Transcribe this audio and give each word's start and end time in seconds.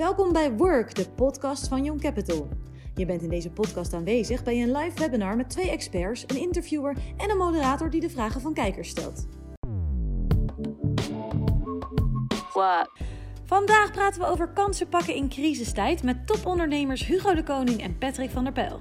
Welkom 0.00 0.32
bij 0.32 0.52
Work, 0.52 0.94
de 0.94 1.10
podcast 1.10 1.68
van 1.68 1.84
Young 1.84 2.00
Capital. 2.00 2.48
Je 2.94 3.06
bent 3.06 3.22
in 3.22 3.28
deze 3.28 3.50
podcast 3.50 3.92
aanwezig 3.92 4.42
bij 4.42 4.62
een 4.62 4.72
live 4.72 4.98
webinar 4.98 5.36
met 5.36 5.50
twee 5.50 5.70
experts, 5.70 6.24
een 6.26 6.40
interviewer 6.40 6.96
en 7.16 7.30
een 7.30 7.36
moderator 7.36 7.90
die 7.90 8.00
de 8.00 8.10
vragen 8.10 8.40
van 8.40 8.54
kijkers 8.54 8.88
stelt. 8.88 9.26
Vandaag 13.44 13.92
praten 13.92 14.20
we 14.20 14.26
over 14.26 14.52
kansen 14.52 14.88
pakken 14.88 15.14
in 15.14 15.28
crisistijd 15.28 16.02
met 16.02 16.26
topondernemers 16.26 17.06
Hugo 17.06 17.34
de 17.34 17.42
Koning 17.42 17.82
en 17.82 17.98
Patrick 17.98 18.30
van 18.30 18.44
der 18.44 18.52
Pijl. 18.52 18.80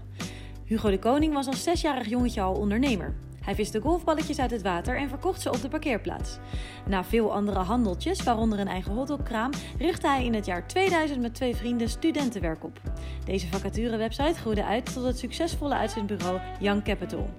Hugo 0.65 0.89
de 0.89 0.99
Koning 0.99 1.33
was 1.33 1.47
als 1.47 1.63
zesjarig 1.63 2.09
jongetje 2.09 2.41
al 2.41 2.53
ondernemer. 2.53 3.15
Hij 3.49 3.57
viste 3.57 3.81
golfballetjes 3.81 4.39
uit 4.39 4.51
het 4.51 4.61
water 4.61 4.97
en 4.97 5.09
verkocht 5.09 5.41
ze 5.41 5.51
op 5.51 5.61
de 5.61 5.67
parkeerplaats. 5.67 6.37
Na 6.85 7.03
veel 7.03 7.33
andere 7.33 7.59
handeltjes, 7.59 8.23
waaronder 8.23 8.59
een 8.59 8.67
eigen 8.67 8.91
hotdogkraam, 8.91 9.51
richtte 9.77 10.07
hij 10.07 10.25
in 10.25 10.33
het 10.33 10.45
jaar 10.45 10.67
2000 10.67 11.21
met 11.21 11.35
twee 11.35 11.55
vrienden 11.55 11.89
studentenwerk 11.89 12.63
op. 12.63 12.81
Deze 13.25 13.47
vacaturewebsite 13.47 14.39
groeide 14.39 14.65
uit 14.65 14.93
tot 14.93 15.03
het 15.03 15.19
succesvolle 15.19 15.75
uitzendbureau 15.75 16.39
Young 16.59 16.83
Capital. 16.83 17.29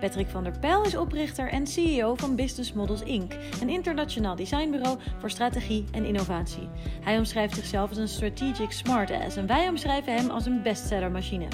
Patrick 0.00 0.28
van 0.28 0.44
der 0.44 0.58
Pijl 0.58 0.84
is 0.84 0.96
oprichter 0.96 1.48
en 1.48 1.66
CEO 1.66 2.14
van 2.14 2.36
Business 2.36 2.72
Models 2.72 3.02
Inc., 3.02 3.32
een 3.60 3.68
internationaal 3.68 4.36
designbureau 4.36 4.98
voor 5.18 5.30
strategie 5.30 5.84
en 5.92 6.04
innovatie. 6.04 6.68
Hij 7.00 7.18
omschrijft 7.18 7.54
zichzelf 7.54 7.88
als 7.88 7.98
een 7.98 8.08
strategic 8.08 8.72
smartass 8.72 9.36
en 9.36 9.46
wij 9.46 9.68
omschrijven 9.68 10.14
hem 10.14 10.30
als 10.30 10.46
een 10.46 10.62
bestsellermachine. 10.62 11.48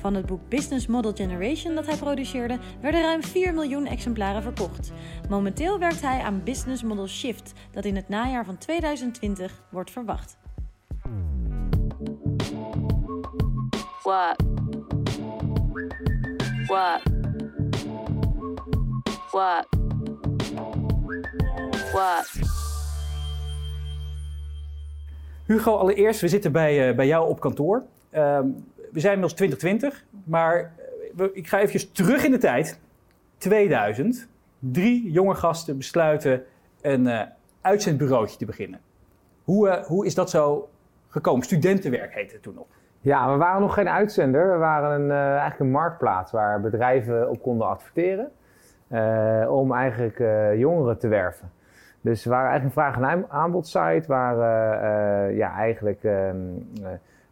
Van 0.00 0.14
het 0.14 0.26
boek 0.26 0.48
Business 0.48 0.86
Model 0.86 1.12
Generation 1.12 1.74
dat 1.74 1.86
hij 1.86 1.96
produceerde, 1.96 2.58
werden 2.80 3.02
ruim 3.02 3.22
4 3.22 3.54
miljoen 3.54 3.86
exemplaren 3.86 4.42
verkocht. 4.42 4.92
Momenteel 5.28 5.78
werkt 5.78 6.02
hij 6.02 6.20
aan 6.20 6.42
Business 6.44 6.82
Model 6.82 7.06
Shift, 7.06 7.52
dat 7.70 7.84
in 7.84 7.96
het 7.96 8.08
najaar 8.08 8.44
van 8.44 8.58
2020 8.58 9.62
wordt 9.70 9.90
verwacht. 9.90 10.38
What? 14.02 14.36
What? 16.66 17.02
What? 19.30 19.66
What? 21.92 22.30
Hugo, 25.46 25.76
allereerst, 25.76 26.20
we 26.20 26.28
zitten 26.28 26.52
bij, 26.52 26.88
uh, 26.88 26.96
bij 26.96 27.06
jou 27.06 27.28
op 27.28 27.40
kantoor. 27.40 27.82
Uh, 28.14 28.38
we 28.92 29.00
zijn 29.00 29.12
inmiddels 29.12 29.34
2020, 29.34 30.04
maar 30.24 30.72
eh, 31.18 31.26
ik 31.32 31.48
ga 31.48 31.58
even 31.58 31.92
terug 31.92 32.24
in 32.24 32.30
de 32.30 32.38
tijd. 32.38 32.80
2000. 33.38 34.28
Drie 34.58 35.10
jonge 35.10 35.34
gasten 35.34 35.76
besluiten 35.76 36.42
een 36.80 37.06
uh, 37.06 37.20
uitzendbureautje 37.60 38.36
te 38.36 38.44
beginnen. 38.44 38.80
Hoe, 39.44 39.68
uh, 39.68 39.74
hoe 39.74 40.06
is 40.06 40.14
dat 40.14 40.30
zo 40.30 40.68
gekomen? 41.08 41.44
Studentenwerk 41.44 42.14
heette 42.14 42.34
het 42.34 42.42
toen 42.42 42.54
nog. 42.54 42.66
Ja, 43.00 43.32
we 43.32 43.36
waren 43.38 43.60
nog 43.60 43.74
geen 43.74 43.88
uitzender. 43.88 44.52
We 44.52 44.58
waren 44.58 45.00
een, 45.00 45.10
eigenlijk 45.10 45.60
een 45.60 45.70
marktplaats 45.70 46.32
waar 46.32 46.60
bedrijven 46.60 47.30
op 47.30 47.42
konden 47.42 47.66
adverteren. 47.68 48.30
om 49.48 49.72
eigenlijk 49.72 50.18
jongeren 50.58 50.98
te 50.98 51.08
werven. 51.08 51.50
Dus 52.00 52.24
we 52.24 52.30
waren 52.30 52.50
eigenlijk 52.50 52.76
een 52.76 52.82
vraag- 52.82 53.12
en 53.12 53.30
aanbodsite 53.30 54.04
waar 54.06 54.36
ja, 55.32 55.54
eigenlijk 55.54 56.04
ehm, 56.04 56.36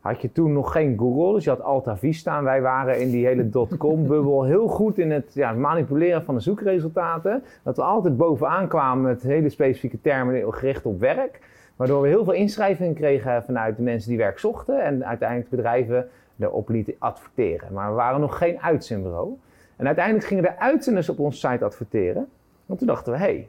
had 0.08 0.22
je 0.22 0.32
toen 0.32 0.52
nog 0.52 0.72
geen 0.72 0.98
Google, 0.98 1.34
dus 1.34 1.44
je 1.44 1.50
had 1.50 1.62
Alta 1.62 1.96
Vista. 1.96 2.38
En 2.38 2.44
wij 2.44 2.62
waren 2.62 3.00
in 3.00 3.10
die 3.10 3.26
hele 3.26 3.48
dotcom-bubbel 3.48 4.44
heel 4.52 4.68
goed 4.68 4.98
in 4.98 5.10
het 5.10 5.34
ja, 5.34 5.52
manipuleren 5.52 6.24
van 6.24 6.34
de 6.34 6.40
zoekresultaten. 6.40 7.42
Dat 7.62 7.76
we 7.76 7.82
altijd 7.82 8.16
bovenaan 8.16 8.68
kwamen 8.68 9.04
met 9.04 9.22
hele 9.22 9.48
specifieke 9.48 10.00
termen 10.00 10.54
gericht 10.54 10.86
op 10.86 11.00
werk. 11.00 11.40
Waardoor 11.76 12.02
we 12.02 12.08
heel 12.08 12.24
veel 12.24 12.32
inschrijvingen 12.32 12.94
kregen 12.94 13.42
vanuit 13.42 13.76
de 13.76 13.82
mensen 13.82 14.08
die 14.08 14.18
werk 14.18 14.38
zochten. 14.38 14.84
En 14.84 15.06
uiteindelijk 15.06 15.50
bedrijven 15.50 16.08
erop 16.38 16.68
lieten 16.68 16.94
adverteren. 16.98 17.72
Maar 17.72 17.88
we 17.88 17.94
waren 17.94 18.20
nog 18.20 18.38
geen 18.38 18.60
uitzendbureau. 18.60 19.38
En 19.76 19.86
uiteindelijk 19.86 20.26
gingen 20.26 20.42
de 20.42 20.58
uitzenders 20.58 21.08
op 21.08 21.18
onze 21.18 21.48
site 21.48 21.64
adverteren. 21.64 22.28
Want 22.66 22.78
toen 22.78 22.88
dachten 22.88 23.12
we, 23.12 23.18
hé, 23.18 23.24
hey, 23.24 23.48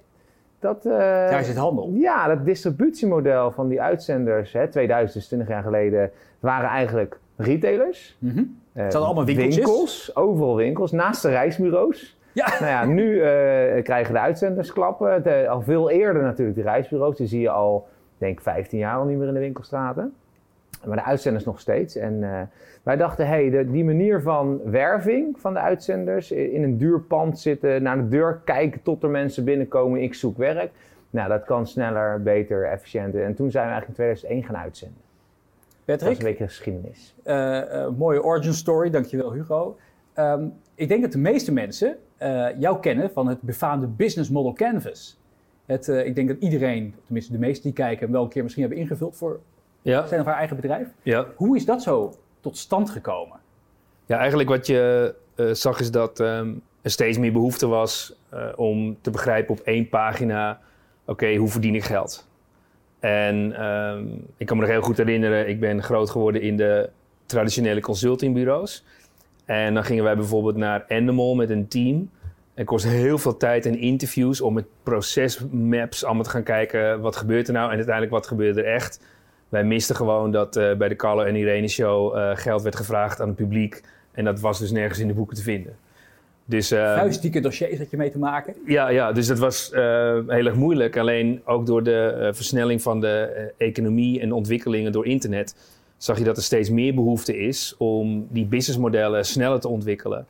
dat, 0.60 0.86
uh, 0.86 0.92
Daar 0.94 1.40
is 1.40 1.48
het 1.48 1.58
handel. 1.58 1.92
Ja, 1.94 2.28
dat 2.28 2.46
distributiemodel 2.46 3.52
van 3.52 3.68
die 3.68 3.82
uitzenders, 3.82 4.54
hè, 4.54 4.68
2000, 4.68 5.14
dus 5.14 5.28
20 5.28 5.48
jaar 5.48 5.64
geleden, 5.64 6.12
waren 6.40 6.70
eigenlijk 6.70 7.20
retailers. 7.36 8.18
Mm 8.20 8.30
-hmm. 8.30 8.60
uh, 8.74 8.84
het 8.84 8.96
allemaal 8.96 9.26
winkeltjes. 9.26 9.56
Winkels, 9.56 10.16
overal 10.16 10.56
winkels, 10.56 10.92
naast 10.92 11.22
de 11.22 11.30
reisbureaus. 11.30 12.18
Ja. 12.32 12.48
Nou 12.60 12.72
ja, 12.72 12.86
nu 12.86 13.16
uh, 13.16 13.24
krijgen 13.84 14.14
de 14.14 14.20
uitzenders 14.20 14.74
klappen. 14.74 15.24
De, 15.24 15.48
al 15.50 15.62
veel 15.62 15.90
eerder 15.90 16.24
natuurlijk 16.24 16.58
de 16.58 16.64
reisbureaus. 16.64 17.18
Die 17.18 17.28
zie 17.28 17.42
je 17.42 17.50
al, 17.50 17.88
denk 18.18 18.38
ik, 18.38 18.44
15 18.44 18.80
jaar 18.80 18.98
al 18.98 19.06
niet 19.06 19.18
meer 19.18 19.28
in 19.28 19.34
de 19.34 19.40
winkelstraten. 19.40 20.14
Maar 20.86 20.98
de 20.98 21.04
uitzenders 21.04 21.46
nog 21.46 21.60
steeds. 21.60 21.96
En 21.96 22.14
uh, 22.14 22.42
wij 22.84 22.96
dachten, 22.96 23.28
hé, 23.28 23.50
hey, 23.50 23.66
die 23.66 23.84
manier 23.84 24.22
van 24.22 24.62
werving 24.64 25.40
van 25.40 25.54
de 25.54 25.60
uitzenders, 25.60 26.32
in 26.32 26.64
een 26.64 26.78
duur 26.78 27.00
pand 27.00 27.40
zitten, 27.40 27.84
naar 27.84 27.98
de 27.98 28.08
deur 28.08 28.42
kijken 28.46 28.82
tot 28.82 29.04
er 29.04 29.10
mensen 29.10 29.44
binnenkomen, 29.44 30.02
ik 30.02 30.14
zoek 30.14 30.38
werk. 30.38 30.72
Nou, 31.10 31.30
dat 31.30 31.44
kan 31.44 31.68
sneller, 31.68 32.22
beter, 32.24 32.66
efficiënter. 32.66 33.24
En 33.24 33.36
toen 33.36 33.52
zijn 33.52 33.66
we 33.66 33.72
eigenlijk 33.72 34.00
in 34.00 34.06
2001 34.06 34.44
gaan 34.44 34.64
uitzenden. 34.64 35.02
Patrick? 35.86 36.00
Dat 36.00 36.12
is 36.12 36.18
een 36.18 36.24
beetje 36.24 36.48
geschiedenis. 36.48 37.16
Uh, 37.26 37.36
uh, 37.36 37.90
mooie 37.98 38.24
origin 38.24 38.54
story, 38.54 38.90
dankjewel 38.90 39.34
Hugo. 39.34 39.78
Um, 40.16 40.54
ik 40.76 40.88
denk 40.88 41.02
dat 41.02 41.12
de 41.12 41.18
meeste 41.18 41.52
mensen 41.52 41.98
jou 42.60 42.80
kennen 42.80 43.12
van 43.12 43.28
het 43.28 43.42
befaamde 43.42 43.88
Business 43.88 44.30
Model 44.30 44.54
Canvas. 44.54 45.20
Het, 45.66 45.88
ik 45.88 46.16
denk 46.16 46.28
dat 46.28 46.38
iedereen, 46.40 46.96
tenminste 47.06 47.32
de 47.32 47.40
meesten 47.40 47.64
die 47.64 47.74
kijken, 47.74 48.04
hem 48.04 48.12
wel 48.12 48.24
een 48.24 48.30
keer 48.30 48.44
misschien 48.44 48.64
hebben 48.64 48.82
ingevuld 48.82 49.18
voor 49.18 49.40
ja. 49.82 50.08
zijn 50.08 50.20
of 50.20 50.26
haar 50.26 50.38
eigen 50.38 50.56
bedrijf. 50.56 50.88
Ja. 51.02 51.26
Hoe 51.36 51.56
is 51.56 51.66
dat 51.66 51.82
zo 51.84 52.14
tot 52.40 52.58
stand 52.58 52.90
gekomen? 52.90 53.40
Ja, 54.06 54.18
eigenlijk 54.18 54.50
wat 54.50 54.68
je 54.68 55.16
uh, 55.36 55.54
zag 55.54 55.80
is 55.80 55.92
dat 55.92 56.20
um, 56.20 56.62
er 56.82 56.92
steeds 56.92 57.18
meer 57.18 57.32
behoefte 57.32 57.68
was 57.68 58.14
uh, 58.34 58.46
om 58.56 58.98
te 59.02 59.12
begrijpen 59.12 59.54
op 59.54 59.60
één 59.60 59.90
pagina: 59.90 60.60
oké, 61.02 61.12
okay, 61.12 61.36
hoe 61.36 61.50
verdien 61.50 61.76
ik 61.76 61.84
geld? 61.84 62.28
En 63.00 63.66
um, 63.66 64.26
ik 64.38 64.46
kan 64.46 64.58
me 64.58 64.64
nog 64.64 64.72
heel 64.72 64.82
goed 64.82 64.98
herinneren, 64.98 65.50
ik 65.50 65.60
ben 65.60 65.84
groot 65.84 66.10
geworden 66.10 66.42
in 66.42 66.58
de 66.58 66.90
traditionele 67.26 67.82
consultingbureaus. 67.82 68.84
En 69.46 69.74
dan 69.74 69.84
gingen 69.84 70.04
wij 70.04 70.16
bijvoorbeeld 70.16 70.56
naar 70.56 70.86
Endemol 70.88 71.36
met 71.36 71.50
een 71.50 71.68
team. 71.68 72.10
Het 72.54 72.66
kost 72.66 72.86
heel 72.86 73.18
veel 73.18 73.38
tijd 73.38 73.66
en 73.66 73.78
interviews 73.78 74.42
om 74.42 74.54
met 74.54 74.66
procesmaps 74.84 76.06
allemaal 76.06 76.24
te 76.24 76.30
gaan 76.30 76.44
kijken. 76.44 77.02
Wat 77.02 77.16
gebeurt 77.16 77.48
er 77.48 77.54
nou 77.54 77.70
en 77.70 77.76
uiteindelijk 77.76 78.14
wat 78.14 78.28
gebeurt 78.28 78.58
er 78.58 78.66
echt? 78.66 79.02
Wij 79.50 79.64
misten 79.64 79.96
gewoon 79.96 80.32
dat 80.32 80.58
uh, 80.58 80.74
bij 80.74 80.88
de 80.88 80.96
Carlo 80.96 81.24
en 81.24 81.36
Irene 81.36 81.68
show 81.68 82.16
uh, 82.16 82.32
geld 82.34 82.62
werd 82.62 82.76
gevraagd 82.76 83.22
aan 83.22 83.28
het 83.28 83.36
publiek. 83.36 83.82
En 84.12 84.26
dat 84.26 84.40
was 84.40 84.60
dus 84.60 84.72
nergens 84.72 85.00
in 85.00 85.08
de 85.08 85.14
boeken 85.14 85.36
te 85.36 85.44
vinden. 85.44 85.76
Dus, 86.46 86.72
uh, 86.72 86.80
Vuistdieke 86.96 87.40
dossiers 87.40 87.78
had 87.78 87.92
je 87.92 87.98
mee 87.98 88.12
te 88.12 88.20
maken? 88.20 88.56
Ja, 88.66 88.90
ja 88.90 89.12
dus 89.12 89.28
dat 89.28 89.40
was 89.40 89.70
heel 89.74 90.28
erg 90.28 90.56
moeilijk. 90.56 90.98
Alleen 90.98 91.42
ook 91.46 91.66
door 91.66 91.84
de 91.84 92.30
versnelling 92.34 92.82
van 92.82 93.00
de 93.00 93.54
economie 93.58 94.22
en 94.22 94.32
ontwikkelingen 94.32 94.92
door 94.92 95.06
internet... 95.06 95.56
zag 95.98 96.18
je 96.18 96.24
dat 96.24 96.38
er 96.38 96.44
steeds 96.44 96.70
meer 96.70 96.94
behoefte 96.94 97.38
is 97.38 97.76
om 97.78 98.28
die 98.30 98.46
businessmodellen 98.46 99.26
sneller 99.26 99.60
te 99.60 99.68
ontwikkelen. 99.68 100.26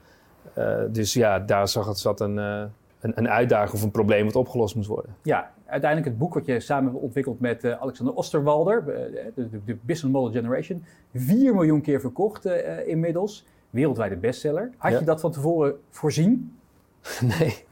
dus 0.90 1.14
ja, 1.14 1.40
daar 1.40 1.68
zag 1.68 1.88
het, 1.88 2.00
zat 2.00 2.22
een, 2.22 2.38
een, 2.38 2.72
een 3.00 3.30
uitdaging 3.30 3.74
of 3.74 3.84
een 3.84 3.92
probleem 3.92 4.26
wat 4.26 4.36
opgelost 4.36 4.76
moest 4.76 4.88
worden. 4.88 5.16
Ja, 5.24 5.52
uiteindelijk 5.70 6.10
het 6.10 6.18
boek 6.18 6.34
wat 6.34 6.46
je 6.46 6.60
samen 6.60 6.92
hebt 6.92 7.04
ontwikkeld 7.04 7.40
met 7.40 7.64
uh, 7.64 7.82
Alexander 7.82 8.16
Osterwalder, 8.16 8.86
de, 8.86 9.32
de, 9.36 9.50
de, 9.66 9.78
Business 9.82 10.14
Model 10.14 10.32
Generation. 10.32 10.84
4 11.14 11.54
miljoen 11.54 11.82
keer 11.82 12.00
verkocht 12.00 12.46
uh, 12.46 12.88
inmiddels. 12.88 13.46
Wereldwijde 13.70 14.16
bestseller. 14.16 14.72
Had 14.78 14.92
ja. 14.92 15.00
je 15.00 15.06
dat 15.06 15.22
van 15.22 15.32
tevoren 15.32 15.76
voorzien? 15.90 16.58
Nee. 17.40 17.68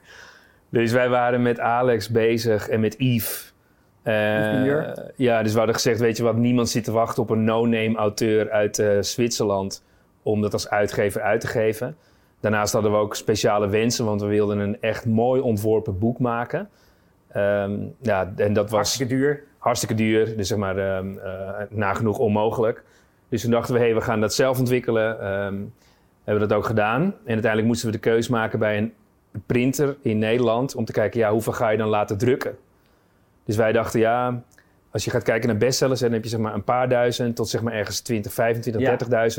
Dus 0.69 0.91
wij 0.91 1.09
waren 1.09 1.41
met 1.41 1.59
Alex 1.59 2.09
bezig 2.09 2.69
en 2.69 2.79
met 2.79 2.95
Yves. 2.97 3.53
Uh, 4.03 4.65
ja, 5.15 5.43
dus 5.43 5.51
we 5.51 5.57
hadden 5.57 5.75
gezegd, 5.75 5.99
weet 5.99 6.17
je 6.17 6.23
wat, 6.23 6.35
niemand 6.35 6.69
zit 6.69 6.83
te 6.83 6.91
wachten 6.91 7.23
op 7.23 7.29
een 7.29 7.43
no-name 7.43 7.95
auteur 7.95 8.51
uit 8.51 8.83
Zwitserland 8.99 9.83
om 10.23 10.41
dat 10.41 10.53
als 10.53 10.69
uitgever 10.69 11.21
uit 11.21 11.41
te 11.41 11.47
geven. 11.47 11.97
Daarnaast 12.39 12.73
hadden 12.73 12.91
we 12.91 12.97
ook 12.97 13.15
speciale 13.15 13.67
wensen, 13.67 14.05
want 14.05 14.21
we 14.21 14.27
wilden 14.27 14.59
een 14.59 14.81
echt 14.81 15.05
mooi 15.05 15.41
ontworpen 15.41 15.99
boek 15.99 16.19
maken. 16.19 16.69
Um, 17.35 17.95
ja, 18.01 18.33
en 18.35 18.53
dat 18.53 18.63
was 18.63 18.71
hartstikke 18.71 19.15
duur. 19.15 19.43
Hartstikke 19.57 19.95
duur, 19.95 20.37
dus 20.37 20.47
zeg 20.47 20.57
maar 20.57 20.97
um, 20.97 21.19
uh, 21.23 21.49
nagenoeg 21.69 22.17
onmogelijk. 22.17 22.83
Dus 23.29 23.41
toen 23.41 23.51
dachten 23.51 23.73
we, 23.73 23.79
hé, 23.79 23.85
hey, 23.85 23.95
we 23.95 24.01
gaan 24.01 24.19
dat 24.19 24.33
zelf 24.33 24.59
ontwikkelen. 24.59 25.31
Um, 25.31 25.73
hebben 26.23 26.43
we 26.43 26.49
dat 26.49 26.57
ook 26.57 26.65
gedaan. 26.65 27.01
En 27.01 27.13
uiteindelijk 27.33 27.67
moesten 27.67 27.87
we 27.87 27.93
de 27.93 27.99
keus 27.99 28.27
maken 28.27 28.59
bij 28.59 28.77
een 28.77 28.93
printer 29.45 29.97
in 30.01 30.17
Nederland 30.17 30.75
om 30.75 30.85
te 30.85 30.91
kijken, 30.91 31.19
ja, 31.19 31.31
hoeveel 31.31 31.53
ga 31.53 31.69
je 31.69 31.77
dan 31.77 31.87
laten 31.87 32.17
drukken? 32.17 32.57
Dus 33.43 33.55
wij 33.55 33.71
dachten, 33.71 33.99
ja, 33.99 34.43
als 34.91 35.05
je 35.05 35.11
gaat 35.11 35.23
kijken 35.23 35.47
naar 35.47 35.57
bestsellers, 35.57 35.99
dan 35.99 36.11
heb 36.11 36.23
je 36.23 36.29
zeg 36.29 36.39
maar 36.39 36.53
een 36.53 36.63
paar 36.63 36.89
duizend 36.89 37.35
tot 37.35 37.49
zeg 37.49 37.61
maar 37.61 37.73
ergens 37.73 37.99
20, 37.99 38.33
25, 38.33 38.81
ja, 38.81 38.97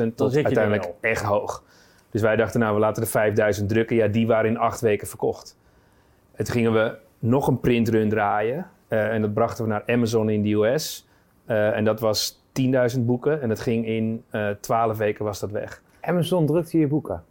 30.000 0.09 0.15
tot 0.15 0.35
uiteindelijk 0.35 0.89
echt 1.01 1.23
hoog. 1.23 1.63
Dus 2.11 2.21
wij 2.21 2.37
dachten, 2.37 2.61
nou, 2.61 2.75
we 2.75 2.81
laten 2.81 3.03
de 3.03 3.09
5000 3.09 3.69
drukken. 3.69 3.97
Ja, 3.97 4.07
die 4.07 4.27
waren 4.27 4.51
in 4.51 4.59
acht 4.59 4.81
weken 4.81 5.07
verkocht. 5.07 5.57
En 6.33 6.45
toen 6.45 6.55
gingen 6.55 6.73
we 6.73 6.97
nog 7.19 7.47
een 7.49 7.61
printrun 7.61 8.09
draaien. 8.09 8.67
Uh, 8.89 9.13
en 9.13 9.21
dat 9.23 9.35
brachten 9.35 9.65
we 9.65 9.71
naar 9.71 9.83
Amazon 9.87 10.31
in 10.31 10.43
de 10.43 10.53
US. 10.53 11.09
Uh, 11.47 11.77
en 11.77 11.85
dat 11.85 12.01
was 12.01 12.43
10.000 12.97 13.01
boeken. 13.01 13.43
En 13.43 13.49
dat 13.49 13.61
ging 13.61 13.87
in 13.87 14.25
eh 14.31 14.49
12 14.61 14.97
weken 14.99 15.25
was 15.25 15.41
dat 15.41 15.51
weg. 15.51 15.83
Amazon 16.01 16.47
drukte 16.47 16.79
je 16.79 16.87
boeken. 16.87 17.23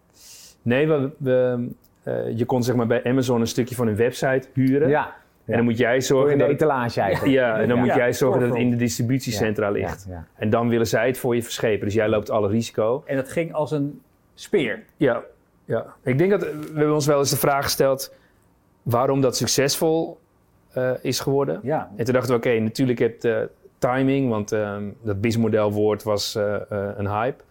Nee, 0.61 0.87
we, 0.87 1.09
we, 1.17 1.67
eh, 2.03 2.37
je 2.37 2.45
kon 2.45 2.63
zeg 2.63 2.75
maar 2.75 2.87
bij 2.87 3.03
Amazon 3.03 3.41
een 3.41 3.47
stukje 3.47 3.75
van 3.75 3.87
hun 3.87 3.95
website 3.95 4.47
huren. 4.53 4.89
Ja. 4.89 5.15
En 5.45 5.55
dan 5.55 5.63
moet 5.63 5.77
jij 5.77 6.01
zorgen 6.01 6.31
in 6.31 6.37
de 6.37 6.43
dat... 6.43 6.53
etalage 6.53 7.01
eigenlijk. 7.01 7.33
Ja, 7.33 7.59
en 7.59 7.67
dan 7.67 7.77
Ja. 7.77 7.83
moet 7.83 7.93
jij 7.93 8.13
zorgen 8.13 8.39
dat 8.41 8.49
het 8.49 8.57
in 8.57 8.69
de 8.69 8.75
distributiecentra 8.75 9.65
Ja, 9.65 9.71
ligt. 9.71 10.05
ja. 10.09 10.25
En 10.35 10.49
dan 10.49 10.69
willen 10.69 10.87
zij 10.87 11.07
het 11.07 11.17
voor 11.17 11.35
je 11.35 11.43
verschepen. 11.43 11.85
Dus 11.85 11.93
jij 11.93 12.09
loopt 12.09 12.29
alle 12.29 12.47
risico. 12.47 13.03
En 13.05 13.15
dat 13.15 13.29
ging 13.31 13.53
als 13.53 13.71
een 13.71 14.01
speer. 14.33 14.83
Ja, 14.97 15.23
ja. 15.65 15.85
Ik 16.03 16.17
denk 16.17 16.31
dat 16.31 16.41
we 16.41 16.71
hebben 16.73 16.93
ons 16.93 17.05
wel 17.05 17.19
eens 17.19 17.29
de 17.29 17.37
vraag 17.37 17.63
gesteld 17.63 18.15
waarom 18.89 19.21
dat 19.21 19.37
succesvol 19.37 20.19
eh, 20.71 20.91
is 21.01 21.19
geworden. 21.19 21.59
Ja. 21.63 21.91
En 21.95 22.05
toen 22.05 22.13
dachten 22.13 22.31
we, 22.31 22.37
oké, 22.37 22.59
natuurlijk 22.59 22.99
heb 22.99 23.21
je 23.21 23.49
timing, 23.77 24.29
want 24.29 24.51
ehm, 24.51 24.83
dat 25.01 25.21
BIS-modelwoord 25.21 26.03
was 26.03 26.35
eh, 26.35 26.55
eh, 26.55 26.89
een 26.97 27.09
hype. 27.09 27.43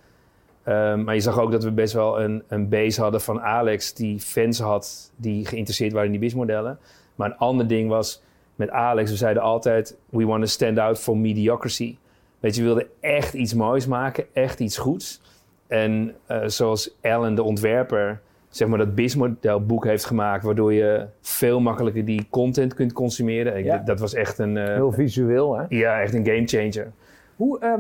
Ehm, 0.63 1.05
maar 1.05 1.15
je 1.15 1.21
zag 1.21 1.39
ook 1.39 1.51
dat 1.51 1.65
we 1.65 1.71
best 1.71 1.93
wel 1.93 2.21
een, 2.21 2.43
een 2.49 2.69
base 2.69 3.01
hadden 3.01 3.21
van 3.21 3.41
Alex 3.41 3.95
die 3.95 4.21
fans 4.21 4.59
had 4.59 5.13
die 5.17 5.47
geïnteresseerd 5.47 5.93
waren 5.93 6.07
in 6.07 6.13
die 6.13 6.21
BIS-modellen. 6.21 6.79
Maar 7.15 7.31
een 7.31 7.37
ander 7.37 7.67
ding 7.67 7.89
was 7.89 8.23
met 8.55 8.71
Alex, 8.71 9.11
we 9.11 9.17
zeiden 9.17 9.43
altijd, 9.43 9.97
we 10.09 10.27
want 10.27 10.43
to 10.43 10.49
stand 10.49 10.79
out 10.79 10.99
for 10.99 11.17
mediocrity. 11.17 11.97
Weet 12.41 12.55
je, 12.55 12.61
we 12.61 12.67
wilden 12.67 12.89
echt 13.01 13.35
iets 13.35 13.55
moois 13.55 13.87
maken, 13.87 14.25
echt 14.33 14.61
iets 14.61 14.79
goeds. 14.79 15.21
En 15.67 16.15
eh, 16.27 16.43
zoals 16.47 16.97
Alan, 17.03 17.35
de 17.35 17.43
ontwerper, 17.43 18.21
zeg 18.49 18.69
maar 18.69 18.79
dat 18.79 18.95
BIS-modelboek 18.95 19.85
heeft 19.85 20.05
gemaakt, 20.05 20.45
waardoor 20.45 20.73
je 20.73 21.07
veel 21.21 21.61
makkelijker 21.61 22.05
die 22.05 22.27
content 22.31 22.75
kunt 22.75 22.93
consumeren. 22.93 23.57
Ik- 23.57 23.65
Ja. 23.65 23.79
Dat 23.79 24.01
was 24.01 24.15
echt 24.15 24.39
een, 24.39 24.57
eh, 24.57 24.65
Heel 24.75 24.93
visueel, 24.93 25.57
hè? 25.59 25.65
ja, 25.69 26.01
echt 26.01 26.15
een 26.15 26.25
gamechanger. 26.27 26.93
Hoe, 27.37 27.59
eh, 27.59 27.73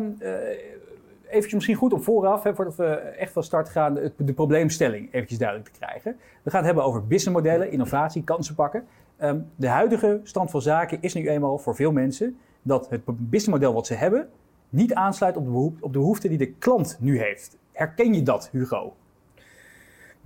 eventjes 1.26 1.54
misschien 1.54 1.74
goed 1.76 1.92
om 1.92 2.02
vooraf, 2.02 2.42
hè, 2.42 2.54
voordat 2.54 2.76
we 2.76 2.84
echt 2.94 3.32
van 3.32 3.42
start 3.42 3.68
gaan, 3.68 3.94
de, 4.16 4.32
probleemstelling 4.32 5.08
eventjes 5.12 5.38
duidelijk 5.38 5.68
te 5.70 5.78
krijgen. 5.80 6.16
We 6.42 6.50
gaan 6.50 6.58
het 6.58 6.66
hebben 6.66 6.84
over 6.84 7.06
businessmodellen, 7.06 7.70
innovatie, 7.70 8.24
kansen 8.24 8.54
pakken. 8.54 8.84
Ehm, 9.16 9.38
de 9.56 9.68
huidige 9.68 10.20
stand 10.22 10.50
van 10.50 10.62
zaken 10.62 10.98
is 11.00 11.14
nu 11.14 11.28
eenmaal 11.28 11.58
voor 11.58 11.74
veel 11.74 11.92
mensen 11.92 12.36
dat 12.62 12.90
het 12.90 13.00
businessmodel 13.06 13.72
wat 13.74 13.86
ze 13.86 13.94
hebben 13.94 14.28
niet 14.68 14.94
aansluit 14.94 15.36
op 15.36 15.44
de, 15.44 15.50
op 15.80 15.92
de 15.92 15.98
behoefte 15.98 16.28
die 16.28 16.38
de 16.38 16.52
klant 16.52 16.96
nu 17.00 17.18
heeft. 17.18 17.56
Herken 17.72 18.14
je 18.14 18.22
dat, 18.22 18.48
Hugo? 18.52 18.94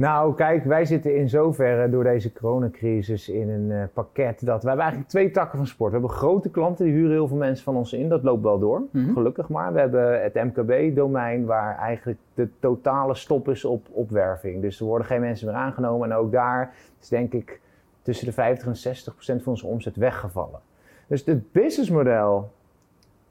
Nou, 0.01 0.35
kijk, 0.35 0.65
wij 0.65 0.85
zitten 0.85 1.17
in 1.17 1.29
zoverre 1.29 1.91
door 1.91 2.05
deze 2.05 2.33
coronacrisis 2.33 3.29
in 3.29 3.49
een 3.51 3.71
eh, 3.71 3.83
pakket 3.93 4.45
dat... 4.47 4.63
We 4.63 4.67
hebben 4.69 4.85
eigenlijk 4.85 5.09
twee 5.11 5.31
takken 5.31 5.59
van 5.59 5.67
sport. 5.67 5.93
We 5.93 5.99
hebben 5.99 6.17
grote 6.17 6.51
klanten, 6.51 6.85
die 6.85 6.95
huren 6.95 7.11
heel 7.11 7.29
veel 7.29 7.37
mensen 7.37 7.65
van 7.65 7.77
ons 7.77 7.93
in. 7.93 8.09
Dat 8.09 8.23
loopt 8.23 8.43
wel 8.43 8.59
door, 8.59 8.83
Mhm. 8.91 9.13
gelukkig 9.13 9.49
maar. 9.49 9.73
We 9.73 9.81
hebben 9.81 10.23
het 10.23 10.35
MKB-domein 10.35 11.45
waar 11.45 11.79
eigenlijk 11.79 12.19
de 12.35 12.49
totale 12.59 13.15
stop 13.15 13.49
is 13.49 13.65
op 13.65 13.87
opwerving. 13.91 14.63
Dus 14.63 14.81
er 14.81 14.87
worden 14.87 15.07
geen 15.07 15.21
mensen 15.21 15.47
meer 15.47 15.57
aangenomen. 15.57 16.11
En 16.11 16.17
ook 16.17 16.33
daar 16.33 16.73
is 17.01 17.09
denk 17.09 17.33
ik 17.33 17.61
tussen 18.03 18.27
de 18.27 18.33
50 18.33 18.67
en 18.69 18.77
60 18.77 19.15
procent 19.15 19.43
van 19.43 19.53
onze 19.53 19.67
omzet 19.67 19.97
weggevallen. 19.97 20.61
Dus 21.07 21.25
het 21.25 21.53
businessmodel, 21.53 22.51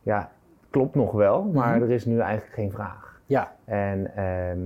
ja, 0.04 0.32
klopt 0.70 0.96
nog 0.96 1.12
wel. 1.12 1.44
Maar 1.44 1.76
Mhm. 1.76 1.84
er 1.84 1.92
is 1.92 2.06
nu 2.06 2.20
eigenlijk 2.20 2.54
geen 2.54 2.72
vraag. 2.72 3.22
Ja. 3.26 3.52
En 3.66 4.16
ehm, 4.16 4.60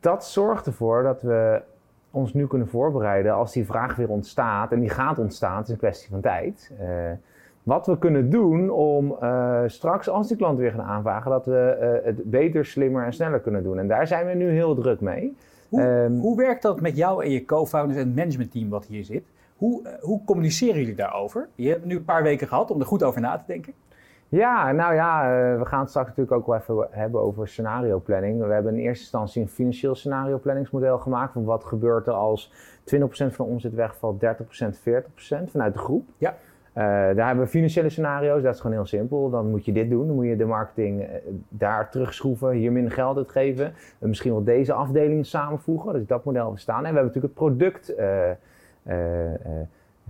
dat 0.00 0.26
zorgt 0.26 0.66
ervoor 0.66 1.02
dat 1.02 1.22
we 1.22 1.62
ons 2.10 2.34
nu 2.34 2.46
kunnen 2.46 2.68
voorbereiden 2.68 3.34
als 3.34 3.52
die 3.52 3.66
vraag 3.66 3.96
weer 3.96 4.08
ontstaat. 4.08 4.72
En 4.72 4.80
die 4.80 4.88
gaat 4.88 5.18
ontstaan, 5.18 5.56
het 5.56 5.66
is 5.66 5.72
een 5.72 5.78
kwestie 5.78 6.10
van 6.10 6.20
tijd. 6.20 6.72
Eh, 6.78 6.88
wat 7.62 7.86
we 7.86 7.98
kunnen 7.98 8.30
doen 8.30 8.70
om 8.70 9.16
eh, 9.20 9.60
straks, 9.66 10.08
als 10.08 10.28
die 10.28 10.36
klanten 10.36 10.62
weer 10.62 10.70
gaan 10.70 10.86
aanvragen, 10.86 11.30
dat 11.30 11.46
we 11.46 11.58
eh, 11.58 12.04
het 12.04 12.30
beter, 12.30 12.64
slimmer 12.64 13.04
en 13.04 13.12
sneller 13.12 13.40
kunnen 13.40 13.62
doen. 13.62 13.78
En 13.78 13.88
daar 13.88 14.06
zijn 14.06 14.26
we 14.26 14.32
nu 14.32 14.50
heel 14.50 14.74
druk 14.74 15.00
mee. 15.00 15.36
Hoe, 15.68 15.80
Ehm, 15.80 16.12
hoe 16.12 16.36
werkt 16.36 16.62
dat 16.62 16.80
met 16.80 16.96
jou 16.96 17.24
en 17.24 17.30
je 17.30 17.44
co-founders 17.44 17.98
en 18.00 18.06
het 18.06 18.16
managementteam 18.16 18.68
wat 18.68 18.86
hier 18.86 19.04
zit? 19.04 19.24
Hoe, 19.56 19.98
hoe 20.00 20.24
communiceren 20.24 20.80
jullie 20.80 20.94
daarover? 20.94 21.48
Je 21.54 21.68
hebt 21.68 21.84
nu 21.84 21.96
een 21.96 22.04
paar 22.04 22.22
weken 22.22 22.48
gehad 22.48 22.70
om 22.70 22.80
er 22.80 22.86
goed 22.86 23.02
over 23.02 23.20
na 23.20 23.36
te 23.36 23.44
denken. 23.46 23.72
Ja, 24.30 24.72
nou 24.72 24.94
ja, 24.94 25.22
eh, 25.22 25.58
we 25.58 25.64
gaan 25.64 25.80
het 25.80 25.88
straks 25.88 26.08
natuurlijk 26.08 26.36
ook 26.36 26.46
wel 26.46 26.56
even 26.56 26.98
hebben 26.98 27.20
over 27.20 27.48
scenario 27.48 27.98
planning. 27.98 28.46
We 28.46 28.52
hebben 28.52 28.74
in 28.74 28.80
eerste 28.80 29.02
instantie 29.02 29.42
een 29.42 29.48
financieel 29.48 29.94
scenario 29.94 30.38
planningsmodel 30.38 30.98
gemaakt. 30.98 31.32
Van 31.32 31.44
wat 31.44 31.64
gebeurt 31.64 32.06
er 32.06 32.12
als 32.12 32.52
20% 32.84 33.34
van 33.34 33.44
de 33.44 33.50
omzet 33.50 33.74
wegvalt, 33.74 34.20
30%, 34.20 34.78
40% 34.78 35.50
vanuit 35.50 35.72
de 35.72 35.78
groep. 35.78 36.08
Ja. 36.18 36.36
Eh, 36.72 36.84
daar 36.84 37.26
hebben 37.26 37.44
we 37.44 37.50
financiële 37.50 37.88
scenario's, 37.88 38.42
dat 38.42 38.54
is 38.54 38.60
gewoon 38.60 38.76
heel 38.76 38.86
simpel. 38.86 39.30
Dan 39.30 39.50
moet 39.50 39.64
je 39.64 39.72
dit 39.72 39.90
doen, 39.90 40.06
dan 40.06 40.16
moet 40.16 40.26
je 40.26 40.36
de 40.36 40.44
marketing 40.44 41.02
eh, 41.02 41.08
daar 41.48 41.90
terugschroeven, 41.90 42.50
hier 42.50 42.72
minder 42.72 42.92
geld 42.92 43.16
uitgeven. 43.16 43.72
En 43.98 44.08
misschien 44.08 44.32
wel 44.32 44.44
deze 44.44 44.72
afdelingen 44.72 45.24
samenvoegen, 45.24 45.92
dus 45.92 46.06
dat 46.06 46.24
model 46.24 46.52
bestaan. 46.52 46.84
En 46.84 46.92
we 46.92 46.98
hebben 46.98 47.04
natuurlijk 47.04 47.34
het 47.34 47.44
product 47.44 47.94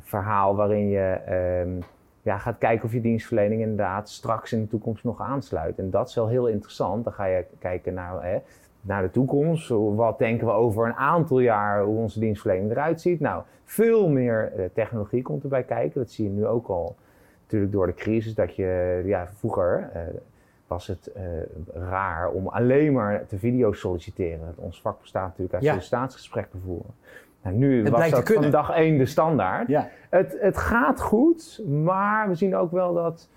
verhaal 0.00 0.56
waarin 0.56 0.88
je 0.88 1.18
ehm, 1.26 1.80
ja, 2.28 2.38
gaat 2.38 2.58
kijken 2.58 2.84
of 2.84 2.92
je 2.92 3.00
dienstverlening 3.00 3.60
inderdaad 3.60 4.08
straks 4.08 4.52
in 4.52 4.60
de 4.60 4.68
toekomst 4.68 5.04
nog 5.04 5.20
aansluit. 5.20 5.78
En 5.78 5.90
dat 5.90 6.08
is 6.08 6.14
wel 6.14 6.28
heel 6.28 6.46
interessant. 6.46 7.04
Dan 7.04 7.12
ga 7.12 7.24
je 7.24 7.44
kijken 7.58 7.94
naar, 7.94 8.24
hè, 8.24 8.38
naar 8.80 9.02
de 9.02 9.10
toekomst. 9.10 9.68
Wat 9.94 10.18
denken 10.18 10.46
we 10.46 10.52
over 10.52 10.86
een 10.86 10.94
aantal 10.94 11.38
jaar 11.38 11.82
hoe 11.82 11.98
onze 11.98 12.20
dienstverlening 12.20 12.70
eruit 12.70 13.00
ziet? 13.00 13.20
Nou, 13.20 13.42
veel 13.64 14.08
meer 14.08 14.52
eh, 14.56 14.64
technologie 14.72 15.22
komt 15.22 15.42
erbij 15.42 15.62
kijken. 15.62 16.00
Dat 16.00 16.10
zie 16.10 16.24
je 16.24 16.30
nu 16.30 16.46
ook 16.46 16.68
al 16.68 16.96
natuurlijk 17.42 17.72
door 17.72 17.86
de 17.86 17.94
crisis. 17.94 18.34
Dat 18.34 18.56
je, 18.56 19.02
ja, 19.04 19.28
vroeger 19.28 19.90
eh, 19.92 20.02
was 20.66 20.86
het 20.86 21.12
eh, 21.12 21.22
raar 21.74 22.30
om 22.30 22.48
alleen 22.48 22.92
maar 22.92 23.26
te 23.26 23.38
video 23.38 23.72
solliciteren. 23.72 24.54
Ons 24.56 24.80
vak 24.80 25.00
bestaat 25.00 25.26
natuurlijk 25.26 25.54
uit 25.54 25.62
Ja. 25.62 25.70
sollicitatiesgesprekken 25.70 26.60
voeren. 26.64 26.90
Nou, 27.42 27.56
nu 27.56 27.84
Het 27.84 27.88
was 27.88 28.10
dat 28.10 28.32
van 28.32 28.50
dag 28.50 28.70
één 28.70 28.98
de 28.98 29.06
standaard. 29.06 29.68
Ja. 29.68 29.88
Het, 30.10 30.36
het 30.40 30.56
gaat 30.56 31.00
goed, 31.00 31.62
maar 31.66 32.28
we 32.28 32.34
zien 32.34 32.56
ook 32.56 32.70
wel 32.70 32.94
dat 32.94 33.28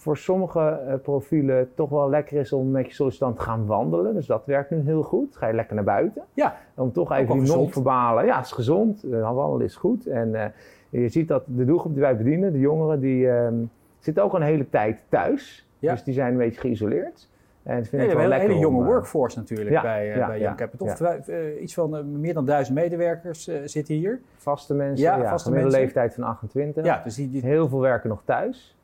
voor 0.00 0.16
sommige 0.16 0.60
eh, 0.60 0.94
profielen 1.02 1.56
het 1.56 1.76
toch 1.76 1.90
wel 1.90 2.10
lekker 2.10 2.36
is 2.36 2.52
om 2.52 2.70
met 2.70 2.86
je 2.86 2.92
sollicitant 2.92 3.36
te 3.36 3.42
gaan 3.42 3.66
wandelen. 3.66 4.14
Dus 4.14 4.26
dat 4.26 4.46
werkt 4.46 4.70
nu 4.70 4.80
heel 4.84 5.02
goed. 5.02 5.36
Ga 5.36 5.46
je 5.46 5.54
lekker 5.54 5.74
naar 5.74 5.84
buiten. 5.84 6.22
Ja. 6.34 6.56
Om 6.74 6.92
toch 6.92 7.12
even 7.12 7.32
die 7.32 7.40
gezond. 7.40 7.60
non-verbale, 7.60 8.24
ja, 8.24 8.36
het 8.36 8.44
is 8.44 8.52
gezond. 8.52 9.04
Uh, 9.04 9.34
wandelen 9.34 9.66
is 9.66 9.76
goed. 9.76 10.06
En 10.06 10.34
eh, 10.34 10.46
je 10.88 11.08
ziet 11.08 11.28
dat 11.28 11.42
de 11.46 11.64
doelgroep 11.64 11.92
die 11.92 12.02
wij 12.02 12.16
bedienen, 12.16 12.52
de 12.52 12.58
jongeren, 12.58 13.00
die 13.00 13.30
ehm, 13.30 13.54
zitten 13.98 14.22
ook 14.22 14.32
al 14.32 14.40
een 14.40 14.46
hele 14.46 14.68
tijd 14.68 15.04
thuis. 15.08 15.68
Ja. 15.78 15.92
Dus 15.92 16.04
die 16.04 16.14
zijn 16.14 16.32
een 16.32 16.38
beetje 16.38 16.60
geïsoleerd. 16.60 17.29
En 17.62 17.76
het 17.76 17.90
hebben 17.90 18.16
wel 18.16 18.32
een 18.32 18.40
hele 18.40 18.58
jonge 18.58 18.76
om, 18.76 18.82
eh, 18.82 18.88
workforce 18.88 19.38
natuurlijk 19.38 19.70
ja, 19.70 19.82
bij, 19.82 20.10
eh, 20.10 20.16
ja, 20.16 20.26
bij 20.26 20.38
Young 20.40 20.56
Capital. 20.56 20.86
Of, 20.86 21.00
eh, 21.00 21.62
iets 21.62 21.74
van 21.74 22.20
meer 22.20 22.34
dan 22.34 22.44
duizend 22.46 22.78
medewerkers 22.78 23.48
eh, 23.48 23.56
zitten 23.64 23.94
hier. 23.94 24.20
Vaste 24.36 24.74
mensen, 24.74 25.04
Ja, 25.06 25.12
vaste 25.12 25.48
gemiddelde 25.48 25.60
mensen. 25.62 25.80
leeftijd 25.80 26.14
van 26.14 26.24
28. 26.24 26.84
Ja, 26.84 27.00
dus 27.04 27.14
die, 27.14 27.30
die- 27.30 27.42
Heel 27.42 27.68
veel 27.68 27.80
werken 27.80 28.08
nog 28.08 28.22
thuis. 28.24 28.76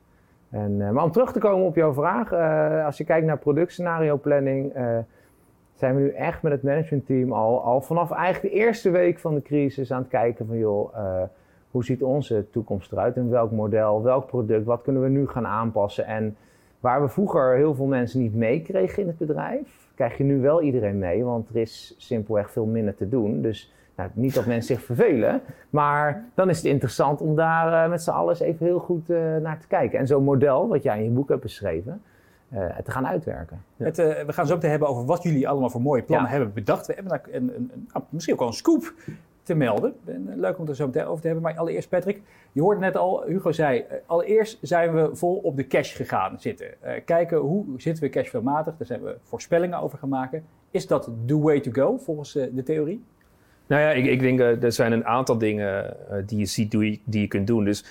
En, 0.49 0.93
maar 0.93 1.03
om 1.03 1.11
terug 1.11 1.31
te 1.31 1.39
komen 1.39 1.65
op 1.65 1.75
jouw 1.75 1.93
vraag, 1.93 2.33
als 2.85 2.97
je 2.97 3.03
kijkt 3.03 3.25
naar 3.25 3.37
productscenario 3.37 4.17
planning, 4.17 4.73
zijn 5.73 5.95
we 5.95 6.01
nu 6.01 6.09
echt 6.09 6.41
met 6.41 6.51
het 6.51 6.63
managementteam 6.63 7.31
al, 7.31 7.63
al 7.63 7.81
vanaf 7.81 8.11
eigenlijk 8.11 8.53
de 8.53 8.59
eerste 8.59 8.89
week 8.89 9.19
van 9.19 9.35
de 9.35 9.41
crisis 9.41 9.91
aan 9.91 10.01
het 10.01 10.09
kijken 10.09 10.47
van 10.47 10.57
joh, 10.57 10.93
hoe 11.71 11.83
ziet 11.85 12.03
onze 12.03 12.45
toekomst 12.51 12.91
eruit? 12.91 13.15
In 13.15 13.29
welk 13.29 13.51
model, 13.51 14.03
welk 14.03 14.27
product, 14.27 14.65
wat 14.65 14.81
kunnen 14.81 15.01
we 15.01 15.09
nu 15.09 15.27
gaan 15.27 15.47
aanpassen? 15.47 16.05
En 16.05 16.35
waar 16.79 17.01
we 17.01 17.07
vroeger 17.09 17.55
heel 17.55 17.75
veel 17.75 17.85
mensen 17.85 18.19
niet 18.21 18.35
meekregen 18.35 19.01
in 19.01 19.07
het 19.07 19.17
bedrijf, 19.17 19.89
krijg 19.95 20.17
je 20.17 20.23
nu 20.23 20.39
wel 20.41 20.61
iedereen 20.61 20.97
mee, 20.97 21.23
want 21.23 21.49
er 21.49 21.55
is 21.55 21.95
simpelweg 21.97 22.51
veel 22.51 22.65
minder 22.65 22.95
te 22.95 23.09
doen. 23.09 23.41
Dus 23.41 23.73
nou, 23.95 24.09
niet 24.13 24.33
dat 24.33 24.45
mensen 24.45 24.75
zich 24.75 24.85
vervelen, 24.85 25.41
maar 25.69 26.25
dan 26.33 26.49
is 26.49 26.57
het 26.57 26.65
interessant 26.65 27.21
om 27.21 27.35
daar 27.35 27.83
eh, 27.83 27.89
met 27.89 28.01
z'n 28.03 28.09
allen 28.09 28.41
even 28.41 28.65
heel 28.65 28.79
goed 28.79 29.09
eh, 29.09 29.17
naar 29.41 29.59
te 29.59 29.67
kijken. 29.67 29.99
En 29.99 30.07
zo'n 30.07 30.23
model, 30.23 30.67
wat 30.67 30.83
jij 30.83 30.97
in 30.97 31.03
je 31.03 31.09
boek 31.09 31.29
hebt 31.29 31.41
beschreven, 31.41 32.01
eh, 32.49 32.65
te 32.83 32.91
gaan 32.91 33.07
uitwerken. 33.07 33.61
het, 33.77 33.95
we 33.97 34.25
gaan 34.33 34.47
zo 34.47 34.53
meteen 34.55 34.69
hebben 34.69 34.87
over 34.87 35.05
wat 35.05 35.23
jullie 35.23 35.47
allemaal 35.47 35.69
voor 35.69 35.81
mooie 35.81 36.01
plannen 36.03 36.29
Ja. 36.29 36.35
hebben 36.35 36.53
bedacht. 36.53 36.87
We 36.87 36.93
hebben 36.93 37.11
daar 37.11 37.23
een, 37.31 37.55
een, 37.55 37.71
een- 37.93 38.03
misschien 38.09 38.33
ook 38.33 38.39
wel 38.39 38.47
een 38.49 38.53
scoop 38.53 38.93
te 39.47 39.55
melden. 39.55 39.93
En, 40.05 40.29
eh, 40.29 40.37
leuk 40.37 40.59
om 40.59 40.67
er 40.67 40.75
zo 40.75 40.85
meteen 40.85 41.05
over 41.05 41.21
te 41.21 41.27
hebben. 41.27 41.45
Maar 41.45 41.57
allereerst 41.57 41.89
Patrick, 41.89 42.21
je 42.51 42.61
hoorde 42.61 42.79
net 42.79 42.97
al, 42.97 43.23
Hugo 43.23 43.51
zei, 43.51 43.79
eh, 43.79 43.97
allereerst 44.05 44.57
zijn 44.61 44.93
we 44.93 45.09
vol 45.15 45.35
op 45.35 45.57
de 45.57 45.67
cash 45.67 45.95
gegaan 45.95 46.39
zitten. 46.39 46.81
Eh, 46.81 47.01
kijken 47.05 47.37
hoe 47.37 47.65
zitten 47.77 48.03
we 48.03 48.09
cashflowmatig, 48.09 48.77
daar 48.77 48.87
zijn 48.87 49.03
we 49.03 49.17
voorspellingen 49.23 49.79
over 49.79 50.07
maken. 50.07 50.43
Is 50.71 50.87
dat 50.87 51.09
the 51.25 51.39
way 51.39 51.59
to 51.59 51.71
go 51.71 51.97
volgens 51.97 52.35
eh, 52.35 52.45
de 52.51 52.63
theorie? 52.63 53.03
Nou 53.67 53.81
ja, 53.81 53.89
ik, 53.89 54.05
ik 54.05 54.19
denk 54.19 54.39
eh, 54.39 54.63
er 54.63 54.71
zijn 54.71 54.91
een 54.91 55.05
aantal 55.05 55.37
dingen 55.37 55.97
eh, 56.09 56.17
die 56.25 56.37
je 56.37 56.45
ziet 56.45 56.71
die 56.71 57.01
die 57.05 57.21
je 57.21 57.27
kunt 57.27 57.47
doen. 57.47 57.63
Dus 57.63 57.85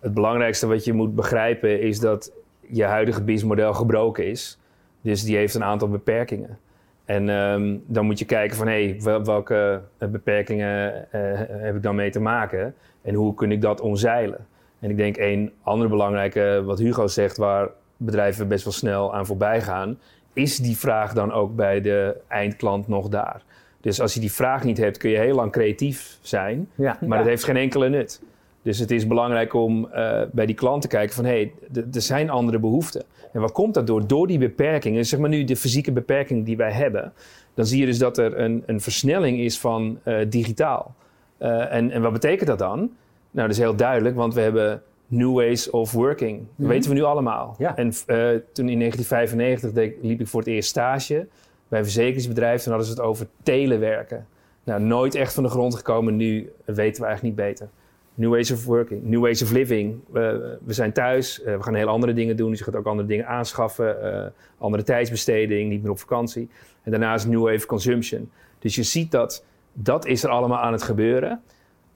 het 0.00 0.14
belangrijkste 0.14 0.66
wat 0.66 0.84
je 0.84 0.92
moet 0.92 1.14
begrijpen 1.14 1.80
is 1.80 2.00
dat 2.00 2.32
je 2.60 2.84
huidige 2.84 3.20
businessmodel 3.22 3.74
gebroken 3.74 4.26
is. 4.26 4.58
Dus 5.00 5.24
die 5.24 5.36
heeft 5.36 5.54
een 5.54 5.64
aantal 5.64 5.88
beperkingen. 5.88 6.58
En 7.08 7.28
ehm, 7.28 7.76
dan 7.86 8.04
moet 8.06 8.18
je 8.18 8.24
kijken 8.24 8.56
van 8.56 8.66
hé, 8.66 8.84
hey, 8.88 9.00
wel- 9.02 9.24
welke 9.24 9.80
eh, 9.98 10.08
beperkingen 10.08 11.06
eh, 11.12 11.20
heb 11.48 11.76
ik 11.76 11.82
dan 11.82 11.94
mee 11.94 12.10
te 12.10 12.20
maken? 12.20 12.74
En 13.02 13.14
hoe 13.14 13.34
kun 13.34 13.52
ik 13.52 13.60
dat 13.60 13.80
omzeilen? 13.80 14.46
En 14.78 14.90
ik 14.90 14.96
denk 14.96 15.16
een 15.16 15.52
andere 15.62 15.88
belangrijke, 15.90 16.62
wat 16.64 16.78
Hugo 16.78 17.06
zegt, 17.06 17.36
waar 17.36 17.68
bedrijven 17.96 18.48
best 18.48 18.64
wel 18.64 18.72
snel 18.72 19.14
aan 19.14 19.26
voorbij 19.26 19.60
gaan, 19.62 19.98
is 20.32 20.56
die 20.56 20.76
vraag 20.76 21.12
dan 21.12 21.32
ook 21.32 21.56
bij 21.56 21.80
de 21.80 22.16
eindklant 22.28 22.88
nog 22.88 23.08
daar. 23.08 23.42
Dus 23.80 24.00
als 24.00 24.14
je 24.14 24.20
die 24.20 24.32
vraag 24.32 24.64
niet 24.64 24.78
hebt, 24.78 24.96
kun 24.96 25.10
je 25.10 25.18
heel 25.18 25.34
lang 25.34 25.52
creatief 25.52 26.18
zijn, 26.20 26.68
Ja. 26.74 26.98
maar 27.06 27.18
dat 27.18 27.26
heeft 27.26 27.44
geen 27.44 27.56
enkele 27.56 27.88
nut. 27.88 28.22
Dus 28.62 28.78
het 28.78 28.90
is 28.90 29.06
belangrijk 29.06 29.54
om 29.54 29.88
eh, 29.92 30.20
bij 30.32 30.46
die 30.46 30.54
klant 30.54 30.82
te 30.82 30.88
kijken 30.88 31.14
van 31.14 31.24
hé, 31.24 31.30
hey, 31.72 31.82
er 31.92 32.02
zijn 32.02 32.30
andere 32.30 32.58
behoeften. 32.58 33.02
En 33.32 33.40
waar 33.40 33.52
komt 33.52 33.74
dat 33.74 33.86
door? 33.86 34.06
Door 34.06 34.26
die 34.26 34.38
beperkingen, 34.38 35.04
zeg 35.06 35.20
maar 35.20 35.28
nu 35.28 35.44
de 35.44 35.56
fysieke 35.56 35.92
beperking 35.92 36.44
die 36.44 36.56
wij 36.56 36.72
hebben, 36.72 37.12
dan 37.54 37.66
zie 37.66 37.80
je 37.80 37.86
dus 37.86 37.98
dat 37.98 38.18
er 38.18 38.38
een, 38.38 38.62
een 38.66 38.80
versnelling 38.80 39.38
is 39.38 39.58
van 39.58 39.98
eh, 40.02 40.16
digitaal. 40.28 40.94
Eh, 41.38 41.72
en, 41.74 41.90
en 41.90 42.02
wat 42.02 42.12
betekent 42.12 42.48
dat 42.48 42.58
dan? 42.58 42.78
Nou, 43.30 43.48
dat 43.48 43.50
is 43.50 43.58
heel 43.58 43.76
duidelijk, 43.76 44.16
want 44.16 44.34
we 44.34 44.40
hebben 44.40 44.82
new 45.06 45.34
ways 45.34 45.70
of 45.70 45.92
working. 45.92 46.38
Dat 46.38 46.46
Mhm. 46.56 46.68
weten 46.68 46.90
we 46.90 46.96
nu 46.96 47.02
allemaal. 47.02 47.54
Ja. 47.58 47.76
En 47.76 47.86
eh, 47.88 48.16
toen 48.52 48.68
in 48.68 48.78
1995 48.78 49.72
deed, 49.72 49.94
liep 50.02 50.20
ik 50.20 50.26
voor 50.26 50.40
het 50.40 50.48
eerst 50.48 50.68
stage 50.68 51.26
bij 51.68 51.78
een 51.78 51.84
verzekeringsbedrijf. 51.84 52.62
Toen 52.62 52.72
hadden 52.72 52.90
ze 52.90 52.94
het 53.00 53.04
over 53.08 53.26
telewerken. 53.42 54.26
Nou, 54.64 54.80
nooit 54.82 55.14
echt 55.14 55.32
van 55.34 55.42
de 55.42 55.48
grond 55.48 55.74
gekomen. 55.74 56.16
Nu 56.16 56.52
weten 56.64 57.02
we 57.02 57.06
eigenlijk 57.08 57.22
niet 57.22 57.46
beter. 57.46 57.68
New 58.18 58.30
ways 58.30 58.50
of 58.50 58.64
working, 58.64 59.02
new 59.04 59.20
ways 59.22 59.42
of 59.42 59.50
living. 59.50 60.00
We- 60.10 60.58
zijn 60.66 60.92
thuis, 60.92 61.42
eh, 61.42 61.56
we 61.56 61.62
gaan 61.62 61.74
heel 61.74 61.88
andere 61.88 62.12
dingen 62.12 62.36
doen. 62.36 62.50
Dus 62.50 62.58
je 62.58 62.64
gaat 62.64 62.76
ook 62.76 62.86
andere 62.86 63.08
dingen 63.08 63.26
aanschaffen. 63.26 64.02
eh, 64.24 64.30
andere 64.58 64.82
tijdsbesteding, 64.82 65.70
niet 65.70 65.82
meer 65.82 65.90
op 65.90 65.98
vakantie. 65.98 66.48
En 66.82 66.90
daarnaast 66.90 67.26
new 67.26 67.42
wave 67.42 67.66
consumption. 67.66 68.30
Dus 68.58 68.74
je 68.74 68.82
ziet 68.82 69.10
dat 69.10 69.44
dat 69.72 70.06
is 70.06 70.22
er 70.24 70.30
allemaal 70.30 70.58
aan 70.58 70.72
het 70.72 70.82
gebeuren. 70.82 71.42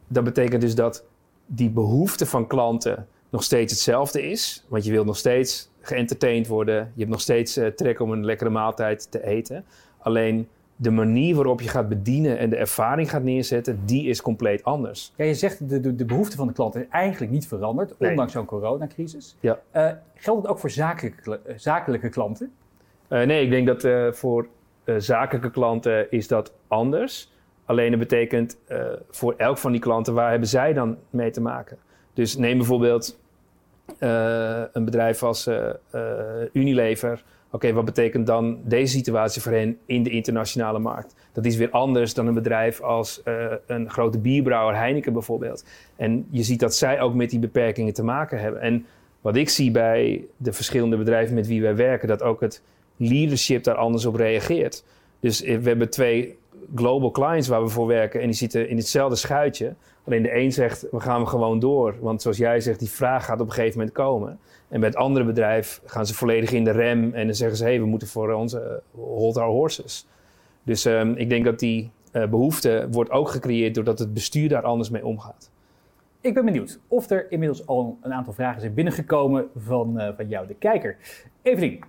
Dat 0.09 0.25
betekent 0.25 0.61
dus 0.61 0.75
dat 0.75 1.05
die 1.47 1.71
behoefte 1.71 2.27
van 2.27 2.47
klanten 2.47 3.07
nog 3.31 3.43
steeds 3.43 3.73
hetzelfde 3.73 4.23
is. 4.23 4.65
Want 4.69 4.85
je 4.85 4.91
wilt 4.91 5.07
nog 5.07 5.17
steeds 5.17 5.71
geëntertained 5.81 6.47
worden. 6.47 6.77
Je 6.77 6.99
hebt 6.99 7.11
nog 7.11 7.21
steeds 7.21 7.57
eh, 7.57 7.67
trek 7.67 8.01
om 8.01 8.13
een 8.13 8.25
lekkere 8.25 8.51
maaltijd 8.51 9.11
te 9.11 9.25
eten. 9.27 9.65
Alleen 9.99 10.49
de 10.83 10.91
manier 10.91 11.35
waarop 11.35 11.61
je 11.61 11.69
gaat 11.69 11.89
bedienen 11.89 12.39
en 12.39 12.51
de 12.51 12.57
ervaring 12.57 13.11
gaat 13.11 13.23
neerzetten, 13.23 13.81
die 13.85 14.09
is 14.09 14.23
compleet 14.23 14.65
anders. 14.65 15.13
Ja, 15.17 15.25
je 15.25 15.35
zegt 15.35 15.69
de, 15.69 15.81
de, 15.81 15.95
de 15.95 16.05
behoefte 16.05 16.37
van 16.37 16.47
de 16.47 16.53
klant 16.53 16.75
is 16.75 16.89
eigenlijk 16.91 17.33
niet 17.33 17.47
veranderd, 17.47 17.99
Nee. 17.99 18.11
ondanks 18.11 18.33
zo'n 18.33 18.45
coronacrisis. 18.45 19.37
Ja. 19.41 19.59
Eh, 19.71 19.91
geldt 20.15 20.43
het 20.43 20.51
ook 20.51 20.59
voor 20.59 20.71
zakelijke, 20.71 21.41
eh, 21.45 21.55
zakelijke 21.57 22.09
klanten? 22.09 22.53
Eh, 23.09 23.27
nee, 23.27 23.45
ik 23.45 23.51
denk 23.51 23.67
dat 23.67 24.17
voor 24.17 24.47
zakelijke 24.97 25.51
klanten 25.51 26.11
is 26.11 26.29
dat 26.29 26.53
anders. 26.69 27.33
Alleen 27.65 27.91
dat 27.91 27.99
betekent 27.99 28.59
voor 29.11 29.35
elk 29.37 29.59
van 29.59 29.73
die 29.73 29.81
klanten, 29.81 30.15
waar 30.15 30.31
hebben 30.31 30.49
zij 30.49 30.73
dan 30.73 30.97
mee 31.11 31.31
te 31.31 31.41
maken? 31.41 31.79
Dus 32.15 32.37
neem 32.37 32.57
bijvoorbeeld 32.57 33.19
een 34.73 34.85
bedrijf 34.85 35.23
als 35.23 35.51
Unilever. 36.53 37.25
Oké, 37.55 37.73
wat 37.73 37.85
betekent 37.85 38.27
dan 38.27 38.61
deze 38.65 38.97
situatie 38.97 39.43
voor 39.43 39.53
hen 39.53 39.79
in 39.87 40.03
de 40.03 40.11
internationale 40.11 40.79
markt? 40.79 41.15
Dat 41.33 41.45
is 41.45 41.57
weer 41.57 41.71
anders 41.71 42.15
dan 42.15 42.27
een 42.27 42.35
bedrijf 42.35 42.81
als 42.81 43.23
eh, 43.23 43.47
een 43.67 43.91
grote 43.91 44.19
bierbrouwer, 44.19 44.77
Heineken 44.77 45.13
bijvoorbeeld. 45.13 45.65
En 45.97 46.27
je 46.31 46.43
ziet 46.43 46.61
dat 46.61 46.75
zij 46.75 47.01
ook 47.01 47.15
met 47.15 47.31
die 47.31 47.39
beperkingen 47.39 47.93
te 47.93 48.03
maken 48.03 48.41
hebben. 48.41 48.61
En 48.61 48.87
wat 49.21 49.37
ik 49.37 49.49
zie 49.49 49.71
bij 49.71 50.25
de 50.37 50.53
verschillende 50.53 50.97
bedrijven 50.97 51.35
met 51.35 51.47
wie 51.47 51.63
wij 51.63 51.77
werken, 51.77 52.09
dat 52.09 52.23
ook 52.23 52.41
het 52.41 52.63
leadership 52.97 53.63
daar 53.65 53.75
anders 53.75 54.07
op 54.07 54.15
reageert. 54.15 54.85
Dus 55.21 55.43
eh, 55.43 55.59
we 55.59 55.69
hebben 55.69 55.91
twee 55.91 56.39
global 56.75 57.11
clients 57.11 57.49
waar 57.49 57.63
we 57.63 57.69
voor 57.69 57.87
werken 57.87 58.21
en 58.21 58.27
die 58.27 58.37
zitten 58.37 58.69
in 58.69 58.77
hetzelfde 58.77 59.17
schuitje. 59.17 59.75
Alleen 60.05 60.23
de 60.23 60.37
een 60.37 60.53
zegt, 60.53 60.87
we 60.91 61.01
gaan 61.01 61.29
gewoon 61.29 61.59
door. 61.59 61.95
Want 62.01 62.23
zoals 62.23 62.37
jij 62.37 62.61
zegt, 62.61 62.79
die 62.79 62.91
vraag 62.91 63.25
gaat 63.25 63.41
op 63.41 63.47
een 63.47 63.53
gegeven 63.53 63.79
moment 63.79 63.97
komen. 63.97 64.39
En 64.69 64.81
bij 64.81 64.89
het 64.89 64.99
andere 64.99 65.25
bedrijf 65.25 65.81
gaan 65.85 66.07
ze 66.07 66.15
volledig 66.15 66.53
in 66.53 66.65
de 66.65 66.71
rem 66.71 67.15
en 67.15 67.27
dan 67.27 67.35
zeggen 67.35 67.57
ze, 67.57 67.65
hé, 67.65 67.71
hey, 67.71 67.81
we 67.81 67.87
moeten 67.87 68.09
voor 68.09 68.33
onze 68.33 68.61
eh, 68.61 69.01
hold 69.01 69.37
our 69.37 69.51
horses. 69.51 70.07
Dus 70.63 70.85
ehm, 70.85 71.13
ik 71.17 71.29
denk 71.29 71.45
dat 71.45 71.59
die 71.59 71.91
eh, 72.13 72.27
behoefte 72.27 72.89
wordt 72.91 73.11
ook 73.11 73.29
gecreëerd 73.29 73.75
doordat 73.75 73.99
het 73.99 74.15
bestuur 74.15 74.49
daar 74.49 74.63
anders 74.63 74.91
mee 74.91 75.07
omgaat. 75.07 75.51
Ik 76.21 76.35
ben 76.35 76.45
benieuwd 76.45 76.79
of 76.89 77.11
er 77.11 77.31
inmiddels 77.31 77.67
al 77.67 77.99
een 78.03 78.13
aantal 78.13 78.33
vragen 78.33 78.61
zijn 78.61 78.75
binnengekomen 78.75 79.47
van, 79.57 79.99
eh, 79.99 80.17
van 80.17 80.29
jou, 80.29 80.47
de 80.47 80.55
kijker. 80.55 80.97
Evelien, 81.43 81.85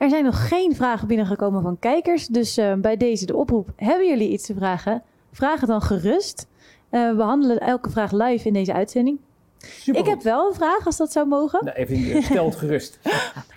Er 0.00 0.08
zijn 0.08 0.24
nog 0.24 0.48
geen 0.48 0.74
vragen 0.74 1.08
binnengekomen 1.08 1.62
van 1.62 1.78
kijkers. 1.78 2.26
Dus 2.26 2.56
eh, 2.56 2.74
bij 2.74 2.96
deze 2.96 3.26
de 3.26 3.36
oproep. 3.36 3.68
Hebben 3.76 4.08
jullie 4.08 4.28
iets 4.28 4.46
te 4.46 4.54
vragen? 4.54 5.02
Vraag 5.32 5.60
het 5.60 5.68
dan 5.68 5.82
gerust. 5.82 6.46
Eh, 6.88 7.08
we 7.08 7.14
behandelen 7.16 7.60
elke 7.60 7.90
vraag 7.90 8.12
live 8.12 8.46
in 8.46 8.52
deze 8.52 8.72
uitzending. 8.72 9.18
super. 9.58 10.00
Ik 10.00 10.06
heb 10.06 10.22
wel 10.22 10.48
een 10.48 10.54
vraag, 10.54 10.86
als 10.86 10.96
dat 10.96 11.12
zou 11.12 11.26
mogen. 11.26 11.64
Nou, 11.64 11.76
eh, 11.76 12.22
stel 12.22 12.44
het 12.44 12.56
gerust. 12.56 12.98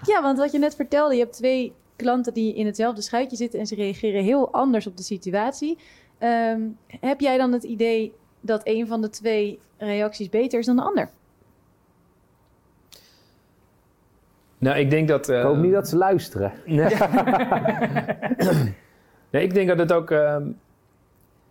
Ja, 0.05 0.21
want 0.21 0.37
wat 0.37 0.51
je 0.51 0.59
net 0.59 0.75
vertelde, 0.75 1.13
je 1.15 1.19
hebt 1.19 1.35
twee 1.35 1.73
klanten 1.95 2.33
die 2.33 2.55
in 2.55 2.65
hetzelfde 2.65 3.01
schuitje 3.01 3.37
zitten 3.37 3.59
en 3.59 3.67
ze 3.67 3.75
reageren 3.75 4.23
heel 4.23 4.53
anders 4.53 4.87
op 4.87 4.97
de 4.97 5.03
situatie. 5.03 5.77
Ehm, 6.17 6.61
heb 6.87 7.19
jij 7.19 7.37
dan 7.37 7.51
het 7.51 7.63
idee 7.63 8.13
dat 8.41 8.61
een 8.63 8.87
van 8.87 9.01
de 9.01 9.09
twee 9.09 9.59
reacties 9.77 10.29
beter 10.29 10.59
is 10.59 10.65
dan 10.65 10.75
de 10.75 10.81
ander? 10.81 11.09
Nou, 14.63 14.77
ik 14.77 14.89
denk 14.89 15.07
dat... 15.07 15.29
Ik 15.29 15.41
hoop 15.41 15.57
niet 15.57 15.71
dat 15.71 15.87
ze 15.87 15.97
luisteren. 15.97 16.51
Nee. 16.65 16.93
nee, 19.31 19.43
ik 19.43 19.53
denk 19.53 19.67
dat 19.67 19.79
het 19.79 19.91
ook. 19.91 20.11
ehm, 20.11 20.43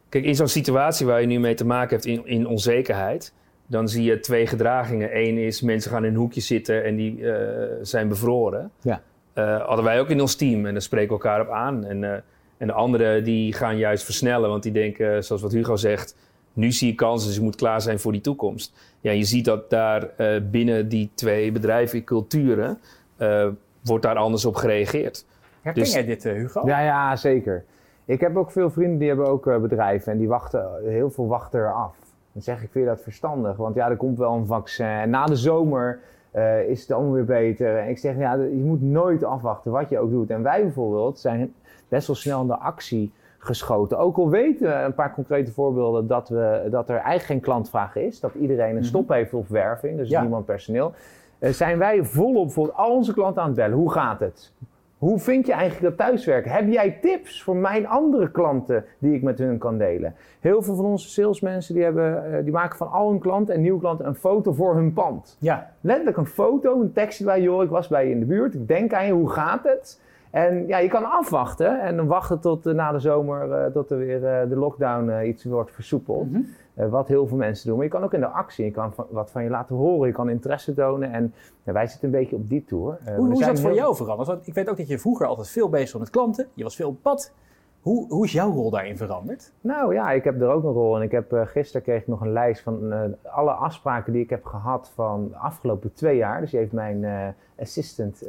kijk, 0.09 0.25
in 0.25 0.35
zo'n 0.35 0.49
situatie 0.49 1.07
waar 1.07 1.21
je 1.21 1.27
nu 1.27 1.39
mee 1.39 1.55
te 1.55 1.67
maken 1.67 1.91
hebt 1.91 2.07
in, 2.07 2.27
in 2.27 2.47
onzekerheid. 2.47 3.33
Dan 3.67 3.89
zie 3.89 4.05
je 4.05 4.21
twee 4.21 4.47
gedragingen. 4.47 5.17
Eén 5.17 5.39
is 5.39 5.61
mensen 5.61 5.91
gaan 5.91 6.05
in 6.05 6.11
een 6.11 6.19
hoekje 6.19 6.41
zitten 6.41 6.85
en 6.85 6.97
die 6.97 7.31
eh, 7.31 7.69
zijn 7.83 8.09
bevroren. 8.09 8.71
Ja. 8.81 9.03
Eh, 9.33 9.67
hadden 9.67 9.85
wij 9.85 10.01
ook 10.01 10.11
in 10.11 10.21
ons 10.21 10.35
team 10.35 10.67
en 10.67 10.73
dan 10.73 10.83
spreken 10.83 11.09
we 11.09 11.15
elkaar 11.15 11.41
op 11.41 11.51
aan. 11.51 11.85
En, 11.85 12.05
eh, 12.05 12.21
en 12.57 12.67
de 12.67 12.73
anderen 12.73 13.25
die 13.25 13.53
gaan 13.53 13.77
juist 13.77 14.05
versnellen, 14.05 14.49
want 14.49 14.63
die 14.63 14.73
denken, 14.73 15.25
zoals 15.25 15.43
wat 15.43 15.53
Hugo 15.53 15.77
zegt, 15.77 16.17
nu 16.53 16.73
zie 16.73 16.89
je 16.89 16.95
kansen, 16.95 17.27
dus 17.29 17.37
je 17.37 17.43
moet 17.43 17.57
klaar 17.57 17.81
zijn 17.81 17.99
voor 17.99 18.13
die 18.13 18.21
toekomst. 18.21 18.73
Ja, 19.01 19.11
je 19.11 19.25
ziet 19.25 19.45
dat 19.45 19.71
daar 19.71 20.09
eh, 20.17 20.41
binnen 20.51 20.89
die 20.89 21.11
twee 21.15 21.53
bedrijven, 21.53 22.05
culturen, 22.05 22.79
eh, 23.23 23.49
wordt 23.85 24.03
daar 24.05 24.17
anders 24.17 24.45
op 24.45 24.55
gereageerd. 24.55 25.27
Herken 25.63 25.83
Dus- 25.83 25.93
jij 25.93 26.05
dit, 26.05 26.25
eh, 26.25 26.33
Hugo? 26.33 26.67
Ja, 26.67 26.81
ja, 26.81 27.17
zeker. 27.17 27.65
Ik 28.05 28.21
heb 28.21 28.37
ook 28.37 28.51
veel 28.51 28.71
vrienden 28.71 28.99
die 28.99 29.09
hebben 29.09 29.27
ook 29.27 29.47
eh, 29.47 29.57
bedrijven 29.57 30.13
en 30.13 30.19
die 30.19 30.29
wachten, 30.29 30.67
heel 30.85 31.11
veel 31.11 31.27
wachten 31.27 31.61
eraf. 31.61 31.97
Dan 32.33 32.43
zeg 32.43 32.63
ik, 32.63 32.69
vind 32.71 32.85
je 32.85 32.91
dat 32.91 33.01
verstandig? 33.03 33.57
Want 33.57 33.75
ja, 33.75 33.91
er 33.91 33.97
komt 33.97 34.19
wel 34.19 34.33
een 34.35 34.47
vaccin. 34.47 34.87
En 34.87 35.11
na 35.11 35.25
de 35.27 35.37
zomer 35.37 35.99
eh, 36.31 36.69
is 36.69 36.81
het 36.81 36.93
allemaal 36.93 37.13
weer 37.13 37.25
beter. 37.25 37.79
En 37.79 37.89
ik 37.89 37.99
zeg, 37.99 38.17
ja, 38.17 38.35
je 38.35 38.63
moet 38.65 38.83
nooit 38.83 39.25
afwachten 39.25 39.71
wat 39.73 39.89
je 39.89 39.99
ook 39.99 40.11
doet. 40.11 40.31
En 40.31 40.43
wij 40.43 40.63
bijvoorbeeld 40.63 41.19
zijn 41.19 41.55
best 41.89 42.07
wel 42.07 42.17
snel 42.17 42.41
in 42.41 42.47
de 42.47 42.59
actie 42.59 43.13
geschoten. 43.39 43.99
Ook 43.99 44.17
al 44.17 44.31
weten 44.31 44.67
we 44.69 44.75
een 44.75 44.95
paar 44.95 45.15
concrete 45.15 45.53
voorbeelden 45.53 46.07
dat, 46.07 46.29
we, 46.29 46.67
dat 46.71 46.89
er 46.89 46.95
eigenlijk 46.95 47.25
geen 47.25 47.41
klantvraag 47.41 47.97
is. 47.97 48.21
Dat 48.21 48.35
iedereen 48.35 48.69
een 48.71 48.75
Mhm. 48.77 48.85
stop 48.85 49.09
heeft 49.09 49.35
op 49.35 49.49
werving, 49.49 49.97
dus 49.97 50.09
Ja. 50.09 50.21
niemand 50.21 50.45
personeel. 50.45 50.93
Eh, 51.43 51.51
zijn 51.51 51.79
wij 51.79 52.05
volop 52.05 52.45
bijvoorbeeld 52.45 52.77
al 52.77 52.95
onze 52.95 53.13
klanten 53.13 53.43
aan 53.43 53.49
het 53.49 53.57
bellen. 53.57 53.77
Hoe 53.77 53.93
gaat 53.93 54.21
het? 54.21 54.53
Hoe 54.99 55.19
vind 55.19 55.47
je 55.47 55.53
eigenlijk 55.53 55.97
dat 55.97 56.07
thuiswerken? 56.07 56.51
Heb 56.51 56.69
jij 56.69 56.99
tips 57.01 57.43
voor 57.43 57.57
mijn 57.57 57.87
andere 57.87 58.31
klanten 58.31 58.85
die 58.99 59.15
ik 59.15 59.23
met 59.23 59.39
hun 59.39 59.59
kan 59.59 59.79
delen? 59.79 60.15
Heel 60.41 60.63
veel 60.63 60.75
van 60.75 60.85
onze 60.85 61.09
salesmensen 61.09 61.75
die, 61.75 61.83
hebben, 61.83 62.33
eh, 62.33 62.43
die 62.45 62.53
maken 62.53 62.77
van 62.77 62.91
al 62.91 63.11
hun 63.11 63.19
klanten 63.19 63.55
en 63.55 63.61
nieuwe 63.61 63.81
klanten 63.81 64.07
een 64.07 64.15
foto 64.15 64.53
voor 64.53 64.75
hun 64.75 64.93
pand. 64.93 65.37
Ja. 65.41 65.71
Letterlijk 65.81 66.17
een 66.17 66.27
foto, 66.27 66.81
een 66.81 66.93
tekstje 66.93 67.25
bij 67.25 67.43
joh, 67.43 67.63
ik 67.63 67.71
was 67.71 67.89
bij 67.89 68.07
je 68.07 68.13
in 68.13 68.21
de 68.21 68.27
buurt, 68.27 68.55
ik 68.55 68.69
denk 68.69 68.93
aan 68.93 69.07
je, 69.07 69.13
hoe 69.13 69.31
gaat 69.31 69.63
het? 69.63 70.01
En 70.31 70.67
ja, 70.67 70.79
je 70.79 70.89
kan 70.89 71.11
afwachten 71.11 71.81
en 71.81 71.97
dan 71.97 72.07
wachten 72.07 72.41
tot 72.41 72.67
eh, 72.67 72.75
na 72.75 72.93
de 72.93 72.99
zomer, 72.99 73.73
tot 73.73 73.91
er 73.91 73.99
weer 73.99 74.21
de 74.49 74.57
lockdown 74.57 75.25
iets 75.25 75.45
wordt 75.45 75.71
versoepeld. 75.71 76.31
Mhm. 76.31 76.41
Eh, 76.75 76.89
wat 76.89 77.09
heel 77.09 77.27
veel 77.27 77.37
mensen 77.37 77.67
doen. 77.67 77.77
Maar 77.77 77.85
je 77.85 77.91
kan 77.93 78.05
ook 78.05 78.15
in 78.15 78.21
de 78.21 78.27
actie, 78.27 78.65
je 78.65 78.71
kan 78.71 78.93
van- 78.93 79.07
wat 79.11 79.31
van 79.31 79.43
je 79.45 79.51
laten 79.51 79.77
horen, 79.77 80.07
je 80.09 80.15
kan 80.15 80.29
interesse 80.29 80.75
tonen. 80.75 81.13
En 81.13 81.35
wij 81.63 81.87
zitten 81.87 82.09
een 82.09 82.19
beetje 82.21 82.37
op 82.37 82.49
die 82.49 82.65
tour. 82.65 82.99
Eh, 83.05 83.15
Hoe, 83.15 83.25
hoe 83.25 83.33
is 83.41 83.47
dat 83.47 83.61
voor 83.61 83.71
heel- 83.71 83.79
jou 83.79 83.97
veranderd? 83.97 84.29
Want 84.29 84.47
ik 84.47 84.55
weet 84.55 84.69
ook 84.71 84.77
dat 84.77 84.89
je 84.89 84.99
vroeger 84.99 85.27
altijd 85.27 85.49
veel 85.49 85.69
bezig 85.69 85.93
was 85.93 86.01
met 86.01 86.11
klanten. 86.11 86.47
Je 86.55 86.63
was 86.63 86.77
veel 86.77 86.89
op 86.89 87.03
pad. 87.03 87.33
Hoe, 87.81 88.07
hoe 88.09 88.25
is 88.25 88.33
jouw 88.33 88.51
rol 88.53 88.71
daarin 88.71 88.97
veranderd? 88.97 89.53
Nou 89.61 89.95
ja, 89.95 90.11
ik 90.11 90.25
heb 90.25 90.41
er 90.41 90.49
ook 90.49 90.65
een 90.65 90.73
rol. 90.73 90.97
En 90.97 91.03
ik 91.03 91.11
heb, 91.11 91.33
eh, 91.33 91.47
gisteren 91.47 91.83
kreeg 91.83 92.01
ik 92.01 92.07
nog 92.09 92.21
een 92.21 92.33
lijst 92.33 92.63
van 92.63 92.93
alle 93.23 93.51
afspraken 93.51 94.13
die 94.13 94.23
ik 94.23 94.31
heb 94.31 94.45
gehad 94.45 94.91
van 94.95 95.29
de 95.29 95.37
afgelopen 95.37 95.93
twee 95.93 96.17
jaar. 96.17 96.41
Dus 96.41 96.51
die 96.51 96.59
heeft 96.59 96.73
mijn 96.73 97.05
eh, 97.05 97.29
assistant 97.59 98.25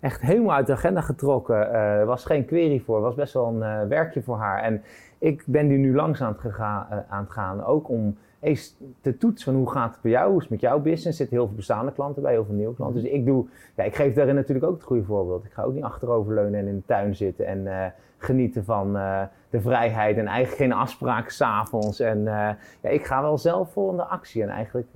echt 0.00 0.20
helemaal 0.20 0.54
uit 0.56 0.66
de 0.66 0.72
agenda 0.72 1.00
getrokken. 1.00 1.70
Er 1.72 2.06
was 2.06 2.24
geen 2.24 2.44
query 2.44 2.80
voor, 2.80 3.00
was 3.00 3.14
best 3.14 3.32
wel 3.34 3.46
een 3.46 3.88
werkje 3.88 4.22
voor 4.22 4.36
haar. 4.36 4.62
En 4.62 4.82
ik 5.20 5.42
ben 5.46 5.68
die 5.68 5.78
nu 5.78 5.94
langs 5.94 6.22
aan 6.22 6.36
het, 6.42 6.52
eh, 6.54 7.18
gaan, 7.28 7.64
ook 7.64 7.88
om 7.88 8.16
eens 8.40 8.76
te 9.00 9.16
toetsen 9.16 9.54
hoe 9.54 9.70
gaat 9.70 9.92
het 9.92 10.02
bij 10.02 10.10
jou, 10.10 10.28
hoe 10.28 10.36
is 10.36 10.42
het 10.42 10.50
met 10.50 10.60
jouw 10.60 10.80
business. 10.80 11.06
Er 11.06 11.12
zitten 11.14 11.36
heel 11.36 11.46
veel 11.46 11.56
bestaande 11.56 11.92
klanten 11.92 12.22
bij, 12.22 12.32
heel 12.32 12.44
veel 12.44 12.54
nieuwe 12.54 12.74
klanten. 12.74 13.02
Dus 13.02 13.10
ik 13.10 13.26
doe, 13.26 13.46
ja, 13.76 13.84
ik 13.84 13.94
geef 13.94 14.14
daarin 14.14 14.34
natuurlijk 14.34 14.66
ook 14.66 14.74
het 14.74 14.82
goede 14.82 15.04
voorbeeld. 15.04 15.44
Ik 15.44 15.52
ga 15.52 15.62
ook 15.62 15.74
niet 15.74 15.82
achteroverleunen 15.82 16.60
en 16.60 16.66
in 16.66 16.76
de 16.76 16.82
tuin 16.86 17.16
zitten 17.16 17.46
en 17.46 17.66
eh, 17.66 17.86
genieten 18.18 18.64
van 18.64 18.96
eh, 18.96 19.22
de 19.50 19.60
vrijheid 19.60 20.16
en 20.16 20.26
eigenlijk 20.26 20.62
geen 20.62 20.78
afspraken 20.78 21.32
s'avonds. 21.32 22.00
En 22.00 22.22
ja, 22.24 22.56
ik 22.80 23.04
ga 23.04 23.22
wel 23.22 23.38
zelf 23.38 23.72
vol 23.72 23.96
de 23.96 24.04
actie 24.04 24.42
en 24.42 24.48
eigenlijk 24.48 24.88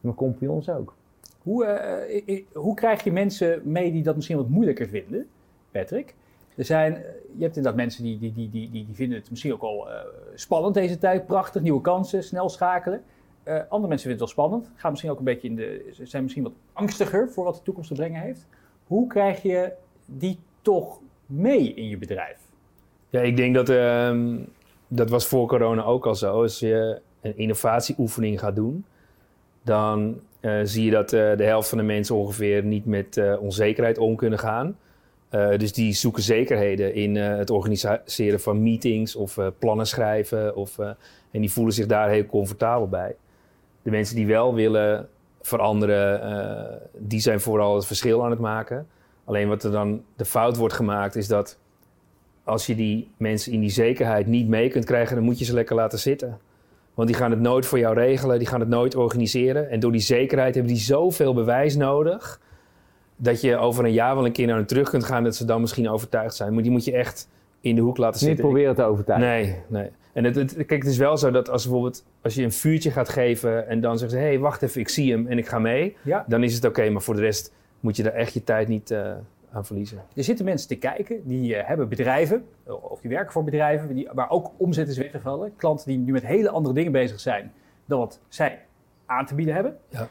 mijn 0.00 0.14
compagnons 0.14 0.70
ook. 0.70 0.94
Hoe, 1.42 2.44
hoe 2.52 2.74
krijg 2.74 3.04
je 3.04 3.12
mensen 3.12 3.60
mee 3.64 3.92
die 3.92 4.02
dat 4.02 4.14
misschien 4.14 4.36
wat 4.36 4.48
moeilijker 4.48 4.88
vinden, 4.88 5.26
Patrick? 5.70 6.14
Er 6.60 6.66
zijn, 6.66 6.92
je 7.36 7.42
hebt 7.42 7.56
inderdaad 7.56 7.80
mensen 7.80 8.02
die, 8.02 8.18
die, 8.18 8.32
die, 8.32 8.50
die, 8.50 8.70
die 8.70 8.86
vinden 8.92 9.18
het 9.18 9.30
misschien 9.30 9.52
ook 9.52 9.62
al 9.62 9.90
eh, 9.90 10.00
spannend 10.34 10.74
deze 10.74 10.98
tijd, 10.98 11.26
prachtig, 11.26 11.62
nieuwe 11.62 11.80
kansen, 11.80 12.24
snel 12.24 12.48
schakelen. 12.48 13.02
Eh, 13.42 13.54
andere 13.54 13.88
mensen 13.88 14.08
vinden 14.08 14.10
het 14.10 14.18
wel 14.18 14.46
spannend, 14.46 14.70
gaan 14.76 14.90
misschien 14.90 15.10
ook 15.10 15.18
een 15.18 15.24
beetje 15.24 15.48
in 15.48 15.56
de, 15.56 15.92
zijn 16.02 16.22
misschien 16.22 16.42
wat 16.42 16.52
angstiger 16.72 17.30
voor 17.30 17.44
wat 17.44 17.54
de 17.54 17.62
toekomst 17.62 17.88
te 17.88 17.94
brengen 17.94 18.20
heeft. 18.20 18.46
Hoe 18.86 19.06
krijg 19.06 19.42
je 19.42 19.72
die 20.06 20.38
toch 20.62 21.00
mee 21.26 21.74
in 21.74 21.88
je 21.88 21.98
bedrijf? 21.98 22.38
Ja, 23.08 23.20
ik 23.20 23.36
denk 23.36 23.54
dat 23.54 23.68
ehm, 23.68 24.36
dat 24.88 25.10
was 25.10 25.26
voor 25.26 25.46
corona 25.46 25.82
ook 25.82 26.06
al 26.06 26.14
zo. 26.14 26.42
Als 26.42 26.58
je 26.58 27.00
een 27.20 27.36
innovatieoefening 27.36 28.40
gaat 28.40 28.56
doen, 28.56 28.84
dan 29.62 30.20
eh, 30.40 30.60
zie 30.62 30.84
je 30.84 30.90
dat 30.90 31.10
de 31.10 31.36
helft 31.38 31.68
van 31.68 31.78
de 31.78 31.84
mensen 31.84 32.14
ongeveer 32.14 32.64
niet 32.64 32.86
met 32.86 33.38
onzekerheid 33.38 33.98
om 33.98 34.16
kunnen 34.16 34.38
gaan. 34.38 34.76
Eh, 35.30 35.58
dus 35.58 35.72
die 35.72 35.92
zoeken 35.92 36.22
zekerheden 36.22 36.94
in 36.94 37.16
eh, 37.16 37.36
het 37.36 37.50
organiseren 37.50 38.40
van 38.40 38.62
meetings 38.62 39.16
of 39.16 39.38
eh, 39.38 39.46
plannen 39.58 39.86
schrijven. 39.86 40.56
Of, 40.56 40.78
en 41.30 41.40
die 41.40 41.52
voelen 41.52 41.74
zich 41.74 41.86
daar 41.86 42.08
heel 42.08 42.26
comfortabel 42.26 42.88
bij. 42.88 43.16
De 43.82 43.90
mensen 43.90 44.16
die 44.16 44.26
wel 44.26 44.54
willen 44.54 45.08
veranderen, 45.42 46.80
die 46.98 47.20
zijn 47.20 47.40
vooral 47.40 47.74
het 47.74 47.86
verschil 47.86 48.24
aan 48.24 48.30
het 48.30 48.38
maken. 48.38 48.86
Alleen 49.24 49.48
wat 49.48 49.64
er 49.64 49.70
dan 49.70 50.02
de 50.16 50.24
fout 50.24 50.56
wordt 50.56 50.74
gemaakt, 50.74 51.16
is 51.16 51.28
dat 51.28 51.58
als 52.44 52.66
je 52.66 52.74
die 52.74 53.10
mensen 53.16 53.52
in 53.52 53.60
die 53.60 53.70
zekerheid 53.70 54.26
niet 54.26 54.48
mee 54.48 54.68
kunt 54.68 54.84
krijgen, 54.84 55.16
dan 55.16 55.24
moet 55.24 55.38
je 55.38 55.44
ze 55.44 55.54
lekker 55.54 55.76
laten 55.76 55.98
zitten. 55.98 56.38
Want 56.94 57.08
die 57.08 57.16
gaan 57.16 57.30
het 57.30 57.40
nooit 57.40 57.66
voor 57.66 57.78
jou 57.78 57.94
regelen, 57.94 58.38
die 58.38 58.48
gaan 58.48 58.60
het 58.60 58.68
nooit 58.68 58.96
organiseren. 58.96 59.70
En 59.70 59.80
door 59.80 59.92
die 59.92 60.00
zekerheid 60.00 60.54
hebben 60.54 60.72
die 60.72 60.82
zoveel 60.82 61.34
bewijs 61.34 61.76
nodig, 61.76 62.40
dat 63.22 63.40
je 63.40 63.56
over 63.56 63.84
een 63.84 63.92
jaar 63.92 64.14
wel 64.14 64.24
een 64.26 64.32
keer 64.32 64.46
naar 64.46 64.56
hen 64.56 64.66
terug 64.66 64.90
kunt 64.90 65.04
gaan, 65.04 65.24
dat 65.24 65.36
ze 65.36 65.44
dan 65.44 65.60
misschien 65.60 65.88
overtuigd 65.88 66.34
zijn. 66.34 66.52
Maar 66.54 66.62
die 66.62 66.70
moet 66.72 66.84
je 66.84 66.92
echt 66.92 67.28
in 67.60 67.74
de 67.74 67.80
hoek 67.80 67.96
laten 67.96 68.18
Niet 68.18 68.28
zitten. 68.28 68.44
proberen 68.44 68.74
te 68.74 68.82
overtuigen. 68.82 69.28
Nee, 69.28 69.56
nee. 69.66 69.90
En 70.12 70.24
het, 70.24 70.34
het- 70.34 70.54
kijk, 70.54 70.70
het 70.82 70.86
is 70.86 70.96
wel 70.98 71.16
zo 71.16 71.30
dat 71.30 71.50
als 71.50 71.62
bijvoorbeeld 71.62 72.04
als 72.22 72.34
je 72.34 72.42
een 72.42 72.52
vuurtje 72.52 72.90
gaat 72.90 73.08
geven 73.08 73.68
en 73.68 73.80
dan 73.80 73.98
zeggen 73.98 74.18
ze: 74.18 74.24
hé, 74.24 74.30
hey, 74.30 74.38
wacht 74.38 74.62
even, 74.62 74.80
ik 74.80 74.88
zie 74.88 75.12
hem 75.12 75.26
en 75.26 75.38
ik 75.38 75.46
ga 75.48 75.58
mee. 75.58 75.96
Ja. 76.02 76.24
Dan 76.28 76.42
is 76.42 76.54
het 76.54 76.64
oké, 76.64 76.90
maar 76.90 77.02
voor 77.02 77.14
de 77.14 77.20
rest 77.20 77.52
moet 77.80 77.96
je 77.96 78.02
daar 78.02 78.12
echt 78.12 78.32
je 78.32 78.44
tijd 78.44 78.68
niet 78.68 78.90
eh, 78.90 79.12
aan 79.52 79.64
verliezen. 79.64 80.02
Er 80.14 80.24
zitten 80.24 80.44
mensen 80.44 80.68
te 80.68 80.76
kijken, 80.76 81.20
die 81.24 81.56
eh, 81.56 81.68
hebben 81.68 81.88
bedrijven, 81.88 82.44
eh, 82.66 82.90
of 82.92 83.00
die 83.00 83.10
werken 83.10 83.32
voor 83.32 83.44
bedrijven, 83.44 83.94
die, 83.94 84.08
waar 84.12 84.30
ook 84.30 84.50
omzet 84.56 84.88
is 84.88 84.98
weggevallen. 84.98 85.52
Klanten 85.56 85.88
die 85.88 85.98
nu 85.98 86.12
met 86.12 86.26
hele 86.26 86.50
andere 86.50 86.74
dingen 86.74 86.92
bezig 86.92 87.20
zijn 87.20 87.52
dan 87.84 87.98
wat 87.98 88.20
zij 88.28 88.58
aan 89.06 89.26
te 89.26 89.34
bieden 89.34 89.54
hebben. 89.54 89.76
Ja. 89.88 90.08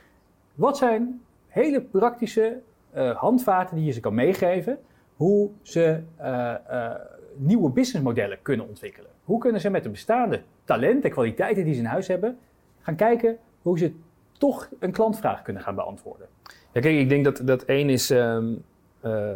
Wat 0.55 0.77
zijn 0.77 1.21
hele 1.47 1.81
praktische 1.81 2.57
eh, 2.91 3.15
handvaten 3.15 3.75
die 3.75 3.85
je 3.85 3.91
ze 3.91 3.99
kan 3.99 4.13
meegeven, 4.13 4.79
hoe 5.15 5.49
ze 5.61 5.99
eh, 6.15 6.53
eh, 6.53 6.95
nieuwe 7.35 7.69
businessmodellen 7.69 8.41
kunnen 8.41 8.67
ontwikkelen? 8.67 9.09
Hoe 9.23 9.39
kunnen 9.39 9.61
ze 9.61 9.69
met 9.69 9.83
de 9.83 9.89
bestaande 9.89 10.41
talenten 10.63 11.03
en 11.03 11.11
kwaliteiten 11.11 11.63
die 11.63 11.73
ze 11.73 11.79
in 11.79 11.85
huis 11.85 12.07
hebben, 12.07 12.37
gaan 12.81 12.95
kijken 12.95 13.37
hoe 13.61 13.77
ze 13.77 13.93
toch 14.37 14.69
een 14.79 14.91
klantvraag 14.91 15.41
kunnen 15.41 15.63
gaan 15.63 15.75
beantwoorden? 15.75 16.27
Ja, 16.71 16.81
kijk, 16.81 16.99
ik 16.99 17.09
denk 17.09 17.23
dat, 17.23 17.41
dat 17.43 17.63
één 17.63 17.89
is, 17.89 18.09
ehm, 18.09 18.53
eh, 19.01 19.29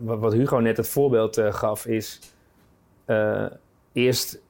wat, 0.00 0.18
wat 0.18 0.32
Hugo 0.32 0.58
net 0.58 0.76
het 0.76 0.88
voorbeeld 0.88 1.40
gaf, 1.40 1.86
is 1.86 2.34
eerst 3.92 4.42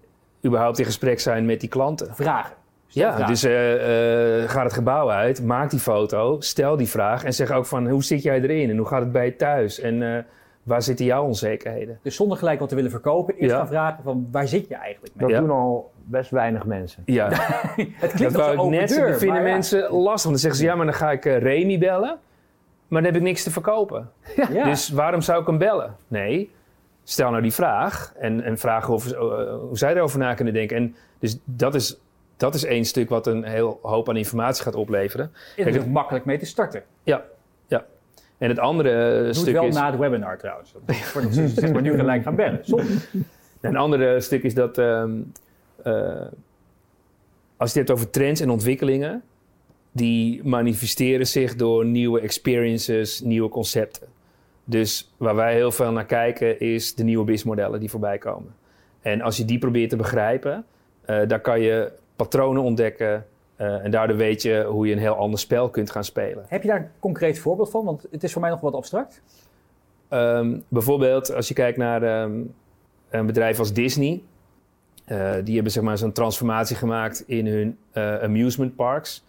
überhaupt 0.45 0.79
in 0.79 0.85
gesprek 0.85 1.21
zijn 1.21 1.45
met 1.45 1.61
die 1.61 1.69
klanten. 1.69 2.15
Vragen. 2.15 2.57
Ja, 2.95 3.27
dus 3.27 3.43
eh, 3.45 4.43
eh, 4.43 4.49
ga 4.51 4.63
het 4.63 4.73
gebouw 4.73 5.11
uit, 5.11 5.43
maak 5.43 5.71
die 5.71 5.79
foto, 5.81 6.37
stel 6.41 6.77
die 6.77 6.89
vraag 6.89 7.25
en 7.25 7.33
zeg 7.33 7.51
ook 7.51 7.67
van 7.67 7.89
hoe 7.89 8.05
zit 8.05 8.23
jij 8.23 8.41
erin 8.41 8.71
en 8.71 8.77
hoe 8.77 8.87
gaat 8.87 9.01
het 9.01 9.13
bij 9.13 9.25
je 9.25 9.37
thuis 9.37 9.81
en 9.81 10.17
eh, 10.17 10.23
waar 10.63 10.83
zitten 10.83 11.05
jouw 11.05 11.25
onzekerheden? 11.25 11.99
Dus 12.03 12.17
zonder 12.17 12.39
gelijk 12.39 12.59
wat 12.61 12.69
te 12.69 12.75
willen 12.75 12.90
verkopen, 12.90 13.35
eerst 13.35 13.51
Ja. 13.51 13.59
gaan 13.59 13.66
vragen 13.66 14.03
van 14.03 14.29
waar 14.31 14.49
zit 14.49 14.68
je 14.68 14.75
eigenlijk 14.75 15.14
mee? 15.14 15.27
Dat 15.27 15.37
Ja. 15.37 15.40
doen 15.42 15.51
al 15.57 15.92
best 16.05 16.31
weinig 16.31 16.64
mensen. 16.64 17.03
Ja, 17.07 17.29
Het 17.33 17.88
dat 18.01 18.12
klinkt 18.12 18.37
als 18.38 18.53
ik 18.53 18.59
open 18.59 18.71
net 18.79 18.88
deur, 18.88 19.09
dat 19.11 19.18
vinden 19.18 19.42
ja. 19.42 19.51
mensen 19.51 19.79
lastig. 19.81 20.03
Want 20.03 20.23
dan 20.23 20.38
zeggen 20.38 20.61
ze 20.61 20.64
ja, 20.66 20.75
maar 20.75 20.87
dan 20.87 20.95
ga 20.95 21.11
ik 21.11 21.25
Remy 21.25 21.79
bellen, 21.79 22.18
maar 22.88 23.03
dan 23.03 23.12
heb 23.12 23.21
ik 23.21 23.27
niks 23.27 23.42
te 23.42 23.51
verkopen. 23.51 24.11
Ja. 24.53 24.64
Dus 24.71 24.88
waarom 24.90 25.21
zou 25.21 25.40
ik 25.40 25.47
hem 25.47 25.59
bellen? 25.59 25.97
Nee, 26.09 26.51
stel 27.05 27.31
nou 27.31 27.42
die 27.42 27.53
vraag 27.53 28.12
en, 28.18 28.42
en 28.42 28.59
vraag 28.59 28.88
of, 28.88 29.12
hoe 29.14 29.68
zij 29.79 29.95
erover 29.95 30.18
na 30.18 30.35
kunnen 30.35 30.55
denken. 30.55 30.77
En 30.77 30.95
dus 31.18 31.38
dat 31.45 31.75
is, 31.75 32.01
dat 32.44 32.54
is 32.54 32.64
één 32.64 32.85
stuk 32.85 33.09
wat 33.09 33.26
een 33.26 33.44
heel 33.44 33.78
hoop 33.83 34.09
aan 34.09 34.16
informatie 34.16 34.62
gaat 34.62 34.74
opleveren. 34.74 35.33
is 35.57 35.76
er 35.76 35.88
makkelijk 35.88 36.24
mee 36.24 36.38
te 36.38 36.46
starten. 36.46 36.83
Ja, 37.02 37.24
ja. 37.66 37.85
En 38.38 38.48
het 38.48 38.59
andere 38.59 38.90
eh, 38.90 39.18
Doe 39.18 39.26
het 39.26 39.37
stuk 39.37 39.54
wel 39.54 39.64
is... 39.64 39.74
na 39.74 39.90
het 39.90 39.98
webinar 39.98 40.38
trouwens. 40.38 40.74
Ze 41.35 41.48
zeg 41.48 41.72
maar 41.72 41.83
nu 41.83 41.94
gelijk 41.94 42.22
gaan 42.22 42.35
bellen. 42.35 42.62
Een 43.61 43.76
andere 43.76 44.20
stuk 44.20 44.42
is 44.42 44.54
dat 44.54 44.78
ehm, 44.78 45.12
eh, 45.83 45.92
als 47.57 47.72
je 47.72 47.78
het 47.78 47.88
hebt 47.88 47.90
over 47.90 48.11
trends 48.11 48.40
en 48.40 48.50
ontwikkelingen, 48.50 49.22
die 49.92 50.44
manifesteren 50.44 51.26
zich 51.26 51.57
door 51.57 51.85
nieuwe 51.85 52.20
experiences, 52.20 53.20
nieuwe 53.20 53.48
concepten. 53.48 54.07
Dus 54.64 55.12
waar 55.16 55.35
wij 55.35 55.54
heel 55.54 55.72
veel 55.72 55.92
naar 55.92 56.07
kijken 56.07 56.61
is 56.61 56.94
de 56.94 57.04
nieuwe 57.04 57.24
businessmodellen 57.24 57.80
die 57.80 57.90
voorbij 57.90 58.18
komen. 58.18 58.54
En 59.00 59.20
als 59.20 59.37
je 59.37 59.44
die 59.44 59.59
probeert 59.59 59.90
te 59.90 59.96
begrijpen, 59.96 60.64
eh 61.04 61.20
daar 61.26 61.40
kan 61.40 61.61
je 61.61 61.92
patronen 62.16 62.62
ontdekken 62.62 63.27
eh, 63.57 63.85
en 63.85 63.90
daardoor 63.90 64.16
weet 64.16 64.42
je 64.42 64.64
hoe 64.68 64.87
je 64.87 64.92
een 64.92 64.98
heel 64.98 65.16
ander 65.16 65.38
spel 65.38 65.70
kunt 65.70 65.90
gaan 65.90 66.05
spelen. 66.05 66.44
Heb 66.48 66.62
je 66.62 66.68
daar 66.68 66.79
een 66.79 66.88
concreet 66.98 67.38
voorbeeld 67.38 67.70
van? 67.70 67.85
Want 67.85 68.07
het 68.11 68.24
is 68.24 68.33
voor 68.33 68.40
mij 68.40 68.50
nog 68.50 68.61
wat 68.61 68.74
abstract. 68.74 69.22
Ehm, 70.09 70.59
bijvoorbeeld 70.68 71.35
als 71.35 71.48
je 71.48 71.55
kijkt 71.55 71.79
naar 71.79 72.03
ehm, 72.03 72.40
een 73.11 73.27
bedrijf 73.27 73.59
als 73.59 73.72
Disney. 73.72 74.22
Eh, 75.05 75.33
die 75.44 75.55
hebben 75.55 75.72
zeg 75.72 75.83
maar 75.83 75.98
zo'n 75.98 76.12
transformatie 76.12 76.77
gemaakt 76.77 77.24
in 77.27 77.46
hun 77.46 77.79
eh, 77.92 78.22
amusement 78.22 78.77
parks. 78.77 79.24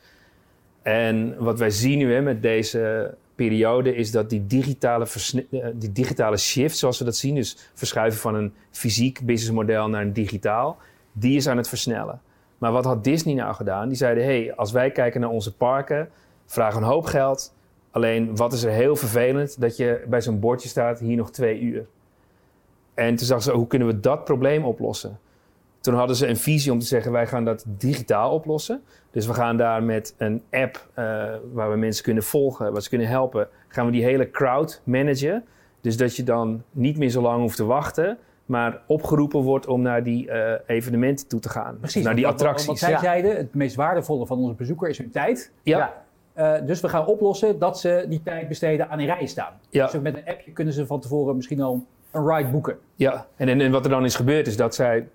En 0.82 1.36
wat 1.38 1.60
wij 1.60 1.70
zien 1.70 1.98
nu 1.98 2.14
hè, 2.14 2.22
met 2.22 2.42
deze 2.42 3.14
periode 3.36 3.96
is 3.96 4.12
dat 4.12 4.30
die 4.30 4.48
digitale, 4.48 5.08
die 5.74 5.92
digitale 5.92 6.38
shift, 6.38 6.78
zoals 6.78 7.00
we 7.00 7.06
dat 7.06 7.16
zien, 7.16 7.36
dus 7.36 7.58
verschuiven 7.74 8.20
van 8.20 8.36
een 8.36 8.54
fysiek 8.72 9.20
businessmodel 9.26 9.90
naar 9.90 10.02
een 10.02 10.14
digitaal, 10.14 10.78
die 11.12 11.36
is 11.36 11.48
aan 11.48 11.58
het 11.58 11.68
versnellen. 11.68 12.22
Maar 12.58 12.72
wat 12.72 12.86
had 12.86 13.04
Disney 13.04 13.34
nou 13.34 13.54
gedaan? 13.54 13.88
Die 13.88 13.98
zeiden: 13.98 14.24
hey, 14.24 14.56
als 14.56 14.72
wij 14.72 14.92
kijken 14.92 15.22
naar 15.22 15.30
onze 15.30 15.56
parken, 15.56 16.10
vragen 16.46 16.82
een 16.82 16.88
hoop 16.88 17.06
geld. 17.06 17.54
Alleen 17.92 18.36
wat 18.36 18.54
is 18.54 18.64
er 18.64 18.72
heel 18.72 18.96
vervelend? 18.96 19.62
Dat 19.62 19.78
je 19.78 20.04
bij 20.08 20.22
zo'n 20.22 20.40
bordje 20.40 20.70
staat, 20.70 21.00
hier 21.00 21.16
nog 21.16 21.32
twee 21.32 21.60
uur. 21.60 21.86
En 22.94 23.16
toen 23.16 23.28
zagen 23.28 23.44
ze, 23.44 23.52
hoe 23.52 23.68
kunnen 23.68 23.88
we 23.88 24.00
dat 24.00 24.24
probleem 24.24 24.66
oplossen? 24.66 25.20
Toen 25.80 25.94
hadden 25.94 26.16
ze 26.16 26.28
een 26.28 26.38
visie 26.38 26.72
om 26.72 26.80
te 26.80 26.86
zeggen, 26.86 27.12
wij 27.12 27.28
gaan 27.28 27.46
dat 27.46 27.66
digitaal 27.68 28.32
oplossen. 28.32 28.84
Dus 29.12 29.28
we 29.28 29.34
gaan 29.34 29.58
daar 29.58 29.84
met 29.84 30.16
een 30.18 30.44
app 30.52 30.88
eh, 30.94 31.06
waar 31.54 31.70
we 31.72 31.76
mensen 31.76 32.04
kunnen 32.04 32.24
volgen, 32.24 32.72
waar 32.72 32.82
ze 32.82 32.90
kunnen 32.90 33.08
helpen, 33.08 33.48
gaan 33.68 33.86
we 33.86 33.92
die 33.92 34.04
hele 34.04 34.32
crowd 34.32 34.82
managen. 34.84 35.46
Dus 35.82 35.98
dat 35.98 36.16
je 36.16 36.24
dan 36.24 36.64
niet 36.72 36.98
meer 36.98 37.10
zo 37.10 37.22
lang 37.22 37.42
hoeft 37.42 37.56
te 37.56 37.66
wachten, 37.66 38.18
maar 38.46 38.82
opgeroepen 38.88 39.40
wordt 39.42 39.68
om 39.68 39.82
naar 39.82 40.04
die 40.04 40.30
eh, 40.32 40.60
evenementen 40.76 41.28
toe 41.28 41.40
te 41.40 41.50
gaan. 41.50 41.78
Precies. 41.80 42.04
Naar 42.04 42.16
die 42.16 42.24
Wat- 42.24 42.32
wat- 42.34 42.42
attracties. 42.42 42.68
Wat 42.68 42.78
zij 42.78 42.90
Ja. 42.90 43.00
zeiden, 43.00 43.36
het 43.38 43.54
meest 43.54 43.76
waardevolle 43.76 44.26
van 44.26 44.38
onze 44.38 44.54
bezoeker 44.54 44.90
is 44.90 44.98
hun 44.98 45.12
tijd. 45.12 45.52
Ja. 45.64 46.04
Eh, 46.34 46.54
dus 46.66 46.82
we 46.82 46.90
gaan 46.90 47.06
oplossen 47.06 47.60
dat 47.60 47.80
ze 47.80 48.06
die 48.10 48.22
tijd 48.24 48.48
besteden 48.48 48.90
aan 48.90 49.00
in 49.00 49.06
rijen 49.08 49.28
staan. 49.28 49.54
Ja. 49.70 49.86
Dus 49.88 50.02
met 50.02 50.18
een 50.18 50.26
appje 50.28 50.52
kunnen 50.52 50.74
ze 50.74 50.86
van 50.86 51.00
tevoren 51.00 51.36
misschien 51.36 51.62
al 51.62 51.86
een 52.12 52.28
ride 52.28 52.50
boeken. 52.50 52.78
Ja, 52.96 53.26
en, 53.36 53.50
en, 53.50 53.62
en 53.62 53.72
wat 53.72 53.84
er 53.84 53.90
dan 53.90 54.06
is 54.06 54.16
gebeurd 54.16 54.48
is 54.48 54.58
dat 54.58 54.76
zij 54.76 55.08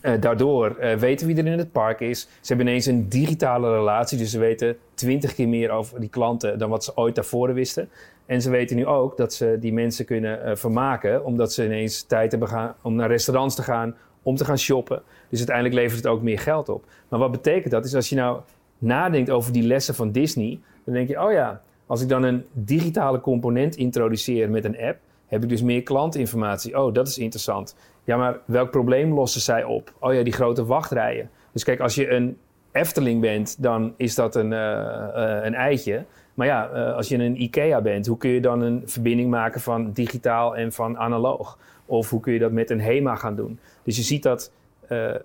eh, 0.00 0.20
daardoor 0.20 0.76
eh, 0.76 0.96
weten 0.96 1.26
wie 1.26 1.36
er 1.36 1.46
in 1.46 1.58
het 1.58 1.72
park 1.72 2.00
is. 2.00 2.20
Ze 2.20 2.28
hebben 2.48 2.66
ineens 2.66 2.86
een 2.86 3.08
digitale 3.08 3.74
relatie, 3.74 4.18
dus 4.18 4.30
ze 4.30 4.38
weten 4.38 4.76
twintig 4.94 5.34
keer 5.34 5.48
meer 5.48 5.70
over 5.70 6.00
die 6.00 6.08
klanten 6.08 6.58
dan 6.58 6.70
wat 6.70 6.84
ze 6.84 6.96
ooit 6.96 7.14
daarvoor 7.14 7.54
wisten. 7.54 7.88
En 8.26 8.42
ze 8.42 8.50
weten 8.50 8.76
nu 8.76 8.86
ook 8.86 9.16
dat 9.16 9.32
ze 9.32 9.56
die 9.60 9.72
mensen 9.72 10.04
kunnen 10.04 10.44
eh, 10.44 10.56
vermaken, 10.56 11.24
omdat 11.24 11.52
ze 11.52 11.64
ineens 11.64 12.02
tijd 12.02 12.30
hebben 12.30 12.74
om 12.82 12.94
naar 12.94 13.08
restaurants 13.08 13.54
te 13.54 13.62
gaan, 13.62 13.96
om 14.22 14.36
te 14.36 14.44
gaan 14.44 14.58
shoppen. 14.58 15.02
Dus 15.28 15.38
uiteindelijk 15.38 15.76
levert 15.76 15.96
het 15.96 16.06
ook 16.06 16.22
meer 16.22 16.38
geld 16.38 16.68
op. 16.68 16.84
Maar 17.08 17.18
wat 17.18 17.30
betekent 17.30 17.72
dat? 17.72 17.84
Is 17.84 17.94
als 17.94 18.08
je 18.08 18.16
nou 18.16 18.40
nadenkt 18.78 19.30
over 19.30 19.52
die 19.52 19.62
lessen 19.62 19.94
van 19.94 20.12
Disney, 20.12 20.60
dan 20.84 20.94
denk 20.94 21.08
je, 21.08 21.22
oh 21.22 21.32
ja, 21.32 21.62
als 21.86 22.02
ik 22.02 22.08
dan 22.08 22.22
een 22.22 22.44
digitale 22.52 23.20
component 23.20 23.76
introduceer 23.76 24.50
met 24.50 24.64
een 24.64 24.78
app, 24.78 24.98
heb 25.26 25.42
ik 25.42 25.48
dus 25.48 25.62
meer 25.62 25.82
klantinformatie. 25.82 26.78
Oh, 26.78 26.94
dat 26.94 27.08
is 27.08 27.18
interessant. 27.18 27.74
Ja, 28.08 28.16
maar 28.16 28.38
welk 28.44 28.70
probleem 28.70 29.14
lossen 29.14 29.40
zij 29.40 29.64
op? 29.64 29.92
Oh 30.00 30.14
ja, 30.14 30.22
die 30.22 30.32
grote 30.32 30.64
wachtrijen. 30.64 31.30
Dus 31.52 31.64
kijk, 31.64 31.80
als 31.80 31.94
je 31.94 32.10
een 32.10 32.38
Efteling 32.72 33.20
bent, 33.20 33.62
dan 33.62 33.94
is 33.96 34.14
dat 34.14 34.34
een, 34.34 34.52
eh, 34.52 35.38
eh, 35.38 35.44
een 35.44 35.54
eitje. 35.54 36.04
Maar 36.34 36.46
ja, 36.46 36.68
eh, 36.68 36.94
als 36.94 37.08
je 37.08 37.18
een 37.18 37.42
IKEA 37.42 37.80
bent, 37.80 38.06
hoe 38.06 38.16
kun 38.16 38.30
je 38.30 38.40
dan 38.40 38.60
een 38.60 38.82
verbinding 38.84 39.30
maken 39.30 39.60
van 39.60 39.92
digitaal 39.92 40.56
en 40.56 40.72
van 40.72 40.98
analoog? 40.98 41.58
Of 41.86 42.10
hoe 42.10 42.20
kun 42.20 42.32
je 42.32 42.38
dat 42.38 42.52
met 42.52 42.70
een 42.70 42.80
HEMA 42.80 43.14
gaan 43.14 43.36
doen? 43.36 43.58
Dus 43.82 43.96
je 43.96 44.02
ziet 44.02 44.22
dat 44.22 44.52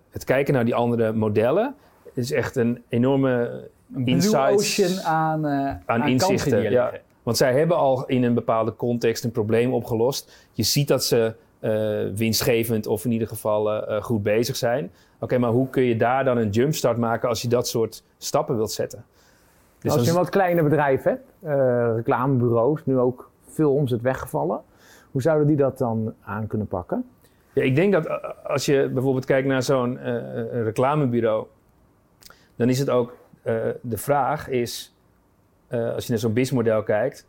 het 0.09 0.23
kijken 0.23 0.53
naar 0.53 0.65
die 0.65 0.75
andere 0.75 1.13
modellen 1.13 1.75
is 2.13 2.31
echt 2.31 2.55
een 2.55 2.83
enorme 2.89 3.69
ocean 3.95 5.01
aan, 5.01 5.47
aan, 5.47 5.81
kansen 5.85 6.09
inzichten, 6.09 6.71
ja. 6.71 6.91
Want 7.23 7.37
zij 7.37 7.53
hebben 7.53 7.77
al 7.77 8.05
in 8.05 8.23
een 8.23 8.33
bepaalde 8.33 8.75
context 8.75 9.23
een 9.23 9.31
probleem 9.31 9.73
opgelost. 9.73 10.47
Je 10.51 10.63
ziet 10.63 10.87
dat 10.87 11.03
ze 11.03 11.35
winstgevend 12.15 12.87
of 12.87 13.05
in 13.05 13.11
ieder 13.11 13.27
geval 13.27 13.71
eh, 13.71 13.95
eh, 13.97 14.03
goed 14.03 14.23
bezig 14.23 14.55
zijn. 14.55 14.91
Oké, 15.19 15.37
maar 15.37 15.49
hoe 15.49 15.69
kun 15.69 15.83
je 15.83 15.95
daar 15.95 16.23
dan 16.23 16.37
een 16.37 16.49
jumpstart 16.49 16.97
maken 16.97 17.29
als 17.29 17.41
je 17.41 17.47
dat 17.47 17.67
soort 17.67 18.03
stappen 18.17 18.55
wilt 18.55 18.71
zetten? 18.71 19.05
Dus 19.79 19.91
Als 19.91 20.03
je 20.03 20.09
een 20.09 20.15
wat 20.15 20.29
kleine 20.29 20.63
bedrijf 20.63 21.03
hebt, 21.03 21.31
eh, 21.39 21.91
reclamebureaus, 21.95 22.85
nu 22.85 22.97
ook 22.97 23.29
veel 23.47 23.73
omzet 23.73 24.01
weggevallen. 24.01 24.61
Hoe 25.11 25.21
zouden 25.21 25.47
die 25.47 25.55
dat 25.55 25.77
dan 25.77 26.13
aan 26.23 26.47
kunnen 26.47 26.67
pakken? 26.67 27.05
Ja, 27.53 27.63
ik 27.63 27.75
denk 27.75 27.93
dat 27.93 28.05
eh, 28.05 28.15
als 28.43 28.65
je 28.65 28.89
bijvoorbeeld 28.93 29.25
kijkt 29.25 29.47
naar 29.47 29.63
zo'n 29.63 29.97
eh, 29.97 30.63
reclamebureau, 30.63 31.45
dan 32.55 32.69
is 32.69 32.79
het 32.79 32.89
ook 32.89 33.13
eh, 33.43 33.55
de 33.81 33.97
vraag 33.97 34.49
is, 34.49 34.95
eh, 35.67 35.93
als 35.93 36.05
je 36.05 36.11
naar 36.11 36.19
zo'n 36.19 36.33
businessmodel 36.33 36.83
kijkt, 36.83 37.27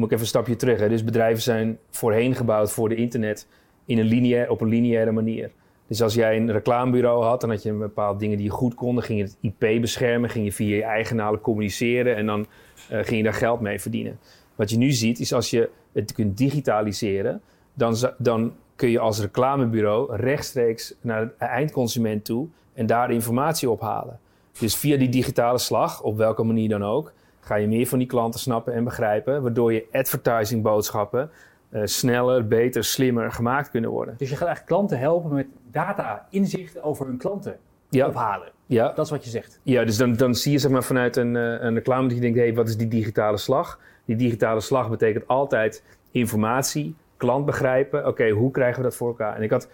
moet 0.00 0.10
ik 0.10 0.14
even 0.18 0.24
een 0.24 0.30
stapje 0.30 0.56
terug. 0.56 0.78
Hè? 0.80 0.88
Dus 0.88 1.04
bedrijven 1.04 1.42
zijn 1.42 1.78
voorheen 1.90 2.34
gebouwd 2.34 2.72
voor 2.72 2.88
de 2.88 2.94
internet 2.94 3.46
in 3.84 3.98
een 3.98 4.06
lineair, 4.06 4.50
op 4.50 4.60
een 4.60 4.68
lineaire 4.68 5.12
manier. 5.12 5.50
Dus 5.86 6.02
als 6.02 6.14
jij 6.14 6.36
een 6.36 6.52
reclamebureau 6.52 7.24
had, 7.24 7.40
dan 7.40 7.50
had 7.50 7.62
je 7.62 7.70
een 7.70 7.78
bepaalde 7.78 8.18
dingen 8.18 8.36
die 8.36 8.46
je 8.46 8.52
goed 8.52 8.74
kon. 8.74 8.94
Dan 8.94 9.04
ging 9.04 9.18
je 9.18 9.24
het 9.24 9.36
IP 9.40 9.80
beschermen, 9.80 10.30
ging 10.30 10.44
je 10.44 10.52
via 10.52 10.76
je 10.76 10.82
eigenaren 10.82 11.40
communiceren 11.40 12.16
en 12.16 12.26
dan 12.26 12.46
eh, 12.88 12.98
ging 12.98 13.16
je 13.16 13.22
daar 13.22 13.34
geld 13.34 13.60
mee 13.60 13.80
verdienen. 13.80 14.18
Wat 14.54 14.70
je 14.70 14.76
nu 14.76 14.90
ziet, 14.90 15.20
is 15.20 15.32
als 15.32 15.50
je 15.50 15.70
het 15.92 16.12
kunt 16.12 16.38
digitaliseren, 16.38 17.40
dan, 17.74 17.96
dan 18.18 18.52
kun 18.76 18.90
je 18.90 18.98
als 18.98 19.20
reclamebureau 19.20 20.16
rechtstreeks 20.16 20.94
naar 21.00 21.26
de 21.26 21.44
eindconsument 21.44 22.24
toe 22.24 22.46
en 22.74 22.86
daar 22.86 23.10
informatie 23.10 23.70
ophalen. 23.70 24.18
Dus 24.58 24.76
via 24.76 24.96
die 24.96 25.08
digitale 25.08 25.58
slag, 25.58 26.02
op 26.02 26.16
welke 26.16 26.42
manier 26.42 26.68
dan 26.68 26.84
ook, 26.84 27.12
ga 27.40 27.54
je 27.54 27.66
meer 27.66 27.86
van 27.86 27.98
die 27.98 28.06
klanten 28.06 28.40
snappen 28.40 28.72
en 28.74 28.84
begrijpen, 28.84 29.42
waardoor 29.42 29.72
je 29.72 29.86
advertising 29.92 30.62
boodschappen 30.62 31.30
eh, 31.70 31.80
sneller, 31.84 32.46
beter, 32.48 32.84
slimmer 32.84 33.32
gemaakt 33.32 33.70
kunnen 33.70 33.90
worden. 33.90 34.14
Dus 34.18 34.28
je 34.30 34.36
gaat 34.36 34.46
eigenlijk 34.46 34.76
klanten 34.76 34.98
helpen 34.98 35.34
met 35.34 35.46
data, 35.70 36.26
inzicht 36.30 36.82
over 36.82 37.06
hun 37.06 37.16
klanten 37.16 37.56
Ja, 37.88 38.06
ophalen. 38.08 38.48
ja, 38.66 38.92
Dat 38.92 39.04
is 39.04 39.10
wat 39.10 39.24
je 39.24 39.30
zegt. 39.30 39.60
ja 39.62 39.84
dus 39.84 39.96
dan, 39.96 40.14
dan 40.16 40.34
zie 40.34 40.52
je 40.52 40.58
zeg 40.58 40.70
maar, 40.70 40.82
vanuit 40.84 41.16
een, 41.16 41.36
eh, 41.36 41.42
een 41.60 41.74
reclame 41.74 42.02
dat 42.06 42.16
je 42.16 42.20
denkt, 42.22 42.36
hé, 42.38 42.44
hey, 42.44 42.54
wat 42.54 42.68
is 42.68 42.76
die 42.76 42.88
digitale 42.88 43.36
slag? 43.36 43.78
Die 44.04 44.16
digitale 44.16 44.60
slag 44.60 44.90
betekent 44.90 45.26
altijd 45.26 45.84
informatie, 46.10 46.94
klant 47.16 47.46
begrijpen. 47.46 48.06
Oké, 48.06 48.28
hoe 48.30 48.50
krijgen 48.50 48.76
we 48.76 48.82
dat 48.82 48.96
voor 48.96 49.08
elkaar? 49.08 49.36
En 49.36 49.42
ik 49.42 49.50
had 49.50 49.68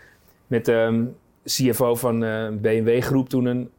met 0.47 0.65
de 0.65 1.07
CFO 1.45 1.95
van 1.95 2.25
eh 2.25 2.49
BMW 2.61 3.03
Groep 3.03 3.29
toen 3.29 3.45
een 3.47 3.71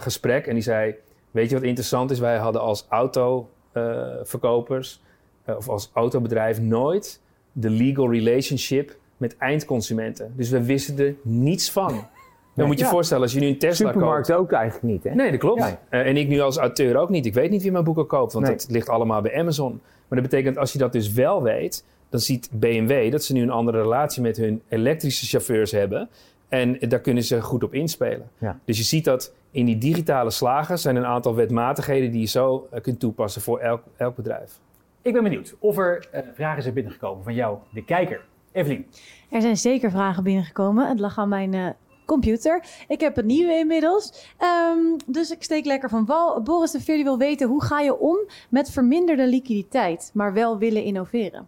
gesprek 0.00 0.46
en 0.46 0.54
die 0.54 0.62
zei, 0.62 0.94
weet 1.30 1.48
je 1.48 1.54
wat 1.54 1.64
interessant 1.64 2.10
is? 2.10 2.18
Wij 2.18 2.36
hadden 2.36 2.62
als 2.62 2.86
autoverkopers 2.88 5.00
eh, 5.44 5.56
of 5.56 5.68
als 5.68 5.90
autobedrijf 5.92 6.60
nooit 6.60 7.20
de 7.52 7.70
legal 7.70 8.12
relationship 8.12 8.96
met 9.16 9.36
eindconsumenten. 9.36 10.32
Dus 10.36 10.50
we 10.50 10.62
wisten 10.64 10.98
er 10.98 11.14
niets 11.22 11.70
van. 11.70 12.06
Dan 12.54 12.66
moet 12.66 12.78
je 12.78 12.84
Ja. 12.84 12.90
voorstellen, 12.90 13.22
als 13.22 13.32
je 13.32 13.40
nu 13.40 13.46
een 13.46 13.58
Tesla 13.58 13.84
koopt... 13.84 13.96
Supermarkt 13.98 14.32
ook 14.32 14.52
eigenlijk 14.52 14.84
niet, 14.84 15.04
hè? 15.04 15.14
Nee, 15.14 15.30
dat 15.30 15.40
klopt. 15.40 15.76
Eh, 15.88 16.06
en 16.06 16.16
ik 16.16 16.28
nu 16.28 16.40
als 16.40 16.56
auteur 16.56 16.96
ook 16.96 17.08
niet. 17.08 17.26
Ik 17.26 17.34
weet 17.34 17.50
niet 17.50 17.62
wie 17.62 17.72
mijn 17.72 17.84
boeken 17.84 18.06
koopt, 18.06 18.32
want 18.32 18.46
Nee. 18.46 18.56
dat 18.56 18.66
ligt 18.70 18.88
allemaal 18.88 19.20
bij 19.20 19.38
Amazon. 19.38 19.80
Maar 20.08 20.20
dat 20.20 20.30
betekent, 20.30 20.58
als 20.58 20.72
je 20.72 20.78
dat 20.78 20.92
dus 20.92 21.12
wel 21.12 21.42
weet, 21.42 21.84
dan 22.08 22.20
ziet 22.20 22.48
BMW 22.52 23.10
dat 23.12 23.24
ze 23.24 23.32
nu 23.32 23.42
een 23.42 23.50
andere 23.50 23.80
relatie 23.82 24.22
met 24.22 24.36
hun 24.36 24.62
elektrische 24.68 25.26
chauffeurs 25.26 25.70
hebben. 25.70 26.08
En 26.50 26.78
daar 26.88 27.00
kunnen 27.00 27.22
ze 27.22 27.42
goed 27.42 27.64
op 27.64 27.74
inspelen. 27.74 28.30
Ja. 28.38 28.58
Dus 28.64 28.78
je 28.78 28.84
ziet 28.84 29.04
dat 29.04 29.32
in 29.50 29.66
die 29.66 29.78
digitale 29.78 30.30
slagen 30.30 30.78
zijn 30.78 30.96
een 30.96 31.06
aantal 31.06 31.34
wetmatigheden 31.34 32.10
die 32.10 32.20
je 32.20 32.26
zo 32.26 32.68
eh, 32.70 32.80
kunt 32.80 33.00
toepassen 33.00 33.42
voor 33.42 33.58
elk, 33.58 33.82
elk 33.96 34.16
bedrijf. 34.16 34.60
Ik 35.02 35.12
ben 35.12 35.22
benieuwd 35.22 35.54
of 35.58 35.78
er 35.78 36.08
eh, 36.12 36.22
vragen 36.34 36.62
zijn 36.62 36.74
binnengekomen 36.74 37.24
van 37.24 37.34
jou, 37.34 37.58
de 37.72 37.84
kijker. 37.84 38.20
Evelien, 38.52 38.86
Er 39.30 39.40
zijn 39.40 39.56
zeker 39.56 39.90
vragen 39.90 40.22
binnengekomen. 40.22 40.88
Het 40.88 41.00
lag 41.00 41.18
aan 41.18 41.28
mijn 41.28 41.54
eh, 41.54 41.66
computer. 42.04 42.64
Ik 42.88 43.00
heb 43.00 43.16
een 43.16 43.26
nieuwe 43.26 43.52
inmiddels. 43.52 44.32
Ehm, 44.38 44.78
dus 45.06 45.30
ik 45.30 45.42
steek 45.42 45.64
lekker 45.64 45.88
van 45.88 46.06
wal. 46.06 46.42
Boris 46.42 46.70
de 46.70 46.80
Veer 46.80 46.94
die 46.94 47.04
wil 47.04 47.18
weten, 47.18 47.48
hoe 47.48 47.64
ga 47.64 47.80
je 47.80 47.98
om 47.98 48.16
met 48.48 48.70
verminderde 48.70 49.26
liquiditeit, 49.26 50.10
maar 50.14 50.32
wel 50.32 50.58
willen 50.58 50.82
innoveren? 50.84 51.46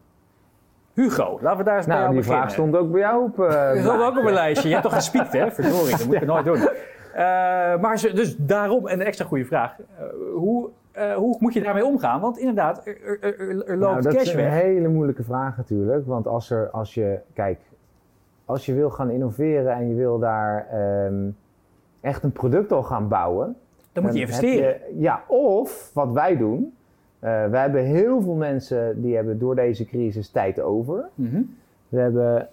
Hugo, 0.94 1.38
laten 1.42 1.58
we 1.58 1.64
daar 1.64 1.76
eens 1.76 1.86
bij 1.86 1.94
Nou, 1.96 2.08
jou 2.08 2.20
die 2.22 2.30
vraag 2.30 2.50
stond 2.50 2.76
ook 2.76 2.90
bij 2.90 3.00
jou 3.00 3.24
op. 3.24 3.36
Dat 3.36 3.74
is 3.76 3.88
ook 3.88 4.18
op 4.18 4.24
een 4.24 4.32
lijstje. 4.44 4.68
Je 4.68 4.74
hebt 4.74 4.86
toch 4.86 4.94
gespiekt, 4.94 5.32
hè? 5.32 5.50
Verdorie, 5.50 5.90
dat 5.96 6.06
moet 6.06 6.18
je 6.18 6.24
nooit 6.26 6.44
doen. 6.44 6.56
Eh, 6.58 7.80
maar 7.80 7.98
ze- 7.98 8.12
dus 8.12 8.36
daarom, 8.36 8.86
en 8.88 9.00
een 9.00 9.06
extra 9.06 9.24
goede 9.26 9.44
vraag. 9.44 9.76
eh, 9.78 10.04
hoe, 10.34 10.68
hoe 11.16 11.36
moet 11.38 11.52
je 11.54 11.62
daarmee 11.62 11.84
omgaan? 11.84 12.20
Want 12.20 12.38
inderdaad, 12.38 12.86
er, 12.86 12.96
er, 13.20 13.40
er, 13.40 13.48
er 13.48 13.78
Nou, 13.78 13.78
loopt 13.78 14.02
dat 14.02 14.12
cash 14.14 14.22
is 14.22 14.30
een 14.32 14.36
weg. 14.36 14.52
hele 14.52 14.88
moeilijke 14.88 15.22
vraag 15.22 15.56
natuurlijk. 15.56 16.06
Want 16.06 16.26
als, 16.26 16.50
er, 16.50 16.68
als 16.70 16.94
je, 16.94 17.18
kijk, 17.34 17.58
als 18.44 18.66
je 18.66 18.74
wil 18.74 18.90
gaan 18.90 19.10
innoveren 19.10 19.72
en 19.74 19.88
je 19.88 19.94
wil 19.94 20.18
daar 20.18 20.66
ehm, 20.70 21.28
echt 22.00 22.22
een 22.22 22.32
product 22.32 22.72
al 22.72 22.82
gaan 22.82 23.08
bouwen. 23.08 23.56
Dan 23.92 24.02
moet 24.02 24.14
je 24.14 24.20
investeren. 24.20 24.68
je- 24.68 24.94
ja, 25.00 25.22
of 25.26 25.90
wat 25.94 26.12
wij 26.12 26.36
doen. 26.36 26.74
Eh 27.22 27.46
wij 27.46 27.60
hebben 27.60 27.84
heel 27.84 28.22
veel 28.22 28.34
mensen 28.34 29.02
die 29.02 29.14
hebben 29.14 29.38
door 29.38 29.54
deze 29.54 29.84
crisis 29.84 30.28
tijd 30.28 30.60
over. 30.60 31.08
Mhm. 31.14 31.42
We 31.88 31.98
hebben 31.98 32.48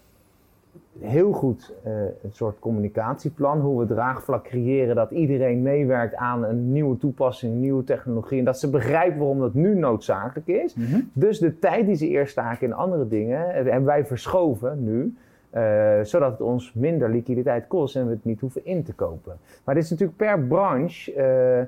heel 0.99 1.31
goed 1.31 1.73
eh, 1.83 1.91
een 2.01 2.31
soort 2.31 2.59
communicatieplan, 2.59 3.59
hoe 3.59 3.79
we 3.79 3.85
draagvlak 3.85 4.43
creëren 4.43 4.95
dat 4.95 5.11
iedereen 5.11 5.61
meewerkt 5.61 6.15
aan 6.15 6.43
een 6.43 6.71
nieuwe 6.71 6.97
toepassing, 6.97 7.55
nieuwe 7.55 7.83
technologie 7.83 8.39
en 8.39 8.45
dat 8.45 8.59
ze 8.59 8.69
begrijpen 8.69 9.17
waarom 9.19 9.39
dat 9.39 9.53
nu 9.53 9.75
noodzakelijk 9.75 10.47
is. 10.47 10.75
Mhm. 10.75 10.99
Dus 11.13 11.39
de 11.39 11.59
tijd 11.59 11.85
die 11.85 11.95
ze 11.95 12.07
eerst 12.07 12.31
staken 12.31 12.67
in 12.67 12.73
andere 12.73 13.07
dingen 13.07 13.47
eh, 13.47 13.53
hebben 13.53 13.83
wij 13.85 14.05
verschoven 14.05 14.83
nu, 14.83 15.15
eh, 15.49 15.99
zodat 16.01 16.31
het 16.31 16.41
ons 16.41 16.73
minder 16.73 17.09
liquiditeit 17.09 17.67
kost 17.67 17.95
en 17.95 18.05
we 18.05 18.11
het 18.11 18.25
niet 18.25 18.39
hoeven 18.39 18.65
in 18.65 18.83
te 18.83 18.93
kopen. 18.93 19.37
Maar 19.63 19.75
dit 19.75 19.83
is 19.83 19.89
natuurlijk 19.89 20.17
per 20.17 20.39
branche. 20.39 21.13
eh, 21.13 21.67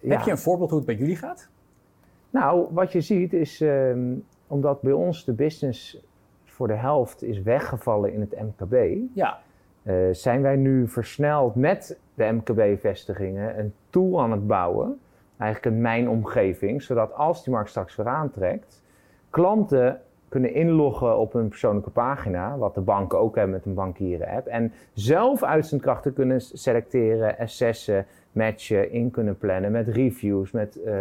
ja. 0.00 0.16
Heb 0.16 0.20
je 0.20 0.30
een 0.30 0.38
voorbeeld 0.38 0.70
hoe 0.70 0.78
het 0.78 0.86
bij 0.88 0.96
jullie 0.96 1.16
gaat? 1.16 1.48
Nou, 2.30 2.66
wat 2.70 2.92
je 2.92 3.00
ziet 3.00 3.32
is, 3.32 3.60
ehm, 3.60 4.14
omdat 4.46 4.82
bij 4.82 4.92
ons 4.92 5.24
de 5.24 5.32
business 5.32 6.04
voor 6.44 6.68
de 6.68 6.74
helft 6.74 7.22
is 7.22 7.42
weggevallen 7.42 8.12
in 8.12 8.20
het 8.20 8.40
MKB, 8.40 8.98
Ja. 9.14 9.38
eh, 9.82 9.94
zijn 10.12 10.42
wij 10.42 10.56
nu 10.56 10.88
versneld 10.88 11.54
met 11.54 11.98
de 12.14 12.24
MKB-vestigingen 12.32 13.58
een 13.58 13.72
tool 13.90 14.20
aan 14.20 14.30
het 14.30 14.46
bouwen, 14.46 14.98
eigenlijk 15.36 15.74
een 15.74 15.82
mijnomgeving, 15.82 16.82
zodat 16.82 17.14
als 17.14 17.44
die 17.44 17.52
markt 17.52 17.70
straks 17.70 17.96
weer 17.96 18.06
aantrekt, 18.08 18.82
klanten 19.30 20.00
kunnen 20.28 20.54
inloggen 20.54 21.18
op 21.18 21.34
een 21.34 21.48
persoonlijke 21.48 21.90
pagina, 21.90 22.58
wat 22.58 22.74
de 22.74 22.80
banken 22.80 23.18
ook 23.18 23.34
hebben 23.34 23.54
met 23.54 23.66
een 23.66 23.74
bankieren-app, 23.74 24.46
en 24.46 24.72
zelf 24.92 25.42
uitzendkrachten 25.42 26.12
kunnen 26.12 26.40
selecteren, 26.40 27.38
assessen, 27.38 28.06
matchen, 28.32 28.90
in 28.92 29.10
kunnen 29.10 29.38
plannen 29.38 29.70
met 29.72 29.88
reviews, 29.88 30.50
met 30.50 30.82
eh, 30.82 30.94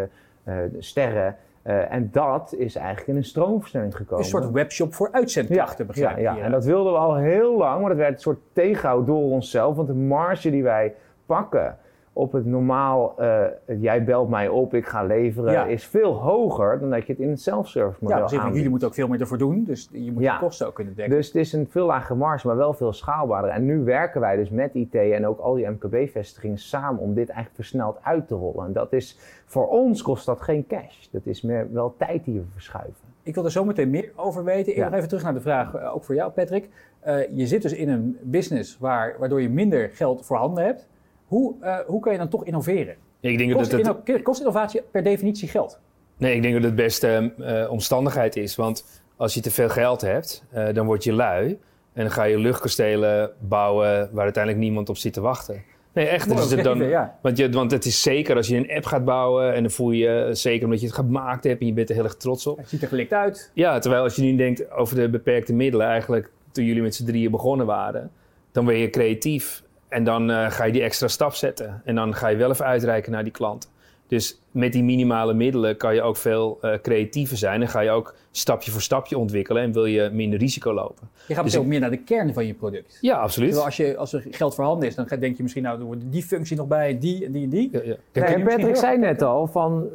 sterren. 0.79 1.35
Eh, 1.61 1.91
en 1.91 2.09
dat 2.11 2.53
is 2.57 2.75
eigenlijk 2.75 3.07
in 3.07 3.15
een 3.15 3.23
stroomversnelling 3.23 3.95
gekomen. 3.95 4.23
Een 4.23 4.29
soort 4.29 4.51
webshop 4.51 4.93
voor 4.93 5.09
uitzendkrachten, 5.11 5.87
begrijp 5.87 6.17
Ja, 6.17 6.35
ja, 6.35 6.43
en 6.43 6.51
dat 6.51 6.65
wilden 6.65 6.93
we 6.93 6.99
al 6.99 7.15
heel 7.15 7.57
lang, 7.57 7.79
maar 7.79 7.89
dat 7.89 7.97
werd 7.97 8.13
een 8.13 8.19
soort 8.19 8.39
tegenhoud 8.53 9.05
door 9.05 9.31
onszelf. 9.31 9.75
Want 9.75 9.87
de 9.87 9.93
marge 9.93 10.49
die 10.49 10.63
wij 10.63 10.93
pakken 11.25 11.77
op 12.19 12.31
het 12.31 12.45
normaal, 12.45 13.13
eh, 13.17 13.43
jij 13.79 14.03
belt 14.03 14.29
mij 14.29 14.47
op, 14.47 14.73
ik 14.73 14.85
ga 14.85 15.03
leveren, 15.03 15.51
Ja. 15.51 15.65
is 15.65 15.85
veel 15.85 16.13
hoger 16.13 16.79
dan 16.79 16.89
dat 16.89 17.05
je 17.05 17.11
het 17.11 17.21
in 17.21 17.29
het 17.29 17.41
self-service 17.41 17.97
model 18.03 18.17
ja, 18.17 18.23
dus 18.23 18.33
aanbiedt. 18.33 18.55
jullie 18.55 18.69
moeten 18.69 18.87
ook 18.87 18.93
veel 18.93 19.07
meer 19.07 19.19
ervoor 19.21 19.37
doen. 19.37 19.63
Dus 19.63 19.89
je 19.91 20.11
moet 20.11 20.23
Ja. 20.23 20.33
de 20.33 20.39
kosten 20.45 20.67
ook 20.67 20.73
kunnen 20.75 20.95
dekken. 20.95 21.15
Dus 21.15 21.25
het 21.27 21.35
is 21.35 21.53
een 21.53 21.67
veel 21.69 21.85
lagere 21.85 22.15
marge, 22.17 22.47
maar 22.47 22.55
wel 22.55 22.73
veel 22.73 22.93
schaalbaarder. 22.93 23.51
En 23.51 23.65
nu 23.65 23.83
werken 23.83 24.21
wij 24.21 24.35
dus 24.35 24.49
met 24.49 24.73
IT 24.73 24.95
en 24.95 25.27
ook 25.27 25.39
al 25.39 25.53
die 25.53 25.67
MKB-vestigingen 25.69 26.57
samen 26.57 27.01
om 27.01 27.13
dit 27.13 27.27
eigenlijk 27.27 27.55
versneld 27.55 27.97
uit 28.01 28.27
te 28.27 28.35
rollen. 28.35 28.65
En 28.65 28.73
dat 28.73 28.93
is, 28.93 29.17
voor 29.45 29.67
ons 29.67 30.01
kost 30.01 30.25
dat 30.25 30.41
geen 30.41 30.67
cash. 30.67 31.07
Dat 31.11 31.25
is 31.25 31.41
meer 31.41 31.67
wel 31.71 31.93
tijd 31.97 32.23
die 32.25 32.33
we 32.39 32.45
verschuiven. 32.53 33.07
Ik 33.23 33.35
wil 33.35 33.45
er 33.45 33.51
zo 33.51 33.65
meteen 33.65 33.89
meer 33.89 34.11
over 34.15 34.43
weten. 34.43 34.71
Ik 34.71 34.77
Ja. 34.77 34.85
nog 34.85 34.93
even 34.93 35.07
terug 35.07 35.23
naar 35.23 35.33
de 35.33 35.41
vraag, 35.41 35.73
eh, 35.75 35.95
ook 35.95 36.03
voor 36.03 36.15
jou 36.15 36.31
Patrick. 36.31 36.69
Eh, 36.99 37.17
je 37.37 37.47
zit 37.47 37.61
dus 37.61 37.73
in 37.73 37.89
een 37.89 38.17
business 38.21 38.77
waar, 38.77 39.15
waardoor 39.19 39.41
je 39.41 39.49
minder 39.49 39.89
geld 39.93 40.25
voorhanden 40.25 40.63
hebt. 40.63 40.87
Hoe, 41.29 41.55
eh, 41.61 41.77
hoe 41.87 42.01
kan 42.01 42.11
je 42.11 42.17
dan 42.17 42.29
toch 42.29 42.45
innoveren? 42.45 42.95
Ik 43.19 43.37
denk 43.37 43.49
dat 43.49 43.59
Kost, 43.59 43.71
het, 43.71 43.81
inno- 44.07 44.21
kost 44.23 44.39
innovatie 44.39 44.81
per 44.91 45.03
definitie 45.03 45.47
geld? 45.47 45.79
Nee, 46.17 46.35
ik 46.35 46.41
denk 46.41 46.53
dat 46.53 46.63
het 46.63 46.75
beste 46.75 47.33
eh, 47.39 47.71
omstandigheid 47.71 48.35
is. 48.35 48.55
Want 48.55 49.01
als 49.15 49.33
je 49.33 49.41
te 49.41 49.51
veel 49.51 49.69
geld 49.69 50.01
hebt, 50.01 50.43
eh, 50.51 50.73
dan 50.73 50.85
word 50.85 51.03
je 51.03 51.13
lui. 51.13 51.47
En 51.93 52.05
dan 52.05 52.11
ga 52.11 52.23
je 52.23 52.37
luchtkastelen 52.37 53.31
bouwen 53.39 54.09
waar 54.11 54.23
uiteindelijk 54.23 54.63
niemand 54.63 54.89
op 54.89 54.97
zit 54.97 55.13
te 55.13 55.21
wachten. 55.21 55.63
Nee, 55.93 56.05
echt. 56.07 56.27
Mooi 56.27 56.39
Dus 56.41 56.51
het 56.51 56.63
dan, 56.63 56.77
ja. 56.89 57.17
want, 57.21 57.37
je, 57.37 57.49
want 57.49 57.71
het 57.71 57.85
is 57.85 58.01
zeker 58.01 58.35
als 58.35 58.47
je 58.47 58.57
een 58.57 58.71
app 58.71 58.85
gaat 58.85 59.05
bouwen 59.05 59.53
en 59.53 59.61
dan 59.61 59.71
voel 59.71 59.91
je 59.91 60.07
je 60.09 60.29
zeker 60.35 60.65
omdat 60.65 60.79
je 60.79 60.85
het 60.85 60.95
gemaakt 60.95 61.43
hebt 61.43 61.59
en 61.61 61.67
je 61.67 61.73
bent 61.73 61.89
er 61.89 61.95
heel 61.95 62.03
erg 62.03 62.15
trots 62.15 62.47
op. 62.47 62.57
Het 62.57 62.69
ziet 62.69 62.81
er 62.81 62.87
gelikt 62.87 63.13
uit. 63.13 63.51
Ja, 63.53 63.79
terwijl 63.79 64.03
als 64.03 64.15
je 64.15 64.21
nu 64.21 64.35
denkt 64.35 64.71
over 64.71 64.95
de 64.95 65.09
beperkte 65.09 65.53
middelen, 65.53 65.87
eigenlijk 65.87 66.31
toen 66.51 66.65
jullie 66.65 66.81
met 66.81 66.95
z'n 66.95 67.05
drieën 67.05 67.31
begonnen 67.31 67.65
waren, 67.65 68.11
dan 68.51 68.65
ben 68.65 68.77
je 68.77 68.89
creatief 68.89 69.63
en 69.89 70.03
dan 70.03 70.29
eh, 70.31 70.51
ga 70.51 70.63
je 70.63 70.71
die 70.71 70.81
extra 70.81 71.07
stap 71.07 71.33
zetten. 71.33 71.81
En 71.85 71.95
dan 71.95 72.15
ga 72.15 72.27
je 72.27 72.37
wel 72.37 72.49
even 72.51 72.65
uitreiken 72.65 73.11
naar 73.11 73.23
die 73.23 73.31
klant. 73.31 73.71
Dus 74.07 74.41
met 74.51 74.73
die 74.73 74.83
minimale 74.83 75.33
middelen 75.33 75.77
kan 75.77 75.95
je 75.95 76.01
ook 76.01 76.17
veel 76.17 76.57
eh, 76.61 76.73
creatiever 76.81 77.37
zijn. 77.37 77.61
En 77.61 77.67
ga 77.67 77.79
je 77.79 77.89
ook 77.89 78.15
stapje 78.31 78.71
voor 78.71 78.81
stapje 78.81 79.17
ontwikkelen 79.17 79.63
en 79.63 79.71
wil 79.73 79.85
je 79.85 80.09
minder 80.13 80.39
risico 80.39 80.73
lopen. 80.73 81.09
Je 81.27 81.33
gaat 81.33 81.43
Dus 81.43 81.57
ook 81.57 81.65
meer 81.65 81.79
naar 81.79 81.89
de 81.89 81.97
kern 82.03 82.33
van 82.33 82.45
je 82.47 82.53
product. 82.53 82.97
Ja, 83.01 83.17
absoluut. 83.17 83.47
Terwijl 83.49 83.65
als, 83.67 83.77
je, 83.77 83.97
als 83.97 84.13
er 84.13 84.25
geld 84.31 84.55
voorhanden 84.55 84.87
is, 84.87 84.95
dan 84.95 85.07
ga- 85.07 85.15
denk 85.15 85.37
je 85.37 85.41
misschien, 85.43 85.63
nou, 85.63 85.79
er 85.79 85.85
wordt 85.85 86.01
die 86.05 86.23
functie 86.23 86.57
nog 86.57 86.67
bij, 86.67 86.97
die 86.99 87.25
en 87.25 87.31
die 87.31 87.43
en 87.43 87.49
die. 87.49 87.69
Ja. 87.71 87.95
Kijk, 88.11 88.35
Nee, 88.35 88.45
Patrick 88.45 88.75
zei 88.75 88.97
net 88.97 89.21
al 89.21 89.47
van 89.47 89.87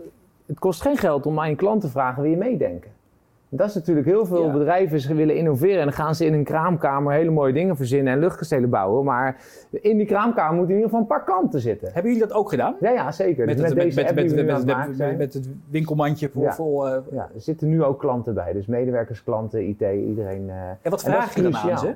het 0.46 0.58
kost 0.58 0.80
geen 0.82 0.96
geld 0.96 1.26
om 1.26 1.40
aan 1.40 1.50
je 1.50 1.56
klant 1.56 1.80
te 1.80 1.88
vragen 1.88 2.22
wil 2.22 2.30
je 2.30 2.36
meedenken. 2.36 2.90
Dat 3.56 3.68
is 3.68 3.74
natuurlijk 3.74 4.06
heel 4.06 4.26
veel 4.26 4.46
Ja. 4.46 4.52
bedrijven 4.52 5.00
ze 5.00 5.14
willen 5.14 5.36
innoveren 5.36 5.78
en 5.78 5.84
dan 5.84 5.92
gaan 5.92 6.14
ze 6.14 6.24
in 6.24 6.32
een 6.32 6.44
kraamkamer 6.44 7.12
hele 7.12 7.30
mooie 7.30 7.52
dingen 7.52 7.76
verzinnen 7.76 8.12
en 8.12 8.18
luchtkastelen 8.18 8.70
bouwen. 8.70 9.04
Maar 9.04 9.36
in 9.70 9.96
die 9.96 10.06
kraamkamer 10.06 10.54
moeten 10.54 10.74
in 10.74 10.80
ieder 10.80 10.84
geval 10.84 11.00
een 11.00 11.06
paar 11.06 11.24
klanten 11.24 11.60
zitten. 11.60 11.92
Hebben 11.92 12.12
jullie 12.12 12.26
dat 12.26 12.36
ook 12.36 12.48
gedaan? 12.50 12.76
Ja, 12.80 12.90
ja 12.90 13.12
zeker. 13.12 13.46
Met, 13.46 13.56
Dus 13.56 13.66
het, 13.66 13.74
met, 13.74 13.84
deze 13.84 13.96
met, 14.44 15.16
met, 15.18 15.34
het 15.34 15.48
winkelmandje 15.70 16.28
voor... 16.28 16.42
Ja. 16.42 16.52
vol, 16.54 16.88
eh, 16.88 16.98
Ja, 17.12 17.28
er 17.34 17.40
zitten 17.40 17.68
nu 17.68 17.82
ook 17.82 17.98
klanten 18.00 18.34
bij. 18.34 18.52
Dus 18.52 18.66
medewerkers, 18.66 19.24
klanten, 19.24 19.68
IT, 19.68 19.80
iedereen. 19.80 20.50
eh. 20.50 20.56
en 20.56 20.76
wat 20.82 20.82
En 20.82 20.90
dat 20.90 21.00
vraag 21.02 21.28
is 21.28 21.34
je 21.34 21.42
dan 21.42 21.56
aan 21.56 21.78
ze? 21.78 21.94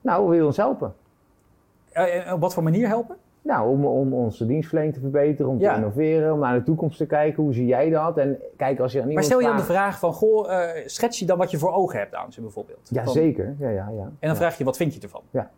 Nou, 0.00 0.24
wil 0.28 0.32
je 0.38 0.46
ons 0.46 0.56
helpen? 0.56 0.94
Eh, 1.92 2.32
op 2.32 2.40
wat 2.40 2.54
voor 2.54 2.62
manier 2.62 2.88
helpen? 2.88 3.16
Nou, 3.46 3.70
om, 3.70 3.84
om 3.86 4.14
onze 4.14 4.46
dienstverlening 4.46 4.94
te 4.94 5.00
verbeteren, 5.00 5.50
om 5.50 5.58
Ja. 5.58 5.70
te 5.72 5.76
innoveren, 5.78 6.32
om 6.32 6.38
naar 6.38 6.54
de 6.54 6.62
toekomst 6.62 6.98
te 6.98 7.06
kijken. 7.06 7.42
Hoe 7.42 7.54
zie 7.54 7.66
jij 7.66 7.90
dat? 7.90 8.18
En 8.18 8.38
kijk, 8.56 8.80
als 8.80 8.92
je 8.92 9.02
aan 9.02 9.12
Maar 9.12 9.22
stel 9.24 9.40
je 9.40 9.46
dan 9.46 9.56
de 9.56 9.62
vraag 9.62 9.98
van, 9.98 10.12
goh, 10.12 10.52
eh, 10.52 10.82
schets 10.86 11.18
je 11.18 11.24
dan 11.26 11.38
wat 11.38 11.50
je 11.50 11.58
voor 11.58 11.72
ogen 11.72 11.98
hebt 11.98 12.14
aan 12.14 12.32
ze 12.32 12.40
bijvoorbeeld? 12.40 12.88
Ja, 12.90 13.04
Van- 13.04 13.12
zeker. 13.12 13.54
Ja, 13.58 13.68
ja, 13.68 13.74
ja. 13.74 14.02
En 14.02 14.10
dan 14.20 14.30
ja. 14.30 14.34
vraag 14.36 14.58
je, 14.58 14.64
wat 14.64 14.76
vind 14.76 14.94
je 14.94 15.00
ervan? 15.00 15.20
Ja, 15.30 15.50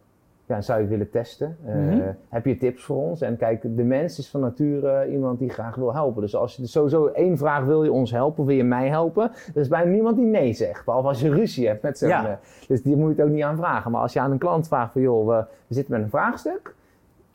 en 0.46 0.64
zou 0.64 0.76
je 0.78 0.84
het 0.84 0.92
willen 0.92 1.10
testen? 1.10 1.56
Eh, 1.66 1.74
Mhm. 1.74 2.00
Heb 2.28 2.44
je 2.44 2.56
tips 2.56 2.84
voor 2.84 2.96
ons? 2.96 3.20
En 3.20 3.36
kijk, 3.36 3.62
de 3.76 3.82
mens 3.82 4.18
is 4.18 4.28
van 4.30 4.40
nature 4.40 5.10
iemand 5.10 5.38
die 5.38 5.48
graag 5.50 5.74
wil 5.74 5.94
helpen. 5.94 6.22
Dus 6.22 6.34
als 6.36 6.56
je 6.56 6.62
dus 6.62 6.70
sowieso 6.72 7.06
één 7.06 7.38
vraag, 7.38 7.64
wil 7.64 7.84
je 7.84 7.92
ons 7.92 8.10
helpen? 8.10 8.44
Wil 8.44 8.56
je 8.56 8.64
mij 8.64 8.88
helpen? 8.88 9.30
Er 9.54 9.60
is 9.60 9.68
bijna 9.68 9.90
niemand 9.90 10.16
die 10.16 10.26
nee 10.26 10.52
zegt. 10.52 10.84
Behalve 10.84 11.08
als 11.08 11.20
je 11.20 11.30
ruzie 11.34 11.66
hebt 11.66 11.82
met 11.82 11.98
zo'n... 11.98 12.08
Ja. 12.08 12.26
eh, 12.28 12.32
dus 12.68 12.82
die 12.82 12.96
moet 12.96 13.08
je 13.10 13.14
het 13.22 13.24
ook 13.30 13.34
niet 13.34 13.44
aan 13.44 13.56
vragen. 13.56 13.90
Maar 13.90 14.00
als 14.00 14.12
je 14.12 14.20
aan 14.20 14.30
een 14.30 14.38
klant 14.38 14.66
vraagt 14.68 14.92
van, 14.92 15.02
joh, 15.02 15.26
we 15.26 15.44
zitten 15.74 15.94
met 15.94 16.02
een 16.02 16.10
vraagstuk. 16.10 16.74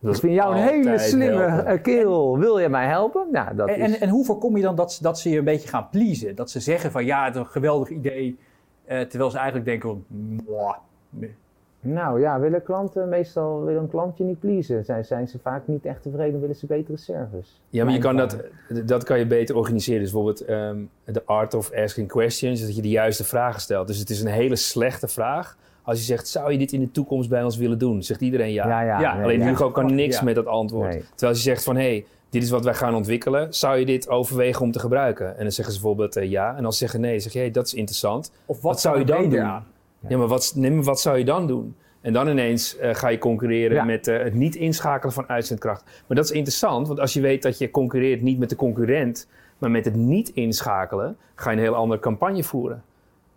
Dat 0.03 0.13
Ik 0.15 0.19
vind 0.21 0.33
jou 0.33 0.55
een 0.55 0.61
hele 0.61 0.99
slimme 0.99 1.41
helpen. 1.41 1.65
eh, 1.65 1.81
kerel. 1.81 2.37
Wil 2.39 2.59
je 2.59 2.69
mij 2.69 2.87
helpen? 2.87 3.27
Nou, 3.31 3.55
dat 3.55 3.67
En, 3.69 3.75
is... 3.79 3.93
en, 3.95 4.01
en 4.01 4.09
hoe 4.09 4.25
voorkom 4.25 4.57
je 4.57 4.63
dan 4.63 4.75
dat, 4.75 4.93
ze- 4.93 5.03
dat 5.03 5.19
ze 5.19 5.29
je 5.29 5.37
een 5.37 5.43
beetje 5.43 5.67
gaan 5.69 5.87
pleasen? 5.91 6.35
Dat 6.35 6.49
ze 6.49 6.59
zeggen 6.59 6.91
van, 6.91 7.05
ja, 7.05 7.25
het 7.25 7.35
is 7.35 7.39
een 7.41 7.47
geweldig 7.47 7.89
idee. 7.89 8.37
eh, 8.85 9.01
terwijl 9.01 9.29
ze 9.31 9.37
eigenlijk 9.37 9.65
denken, 9.67 10.05
mwah, 10.07 10.75
nee. 11.09 11.35
Nou 11.79 12.19
ja, 12.21 12.39
willen 12.39 12.63
klanten 12.63 13.09
meestal 13.09 13.63
willen 13.63 13.81
een 13.81 13.89
klantje 13.89 14.23
niet 14.23 14.39
pleasen. 14.39 14.85
Zijn, 14.85 15.05
zijn 15.05 15.27
ze 15.27 15.39
vaak 15.39 15.67
niet 15.67 15.85
echt 15.85 16.01
tevreden, 16.01 16.39
willen 16.39 16.55
ze 16.55 16.65
betere 16.65 16.97
service. 16.97 17.49
Ja, 17.69 17.83
maar 17.83 17.93
je 17.93 17.99
kan 17.99 18.15
dat, 18.17 18.37
dat 18.85 19.03
kan 19.03 19.19
je 19.19 19.25
beter 19.27 19.55
organiseren. 19.55 20.01
Dus 20.01 20.11
bijvoorbeeld 20.11 20.45
ehm, 20.45 20.77
de 21.05 21.21
art 21.25 21.53
of 21.53 21.71
asking 21.73 22.07
questions, 22.07 22.61
dat 22.61 22.75
je 22.75 22.81
de 22.81 22.89
juiste 22.89 23.23
vragen 23.23 23.61
stelt. 23.61 23.87
Dus 23.87 23.97
het 23.99 24.09
is 24.09 24.21
een 24.21 24.27
hele 24.31 24.55
slechte 24.55 25.07
vraag. 25.07 25.57
Als 25.83 25.97
je 25.97 26.03
zegt, 26.03 26.27
zou 26.27 26.51
je 26.51 26.57
dit 26.57 26.71
in 26.71 26.79
de 26.79 26.91
toekomst 26.91 27.29
bij 27.29 27.43
ons 27.43 27.57
willen 27.57 27.77
doen? 27.77 28.03
Zegt 28.03 28.21
iedereen 28.21 28.51
ja. 28.53 28.67
Ja, 28.67 28.81
ja. 28.81 28.99
Ja, 28.99 29.13
nee, 29.15 29.23
Alleen 29.23 29.39
ja. 29.39 29.45
Hugo 29.45 29.71
kan 29.71 29.95
niks 29.95 30.15
Ja. 30.17 30.23
met 30.23 30.35
dat 30.35 30.45
antwoord. 30.45 30.89
Nee. 30.89 30.99
Terwijl 31.09 31.31
als 31.31 31.43
je 31.43 31.49
zegt 31.49 31.63
van, 31.63 31.75
hé, 31.75 31.81
hey, 31.81 32.05
dit 32.29 32.43
is 32.43 32.49
wat 32.49 32.63
wij 32.63 32.73
gaan 32.73 32.95
ontwikkelen. 32.95 33.53
Zou 33.53 33.77
je 33.77 33.85
dit 33.85 34.09
overwegen 34.09 34.61
om 34.61 34.71
te 34.71 34.79
gebruiken? 34.79 35.37
En 35.37 35.41
dan 35.43 35.51
zeggen 35.51 35.73
ze 35.73 35.79
bijvoorbeeld 35.79 36.15
eh, 36.15 36.29
ja. 36.29 36.55
En 36.57 36.65
als 36.65 36.73
ze 36.77 36.79
zeggen 36.83 37.01
nee, 37.01 37.19
zeg 37.19 37.33
je, 37.33 37.39
hey, 37.39 37.51
dat 37.51 37.65
is 37.65 37.73
interessant. 37.73 38.31
Of 38.45 38.55
wat, 38.55 38.71
Wat 38.71 38.81
zou 38.81 38.99
je 38.99 39.05
dan 39.05 39.29
doen? 39.29 39.39
aan? 39.39 39.65
Ja, 40.07 40.17
maar 40.17 40.27
wat, 40.27 40.53
nee, 40.55 40.71
maar 40.71 40.83
wat 40.83 41.01
zou 41.01 41.17
je 41.17 41.25
dan 41.25 41.47
doen? 41.47 41.75
En 42.01 42.13
dan 42.13 42.27
ineens 42.27 42.77
eh, 42.77 42.93
ga 42.95 43.07
je 43.07 43.17
concurreren 43.17 43.75
Ja. 43.75 43.83
met 43.83 44.07
eh, 44.07 44.23
het 44.23 44.33
niet 44.33 44.55
inschakelen 44.55 45.13
van 45.13 45.29
uitzendkracht. 45.29 45.83
Maar 46.07 46.17
dat 46.17 46.25
is 46.25 46.31
interessant, 46.31 46.87
want 46.87 46.99
als 46.99 47.13
je 47.13 47.21
weet 47.21 47.41
dat 47.41 47.57
je 47.57 47.71
concurreert 47.71 48.21
niet 48.21 48.39
met 48.39 48.49
de 48.49 48.55
concurrent, 48.55 49.27
maar 49.57 49.71
met 49.71 49.85
het 49.85 49.95
niet 49.95 50.29
inschakelen, 50.29 51.17
ga 51.35 51.49
je 51.51 51.57
een 51.57 51.63
heel 51.63 51.75
andere 51.75 51.99
campagne 52.01 52.43
voeren. 52.43 52.83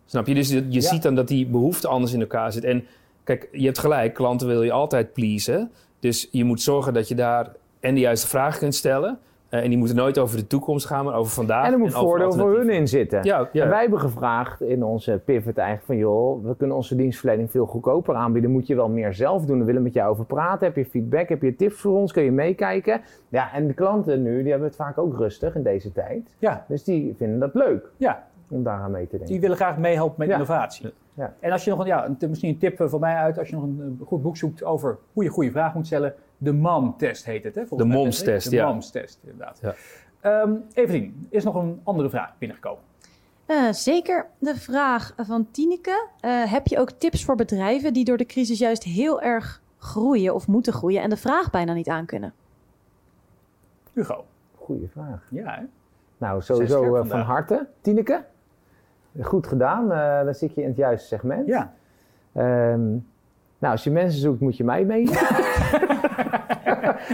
Snap 0.06 0.26
je? 0.26 0.34
Dus 0.34 0.48
je, 0.50 0.66
Ja. 0.68 0.80
ziet 0.80 1.02
dan 1.02 1.14
dat 1.14 1.28
die 1.28 1.46
behoefte 1.46 1.88
anders 1.88 2.12
in 2.12 2.20
elkaar 2.20 2.52
zit. 2.52 2.64
En 2.64 2.84
kijk, 3.24 3.48
je 3.52 3.64
hebt 3.64 3.78
gelijk, 3.78 4.14
klanten 4.14 4.46
wil 4.46 4.62
je 4.62 4.72
altijd 4.72 5.12
pleasen. 5.12 5.70
Dus 6.00 6.28
je 6.30 6.44
moet 6.44 6.60
zorgen 6.60 6.94
dat 6.94 7.08
je 7.08 7.14
daar 7.14 7.52
en 7.80 7.94
de 7.94 8.00
juiste 8.00 8.26
vragen 8.28 8.58
kunt 8.58 8.74
stellen. 8.74 9.18
Eh, 9.48 9.62
en 9.62 9.68
die 9.68 9.78
moeten 9.78 9.96
nooit 9.96 10.18
over 10.18 10.36
de 10.36 10.46
toekomst 10.46 10.86
gaan, 10.86 11.04
maar 11.04 11.14
over 11.14 11.32
vandaag. 11.32 11.66
En 11.66 11.72
er 11.72 11.78
moet 11.78 11.92
voordeel 11.92 12.32
voor 12.32 12.56
hun 12.56 12.70
in 12.70 12.88
zitten. 12.88 13.24
Ja, 13.24 13.48
ja. 13.52 13.62
En 13.62 13.68
wij 13.68 13.80
hebben 13.80 14.00
gevraagd 14.00 14.60
in 14.60 14.84
onze 14.84 15.20
pivot 15.24 15.56
eigenlijk 15.56 15.86
van... 15.86 15.96
joh, 15.96 16.44
we 16.44 16.56
kunnen 16.56 16.76
onze 16.76 16.96
dienstverlening 16.96 17.50
veel 17.50 17.66
goedkoper 17.66 18.14
aanbieden. 18.14 18.50
Moet 18.50 18.66
je 18.66 18.74
wel 18.74 18.88
meer 18.88 19.14
zelf 19.14 19.44
doen. 19.44 19.58
We 19.58 19.64
willen 19.64 19.82
met 19.82 19.94
jou 19.94 20.10
over 20.10 20.24
praten. 20.24 20.66
Heb 20.66 20.76
je 20.76 20.84
feedback? 20.86 21.28
Heb 21.28 21.42
je 21.42 21.56
tips 21.56 21.74
voor 21.80 21.96
ons? 21.98 22.12
Kun 22.12 22.22
je 22.22 22.32
meekijken? 22.32 23.00
Ja, 23.28 23.52
en 23.52 23.66
de 23.66 23.74
klanten 23.74 24.22
nu, 24.22 24.40
die 24.42 24.50
hebben 24.50 24.68
het 24.68 24.76
vaak 24.76 24.98
ook 24.98 25.16
rustig 25.18 25.54
in 25.54 25.62
deze 25.62 25.92
tijd. 25.92 26.36
Ja, 26.38 26.64
Dus 26.68 26.84
die 26.84 27.14
vinden 27.18 27.38
dat 27.38 27.54
leuk 27.54 27.90
ja, 27.96 28.26
om 28.48 28.62
daaraan 28.62 28.90
mee 28.90 29.04
te 29.04 29.11
denken. 29.11 29.26
die 29.26 29.40
willen 29.40 29.56
graag 29.56 29.76
meehelpen 29.78 30.14
met 30.18 30.28
Ja. 30.28 30.35
innovatie. 30.35 30.92
Ja. 31.14 31.35
En 31.40 31.52
als 31.52 31.64
je 31.64 31.70
nog 31.70 31.78
een, 31.78 31.87
ja, 31.87 32.06
een- 32.06 32.16
misschien 32.30 32.48
een 32.50 32.59
tip 32.59 32.80
eh, 32.80 32.88
van 32.88 33.00
mij 33.00 33.14
uit, 33.14 33.38
als 33.38 33.48
je 33.48 33.54
nog 33.54 33.64
een 33.64 33.96
eh, 34.00 34.06
goed 34.06 34.22
boek 34.22 34.37
zoekt 34.37 34.64
over 34.64 34.98
hoe 35.12 35.24
je 35.24 35.30
goede 35.30 35.50
vraag 35.50 35.74
moet 35.74 35.87
stellen. 35.87 36.14
De 36.38 36.52
MOM-test 36.52 37.24
heet 37.24 37.44
het, 37.44 37.54
hè? 37.54 37.66
volgens 37.66 37.90
De 37.90 37.96
MOMS-test, 37.96 38.24
Patrick? 38.44 38.50
De 38.50 38.56
ja. 38.56 38.66
MOMS-test, 38.72 39.18
inderdaad. 39.22 39.59
Ja. 39.62 39.74
Ehm, 40.20 40.52
Evelien, 40.72 41.26
is 41.30 41.44
nog 41.44 41.54
een 41.54 41.80
andere 41.85 42.11
vraag 42.11 42.38
binnengekomen? 42.38 42.82
Eh, 43.46 43.72
zeker 43.72 44.26
de 44.38 44.56
vraag 44.56 45.12
van 45.16 45.46
Tineke. 45.50 46.09
Eh, 46.20 46.52
heb 46.52 46.66
je 46.66 46.78
ook 46.78 46.90
tips 46.90 47.24
voor 47.24 47.37
bedrijven 47.37 47.92
die 47.92 48.04
door 48.04 48.16
de 48.16 48.26
crisis 48.26 48.59
juist 48.59 48.82
heel 48.85 49.20
erg 49.22 49.62
groeien 49.78 50.35
of 50.35 50.46
moeten 50.48 50.72
groeien 50.72 51.02
en 51.02 51.11
de 51.11 51.16
vraag 51.16 51.50
bijna 51.50 51.72
niet 51.72 51.88
aankunnen? 51.88 52.32
Hugo. 53.92 54.24
Goeie 54.56 54.88
vraag. 54.92 55.26
Ja, 55.30 55.54
hè? 55.54 55.62
Nou, 56.18 56.42
sowieso 56.42 57.04
van 57.04 57.20
harte. 57.20 57.66
Tineke, 57.80 58.24
goed 59.20 59.46
gedaan. 59.46 59.92
Eh 59.92 60.24
dan 60.24 60.35
zit 60.35 60.55
je 60.55 60.62
in 60.62 60.68
het 60.68 60.76
juiste 60.76 61.07
segment. 61.07 61.46
ja. 61.46 61.72
Ehm, 62.33 62.81
nou, 63.59 63.72
als 63.72 63.85
je 63.85 63.90
mensen 63.90 64.20
zoekt, 64.20 64.40
moet 64.40 64.57
je 64.57 64.64
mij 64.64 64.85
mailen. 64.85 65.14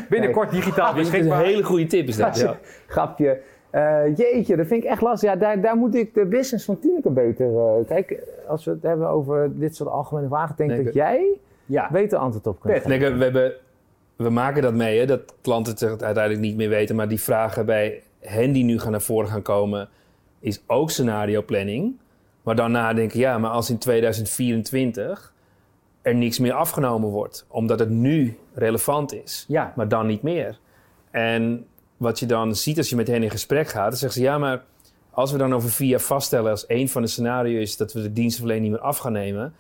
Binnenkort 0.09 0.51
digitaal 0.51 0.87
Dat 0.95 0.97
is 1.01 1.07
een 1.07 1.13
beschikbaar. 1.13 1.43
hele 1.43 1.63
goede 1.63 1.87
tip 1.87 2.09
is 2.09 2.17
dat. 2.17 2.39
Ja. 2.39 2.57
Grapje. 2.87 3.41
Eh, 3.71 4.17
jeetje, 4.17 4.57
dat 4.57 4.67
vind 4.67 4.85
ik 4.85 4.91
echt 4.91 5.01
lastig. 5.01 5.31
Ja, 5.31 5.37
daar, 5.37 5.61
daar 5.61 5.77
moet 5.77 5.95
ik 5.95 6.15
de 6.15 6.25
business 6.27 6.65
van 6.65 6.79
Tineke 6.79 7.11
beter... 7.11 7.47
eh, 7.57 7.87
kijk, 7.87 8.19
als 8.47 8.65
we 8.65 8.71
het 8.71 8.83
hebben 8.83 9.09
over 9.09 9.59
dit 9.59 9.77
soort 9.77 9.91
algemene 9.91 10.29
vragen... 10.29 10.57
denk 10.57 10.85
dat 10.85 10.95
jij 10.95 11.27
Ja, 11.67 11.89
beter 11.93 12.19
antwoord 12.19 12.47
op 12.47 12.61
kunt 12.61 12.75
geven. 12.83 13.19
We, 13.19 13.25
hebben, 13.25 13.53
we 14.17 14.31
maken 14.31 14.63
dat 14.63 14.75
mee, 14.75 14.99
hè, 14.99 15.07
dat 15.07 15.35
klanten 15.41 15.73
het 15.73 16.03
uiteindelijk 16.03 16.45
niet 16.45 16.57
meer 16.57 16.69
weten. 16.69 16.97
Maar 16.97 17.09
die 17.09 17.21
vragen 17.21 17.67
bij 17.67 18.03
hen 18.21 18.53
die 18.53 18.65
nu 18.65 18.79
gaan 18.79 18.91
naar 18.91 19.01
voren 19.01 19.29
gaan 19.29 19.43
komen, 19.43 19.89
is 20.43 20.63
ook 20.67 20.91
scenario 20.91 21.43
planning. 21.43 21.97
Maar 22.43 22.57
dan 22.57 22.71
nadenken, 22.71 23.19
ja, 23.19 23.39
maar 23.39 23.51
als 23.51 23.71
in 23.71 23.79
2024 23.79 25.33
er 26.03 26.15
niks 26.15 26.39
meer 26.39 26.53
afgenomen 26.53 27.09
wordt, 27.09 27.47
omdat 27.49 27.79
het 27.79 27.91
nu 27.91 28.39
relevant 28.55 29.15
is, 29.15 29.45
ja. 29.49 29.73
maar 29.77 29.89
dan 29.89 30.07
niet 30.07 30.23
meer. 30.23 30.59
En 31.11 31.67
wat 31.97 32.19
je 32.19 32.27
dan 32.27 32.57
ziet 32.57 32.79
als 32.79 32.89
je 32.89 32.97
met 32.97 33.07
hen 33.07 33.23
in 33.23 33.31
gesprek 33.31 33.69
gaat, 33.69 33.89
dan 33.89 33.99
zeggen 33.99 34.21
ze, 34.21 34.27
ja, 34.27 34.39
maar 34.39 34.65
als 35.11 35.33
we 35.33 35.39
dan 35.39 35.55
over 35.55 35.71
vier 35.71 35.89
jaar 35.89 36.01
vaststellen 36.01 36.51
als 36.51 36.67
één 36.67 36.89
van 36.89 37.03
de 37.03 37.09
scenario's 37.09 37.63
is 37.63 37.77
dat 37.77 37.93
we 37.93 38.03
de 38.03 38.13
dienstverlening 38.13 38.65
niet 38.65 38.73
meer 38.73 38.89
af 38.89 38.99
gaan 38.99 39.13
nemen, 39.13 39.55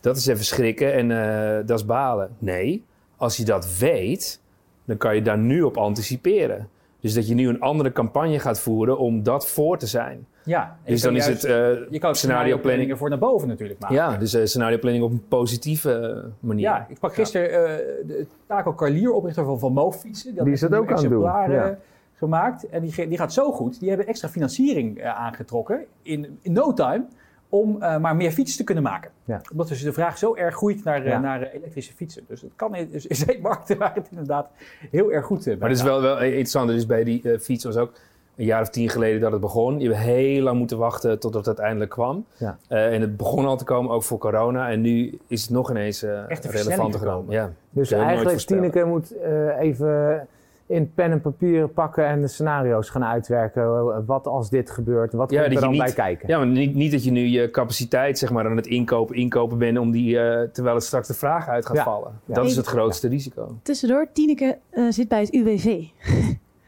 dat 0.00 0.16
is 0.16 0.26
even 0.26 0.44
schrikken 0.44 0.92
en 0.92 1.10
eh, 1.10 1.66
dat 1.66 1.78
is 1.78 1.84
balen. 1.84 2.36
Nee, 2.38 2.84
als 3.16 3.36
je 3.36 3.44
dat 3.44 3.78
weet, 3.78 4.40
dan 4.84 4.96
kan 4.96 5.14
je 5.14 5.22
daar 5.22 5.38
nu 5.38 5.62
op 5.62 5.76
anticiperen. 5.76 6.68
Dus 7.00 7.14
dat 7.14 7.28
je 7.28 7.34
nu 7.34 7.48
een 7.48 7.60
andere 7.60 7.92
campagne 7.92 8.38
gaat 8.38 8.60
voeren 8.60 8.98
om 8.98 9.22
dat 9.22 9.46
voor 9.48 9.78
te 9.78 9.86
zijn. 9.86 10.26
ja. 10.44 10.62
En 10.84 10.92
Dus 10.92 11.00
je 11.02 11.06
kan 11.06 11.16
dan 11.16 11.22
is 11.22 11.26
het 11.28 11.44
eh, 11.44 11.52
Je 11.90 11.98
kan 11.98 12.08
ook 12.10 12.16
scenario 12.16 12.42
planning. 12.44 12.62
planningen 12.62 12.96
voor 12.98 13.08
naar 13.08 13.18
boven 13.18 13.48
natuurlijk 13.48 13.80
maken. 13.80 13.96
Ja, 13.96 14.16
dus 14.16 14.34
eh, 14.34 14.44
scenario 14.44 14.78
planning 14.78 15.04
op 15.04 15.10
een 15.10 15.24
positieve 15.28 15.92
eh, 15.92 16.30
manier. 16.40 16.62
Ja, 16.62 16.86
ik 16.88 16.96
sprak 16.96 17.14
gisteren 17.14 17.48
eh, 17.50 18.06
de 18.06 18.26
Taco 18.46 18.74
Carlier, 18.74 19.12
oprichter 19.12 19.44
van 19.44 19.58
Van 19.58 19.72
Moof 19.72 20.00
Fietsen. 20.00 20.34
Die 20.44 20.52
is 20.52 20.60
dat 20.60 20.74
ook 20.74 20.90
aan 20.92 21.00
het 21.00 21.10
doen, 21.10 21.22
ja. 21.22 21.78
gemaakt. 22.14 22.68
En 22.68 22.82
die, 22.82 23.08
die 23.08 23.18
gaat 23.18 23.32
zo 23.32 23.52
goed. 23.52 23.80
Die 23.80 23.88
hebben 23.88 24.06
extra 24.06 24.28
financiering 24.28 25.02
aangetrokken 25.04 25.84
in, 26.02 26.38
in 26.42 26.52
no 26.52 26.72
time 26.72 27.04
om 27.48 27.82
eh, 27.82 27.98
maar 27.98 28.16
meer 28.16 28.30
fietsen 28.30 28.56
te 28.56 28.64
kunnen 28.64 28.84
maken. 28.84 29.10
Ja. 29.24 29.40
Omdat 29.50 29.68
dus 29.68 29.82
de 29.82 29.92
vraag 29.92 30.18
zo 30.18 30.34
erg 30.34 30.54
groeit 30.54 30.84
naar, 30.84 31.02
eh, 31.02 31.06
Ja. 31.06 31.18
naar 31.18 31.50
elektrische 31.50 31.92
fietsen. 31.92 32.24
Dus 32.28 32.40
het 32.40 32.52
kan 32.56 32.74
in, 32.74 32.88
dus 32.90 33.08
er 33.08 33.16
zijn 33.26 33.40
markten 33.40 33.78
waar 33.78 33.94
het 33.94 34.06
inderdaad 34.10 34.48
heel 34.90 35.12
erg 35.12 35.26
goed 35.26 35.38
eh, 35.38 35.44
bij 35.44 35.56
Maar 35.56 35.68
dat 35.68 35.78
is 35.78 35.84
wel, 35.84 36.00
wel 36.00 36.22
interessant. 36.22 36.68
Dus 36.68 36.86
bij 36.86 37.04
die 37.04 37.38
fiets 37.38 37.64
was 37.64 37.76
ook 37.76 37.92
een 38.36 38.44
jaar 38.44 38.60
of 38.60 38.70
tien 38.70 38.88
geleden 38.88 39.20
dat 39.20 39.32
het 39.32 39.40
begon. 39.40 39.80
Je 39.80 39.88
hebt 39.88 40.00
heel 40.00 40.42
lang 40.42 40.58
moeten 40.58 40.78
wachten 40.78 41.10
totdat 41.10 41.34
het 41.34 41.46
uiteindelijk 41.46 41.90
kwam. 41.90 42.24
Ja. 42.36 42.58
En 42.68 43.00
het 43.00 43.16
begon 43.16 43.46
al 43.46 43.56
te 43.56 43.64
komen, 43.64 43.90
ook 43.92 44.02
voor 44.02 44.18
corona. 44.18 44.70
En 44.70 44.80
nu 44.80 45.18
is 45.26 45.42
het 45.42 45.50
nog 45.50 45.70
ineens 45.70 46.02
Echt 46.02 46.44
een 46.44 46.50
relevanter 46.50 47.00
geworden. 47.00 47.30
Ja. 47.30 47.52
Dus 47.70 47.90
eigenlijk. 47.92 48.38
Tineke 48.38 48.84
moet 48.84 49.16
eh, 49.16 49.58
even 49.58 50.26
in 50.68 50.92
pen 50.94 51.10
en 51.10 51.20
papier 51.20 51.68
pakken 51.68 52.06
en 52.06 52.20
de 52.20 52.28
scenario's 52.28 52.88
gaan 52.90 53.04
uitwerken. 53.04 54.06
Wat 54.06 54.26
als 54.26 54.50
dit 54.50 54.70
gebeurt, 54.70 55.12
wat 55.12 55.30
Ja, 55.30 55.42
komt 55.42 55.54
er 55.54 55.60
dan 55.60 55.70
niet- 55.70 55.82
bij 55.82 55.92
kijken? 55.92 56.28
Ja, 56.28 56.38
maar 56.38 56.46
niet, 56.46 56.74
niet 56.74 56.92
dat 56.92 57.04
je 57.04 57.10
nu 57.10 57.20
je 57.20 57.50
capaciteit 57.50 58.18
zeg 58.18 58.30
maar, 58.30 58.46
aan 58.46 58.56
het 58.56 58.66
inkopen, 58.66 59.16
inkopen 59.16 59.58
bent 59.58 59.78
om 59.78 59.90
die, 59.90 60.18
eh, 60.18 60.48
terwijl 60.52 60.74
het 60.74 60.84
straks 60.84 61.08
de 61.08 61.14
vraag 61.14 61.48
uit 61.48 61.66
gaat 61.66 61.76
Ja. 61.76 61.84
vallen. 61.84 62.20
Ja. 62.24 62.34
Dat 62.34 62.44
is 62.44 62.56
het 62.56 62.66
grootste 62.66 63.08
risico. 63.08 63.58
Tussendoor, 63.62 64.06
Tineke 64.12 64.58
eh, 64.70 64.84
zit 64.90 65.08
bij 65.08 65.20
het 65.20 65.34
UWV. 65.34 65.64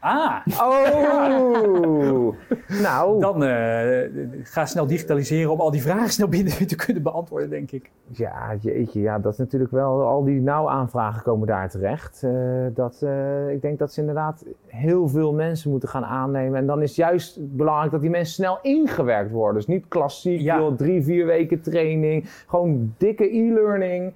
Ah, 0.01 0.35
Oh! 0.61 2.33
nou, 2.83 3.19
dan 3.19 3.43
eh, 3.43 4.09
ga 4.43 4.65
snel 4.65 4.87
digitaliseren 4.87 5.51
om 5.51 5.59
al 5.59 5.71
die 5.71 5.81
vragen 5.81 6.09
snel 6.09 6.27
binnen 6.27 6.67
te 6.67 6.75
kunnen 6.75 7.03
beantwoorden, 7.03 7.49
denk 7.49 7.71
ik. 7.71 7.91
ja, 8.07 8.55
jeetje, 8.61 9.01
ja, 9.01 9.19
dat 9.19 9.31
is 9.31 9.37
natuurlijk 9.37 9.71
wel, 9.71 10.01
al 10.01 10.23
die 10.23 10.41
nauw-aanvragen 10.41 11.23
komen 11.23 11.47
daar 11.47 11.69
terecht. 11.69 12.23
Eh, 12.23 12.31
dat, 12.73 13.01
eh, 13.01 13.49
ik 13.49 13.61
denk 13.61 13.79
dat 13.79 13.93
ze 13.93 13.99
inderdaad 13.99 14.45
heel 14.65 15.07
veel 15.07 15.33
mensen 15.33 15.71
moeten 15.71 15.89
gaan 15.89 16.05
aannemen. 16.05 16.59
En 16.59 16.65
dan 16.65 16.81
is 16.81 16.95
juist 16.95 17.37
belangrijk 17.55 17.91
dat 17.91 18.01
die 18.01 18.09
mensen 18.09 18.33
snel 18.33 18.59
ingewerkt 18.61 19.31
worden. 19.31 19.55
Dus 19.55 19.67
niet 19.67 19.85
klassiek, 19.87 20.39
Ja. 20.41 20.57
joh, 20.57 20.75
drie, 20.75 21.03
vier 21.03 21.25
weken 21.25 21.61
training. 21.61 22.29
Gewoon 22.47 22.93
dikke 22.97 23.35
e-learning. 23.35 24.13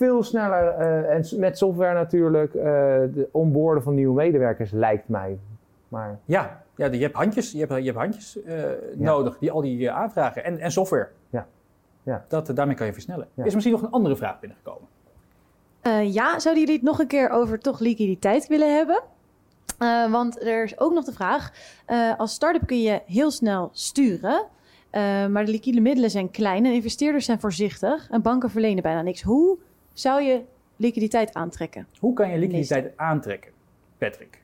Veel 0.00 0.22
sneller 0.22 0.68
eh, 0.68 1.14
en 1.14 1.40
met 1.40 1.58
software 1.58 1.94
natuurlijk. 1.94 2.54
eh 2.54 2.64
de 3.14 3.28
onboorden 3.32 3.82
van 3.82 3.94
nieuwe 3.94 4.14
medewerkers 4.14 4.70
lijkt 4.70 5.08
mij. 5.08 5.38
Maar 5.88 6.18
Ja, 6.24 6.62
ja 6.76 6.86
je 6.86 7.02
hebt 7.02 7.14
handjes, 7.14 7.52
je 7.52 7.58
hebt, 7.58 7.72
je 7.72 7.84
hebt 7.84 7.96
handjes 7.96 8.42
eh, 8.42 8.54
nodig 8.94 9.38
die 9.38 9.50
al 9.50 9.60
die 9.60 9.90
aanvragen 9.90 10.44
en, 10.44 10.58
en 10.58 10.72
software. 10.72 11.08
Ja. 11.30 11.46
Ja. 12.02 12.24
Dat, 12.28 12.46
daarmee 12.54 12.76
kan 12.76 12.86
je 12.86 12.92
versnellen. 12.92 13.28
Ja. 13.34 13.44
Is 13.44 13.54
misschien 13.54 13.74
nog 13.74 13.82
een 13.82 13.90
andere 13.90 14.16
vraag 14.16 14.40
binnengekomen? 14.40 14.88
Eh, 15.80 16.14
ja, 16.14 16.38
zouden 16.38 16.62
jullie 16.64 16.78
het 16.78 16.88
nog 16.88 16.98
een 16.98 17.06
keer 17.06 17.30
over 17.30 17.58
toch 17.58 17.78
liquiditeit 17.78 18.46
willen 18.46 18.76
hebben? 18.76 19.02
Eh, 19.78 20.10
want 20.10 20.42
er 20.42 20.64
is 20.64 20.80
ook 20.80 20.92
nog 20.92 21.04
de 21.04 21.12
vraag: 21.12 21.52
eh, 21.86 22.18
als 22.18 22.32
start-up 22.32 22.66
kun 22.66 22.82
je 22.82 23.00
heel 23.06 23.30
snel 23.30 23.70
sturen, 23.72 24.46
eh, 24.90 25.26
maar 25.26 25.44
de 25.44 25.50
liquide 25.50 25.80
middelen 25.80 26.10
zijn 26.10 26.30
klein 26.30 26.64
en 26.66 26.72
investeerders 26.72 27.24
zijn 27.24 27.40
voorzichtig 27.40 28.08
en 28.10 28.22
banken 28.22 28.50
verlenen 28.50 28.82
bijna 28.82 29.02
niks. 29.02 29.22
Hoe 29.22 29.58
zou 30.00 30.22
je 30.22 30.40
liquiditeit 30.76 31.34
aantrekken? 31.34 31.86
Hoe 31.98 32.14
kan 32.14 32.30
je 32.30 32.38
liquiditeit 32.38 32.92
aantrekken, 32.96 33.52
Patrick? 33.98 34.42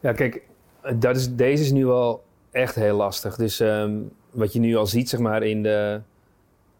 Ja, 0.00 0.12
kijk, 0.12 0.42
dat 0.98 1.16
is, 1.16 1.34
deze 1.34 1.62
is 1.62 1.72
nu 1.72 1.86
al 1.86 2.24
echt 2.50 2.74
heel 2.74 2.96
lastig. 2.96 3.36
Dus 3.36 3.60
ehm, 3.60 3.98
wat 4.30 4.52
je 4.52 4.60
nu 4.60 4.76
al 4.76 4.86
ziet, 4.86 5.08
zeg 5.08 5.20
maar, 5.20 5.42
in 5.42 5.62
de 5.62 6.00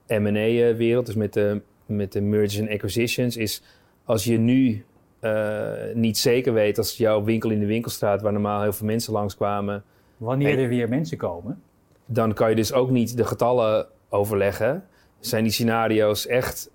M&A-wereld, 0.09 1.07
dus 1.07 1.15
met 1.15 1.33
de, 1.33 1.61
met 1.87 2.13
de 2.13 2.21
mergers 2.21 2.57
en 2.59 2.69
acquisitions, 2.69 3.37
is 3.37 3.63
als 4.05 4.25
je 4.25 4.39
nu 4.39 4.85
eh, 5.21 5.73
niet 5.95 6.19
zeker 6.19 6.53
weet 6.53 6.79
als 6.79 6.97
jouw 6.97 7.25
winkel 7.25 7.51
in 7.51 7.61
de 7.61 7.67
winkelstraat, 7.67 8.23
waar 8.23 8.33
normaal 8.33 8.63
heel 8.63 8.73
veel 8.73 8.87
mensen 8.87 9.13
langskwamen, 9.13 9.85
Wanneer 10.17 10.59
er 10.59 10.69
weer 10.69 10.89
mensen 10.89 11.17
komen. 11.17 11.63
dan 12.07 12.35
kan 12.35 12.51
je 12.51 12.57
dus 12.57 12.73
ook 12.73 12.91
niet 12.91 13.17
de 13.17 13.25
getallen 13.25 13.87
overleggen. 14.09 14.85
Zijn 15.21 15.43
die 15.43 15.53
scenario's 15.53 16.27
echt 16.27 16.67
eh, 16.67 16.73
eh, 16.73 16.74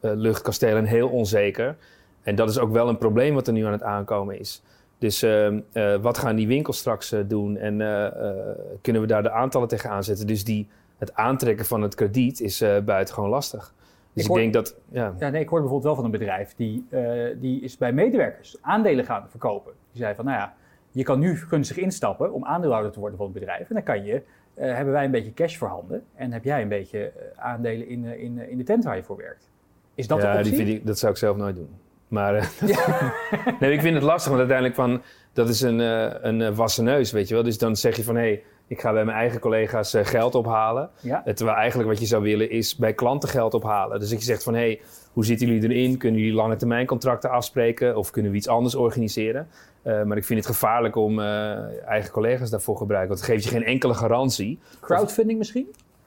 luchtkastelen 0.00 0.76
en 0.76 0.84
heel 0.84 1.08
onzeker? 1.08 1.76
En 2.22 2.34
dat 2.34 2.48
is 2.50 2.58
ook 2.58 2.72
wel 2.72 2.88
een 2.88 2.98
probleem 2.98 3.34
wat 3.34 3.46
er 3.46 3.52
nu 3.52 3.64
aan 3.64 3.72
het 3.72 3.82
aankomen 3.82 4.38
is. 4.38 4.62
Dus 4.98 5.22
ehm, 5.22 5.60
eh, 5.72 5.96
wat 5.96 6.18
gaan 6.18 6.36
die 6.36 6.46
winkels 6.46 6.78
straks 6.78 7.12
eh, 7.12 7.20
doen? 7.26 7.56
En 7.56 7.80
eh, 7.80 8.06
eh, 8.06 8.36
kunnen 8.80 9.02
we 9.02 9.08
daar 9.08 9.22
de 9.22 9.30
aantallen 9.30 9.68
tegen 9.68 9.90
aanzetten? 9.90 10.26
Dus 10.26 10.44
die, 10.44 10.68
het 10.98 11.14
aantrekken 11.14 11.66
van 11.66 11.82
het 11.82 11.94
krediet 11.94 12.40
is 12.40 12.60
eh 12.60 12.78
buitengewoon 12.80 13.30
lastig. 13.30 13.74
Dus 14.12 14.22
Ik 14.22 14.22
ik, 14.22 14.26
hoor- 14.28 14.36
denk 14.38 14.52
dat... 14.52 14.76
Ja, 14.88 15.14
Ja, 15.18 15.28
nee, 15.28 15.42
ik 15.42 15.48
hoorde 15.48 15.64
bijvoorbeeld 15.64 15.82
wel 15.82 15.94
van 15.94 16.04
een 16.04 16.10
bedrijf 16.18 16.54
die, 16.54 16.86
eh, 16.90 17.00
die 17.40 17.60
is 17.60 17.76
bij 17.76 17.92
medewerkers 17.92 18.56
aandelen 18.60 19.04
gaan 19.04 19.26
verkopen. 19.28 19.72
Die 19.92 20.02
zei 20.02 20.14
van, 20.14 20.24
nou 20.24 20.36
ja, 20.38 20.54
je 20.90 21.02
kan 21.02 21.18
nu 21.18 21.36
gunstig 21.36 21.76
instappen 21.76 22.32
om 22.32 22.44
aandeelhouder 22.44 22.92
te 22.92 23.00
worden 23.00 23.18
van 23.18 23.26
het 23.26 23.34
bedrijf. 23.34 23.68
En 23.68 23.74
dan 23.74 23.82
kan 23.84 24.04
je, 24.04 24.22
eh, 24.54 24.74
hebben 24.74 24.92
wij 24.92 25.04
een 25.04 25.10
beetje 25.10 25.32
cash 25.34 25.56
voorhanden 25.56 26.02
en 26.14 26.32
heb 26.32 26.44
jij 26.44 26.62
een 26.62 26.68
beetje 26.68 26.98
eh, 27.08 27.44
aandelen 27.44 27.88
in, 27.88 28.04
eh, 28.06 28.22
in, 28.22 28.38
eh, 28.38 28.50
in 28.50 28.56
de 28.58 28.64
tent 28.64 28.84
waar 28.84 28.96
je 28.96 29.02
voor 29.02 29.16
werkt. 29.16 29.50
Is 29.94 30.06
dat 30.06 30.22
ja 30.22 30.42
die 30.42 30.54
vind 30.54 30.68
ik, 30.68 30.86
dat 30.86 30.98
zou 30.98 31.12
ik 31.12 31.18
zelf 31.18 31.36
nooit 31.36 31.56
doen. 31.56 31.68
Maar 32.08 32.34
eh, 32.34 32.46
nee, 33.60 33.72
ik 33.72 33.80
vind 33.80 33.94
het 33.94 34.02
lastig, 34.02 34.32
want 34.32 34.38
uiteindelijk 34.38 34.76
van... 34.76 35.02
Dat 35.32 35.48
is 35.48 35.60
een, 35.60 35.80
eh, 35.80 36.12
een 36.20 36.42
eh, 36.42 36.56
wassen 36.56 36.84
neus, 36.84 37.12
weet 37.12 37.28
je 37.28 37.34
wel. 37.34 37.42
Dus 37.42 37.58
dan 37.58 37.76
zeg 37.76 37.96
je 37.96 38.04
van, 38.04 38.14
hé, 38.14 38.20
hey, 38.20 38.42
ik 38.66 38.80
ga 38.80 38.92
bij 38.92 39.04
mijn 39.04 39.16
eigen 39.16 39.40
collega's 39.40 39.96
geld 40.02 40.34
ophalen. 40.34 40.90
Ja? 41.00 41.22
Terwijl 41.34 41.56
eigenlijk 41.56 41.88
wat 41.88 42.00
je 42.00 42.06
zou 42.06 42.22
willen 42.22 42.50
is 42.50 42.76
bij 42.76 42.92
klanten 42.92 43.28
geld 43.28 43.54
ophalen. 43.54 44.00
Dus 44.00 44.10
dat 44.10 44.18
je 44.18 44.24
zegt 44.24 44.42
van, 44.42 44.54
hé, 44.54 44.60
hey, 44.60 44.80
hoe 45.12 45.24
zitten 45.24 45.46
jullie 45.46 45.70
erin? 45.70 45.98
Kunnen 45.98 46.20
jullie 46.20 46.34
lange 46.34 46.56
termijn 46.56 46.86
contracten 46.86 47.30
afspreken? 47.30 47.96
Of 47.96 48.10
kunnen 48.10 48.30
we 48.30 48.36
iets 48.36 48.48
anders 48.48 48.74
organiseren? 48.74 49.48
Eh, 49.82 50.02
maar 50.02 50.16
ik 50.16 50.24
vind 50.24 50.38
het 50.38 50.48
gevaarlijk 50.48 50.96
om 50.96 51.20
eh, 51.20 51.86
eigen 51.86 52.10
collega's 52.10 52.50
daarvoor 52.50 52.74
te 52.74 52.80
gebruiken. 52.80 53.08
Want 53.08 53.20
het 53.20 53.30
geeft 53.30 53.44
je 53.44 53.50
geen 53.50 53.64
enkele 53.64 53.94
garantie. 53.94 54.58
Crowdfunding 54.80 55.38
misschien? 55.38 55.66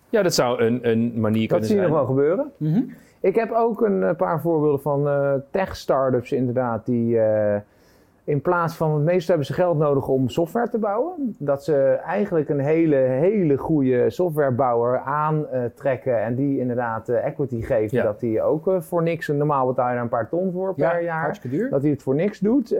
Ja, 0.09 0.21
dat 0.21 0.33
zou 0.33 0.61
een, 0.61 0.89
een 0.89 1.19
manier 1.19 1.47
dat 1.47 1.49
kunnen 1.49 1.67
zie 1.67 1.75
je 1.75 1.81
zijn. 1.81 1.93
nog 1.93 1.97
wel 1.97 2.15
gebeuren. 2.15 2.51
Mhm. 2.57 2.81
Ik 3.27 3.35
heb 3.35 3.51
ook 3.51 3.81
een 3.81 4.03
eh, 4.03 4.15
paar 4.15 4.41
voorbeelden 4.41 4.81
van 4.81 5.07
eh, 5.07 5.33
tech-startups 5.51 6.31
inderdaad 6.31 6.85
die 6.85 7.19
eh, 7.19 7.61
in 8.23 8.41
plaats 8.41 8.75
van 8.75 8.93
het 8.93 9.03
meeste 9.03 9.27
hebben 9.27 9.47
ze 9.47 9.53
geld 9.53 9.77
nodig 9.77 10.07
om 10.07 10.29
software 10.29 10.69
te 10.69 10.77
bouwen. 10.77 11.35
Dat 11.39 11.63
ze 11.63 11.99
eigenlijk 12.05 12.49
een 12.49 12.59
hele, 12.59 12.95
hele 12.95 13.57
goede 13.57 14.09
softwarebouwer 14.09 14.99
aantrekken 14.99 16.23
en 16.23 16.35
die 16.35 16.59
inderdaad 16.59 17.09
equity 17.09 17.61
geven. 17.61 17.97
Ja. 17.97 18.03
Dat 18.03 18.19
die 18.19 18.41
ook 18.41 18.71
voor 18.79 19.03
niks, 19.03 19.27
normaal 19.27 19.67
betaal 19.67 19.87
je 19.87 19.93
daar 19.93 20.03
een 20.03 20.09
paar 20.09 20.29
ton 20.29 20.51
voor 20.51 20.73
per 20.73 21.01
jaar. 21.01 21.21
hartstikke 21.21 21.57
duur. 21.57 21.69
Dat 21.69 21.81
hij 21.81 21.91
het 21.91 22.03
voor 22.03 22.15
niks 22.15 22.39
doet, 22.39 22.77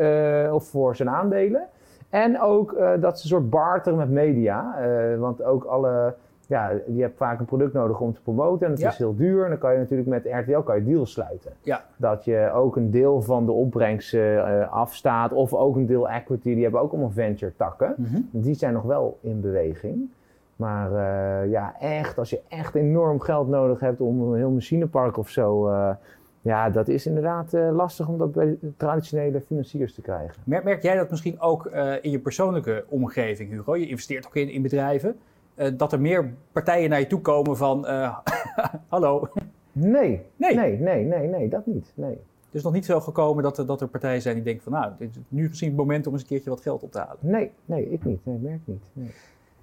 of 0.52 0.68
voor 0.68 0.96
zijn 0.96 1.10
aandelen. 1.10 1.68
En 2.10 2.42
ook 2.42 2.78
dat 3.00 3.20
ze 3.20 3.24
een 3.24 3.30
soort 3.30 3.50
barteren 3.50 3.98
met 3.98 4.10
media. 4.10 4.76
want 5.18 5.44
ook 5.44 5.64
alle, 5.64 6.16
ja, 6.48 6.72
je 6.88 7.02
hebt 7.02 7.18
vaak 7.18 7.40
een 7.40 7.46
product 7.46 7.74
nodig 7.74 8.00
om 8.00 8.14
te 8.14 8.22
promoten. 8.22 8.66
En 8.66 8.72
het 8.72 8.82
Ja. 8.82 8.90
is 8.90 8.98
heel 8.98 9.16
duur. 9.16 9.44
En 9.44 9.50
dan 9.50 9.58
kan 9.58 9.74
je 9.74 9.78
natuurlijk 9.80 10.10
met 10.10 10.26
RTL 10.26 10.60
kan 10.60 10.76
je 10.76 10.84
deals 10.84 11.12
sluiten. 11.12 11.52
Ja. 11.62 11.86
Dat 11.98 12.26
je 12.26 12.52
ook 12.54 12.76
een 12.76 12.92
deel 12.92 13.22
van 13.22 13.46
de 13.46 13.52
opbrengst 13.52 14.14
eh, 14.14 14.72
afstaat. 14.72 15.32
Of 15.34 15.54
ook 15.54 15.76
een 15.76 15.86
deel 15.86 16.10
equity. 16.10 16.54
Die 16.54 16.64
hebben 16.64 16.82
ook 16.82 16.92
allemaal 16.92 17.10
venture 17.12 17.54
takken. 17.56 17.94
Mhm. 17.98 18.20
Die 18.32 18.56
zijn 18.56 18.74
nog 18.74 18.84
wel 18.84 19.18
in 19.22 19.42
beweging. 19.42 20.10
Maar 20.56 20.92
eh, 20.92 21.50
ja, 21.52 21.76
echt, 21.80 22.18
als 22.18 22.30
je 22.30 22.40
echt 22.48 22.76
enorm 22.76 23.20
geld 23.20 23.48
nodig 23.48 23.80
hebt 23.80 24.02
om 24.02 24.22
een 24.22 24.38
heel 24.38 24.52
machinepark 24.52 25.18
of 25.18 25.30
zo. 25.30 25.68
eh, 25.70 25.90
ja, 26.42 26.70
dat 26.70 26.88
is 26.88 27.06
inderdaad 27.06 27.52
lastig 27.72 28.08
om 28.08 28.18
dat 28.18 28.32
bij 28.32 28.58
traditionele 28.78 29.42
financiers 29.42 29.94
te 29.94 30.02
krijgen. 30.02 30.36
Merk, 30.46 30.64
merk 30.64 30.82
jij 30.84 30.96
dat 30.96 31.10
misschien 31.10 31.40
ook 31.42 31.66
in 32.02 32.12
je 32.12 32.20
persoonlijke 32.20 32.84
omgeving, 32.90 33.50
Hugo? 33.52 33.76
Je 33.76 33.88
investeert 33.88 34.26
ook 34.28 34.36
in, 34.36 34.50
in 34.50 34.62
bedrijven. 34.62 35.16
Eh, 35.58 35.72
dat 35.78 35.94
er 35.94 36.02
meer 36.02 36.34
partijen 36.52 36.90
naar 36.90 37.00
je 37.00 37.08
toe 37.08 37.22
komen 37.22 37.58
van... 37.58 37.88
eh, 37.88 38.18
hallo. 38.88 39.30
Nee, 39.72 40.22
Nee. 40.36 40.56
nee, 40.56 40.80
nee, 40.80 41.04
nee, 41.06 41.28
nee, 41.28 41.50
dat 41.50 41.66
niet. 41.66 41.92
Nee. 41.96 42.20
Het 42.46 42.56
is 42.56 42.64
nog 42.64 42.74
niet 42.74 42.86
zo 42.86 43.00
gekomen 43.00 43.44
dat 43.44 43.58
er, 43.58 43.66
dat 43.66 43.82
er 43.82 43.88
partijen 43.88 44.22
zijn 44.22 44.36
die 44.36 44.44
denken 44.44 44.64
van... 44.64 44.72
nou, 44.72 44.92
dit 44.98 45.10
is 45.16 45.22
nu 45.28 45.48
misschien 45.48 45.68
het 45.68 45.78
moment 45.78 46.08
om 46.08 46.14
eens 46.14 46.22
een 46.22 46.28
keertje 46.28 46.50
wat 46.50 46.62
geld 46.62 46.84
op 46.84 46.92
te 46.92 47.00
halen. 47.00 47.18
Nee, 47.20 47.52
nee, 47.66 47.90
ik 47.90 48.06
niet. 48.06 48.26
Nee, 48.26 48.38
merk 48.38 48.60
niet. 48.66 48.84
Nee. 48.94 49.08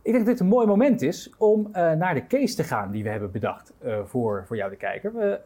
Ik 0.03 0.13
denk 0.13 0.17
dat 0.17 0.27
dit 0.27 0.41
een 0.41 0.53
mooi 0.53 0.67
moment 0.67 1.03
is 1.03 1.33
om 1.39 1.69
eh, 1.73 1.93
naar 1.93 2.15
de 2.15 2.27
case 2.27 2.55
te 2.57 2.65
gaan 2.65 2.91
die 2.91 3.03
we 3.03 3.09
hebben 3.09 3.31
bedacht 3.31 3.73
voor, 4.05 4.45
voor 4.47 4.57
jou 4.57 4.71
de 4.71 4.77
kijker. 4.77 5.13
We, 5.15 5.41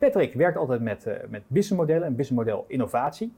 Patrick 0.00 0.34
werkt 0.34 0.56
altijd 0.56 0.80
met, 0.80 1.06
eh, 1.06 1.14
met 1.28 1.42
businessmodellen 1.46 2.06
en 2.06 2.16
businessmodel 2.16 2.64
innovatie. 2.68 3.32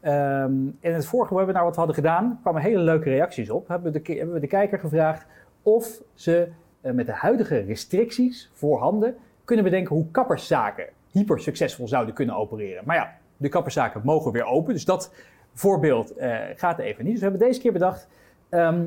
Ehm, 0.00 0.52
in 0.80 0.92
het 0.92 1.06
vorige 1.06 1.34
webinar 1.34 1.62
wat 1.62 1.72
we 1.72 1.78
hadden 1.78 1.94
gedaan, 1.94 2.38
kwamen 2.42 2.62
hele 2.62 2.78
leuke 2.78 3.10
reacties 3.10 3.50
op. 3.50 3.68
Hebben 3.68 3.92
we 3.92 4.02
de, 4.02 4.12
hebben 4.12 4.34
we 4.34 4.40
de 4.40 4.46
kijker 4.46 4.78
gevraagd 4.78 5.26
of 5.62 6.02
ze 6.14 6.48
eh, 6.80 6.92
met 6.92 7.06
de 7.06 7.12
huidige 7.12 7.58
restricties 7.58 8.50
voorhanden 8.52 9.16
kunnen 9.44 9.64
bedenken 9.64 9.94
hoe 9.94 10.10
kapperszaken 10.10 10.86
hyper 11.10 11.40
succesvol 11.40 11.88
zouden 11.88 12.14
kunnen 12.14 12.36
opereren. 12.36 12.82
Maar 12.86 12.96
ja, 12.96 13.12
de 13.36 13.48
kapperszaken 13.48 14.00
mogen 14.04 14.32
weer 14.32 14.44
open, 14.44 14.72
dus 14.72 14.84
dat 14.84 15.12
voorbeeld 15.52 16.16
eh, 16.16 16.38
gaat 16.56 16.78
even 16.78 17.04
niet. 17.04 17.12
Dus 17.12 17.22
we 17.22 17.28
hebben 17.28 17.46
deze 17.46 17.60
keer 17.60 17.72
bedacht, 17.72 18.08
ehm, 18.48 18.84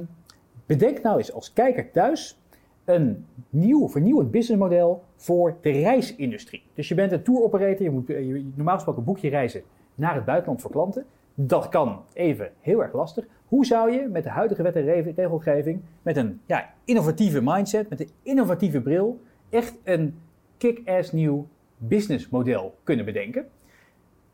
bedenk 0.66 1.02
nou 1.02 1.18
eens 1.18 1.34
als 1.34 1.54
kijker 1.54 1.92
thuis 1.92 2.40
een 2.88 3.26
nieuw, 3.50 3.90
vernieuwend 3.90 4.32
businessmodel 4.32 5.04
voor 5.16 5.56
de 5.62 5.72
reisindustrie. 5.72 6.64
Dus 6.74 6.88
je 6.88 6.96
bent 6.96 7.12
een 7.12 7.24
tour 7.24 7.44
operator, 7.44 7.84
je 7.84 7.92
moet 7.92 8.10
eh, 8.10 8.44
normaal 8.56 8.76
gesproken 8.76 9.04
boek 9.04 9.18
je 9.18 9.30
reizen 9.30 9.62
naar 9.96 10.16
het 10.16 10.26
buitenland 10.26 10.62
voor 10.62 10.72
klanten. 10.72 11.06
Dat 11.34 11.70
kan 11.70 12.02
even 12.14 12.52
heel 12.60 12.84
erg 12.84 12.94
lastig. 12.94 13.26
Hoe 13.48 13.66
zou 13.66 13.92
je 13.92 14.08
met 14.08 14.24
de 14.24 14.30
huidige 14.30 14.64
wet 14.64 14.76
en 14.76 14.84
re- 14.84 15.12
regelgeving, 15.16 15.82
met 16.02 16.18
een 16.18 16.42
ja, 16.46 16.74
innovatieve 16.86 17.42
mindset, 17.44 17.90
met 17.90 18.00
een 18.00 18.10
innovatieve 18.24 18.82
bril, 18.82 19.20
echt 19.50 19.78
een 19.84 20.20
kick-ass 20.58 21.12
nieuw 21.12 21.48
businessmodel 21.78 22.76
kunnen 22.84 23.06
bedenken? 23.06 23.48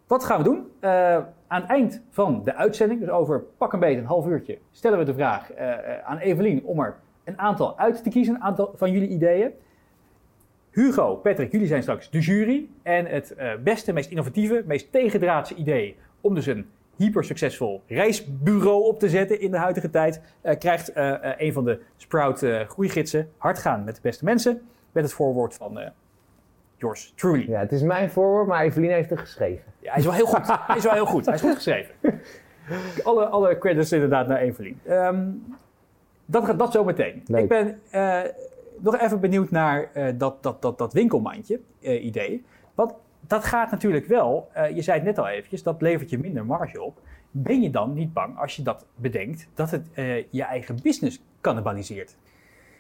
Wat 0.08 0.24
gaan 0.24 0.38
we 0.38 0.44
doen? 0.44 0.68
Eh, 0.80 1.16
aan 1.48 1.62
het 1.62 1.70
eind 1.70 2.02
van 2.10 2.42
de 2.44 2.56
uitzending, 2.56 3.00
dus 3.00 3.10
over 3.10 3.44
pak 3.58 3.74
een 3.74 3.80
beetje 3.80 4.00
een 4.00 4.06
half 4.06 4.28
uurtje, 4.28 4.58
stellen 4.72 4.98
we 4.98 5.06
de 5.06 5.14
vraag 5.14 5.52
eh, 5.52 6.04
aan 6.04 6.18
Evelien 6.18 6.64
om 6.64 6.80
er 6.80 7.00
een 7.24 7.40
aantal 7.40 7.78
uit 7.78 8.04
te 8.04 8.10
kiezen, 8.10 8.36
een 8.36 8.42
aantal 8.42 8.74
van 8.76 8.92
jullie 8.92 9.10
ideeën. 9.10 9.52
Hugo, 10.74 11.16
Patrick, 11.16 11.52
jullie 11.52 11.68
zijn 11.68 11.82
straks 11.82 12.10
de 12.10 12.20
jury. 12.20 12.68
En 12.82 13.06
het 13.06 13.36
eh, 13.36 13.52
beste, 13.64 13.94
meest 13.94 14.10
innovatieve, 14.10 14.64
meest 14.66 14.92
tegendraadse 14.92 15.56
idee 15.56 15.98
om 16.22 16.36
dus 16.36 16.46
een 16.46 16.70
hyper 16.96 17.24
succesvol 17.24 17.82
reisbureau 17.88 18.84
op 18.84 19.00
te 19.00 19.10
zetten 19.10 19.40
in 19.40 19.52
de 19.52 19.58
huidige 19.58 19.90
tijd, 19.90 20.22
eh, 20.42 20.58
krijgt 20.58 20.92
eh, 20.92 21.16
een 21.38 21.54
van 21.54 21.64
de 21.64 21.80
Sprout 21.98 22.46
groeigidsen 22.68 23.30
hard 23.38 23.60
gaan 23.60 23.84
met 23.84 23.96
de 23.96 24.02
beste 24.02 24.26
mensen, 24.26 24.62
met 24.92 25.04
het 25.04 25.14
voorwoord 25.14 25.54
van 25.54 25.80
yours 26.78 27.14
truly. 27.16 27.50
Ja, 27.50 27.60
het 27.60 27.72
is 27.72 27.82
mijn 27.82 28.10
voorwoord, 28.10 28.48
maar 28.48 28.64
Evelien 28.64 28.92
heeft 28.92 29.12
er 29.12 29.18
geschreven. 29.18 29.64
Ja, 29.80 29.90
hij 29.90 30.00
is 30.00 30.06
wel 30.06 30.14
heel 30.14 30.26
goed. 30.26 30.48
hij 30.48 30.78
is 30.78 30.84
wel 30.84 30.94
heel 30.94 31.06
goed. 31.06 31.26
Hij 31.26 31.36
is 31.36 31.42
goed 31.42 31.56
geschreven. 31.56 31.96
Alle, 33.04 33.26
alle 33.26 33.58
credits 33.58 33.92
inderdaad 33.92 34.28
naar 34.28 34.40
Evelien. 34.40 34.80
Ehm, 34.86 35.30
dat 36.34 36.46
gaat 36.46 36.60
dat 36.60 36.72
zo 36.72 36.84
meteen. 36.84 37.24
Leuk. 37.26 37.42
Ik 37.42 37.50
ben 37.50 37.80
eh, 37.92 38.22
nog 38.80 39.00
even 39.00 39.20
benieuwd 39.20 39.52
naar 39.52 39.90
eh, 39.94 40.14
dat, 40.18 40.44
dat, 40.44 40.62
dat, 40.62 40.78
dat 40.78 40.94
winkelmandje 40.94 41.60
eh, 41.82 42.06
idee. 42.06 42.46
Want 42.76 42.94
dat 43.28 43.44
gaat 43.44 43.72
natuurlijk 43.72 44.06
wel, 44.06 44.50
je 44.74 44.82
zei 44.82 44.98
het 44.98 45.06
net 45.06 45.18
al 45.18 45.28
eventjes, 45.28 45.64
dat 45.64 45.82
levert 45.82 46.10
je 46.10 46.18
minder 46.18 46.46
marge 46.46 46.82
op. 46.82 47.02
Ben 47.32 47.62
je 47.62 47.70
dan 47.70 47.94
niet 47.94 48.14
bang 48.14 48.38
als 48.38 48.56
je 48.56 48.64
dat 48.64 48.86
bedenkt, 48.96 49.48
dat 49.54 49.72
het 49.72 49.88
je 50.30 50.44
eigen 50.44 50.78
business 50.84 51.24
cannibaliseert? 51.42 52.18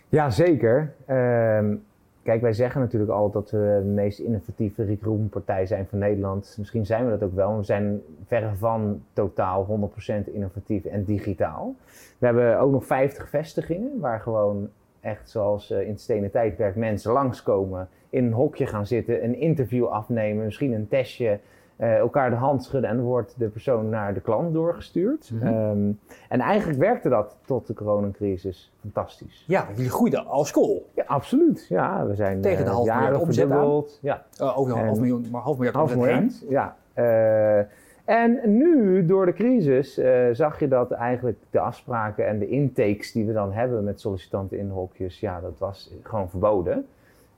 Ja, 0.09 0.29
zeker. 0.29 0.93
Ehm, 1.05 1.75
kijk, 2.23 2.41
wij 2.41 2.53
zeggen 2.53 2.81
natuurlijk 2.81 3.11
altijd 3.11 3.33
dat 3.33 3.51
we 3.51 3.79
de 3.83 3.89
meest 3.89 4.19
innovatieve 4.19 4.83
recruitmentpartij 4.83 5.65
zijn 5.65 5.87
van 5.87 5.99
Nederland. 5.99 6.55
Misschien 6.57 6.85
zijn 6.85 7.05
we 7.05 7.11
dat 7.11 7.23
ook 7.23 7.35
wel, 7.35 7.57
we 7.57 7.63
zijn 7.63 8.01
verre 8.25 8.55
van 8.55 9.03
totaal 9.13 9.91
100% 10.27 10.33
innovatief 10.33 10.85
en 10.85 11.03
digitaal. 11.03 11.75
We 12.17 12.25
hebben 12.25 12.59
ook 12.59 12.71
nog 12.71 12.85
50 12.85 13.29
vestigingen 13.29 13.99
waar 13.99 14.19
gewoon 14.19 14.69
echt 14.99 15.29
zoals 15.29 15.71
eh, 15.71 15.81
in 15.81 15.89
het 15.89 16.01
stenen 16.01 16.31
tijdperk 16.31 16.75
mensen 16.75 17.11
langskomen, 17.11 17.89
in 18.09 18.25
een 18.25 18.33
hokje 18.33 18.67
gaan 18.67 18.87
zitten, 18.87 19.23
een 19.23 19.35
interview 19.35 19.85
afnemen, 19.85 20.45
misschien 20.45 20.73
een 20.73 20.87
testje, 20.87 21.39
eh, 21.83 21.97
elkaar 21.97 22.29
de 22.29 22.35
hand 22.35 22.63
schudden 22.63 22.89
en 22.89 23.01
wordt 23.01 23.35
de 23.37 23.47
persoon 23.47 23.89
naar 23.89 24.13
de 24.13 24.19
klant 24.21 24.53
doorgestuurd. 24.53 25.31
Mhm. 25.33 25.47
Ehm, 25.47 25.91
en 26.29 26.39
eigenlijk 26.39 26.79
werkte 26.79 27.09
dat 27.09 27.37
tot 27.45 27.67
de 27.67 27.73
coronacrisis 27.73 28.71
fantastisch. 28.81 29.43
Ja, 29.47 29.67
jullie 29.75 29.89
groeiden 29.91 30.25
als 30.25 30.47
school. 30.47 30.85
Ja, 30.95 31.03
absoluut. 31.07 31.65
Ja, 31.69 32.05
we 32.07 32.15
zijn 32.15 32.41
Tegen 32.41 32.63
de 32.63 32.69
eh, 32.69 32.75
half 32.75 32.87
miljard 32.87 33.17
omzet 33.21 33.51
aan. 33.51 33.83
Ja, 34.01 34.23
Uh, 34.41 34.57
over 34.57 34.73
een 34.73 34.79
En- 34.79 34.85
half 34.85 34.97
miljoen, 34.99 35.25
maar 35.31 35.41
half 35.41 35.55
miljard 35.55 35.75
half 35.75 35.95
miljard. 35.95 36.45
Ja. 36.49 36.75
Eh, 36.93 37.57
en 38.05 38.39
nu, 38.57 39.05
door 39.05 39.25
de 39.25 39.33
crisis, 39.33 39.97
eh, 39.97 40.27
zag 40.31 40.59
je 40.59 40.67
dat 40.67 40.91
eigenlijk 40.91 41.37
de 41.49 41.59
afspraken 41.59 42.27
en 42.27 42.39
de 42.39 42.47
intakes 42.47 43.11
die 43.11 43.25
we 43.25 43.33
dan 43.33 43.51
hebben 43.51 43.83
met 43.83 43.99
sollicitanten 44.01 44.57
in 44.57 44.69
hokjes, 44.69 45.19
ja, 45.19 45.39
dat 45.41 45.57
was 45.57 45.93
gewoon 46.03 46.29
verboden. 46.29 46.85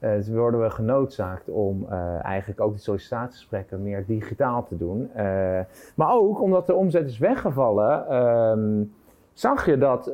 Eh 0.06 0.16
dus 0.16 0.30
worden 0.30 0.62
we 0.62 0.70
genoodzaakt 0.70 1.50
om 1.50 1.86
eh, 1.90 2.26
eigenlijk 2.26 2.62
ook 2.62 2.74
de 2.74 2.80
sollicitatiegesprekken 2.82 3.84
meer 3.84 4.06
digitaal 4.08 4.66
te 4.68 4.78
doen. 4.78 5.10
Eh, 5.14 5.60
maar 5.96 6.14
ook 6.14 6.42
omdat 6.42 6.68
de 6.68 6.74
omzet 6.74 7.08
is 7.08 7.18
weggevallen, 7.18 8.08
ehm, 8.08 8.84
zag 9.34 9.66
je 9.66 9.78
dat, 9.78 10.12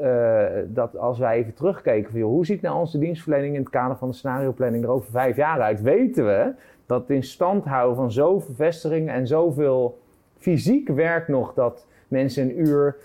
dat 0.67 0.97
als 0.97 1.19
wij 1.19 1.37
even 1.37 1.53
terugkeken 1.53 2.11
van 2.11 2.19
joh, 2.19 2.29
hoe 2.29 2.45
ziet 2.45 2.61
nou 2.61 2.79
onze 2.79 2.97
dienstverlening 2.97 3.53
in 3.53 3.61
het 3.61 3.69
kader 3.69 3.97
van 3.97 4.07
de 4.07 4.13
scenarioplanning 4.13 4.83
er 4.83 4.89
over 4.89 5.11
vijf 5.11 5.35
jaar 5.35 5.61
uit, 5.61 5.81
weten 5.81 6.25
we 6.25 6.53
dat 6.85 7.01
het 7.01 7.09
in 7.09 7.23
stand 7.23 7.65
houden 7.65 7.95
van 7.95 8.11
zoveel 8.11 8.55
vestigingen 8.55 9.13
en 9.13 9.27
zoveel 9.27 9.97
fysiek 10.37 10.87
werk 10.87 11.27
nog 11.27 11.53
dat 11.53 11.87
mensen 12.07 12.43
een 12.43 12.59
uur 12.59 12.95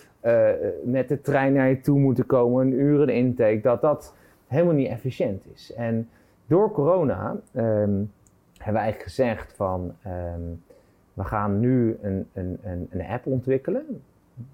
met 0.85 1.09
de 1.09 1.21
trein 1.21 1.53
naar 1.53 1.69
je 1.69 1.81
toe 1.81 1.99
moeten 1.99 2.27
komen, 2.27 2.67
een 2.67 2.81
uur 2.81 3.01
een 3.01 3.09
intake, 3.09 3.61
dat 3.63 3.81
dat 3.81 4.15
helemaal 4.47 4.75
niet 4.75 4.89
efficiënt 4.89 5.43
is. 5.55 5.73
En 5.75 6.09
door 6.47 6.73
corona 6.73 7.37
ehm, 7.53 7.65
hebben 8.59 8.75
we 8.75 8.79
eigenlijk 8.79 9.03
gezegd 9.03 9.53
van 9.57 9.93
ehm, 10.03 10.41
we 11.15 11.25
gaan 11.25 11.61
nu 11.61 11.99
een, 12.03 12.27
een, 12.33 12.59
een, 12.63 12.87
een 12.91 13.07
app 13.07 13.27
ontwikkelen. 13.27 14.03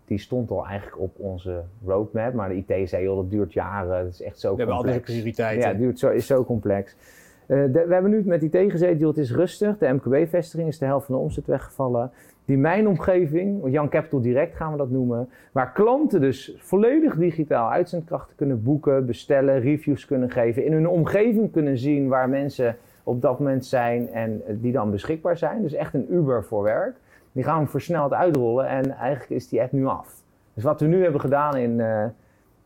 Die 0.04 0.18
stond 0.18 0.50
al 0.50 0.66
eigenlijk 0.66 1.00
op 1.00 1.18
onze 1.18 1.62
roadmap, 1.86 2.32
maar 2.34 2.48
de 2.48 2.54
IT 2.66 2.88
zei 2.88 3.02
joh, 3.04 3.16
dat 3.16 3.30
duurt 3.30 3.52
jaren, 3.52 4.04
dat 4.04 4.12
is 4.12 4.22
echt 4.22 4.40
zo 4.40 4.50
We 4.50 4.56
hebben 4.56 4.74
complex. 4.76 4.96
andere 4.98 5.12
prioriteiten. 5.12 5.62
Ja, 5.62 5.68
het 5.68 5.78
duurt 5.78 5.98
zo, 5.98 6.08
is 6.10 6.26
zo 6.26 6.44
complex. 6.44 6.96
Eh, 7.46 7.58
de- 7.72 7.84
we 7.86 7.92
hebben 7.92 8.10
nu 8.10 8.22
met 8.24 8.42
IT 8.42 8.56
gezeten, 8.70 8.98
joh, 8.98 9.08
het 9.08 9.18
is 9.18 9.32
rustig. 9.32 9.78
De 9.78 9.88
MKB-vestiging 9.92 10.68
is 10.68 10.78
de 10.78 10.84
helft 10.84 11.06
van 11.06 11.14
de 11.14 11.20
omzet 11.20 11.46
weggevallen. 11.46 12.10
Die 12.44 12.58
mijnomgeving, 12.58 13.60
Jan 13.70 13.88
Capital 13.88 14.20
Direct 14.20 14.56
gaan 14.56 14.72
we 14.72 14.78
dat 14.78 14.90
noemen, 14.90 15.28
waar 15.52 15.72
klanten 15.72 16.20
dus 16.20 16.54
volledig 16.58 17.16
digitaal 17.16 17.70
uitzendkrachten 17.70 18.36
kunnen 18.36 18.62
boeken, 18.62 19.06
bestellen, 19.06 19.60
reviews 19.60 20.06
kunnen 20.06 20.30
geven, 20.30 20.64
in 20.64 20.72
hun 20.72 20.88
omgeving 20.88 21.52
kunnen 21.52 21.78
zien 21.78 22.08
waar 22.08 22.28
mensen 22.28 22.76
op 23.02 23.22
dat 23.22 23.38
moment 23.38 23.66
zijn 23.66 24.10
en 24.12 24.42
die 24.48 24.72
dan 24.72 24.90
beschikbaar 24.90 25.36
zijn. 25.36 25.62
Dus 25.62 25.72
echt 25.72 25.94
een 25.94 26.14
Uber 26.14 26.44
voor 26.44 26.62
werk. 26.62 26.96
Die 27.32 27.44
gaan 27.44 27.64
we 27.64 27.70
versneld 27.70 28.12
uitrollen 28.12 28.66
en 28.66 28.90
eigenlijk 28.90 29.30
is 29.30 29.48
die 29.48 29.60
app 29.60 29.72
nu 29.72 29.86
af. 29.86 30.20
Dus 30.54 30.64
wat 30.64 30.80
we 30.80 30.86
nu 30.86 31.02
hebben 31.02 31.20
gedaan 31.20 31.56
in, 31.56 31.80
eh, 31.80 32.04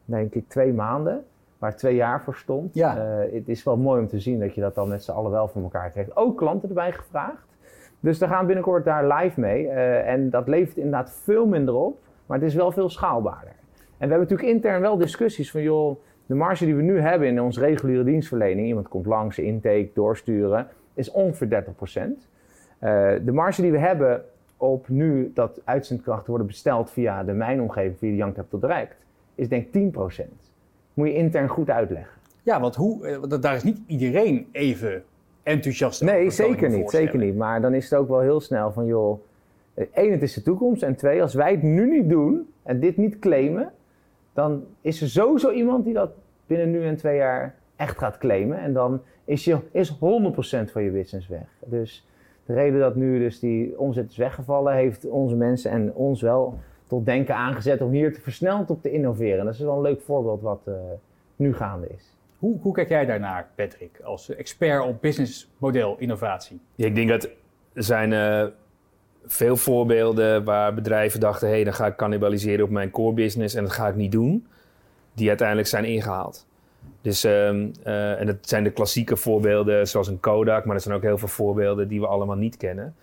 denk 0.05 0.35
ik, 0.35 0.49
twee 0.49 0.73
maanden, 0.73 1.25
waar 1.59 1.77
twee 1.77 1.95
jaar 1.95 2.23
voor 2.23 2.35
stond. 2.35 2.75
Ja. 2.75 2.97
eh, 2.97 3.33
het 3.33 3.49
is 3.49 3.65
wel 3.65 3.77
mooi 3.77 4.01
om 4.01 4.09
te 4.09 4.21
zien 4.21 4.41
dat 4.41 4.55
je 4.55 4.61
dat 4.61 4.75
dan 4.75 4.89
met 4.89 5.05
z'n 5.05 5.11
allen 5.11 5.31
wel 5.31 5.49
voor 5.49 5.63
elkaar 5.63 5.91
krijgt. 5.91 6.17
Ook 6.17 6.37
klanten 6.37 6.69
erbij 6.69 6.93
gevraagd. 6.93 7.47
Dus 8.07 8.19
daar 8.19 8.29
gaan 8.29 8.41
we 8.41 8.47
binnenkort 8.47 8.85
daar 8.85 9.07
live 9.13 9.41
mee. 9.41 9.69
eh, 9.69 10.13
en 10.13 10.31
dat 10.31 10.49
levert 10.49 10.77
inderdaad 10.77 11.21
veel 11.25 11.47
minder 11.47 11.75
op, 11.75 11.99
maar 12.27 12.39
het 12.39 12.47
is 12.47 12.55
wel 12.55 12.73
veel 12.73 12.89
schaalbaarder. 12.89 13.53
En 13.53 14.09
we 14.09 14.15
hebben 14.15 14.19
natuurlijk 14.19 14.49
intern 14.49 14.81
wel 14.81 14.97
discussies 14.97 15.51
van, 15.51 15.63
joh, 15.63 15.97
de 16.27 16.35
marge 16.35 16.65
die 16.65 16.75
we 16.75 16.83
nu 16.83 17.01
hebben 17.01 17.29
in 17.29 17.41
onze 17.41 17.61
reguliere 17.61 18.05
dienstverlening, 18.05 18.67
iemand 18.67 18.89
komt 18.89 19.07
langs, 19.07 19.39
intake, 19.39 19.91
doorsturen, 19.95 20.69
is 20.95 21.11
ongeveer 21.11 21.49
30%. 21.49 22.29
Eh, 22.79 23.13
de 23.25 23.33
marge 23.33 23.63
die 23.63 23.71
we 23.73 23.79
hebben 23.79 24.25
op 24.57 24.89
nu 24.89 25.31
dat 25.35 25.61
uitzendkrachten 25.65 26.29
worden 26.29 26.47
besteld 26.47 26.91
via 26.91 27.25
de 27.25 27.33
mijnomgeving, 27.33 27.99
via 27.99 28.11
de 28.11 28.17
Young 28.17 28.35
Capital 28.35 28.61
Direct, 28.61 28.97
is 29.35 29.49
denk 29.49 29.67
ik 29.67 29.73
10%. 29.73 30.51
Moet 30.95 31.09
je 31.09 31.15
intern 31.15 31.49
goed 31.49 31.71
uitleggen. 31.71 32.15
Ja, 32.43 32.61
want 32.61 32.75
hoe, 32.75 33.07
eh, 33.07 33.41
daar 33.41 33.55
is 33.55 33.65
niet 33.65 33.81
iedereen 33.87 34.49
even 34.53 35.03
enthousiast. 35.47 36.03
Nee, 36.03 36.31
zeker 36.31 36.71
niet, 36.71 36.91
zeker 36.91 37.19
niet. 37.19 37.37
Maar 37.37 37.61
dan 37.61 37.75
is 37.75 37.91
het 37.91 37.99
ook 37.99 38.09
wel 38.09 38.21
heel 38.21 38.41
snel 38.41 38.73
van, 38.73 38.87
joh, 38.87 39.21
één, 39.93 40.13
het 40.13 40.23
is 40.23 40.35
de 40.35 40.43
toekomst. 40.43 40.83
En 40.83 40.97
twee, 40.97 41.23
als 41.23 41.35
wij 41.35 41.51
het 41.51 41.63
nu 41.63 41.91
niet 41.91 42.09
doen 42.09 42.49
en 42.63 42.81
dit 42.81 42.97
niet 42.97 43.19
claimen, 43.19 43.73
dan 44.33 44.65
is 44.81 45.01
er 45.01 45.09
sowieso 45.09 45.51
iemand 45.51 45.85
die 45.85 45.95
dat 45.95 46.11
binnen 46.47 46.71
nu 46.71 46.85
en 46.85 46.97
twee 46.97 47.17
jaar 47.17 47.55
echt 47.77 47.99
gaat 47.99 48.19
claimen. 48.19 48.59
En 48.59 48.73
dan 48.73 49.01
is, 49.25 49.45
je, 49.45 49.59
is 49.71 49.95
100% 49.95 49.99
van 50.71 50.83
je 50.83 50.91
business 50.91 51.29
weg. 51.29 51.49
Dus 51.65 52.09
de 52.45 52.55
reden 52.55 52.81
dat 52.81 52.95
nu 52.95 53.19
dus 53.19 53.41
die 53.41 53.79
omzet 53.79 54.11
is 54.11 54.17
weggevallen, 54.17 54.75
heeft 54.75 55.09
onze 55.09 55.37
mensen 55.37 55.71
en 55.71 55.95
ons 55.95 56.23
wel 56.23 56.59
tot 56.87 57.05
denken 57.05 57.35
aangezet 57.35 57.81
om 57.81 57.91
hier 57.91 58.15
te 58.15 58.21
versneld 58.21 58.71
op 58.71 58.83
te 58.83 58.91
innoveren. 58.91 59.45
Dat 59.45 59.55
is 59.55 59.61
wel 59.61 59.77
een 59.77 59.83
leuk 59.83 60.01
voorbeeld 60.01 60.43
wat 60.43 60.61
eh, 60.65 60.75
nu 61.37 61.55
gaande 61.55 61.87
is. 61.97 62.16
Hoe, 62.39 62.59
hoe 62.61 62.75
kijk 62.75 62.89
jij 62.89 63.07
daarnaar, 63.07 63.49
Patrick, 63.55 64.01
als 64.05 64.35
expert 64.35 64.85
op 64.85 65.01
businessmodel 65.01 65.97
innovatie? 65.99 66.61
Ja, 66.75 66.87
ik 66.87 66.95
denk 66.95 67.09
dat 67.09 67.29
er 67.73 67.83
zijn 67.83 68.13
eh, 68.13 68.45
veel 69.27 69.57
voorbeelden 69.57 70.45
waar 70.45 70.75
bedrijven 70.75 71.21
dachten... 71.21 71.49
hé, 71.49 71.55
hey, 71.55 71.65
dan 71.65 71.75
ga 71.75 71.87
ik 71.87 71.97
cannibaliseren 71.97 72.65
op 72.65 72.71
mijn 72.71 72.91
core 72.91 73.15
business 73.15 73.55
en 73.55 73.63
dat 73.63 73.73
ga 73.73 73.89
ik 73.89 73.95
niet 73.95 74.13
doen. 74.13 74.47
Die 75.15 75.29
uiteindelijk 75.29 75.69
zijn 75.69 75.85
ingehaald. 75.85 76.47
Dus, 77.01 77.25
ehm, 77.25 77.69
eh, 77.83 78.21
en 78.21 78.27
dat 78.27 78.37
zijn 78.41 78.65
de 78.65 78.71
klassieke 78.71 79.17
voorbeelden 79.17 79.89
zoals 79.89 80.09
een 80.09 80.21
Kodak... 80.21 80.65
maar 80.65 80.75
er 80.75 80.83
zijn 80.83 80.95
ook 80.95 81.03
heel 81.03 81.19
veel 81.19 81.29
voorbeelden 81.29 81.89
die 81.89 82.01
we 82.01 82.07
allemaal 82.07 82.37
niet 82.37 82.57
kennen. 82.57 82.95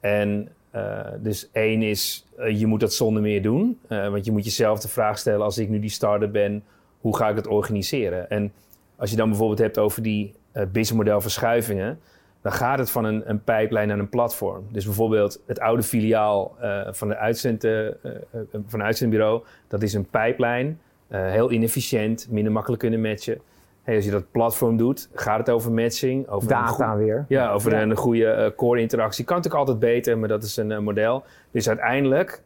En 0.00 0.48
eh, 0.70 1.00
dus 1.18 1.48
één 1.52 1.82
is, 1.82 2.26
je 2.54 2.66
moet 2.66 2.80
dat 2.80 2.92
zonder 2.92 3.22
meer 3.22 3.42
doen. 3.42 3.78
Want 3.88 4.24
je 4.24 4.32
moet 4.32 4.44
jezelf 4.44 4.80
de 4.80 4.88
vraag 4.88 5.18
stellen, 5.18 5.44
als 5.44 5.58
ik 5.58 5.68
nu 5.68 5.78
die 5.78 5.90
starter 5.90 6.30
ben... 6.30 6.64
hoe 7.00 7.16
ga 7.16 7.28
ik 7.28 7.36
het 7.36 7.46
organiseren? 7.46 8.30
En 8.30 8.52
als 8.96 9.10
je 9.10 9.16
dan 9.16 9.28
bijvoorbeeld 9.28 9.58
hebt 9.58 9.78
over 9.78 10.02
die 10.02 10.34
eh 10.52 10.62
businessmodel 10.62 11.20
verschuivingen 11.20 11.98
dan 12.44 12.52
gaat 12.52 12.78
het 12.78 12.90
van 12.90 13.04
een, 13.04 13.30
een 13.30 13.44
pijplijn 13.44 13.88
naar 13.88 13.98
een 13.98 14.08
platform. 14.08 14.66
Dus 14.70 14.84
bijvoorbeeld 14.84 15.42
het 15.46 15.60
oude 15.60 15.82
filiaal 15.82 16.56
eh, 16.60 16.80
van, 16.90 17.08
de 17.08 17.16
uitzend, 17.16 17.64
eh, 17.64 17.86
van 18.66 18.80
een 18.80 18.82
uitzendbureau, 18.82 19.42
dat 19.68 19.82
is 19.82 19.94
een 19.94 20.06
pijplijn, 20.06 20.80
heel 21.08 21.50
inefficiënt, 21.52 22.26
minder 22.30 22.52
makkelijk 22.52 22.80
kunnen 22.80 23.00
matchen. 23.00 23.40
Hey, 23.82 23.96
als 23.96 24.04
je 24.04 24.10
dat 24.10 24.30
platform 24.30 24.76
doet, 24.76 25.08
gaat 25.14 25.38
het 25.38 25.50
over 25.50 25.72
matching, 25.72 26.28
over 26.28 26.48
Data 26.48 26.96
weer. 26.96 27.24
ja, 27.28 27.52
over 27.52 27.72
Ja. 27.72 27.82
een 27.82 27.96
goede 27.96 28.52
core 28.56 28.80
interactie. 28.80 29.24
Kan 29.24 29.36
natuurlijk 29.36 29.68
altijd 29.68 29.78
beter, 29.92 30.18
maar 30.18 30.28
dat 30.28 30.42
is 30.42 30.56
een 30.56 30.82
model. 30.84 31.24
Dus 31.50 31.68
uiteindelijk 31.68 32.42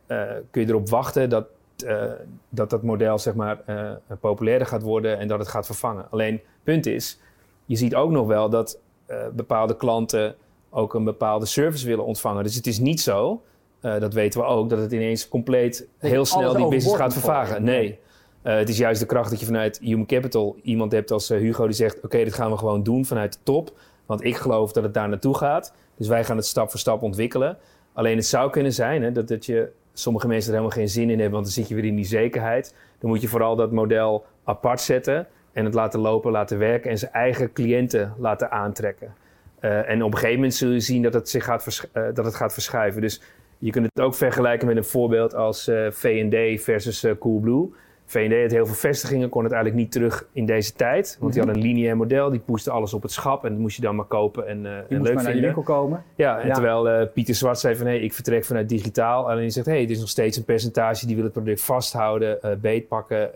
kun 0.50 0.62
je 0.62 0.68
erop 0.68 0.88
wachten 0.88 1.30
dat, 1.30 1.46
eh, 1.82 2.04
dat 2.48 2.70
dat 2.70 2.82
model 2.82 3.18
zeg 3.18 3.34
maar, 3.34 3.60
eh, 3.66 3.90
populairder 4.20 4.66
gaat 4.66 4.82
worden 4.82 5.18
en 5.18 5.28
dat 5.28 5.38
het 5.38 5.48
gaat 5.48 5.66
vervangen. 5.66 6.06
Alleen, 6.10 6.32
het 6.32 6.42
punt 6.62 6.86
is, 6.86 7.20
je 7.64 7.76
ziet 7.76 7.94
ook 7.94 8.10
nog 8.10 8.26
wel 8.26 8.50
dat 8.50 8.78
eh, 9.06 9.26
bepaalde 9.32 9.76
klanten 9.76 10.34
ook 10.70 10.94
een 10.94 11.04
bepaalde 11.04 11.46
service 11.46 11.86
willen 11.86 12.04
ontvangen. 12.04 12.44
Dus 12.44 12.54
het 12.54 12.66
is 12.66 12.78
niet 12.78 13.00
zo, 13.00 13.42
dat 13.80 14.14
weten 14.14 14.40
we 14.40 14.46
ook, 14.46 14.70
dat 14.70 14.78
het 14.78 14.92
ineens 14.92 15.28
compleet 15.28 15.86
heel 15.98 16.24
snel 16.24 16.56
die 16.56 16.68
business 16.68 16.96
gaat 16.96 17.12
vervagen. 17.12 17.64
Nee. 17.64 17.98
Het 18.42 18.68
is 18.68 18.78
juist 18.78 19.00
de 19.00 19.06
kracht 19.06 19.30
dat 19.30 19.40
je 19.40 19.46
vanuit 19.46 19.78
Human 19.78 20.06
Capital 20.06 20.56
iemand 20.62 20.92
hebt 20.92 21.10
als 21.10 21.28
Hugo 21.28 21.64
die 21.64 21.74
zegt: 21.74 22.00
Oké, 22.04 22.24
dit 22.24 22.34
gaan 22.34 22.50
we 22.50 22.56
gewoon 22.56 22.82
doen 22.82 23.04
vanuit 23.04 23.32
de 23.32 23.38
top. 23.42 23.72
Want 24.06 24.24
ik 24.24 24.36
geloof 24.36 24.72
dat 24.72 24.82
het 24.82 24.94
daar 24.94 25.08
naartoe 25.08 25.36
gaat. 25.36 25.72
Dus 25.96 26.08
wij 26.08 26.24
gaan 26.24 26.36
het 26.36 26.46
stap 26.46 26.70
voor 26.70 26.80
stap 26.80 27.02
ontwikkelen. 27.02 27.58
Alleen 27.92 28.16
het 28.16 28.26
zou 28.26 28.50
kunnen 28.50 28.72
zijn 28.72 29.02
hè, 29.02 29.12
dat, 29.12 29.28
dat 29.28 29.46
je 29.46 29.70
sommige 29.98 30.26
mensen 30.26 30.52
er 30.52 30.58
helemaal 30.58 30.78
geen 30.78 30.88
zin 30.88 31.10
in 31.10 31.20
hebben, 31.20 31.30
want 31.30 31.44
dan 31.44 31.52
zit 31.52 31.68
je 31.68 31.74
weer 31.74 31.84
in 31.84 31.96
die 31.96 32.04
zekerheid. 32.04 32.74
Dan 32.98 33.10
moet 33.10 33.20
je 33.20 33.28
vooral 33.28 33.56
dat 33.56 33.72
model 33.72 34.24
apart 34.44 34.80
zetten 34.80 35.26
en 35.52 35.64
het 35.64 35.74
laten 35.74 36.00
lopen, 36.00 36.30
laten 36.30 36.58
werken 36.58 36.90
en 36.90 36.98
zijn 36.98 37.12
eigen 37.12 37.52
cliënten 37.52 38.14
laten 38.18 38.50
aantrekken. 38.50 39.14
Eh, 39.60 39.90
en 39.90 40.02
op 40.02 40.10
een 40.10 40.18
gegeven 40.18 40.34
moment 40.36 40.54
zul 40.54 40.70
je 40.70 40.80
zien 40.80 41.02
dat 41.02 41.14
het, 41.14 41.28
zich 41.28 41.44
gaat, 41.44 41.88
eh, 41.92 42.02
dat 42.14 42.24
het 42.24 42.34
gaat 42.34 42.52
verschuiven. 42.52 43.00
Dus 43.00 43.22
je 43.58 43.70
kunt 43.70 43.86
het 43.94 44.04
ook 44.04 44.14
vergelijken 44.14 44.66
met 44.66 44.76
een 44.76 44.84
voorbeeld 44.84 45.34
als 45.34 45.68
eh 45.68 45.86
V&D 45.90 46.62
versus 46.62 47.06
Coolblue. 47.18 47.70
V&D 48.10 48.40
had 48.42 48.50
heel 48.50 48.66
veel 48.66 48.74
vestigingen, 48.74 49.28
kon 49.28 49.42
het 49.44 49.52
eigenlijk 49.52 49.82
niet 49.82 49.92
terug 49.92 50.26
in 50.32 50.46
deze 50.46 50.72
tijd. 50.72 51.16
Want 51.20 51.32
die 51.32 51.42
Mhm. 51.42 51.50
hadden 51.50 51.64
een 51.70 51.74
lineair 51.74 51.96
model, 51.96 52.30
die 52.30 52.40
poeste 52.40 52.70
alles 52.70 52.94
op 52.94 53.02
het 53.02 53.12
schap 53.12 53.44
en 53.44 53.50
dat 53.50 53.58
moest 53.60 53.76
je 53.76 53.82
dan 53.82 53.96
maar 53.96 54.04
kopen 54.04 54.46
en, 54.46 54.62
Je 54.62 54.66
en 54.66 54.84
leuk 54.88 54.88
maar 54.90 55.02
naar 55.04 55.16
je 55.16 55.22
vinden. 55.22 55.42
winkel 55.42 55.62
komen. 55.62 56.02
Ja, 56.14 56.38
en 56.40 56.46
Ja. 56.46 56.52
terwijl 56.54 56.88
eh, 56.88 57.06
Pieter 57.14 57.34
Zwart 57.34 57.58
zei 57.58 57.76
van 57.76 57.86
hé, 57.86 57.94
ik 57.94 58.12
vertrek 58.14 58.44
vanuit 58.44 58.68
digitaal. 58.68 59.24
Alleen 59.28 59.38
hij 59.40 59.50
zegt 59.50 59.66
hé, 59.66 59.72
hey, 59.72 59.84
er 59.84 59.90
is 59.90 60.00
nog 60.00 60.08
steeds 60.08 60.36
een 60.36 60.44
percentage 60.44 61.06
die 61.06 61.14
wil 61.14 61.24
het 61.24 61.32
product 61.32 61.60
vasthouden, 61.60 62.42
eh 62.42 62.50
beetpakken 62.60 63.34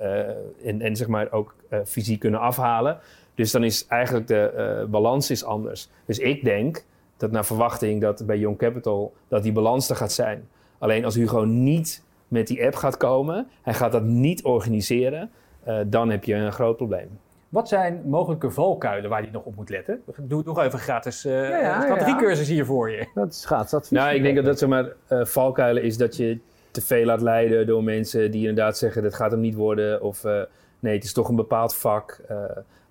en, 0.65 0.81
en 0.81 0.97
zeg 0.97 1.07
maar 1.09 1.33
ook 1.33 1.55
fysiek 1.85 2.21
kunnen 2.21 2.41
afhalen. 2.41 2.99
Dus 3.35 3.51
dan 3.51 3.65
is 3.65 3.87
eigenlijk 3.89 4.27
de 4.27 4.87
balans 4.91 5.31
is 5.31 5.45
anders. 5.45 5.89
Dus 6.07 6.19
ik 6.19 6.45
denk 6.45 6.85
dat 7.17 7.31
naar 7.31 7.45
verwachting 7.45 8.01
dat 8.01 8.27
bij 8.27 8.39
Young 8.39 8.59
Capital 8.59 9.13
dat 9.29 9.43
die 9.43 9.53
balans 9.53 9.89
er 9.91 9.97
gaat 9.97 10.13
zijn. 10.13 10.49
Alleen 10.79 11.05
als 11.05 11.15
Hugo 11.15 11.45
niet 11.45 12.03
met 12.33 12.47
die 12.47 12.65
app 12.65 12.75
gaat 12.75 12.97
komen, 12.97 13.49
hij 13.63 13.75
gaat 13.75 13.93
dat 13.93 14.03
niet 14.05 14.43
organiseren, 14.45 15.31
eh, 15.63 15.79
dan 15.87 16.11
heb 16.11 16.25
je 16.25 16.35
een 16.35 16.53
groot 16.53 16.77
probleem. 16.77 17.19
Wat 17.49 17.69
zijn 17.69 18.03
mogelijke 18.07 18.51
valkuilen 18.51 19.11
waar 19.11 19.25
je 19.25 19.31
nog 19.33 19.45
op 19.45 19.57
moet 19.57 19.69
letten? 19.71 20.03
Doe 20.17 20.43
nog 20.45 20.59
even 20.63 20.79
gratis 20.79 21.25
eh 21.25 21.49
Ja, 21.49 21.59
ja, 21.59 21.81
strategiecursus 21.81 22.49
hier 22.49 22.65
voor 22.67 22.91
je. 22.91 23.07
Dat 23.15 23.33
is 23.33 23.41
schaatsadvies. 23.41 23.99
Nou, 23.99 24.15
ik 24.15 24.23
denk 24.23 24.37
dat 24.37 24.45
dat 24.45 24.59
zeg 24.59 24.69
maar 24.69 24.93
eh, 25.07 25.25
valkuilen 25.25 25.83
is 25.83 25.97
dat 25.97 26.17
je 26.17 26.39
te 26.71 26.81
veel 26.81 27.05
laat 27.05 27.21
leiden 27.21 27.67
door 27.67 27.85
mensen 27.85 28.31
die 28.31 28.49
inderdaad 28.49 28.79
zeggen 28.79 29.03
dat 29.03 29.15
gaat 29.15 29.31
hem 29.31 29.41
niet 29.41 29.55
worden 29.55 30.03
of 30.03 30.25
eh, 30.25 30.41
nee, 30.79 30.95
het 30.95 31.05
is 31.05 31.13
toch 31.13 31.29
een 31.29 31.37
bepaald 31.37 31.77
vak. 31.77 32.21
eh, 32.29 32.37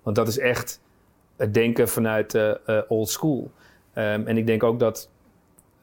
want 0.02 0.16
dat 0.16 0.28
is 0.28 0.38
echt 0.38 0.80
het 1.36 1.54
denken 1.54 1.88
vanuit 1.88 2.38
old 2.88 3.08
school. 3.08 3.50
Ehm, 3.92 4.26
en 4.26 4.36
ik 4.36 4.46
denk 4.46 4.62
ook 4.62 4.78
dat 4.78 5.10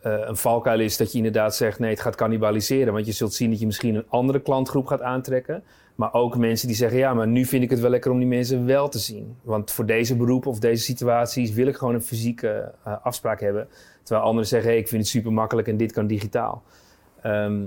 een 0.01 0.37
valkuil 0.37 0.79
is 0.79 0.97
dat 0.97 1.11
je 1.11 1.17
inderdaad 1.17 1.55
zegt 1.55 1.79
nee, 1.79 1.89
het 1.89 1.99
gaat 1.99 2.15
cannibaliseren. 2.15 2.93
Want 2.93 3.05
je 3.05 3.11
zult 3.11 3.33
zien 3.33 3.49
dat 3.49 3.59
je 3.59 3.65
misschien 3.65 3.95
een 3.95 4.05
andere 4.07 4.39
klantgroep 4.39 4.85
gaat 4.85 5.01
aantrekken. 5.01 5.63
Maar 5.95 6.13
ook 6.13 6.37
mensen 6.37 6.67
die 6.67 6.75
zeggen 6.75 6.97
ja, 6.97 7.13
maar 7.13 7.27
nu 7.27 7.45
vind 7.45 7.63
ik 7.63 7.69
het 7.69 7.79
wel 7.79 7.89
lekker 7.89 8.11
om 8.11 8.17
die 8.17 8.27
mensen 8.27 8.65
wel 8.65 8.89
te 8.89 8.99
zien. 8.99 9.35
Want 9.41 9.71
voor 9.71 9.85
deze 9.85 10.15
beroepen 10.15 10.51
of 10.51 10.59
deze 10.59 10.83
situaties 10.83 11.53
wil 11.53 11.67
ik 11.67 11.75
gewoon 11.75 11.93
een 11.93 12.01
fysieke 12.01 12.71
eh, 12.83 12.93
afspraak 13.03 13.39
hebben. 13.39 13.67
Terwijl 14.03 14.25
anderen 14.25 14.47
zeggen, 14.47 14.77
ik 14.77 14.87
vind 14.87 15.01
het 15.01 15.11
super 15.11 15.33
makkelijk 15.33 15.67
en 15.67 15.77
dit 15.77 15.91
kan 15.91 16.07
digitaal. 16.07 16.63
Ehm, 17.21 17.63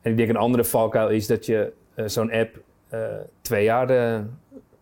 en 0.00 0.10
ik 0.10 0.16
denk 0.16 0.28
een 0.28 0.36
andere 0.36 0.64
valkuil 0.64 1.08
is 1.08 1.26
dat 1.26 1.46
je 1.46 1.72
eh, 1.94 2.06
zo'n 2.06 2.32
app 2.32 2.58
eh, 2.88 3.00
twee 3.40 3.64
jaar 3.64 3.90
eh, 3.90 4.20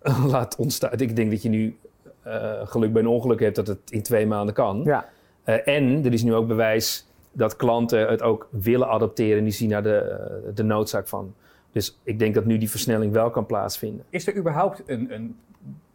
laat 0.32 0.57
ontstaan. 0.57 1.01
Ik 1.01 1.16
denk 1.16 1.30
dat 1.30 1.42
je 1.42 1.49
nu 1.49 1.76
eh, 2.22 2.66
geluk 2.66 2.92
bij 2.92 3.03
een 3.03 3.09
ongeluk 3.09 3.40
hebt 3.40 3.57
dat 3.57 3.66
het 3.66 3.78
in 3.90 4.03
twee 4.03 4.26
maanden 4.26 4.55
kan. 4.55 4.82
Ja. 4.84 5.09
Eh, 5.45 5.68
en 5.76 6.05
er 6.05 6.12
is 6.12 6.22
nu 6.22 6.34
ook 6.34 6.47
bewijs 6.47 7.07
dat 7.32 7.57
klanten 7.57 8.09
het 8.09 8.22
ook 8.22 8.49
willen 8.51 8.88
adopteren 8.88 9.38
en 9.38 9.45
die 9.45 9.53
zien 9.53 9.68
daar 9.70 9.82
de, 9.82 9.97
eh, 9.99 10.55
de 10.55 10.62
noodzaak 10.62 11.09
van. 11.09 11.34
Dus 11.72 12.01
ik 12.03 12.18
denk 12.18 12.34
dat 12.34 12.45
nu 12.45 12.59
die 12.59 12.70
versnelling 12.70 13.12
wel 13.12 13.30
kan 13.30 13.47
plaatsvinden. 13.47 14.05
Is 14.11 14.26
er 14.26 14.36
überhaupt 14.36 14.82
een, 14.86 15.14
een 15.14 15.36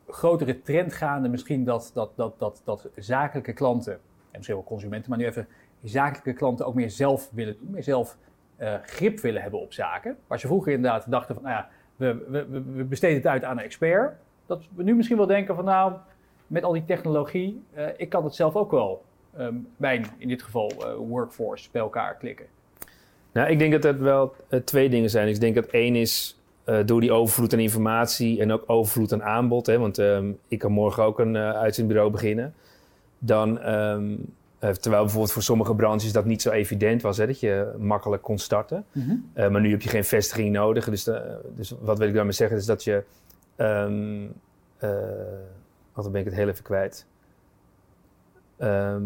grotere 0.07 0.61
trend 0.61 0.93
gaande? 0.93 1.29
Misschien 1.29 1.63
dat, 1.63 1.91
dat, 1.93 2.11
dat, 2.15 2.33
dat, 2.37 2.61
dat 2.63 2.87
zakelijke 2.95 3.53
klanten, 3.53 3.93
en 3.93 3.99
misschien 4.31 4.55
wel 4.55 4.63
consumenten, 4.65 5.09
maar 5.09 5.19
nu 5.19 5.25
even 5.25 5.47
zakelijke 5.83 6.33
klanten 6.33 6.65
ook 6.65 6.73
meer 6.73 6.89
zelf 6.91 7.29
willen 7.33 7.55
doen, 7.59 7.71
meer 7.71 7.83
zelf 7.83 8.17
eh, 8.55 8.73
grip 8.85 9.19
willen 9.19 9.41
hebben 9.41 9.59
op 9.59 9.73
zaken. 9.73 10.17
Waar 10.27 10.39
ze 10.39 10.47
vroeger 10.47 10.71
inderdaad 10.73 11.11
dachten 11.11 11.35
van, 11.35 11.43
nou 11.43 11.55
ja, 11.55 11.69
we, 11.95 12.25
we, 12.27 12.45
we- 12.49 12.83
besteden 12.83 13.17
het 13.17 13.27
uit 13.27 13.43
aan 13.43 13.57
een 13.57 13.63
expert. 13.63 14.15
Dat 14.45 14.63
we 14.75 14.83
nu 14.83 14.95
misschien 14.95 15.17
wel 15.17 15.25
denken 15.27 15.55
van, 15.55 15.65
nou, 15.65 15.93
met 16.47 16.63
al 16.63 16.73
die 16.73 16.85
technologie, 16.85 17.63
ik 17.97 18.09
kan 18.09 18.23
het 18.23 18.35
zelf 18.35 18.55
ook 18.55 18.71
wel, 18.71 19.03
ehm, 19.37 19.53
mijn 19.77 20.05
in 20.17 20.27
dit 20.27 20.43
geval 20.43 20.69
eh, 20.79 20.93
workforce, 20.95 21.69
bij 21.71 21.81
elkaar 21.81 22.15
klikken. 22.15 22.45
Nou, 23.31 23.49
ik 23.49 23.59
denk 23.59 23.71
dat 23.71 23.81
dat 23.81 23.95
wel 23.97 24.33
eh, 24.49 24.59
twee 24.59 24.89
dingen 24.89 25.09
zijn. 25.09 25.27
Ik 25.27 25.39
denk 25.39 25.55
dat 25.55 25.65
één 25.65 25.95
is 25.95 26.39
eh, 26.63 26.77
door 26.85 27.01
die 27.01 27.11
overvloed 27.11 27.53
aan 27.53 27.59
informatie 27.59 28.41
en 28.41 28.51
ook 28.51 28.63
overvloed 28.67 29.13
aan 29.13 29.23
aanbod. 29.23 29.65
Hè, 29.65 29.77
want 29.79 29.97
ehm, 29.97 30.31
ik 30.47 30.59
kan 30.59 30.71
morgen 30.71 31.03
ook 31.03 31.19
een 31.19 31.35
uh, 31.35 31.51
uitzendbureau 31.51 32.11
beginnen. 32.11 32.53
Dan, 33.19 33.59
ehm, 33.59 34.15
eh, 34.59 34.69
terwijl 34.69 35.01
bijvoorbeeld 35.03 35.31
voor 35.33 35.41
sommige 35.43 35.75
branches 35.75 36.11
dat 36.11 36.25
niet 36.25 36.41
zo 36.41 36.49
evident 36.49 37.01
was, 37.01 37.17
hè, 37.17 37.25
dat 37.27 37.39
je 37.39 37.71
makkelijk 37.77 38.21
kon 38.21 38.37
starten. 38.37 38.85
Eh, 39.33 39.49
maar 39.49 39.61
nu 39.61 39.71
heb 39.71 39.81
je 39.81 39.89
geen 39.89 40.03
vestiging 40.05 40.51
nodig. 40.51 40.89
Dus, 40.89 41.03
de- 41.03 41.39
dus 41.55 41.73
wat 41.81 41.97
wil 41.97 42.07
ik 42.07 42.13
daarmee 42.13 42.31
zeggen 42.33 42.57
is 42.57 42.65
dat 42.65 42.83
je... 42.83 43.03
eh, 44.77 44.89
wat 45.93 46.11
ben 46.11 46.19
ik 46.21 46.25
het 46.27 46.35
heel 46.35 46.47
even 46.47 46.63
kwijt. 46.63 47.05
Ehm, 48.59 49.01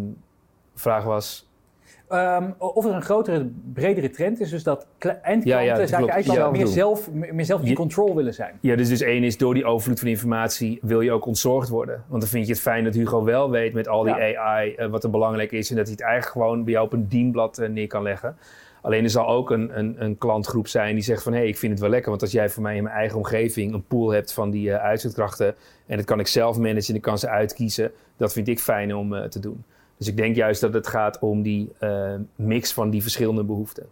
de 0.74 0.80
vraag 0.80 1.04
was... 1.04 1.52
Ehm, 2.08 2.52
of 2.58 2.86
er 2.86 2.92
een 2.94 3.02
grotere, 3.02 3.50
bredere 3.74 4.10
trend 4.10 4.40
is, 4.40 4.50
dus 4.50 4.64
dat 4.64 4.88
eindklanten 5.00 5.50
Ja, 5.50 5.60
ja, 5.60 5.74
dat 5.76 5.90
zaken 5.90 5.98
klopt. 5.98 6.12
eigenlijk 6.14 6.44
Ja, 6.46 6.52
meer, 6.52 6.68
zelf, 6.68 7.12
meer 7.12 7.46
zelf 7.46 7.62
in 7.62 7.68
Je- 7.68 7.74
control 7.76 8.16
willen 8.16 8.34
zijn. 8.34 8.58
Ja, 8.62 8.76
dus, 8.76 8.90
dus 8.90 9.02
één 9.02 9.24
is 9.24 9.38
door 9.38 9.54
die 9.54 9.66
overvloed 9.66 10.00
van 10.00 10.08
informatie 10.08 10.80
wil 10.82 11.02
je 11.02 11.12
ook 11.12 11.26
ontzorgd 11.26 11.70
worden. 11.70 12.04
Want 12.08 12.22
dan 12.22 12.30
vind 12.30 12.46
je 12.46 12.52
het 12.52 12.62
fijn 12.62 12.84
dat 12.84 12.94
Hugo 12.94 13.24
wel 13.24 13.50
weet 13.50 13.74
met 13.74 13.88
al 13.88 14.04
die 14.04 14.38
AI 14.38 14.74
eh, 14.76 14.88
wat 14.88 15.04
er 15.04 15.10
belangrijk 15.10 15.52
is. 15.52 15.70
En 15.70 15.76
dat 15.76 15.86
hij 15.86 15.94
het 15.94 16.04
eigenlijk 16.04 16.32
gewoon 16.32 16.64
bij 16.64 16.74
jou 16.74 16.86
op 16.86 16.94
een 16.94 17.08
dienblad 17.08 17.58
eh, 17.58 17.70
neer 17.70 17.88
kan 17.88 18.04
leggen. 18.04 18.38
Alleen 18.84 19.04
er 19.04 19.10
zal 19.10 19.28
ook 19.28 19.52
een, 19.52 19.78
een, 19.78 20.04
een 20.04 20.18
klantgroep 20.18 20.68
zijn 20.68 20.94
die 20.94 21.04
zegt 21.04 21.24
van... 21.24 21.34
hé, 21.34 21.40
hey, 21.40 21.48
ik 21.48 21.58
vind 21.58 21.72
het 21.72 21.82
wel 21.82 21.90
lekker, 21.90 22.10
want 22.10 22.22
als 22.22 22.32
jij 22.32 22.50
voor 22.50 22.64
mij 22.64 22.76
in 22.76 22.84
mijn 22.84 22.96
eigen 22.96 23.18
omgeving... 23.18 23.74
een 23.74 23.86
pool 23.86 24.10
hebt 24.10 24.34
van 24.34 24.50
die 24.50 24.72
eh, 24.72 24.84
uitzendkrachten... 24.84 25.56
en 25.86 25.98
dat 25.98 26.06
kan 26.06 26.20
ik 26.20 26.28
zelf 26.28 26.58
managen 26.58 26.90
en 26.90 26.96
ik 26.96 27.02
kan 27.02 27.20
ze 27.20 27.30
uitkiezen... 27.30 27.92
dat 28.18 28.34
vind 28.34 28.48
ik 28.48 28.60
fijn 28.60 28.96
om 28.96 29.14
eh, 29.14 29.24
te 29.24 29.40
doen. 29.40 29.64
Dus 29.98 30.08
ik 30.08 30.18
denk 30.18 30.36
juist 30.36 30.62
dat 30.62 30.74
het 30.74 30.88
gaat 30.88 31.20
om 31.20 31.42
die 31.42 31.72
eh, 31.80 32.14
mix 32.36 32.74
van 32.74 32.90
die 32.90 33.02
verschillende 33.02 33.44
behoeften. 33.44 33.86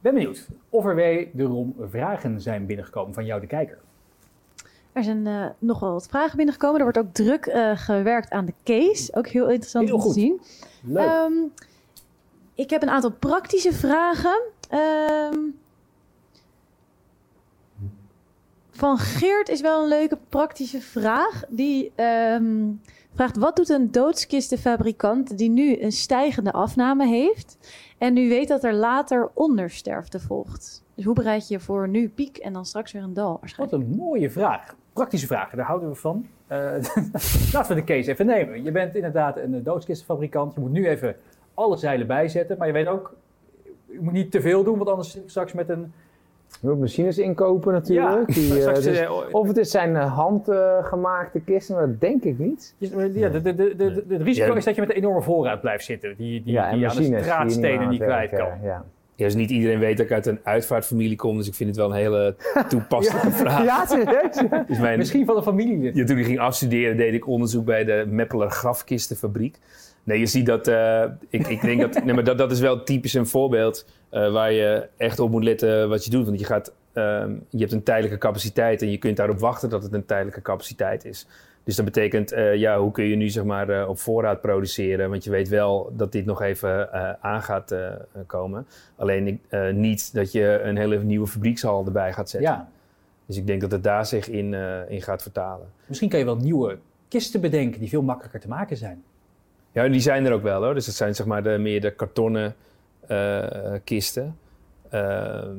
ben 0.00 0.14
benieuwd 0.14 0.48
of 0.68 0.84
er 0.84 0.94
wederom 0.94 1.74
vragen 1.90 2.40
zijn 2.40 2.66
binnengekomen 2.66 3.14
van 3.14 3.24
jou, 3.24 3.40
de 3.40 3.46
kijker. 3.46 3.78
Er 4.98 5.04
zijn 5.04 5.26
eh, 5.26 5.46
nog 5.58 5.80
wel 5.80 5.92
wat 5.92 6.06
vragen 6.08 6.36
binnengekomen. 6.36 6.76
Er 6.76 6.82
wordt 6.82 6.98
ook 6.98 7.12
druk 7.12 7.46
eh, 7.46 7.70
gewerkt 7.74 8.30
aan 8.30 8.44
de 8.44 8.54
case. 8.64 9.14
Ook 9.14 9.26
heel 9.26 9.48
interessant 9.48 9.86
Heel 9.86 9.94
om 9.94 10.00
goed. 10.00 10.14
te 10.14 10.20
zien. 10.20 10.40
Leuk. 10.82 11.06
Ehm, 11.06 11.32
ik 12.58 12.70
heb 12.70 12.82
een 12.82 12.90
aantal 12.90 13.12
praktische 13.12 13.72
vragen. 13.72 14.40
Ehm, 14.68 15.38
van 18.70 18.98
Geert 18.98 19.48
is 19.48 19.60
wel 19.60 19.82
een 19.82 19.88
leuke 19.88 20.18
praktische 20.28 20.80
vraag. 20.80 21.44
Die 21.48 21.92
ehm, 21.94 22.70
vraagt: 23.14 23.36
wat 23.36 23.56
doet 23.56 23.68
een 23.68 23.90
doodskistenfabrikant 23.90 25.38
die 25.38 25.50
nu 25.50 25.82
een 25.82 25.92
stijgende 25.92 26.52
afname 26.52 27.06
heeft 27.06 27.58
en 27.98 28.12
nu 28.12 28.28
weet 28.28 28.48
dat 28.48 28.64
er 28.64 28.74
later 28.74 29.30
ondersterfte 29.34 30.20
volgt? 30.20 30.84
Dus 30.94 31.04
hoe 31.04 31.14
bereid 31.14 31.48
je 31.48 31.60
voor 31.60 31.88
nu 31.88 32.08
piek 32.08 32.36
en 32.36 32.52
dan 32.52 32.66
straks 32.66 32.92
weer 32.92 33.02
een 33.02 33.14
dal 33.14 33.40
Wat 33.56 33.72
een 33.72 33.94
mooie 33.96 34.30
vraag. 34.30 34.76
Praktische 34.92 35.26
vragen, 35.26 35.56
daar 35.56 35.66
houden 35.66 35.88
we 35.88 35.94
van. 35.94 36.26
Eh, 36.46 36.58
laten 37.52 37.68
we 37.68 37.74
de 37.74 37.84
case 37.84 38.10
even 38.10 38.26
nemen. 38.26 38.62
Je 38.62 38.72
bent 38.72 38.94
inderdaad 38.94 39.36
een 39.36 39.62
doodskistenfabrikant. 39.62 40.54
Je 40.54 40.60
moet 40.60 40.70
nu 40.70 40.88
even 40.88 41.16
alle 41.58 41.76
zeilen 41.76 42.06
bijzetten. 42.06 42.58
Maar 42.58 42.66
je 42.66 42.72
weet 42.72 42.86
ook, 42.86 43.14
je 43.86 43.98
moet 44.00 44.12
niet 44.12 44.30
te 44.30 44.40
veel 44.40 44.64
doen, 44.64 44.76
want 44.78 44.90
anders 44.90 45.18
straks 45.26 45.52
met 45.52 45.68
een... 45.68 45.92
Je 46.60 46.68
moet 46.68 46.78
machines 46.80 47.18
inkopen 47.18 47.72
natuurlijk. 47.72 48.28
Ja, 48.28 48.34
die, 48.34 48.58
eh, 48.66 48.74
dus- 48.74 48.86
eh, 48.86 49.10
of 49.30 49.48
het 49.48 49.56
is 49.56 49.70
zijn 49.70 49.96
eh, 49.96 50.14
handgemaakte 50.16 51.40
kisten, 51.40 51.74
maar 51.74 51.86
dat 51.86 52.00
denk 52.00 52.22
ik 52.22 52.38
niet. 52.38 52.74
ja, 52.78 52.88
de, 53.28 53.40
de, 53.42 53.54
de, 53.54 53.54
de- 53.54 53.74
de- 53.76 54.04
het 54.14 54.22
risico 54.22 54.46
Ja. 54.46 54.54
is 54.56 54.64
dat 54.64 54.74
je 54.74 54.80
met 54.80 54.90
een 54.90 54.96
enorme 54.96 55.22
voorraad 55.22 55.60
blijft 55.60 55.84
zitten. 55.84 56.14
Die, 56.16 56.42
die, 56.42 56.52
ja, 56.52 56.70
en 56.70 56.76
die 56.78 56.88
aan 56.88 56.94
de 56.94 57.00
machines 57.00 57.22
straatstenen 57.24 57.88
niet 57.88 58.02
kwijt 58.02 58.30
kan. 58.30 58.48
Ja. 58.62 58.84
Ja, 59.14 59.24
dus 59.24 59.34
niet 59.34 59.50
iedereen 59.50 59.78
weet 59.78 59.96
dat 59.96 60.06
ik 60.06 60.12
uit 60.12 60.26
een 60.26 60.40
uitvaartfamilie 60.42 61.16
kom, 61.16 61.36
dus 61.36 61.48
ik 61.48 61.54
vind 61.54 61.68
het 61.68 61.78
wel 61.78 61.88
een 61.90 61.96
hele 61.96 62.34
toepasselijke 62.68 63.30
vraag. 63.30 63.64
ja, 63.64 63.86
serieus. 63.86 64.42
Dus 64.68 64.78
mijn, 64.78 64.98
Misschien 64.98 65.26
van 65.26 65.36
een 65.36 65.42
familielid. 65.42 65.94
ja, 65.96 66.04
toen 66.04 66.18
ik 66.18 66.24
ging 66.24 66.38
afstuderen 66.38 66.96
deed 66.96 67.14
ik 67.14 67.26
onderzoek 67.26 67.64
bij 67.64 67.84
de 67.84 68.04
Meppeler 68.08 68.50
Grafkistenfabriek. 68.50 69.56
Nee, 70.08 70.18
je 70.18 70.26
ziet 70.26 70.46
dat, 70.46 70.68
eh, 70.68 71.04
ik, 71.28 71.46
ik 71.46 71.60
denk 71.60 71.80
dat, 71.80 71.94
nee, 72.04 72.14
maar 72.14 72.24
dat, 72.24 72.38
dat 72.38 72.50
is 72.50 72.60
wel 72.60 72.82
typisch 72.82 73.14
een 73.14 73.26
voorbeeld 73.26 73.86
eh, 74.08 74.32
waar 74.32 74.52
je 74.52 74.88
echt 74.96 75.18
op 75.18 75.30
moet 75.30 75.44
letten 75.44 75.88
wat 75.88 76.04
je 76.04 76.10
doet. 76.10 76.26
Want 76.26 76.38
je, 76.38 76.44
gaat, 76.44 76.72
ehm, 76.92 77.32
je 77.48 77.58
hebt 77.58 77.72
een 77.72 77.82
tijdelijke 77.82 78.18
capaciteit 78.18 78.82
en 78.82 78.90
je 78.90 78.98
kunt 78.98 79.16
daarop 79.16 79.38
wachten 79.38 79.70
dat 79.70 79.82
het 79.82 79.92
een 79.92 80.06
tijdelijke 80.06 80.42
capaciteit 80.42 81.04
is. 81.04 81.26
Dus 81.64 81.76
dat 81.76 81.84
betekent, 81.84 82.32
eh, 82.32 82.54
ja, 82.54 82.78
hoe 82.78 82.90
kun 82.90 83.04
je 83.04 83.16
nu 83.16 83.28
zeg 83.28 83.44
maar 83.44 83.88
op 83.88 83.98
voorraad 83.98 84.40
produceren? 84.40 85.10
Want 85.10 85.24
je 85.24 85.30
weet 85.30 85.48
wel 85.48 85.92
dat 85.96 86.12
dit 86.12 86.24
nog 86.24 86.42
even 86.42 86.92
aan 87.22 87.42
gaat 87.42 87.74
komen. 88.26 88.66
Alleen 88.96 89.40
niet 89.72 90.14
dat 90.14 90.32
je 90.32 90.60
een 90.62 90.76
hele 90.76 91.02
nieuwe 91.02 91.26
fabriekshal 91.26 91.86
erbij 91.86 92.12
gaat 92.12 92.30
zetten. 92.30 92.50
Ja, 92.50 92.68
Dus 93.26 93.36
ik 93.36 93.46
denk 93.46 93.60
dat 93.60 93.70
het 93.70 93.82
daar 93.82 94.06
zich 94.06 94.28
in, 94.28 94.54
in 94.88 95.02
gaat 95.02 95.22
vertalen. 95.22 95.66
misschien 95.86 96.08
kan 96.08 96.18
je 96.18 96.24
wel 96.24 96.36
nieuwe 96.36 96.78
kisten 97.08 97.40
bedenken 97.40 97.80
die 97.80 97.88
veel 97.88 98.02
makkelijker 98.02 98.40
te 98.40 98.48
maken 98.48 98.76
zijn. 98.76 99.02
Ja, 99.72 99.88
die 99.88 100.00
zijn 100.00 100.26
er 100.26 100.32
ook 100.32 100.42
wel 100.42 100.62
hoor. 100.64 100.74
Dus 100.74 100.86
dat 100.86 100.94
zijn 100.94 101.14
zeg 101.14 101.26
maar 101.26 101.42
de, 101.42 101.58
meer 101.58 101.80
de 101.80 101.90
kartonnen 101.90 102.54
eh, 103.06 103.72
kisten. 103.84 104.38
Ehm, 104.88 105.56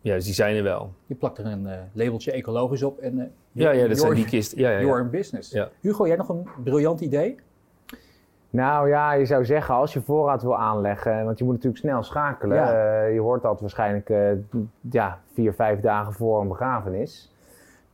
ja, 0.00 0.14
dus 0.14 0.24
die 0.24 0.34
zijn 0.34 0.56
er 0.56 0.62
wel. 0.62 0.92
Je 1.06 1.14
plakt 1.14 1.38
er 1.38 1.46
een 1.46 1.66
eh, 1.66 1.78
labeltje 1.92 2.32
ecologisch 2.32 2.82
op 2.82 2.98
en 2.98 3.20
eh, 3.20 3.26
Ja, 3.52 3.70
ja, 3.70 3.88
dat 3.88 3.98
zijn 3.98 4.14
die 4.14 4.24
kisten. 4.24 4.58
Ja, 4.58 4.70
ja, 4.70 4.78
ja. 4.78 4.84
You're 4.84 5.00
in 5.00 5.10
business. 5.10 5.50
Ja. 5.50 5.68
Hugo, 5.80 6.06
jij 6.06 6.16
nog 6.16 6.28
een 6.28 6.48
briljant 6.64 7.00
idee? 7.00 7.36
Nou 8.54 8.88
ja, 8.88 9.12
je 9.12 9.26
zou 9.26 9.44
zeggen 9.44 9.74
als 9.74 9.92
je 9.92 10.00
voorraad 10.00 10.42
wil 10.42 10.56
aanleggen, 10.56 11.24
want 11.24 11.38
je 11.38 11.44
moet 11.44 11.54
natuurlijk 11.54 11.82
snel 11.82 12.02
schakelen. 12.02 12.56
Ja. 12.56 13.04
Eh, 13.04 13.12
je 13.14 13.20
hoort 13.20 13.42
dat 13.42 13.60
waarschijnlijk 13.60 14.10
eh, 14.10 14.30
ja, 14.80 15.20
vier, 15.32 15.52
vijf 15.52 15.80
dagen 15.80 16.12
voor 16.12 16.40
een 16.40 16.48
begrafenis. 16.48 17.33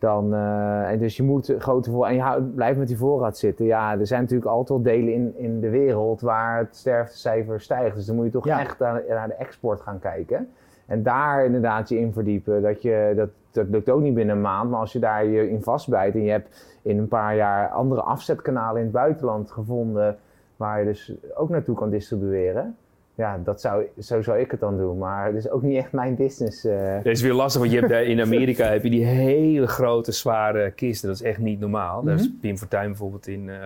Dan, 0.00 0.34
eh, 0.34 0.90
en 0.90 0.98
dus 0.98 1.16
je 1.16 1.22
moet 1.22 1.54
grote 1.58 1.90
voor 1.90 2.06
en 2.06 2.14
je 2.14 2.20
houdt, 2.20 2.54
blijft 2.54 2.78
met 2.78 2.88
die 2.88 2.96
voorraad 2.98 3.38
zitten. 3.38 3.64
Ja, 3.64 3.98
er 3.98 4.06
zijn 4.06 4.20
natuurlijk 4.20 4.50
altijd 4.50 4.84
delen 4.84 5.12
in, 5.12 5.34
in 5.36 5.60
de 5.60 5.68
wereld 5.70 6.20
waar 6.20 6.58
het 6.58 6.76
sterftecijfer 6.76 7.60
stijgt. 7.60 7.96
Dus 7.96 8.06
dan 8.06 8.16
moet 8.16 8.24
je 8.24 8.30
toch 8.30 8.44
Ja. 8.44 8.60
echt 8.60 8.78
naar, 8.78 9.02
naar 9.08 9.28
de 9.28 9.34
export 9.34 9.80
gaan 9.80 9.98
kijken. 9.98 10.48
En 10.86 11.02
daar 11.02 11.44
inderdaad 11.44 11.88
je 11.88 11.98
in 11.98 12.12
verdiepen. 12.12 12.62
Dat, 12.62 12.82
je, 12.82 13.12
dat, 13.16 13.28
dat 13.50 13.68
lukt 13.68 13.90
ook 13.90 14.00
niet 14.00 14.14
binnen 14.14 14.36
een 14.36 14.42
maand. 14.42 14.70
Maar 14.70 14.80
als 14.80 14.92
je 14.92 14.98
daar 14.98 15.24
je 15.24 15.50
in 15.50 15.62
vastbijt 15.62 16.14
en 16.14 16.22
je 16.22 16.30
hebt 16.30 16.78
in 16.82 16.98
een 16.98 17.08
paar 17.08 17.36
jaar 17.36 17.68
andere 17.68 18.00
afzetkanalen 18.00 18.76
in 18.76 18.82
het 18.82 18.92
buitenland 18.92 19.50
gevonden 19.50 20.16
waar 20.56 20.78
je 20.78 20.84
dus 20.84 21.14
ook 21.34 21.48
naartoe 21.48 21.74
kan 21.76 21.90
distribueren. 21.90 22.76
Ja, 23.14 23.38
dat 23.44 23.60
zou, 23.60 23.84
zo 23.98 24.22
zou 24.22 24.38
ik 24.38 24.50
het 24.50 24.60
dan 24.60 24.76
doen. 24.78 24.98
Maar 24.98 25.26
het 25.26 25.34
is 25.36 25.50
ook 25.50 25.62
niet 25.62 25.76
echt 25.76 25.92
mijn 25.92 26.14
business. 26.16 26.64
eh. 26.64 26.94
Dat 26.94 27.06
is 27.06 27.20
weer 27.22 27.32
lastig, 27.32 27.60
want 27.60 27.72
je 27.72 27.78
hebt 27.78 27.90
daar 27.90 28.02
in 28.04 28.20
Amerika 28.20 28.66
heb 28.70 28.82
je 28.82 28.90
die 28.90 29.04
hele 29.04 29.66
grote, 29.66 30.12
zware 30.12 30.70
kisten. 30.70 31.08
Dat 31.08 31.16
is 31.20 31.22
echt 31.26 31.38
niet 31.38 31.60
normaal. 31.60 32.02
Daar 32.02 32.14
is 32.14 32.28
Mhm. 32.28 32.38
Pim 32.40 32.58
Fortuyn 32.58 32.86
bijvoorbeeld 32.88 33.26
in, 33.26 33.48
eh, 33.50 33.56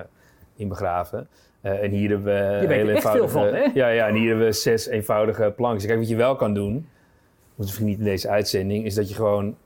in 0.57 0.68
begraven. 0.68 1.28
Eh, 1.61 1.82
en 1.82 1.90
hier 1.90 2.09
hebben 2.11 2.26
we 2.68 2.74
heel 2.74 2.88
echt 2.88 3.11
veel 3.11 3.28
van, 3.28 3.42
hè? 3.47 3.70
Ja, 3.74 3.88
ja, 3.88 4.09
en 4.09 4.14
hier 4.14 4.28
hebben 4.28 4.47
we 4.47 4.53
zes 4.53 4.86
eenvoudige 4.86 5.53
plankjes. 5.57 5.86
Kijk, 5.86 5.99
wat 5.99 6.09
je 6.09 6.16
wel 6.16 6.36
kan 6.36 6.55
doen, 6.55 6.88
misschien 7.55 7.86
niet 7.86 7.99
in 7.99 8.05
deze 8.05 8.28
uitzending, 8.28 8.84
is 8.84 8.95
dat 8.95 9.09
je 9.09 9.14
gewoon 9.14 9.57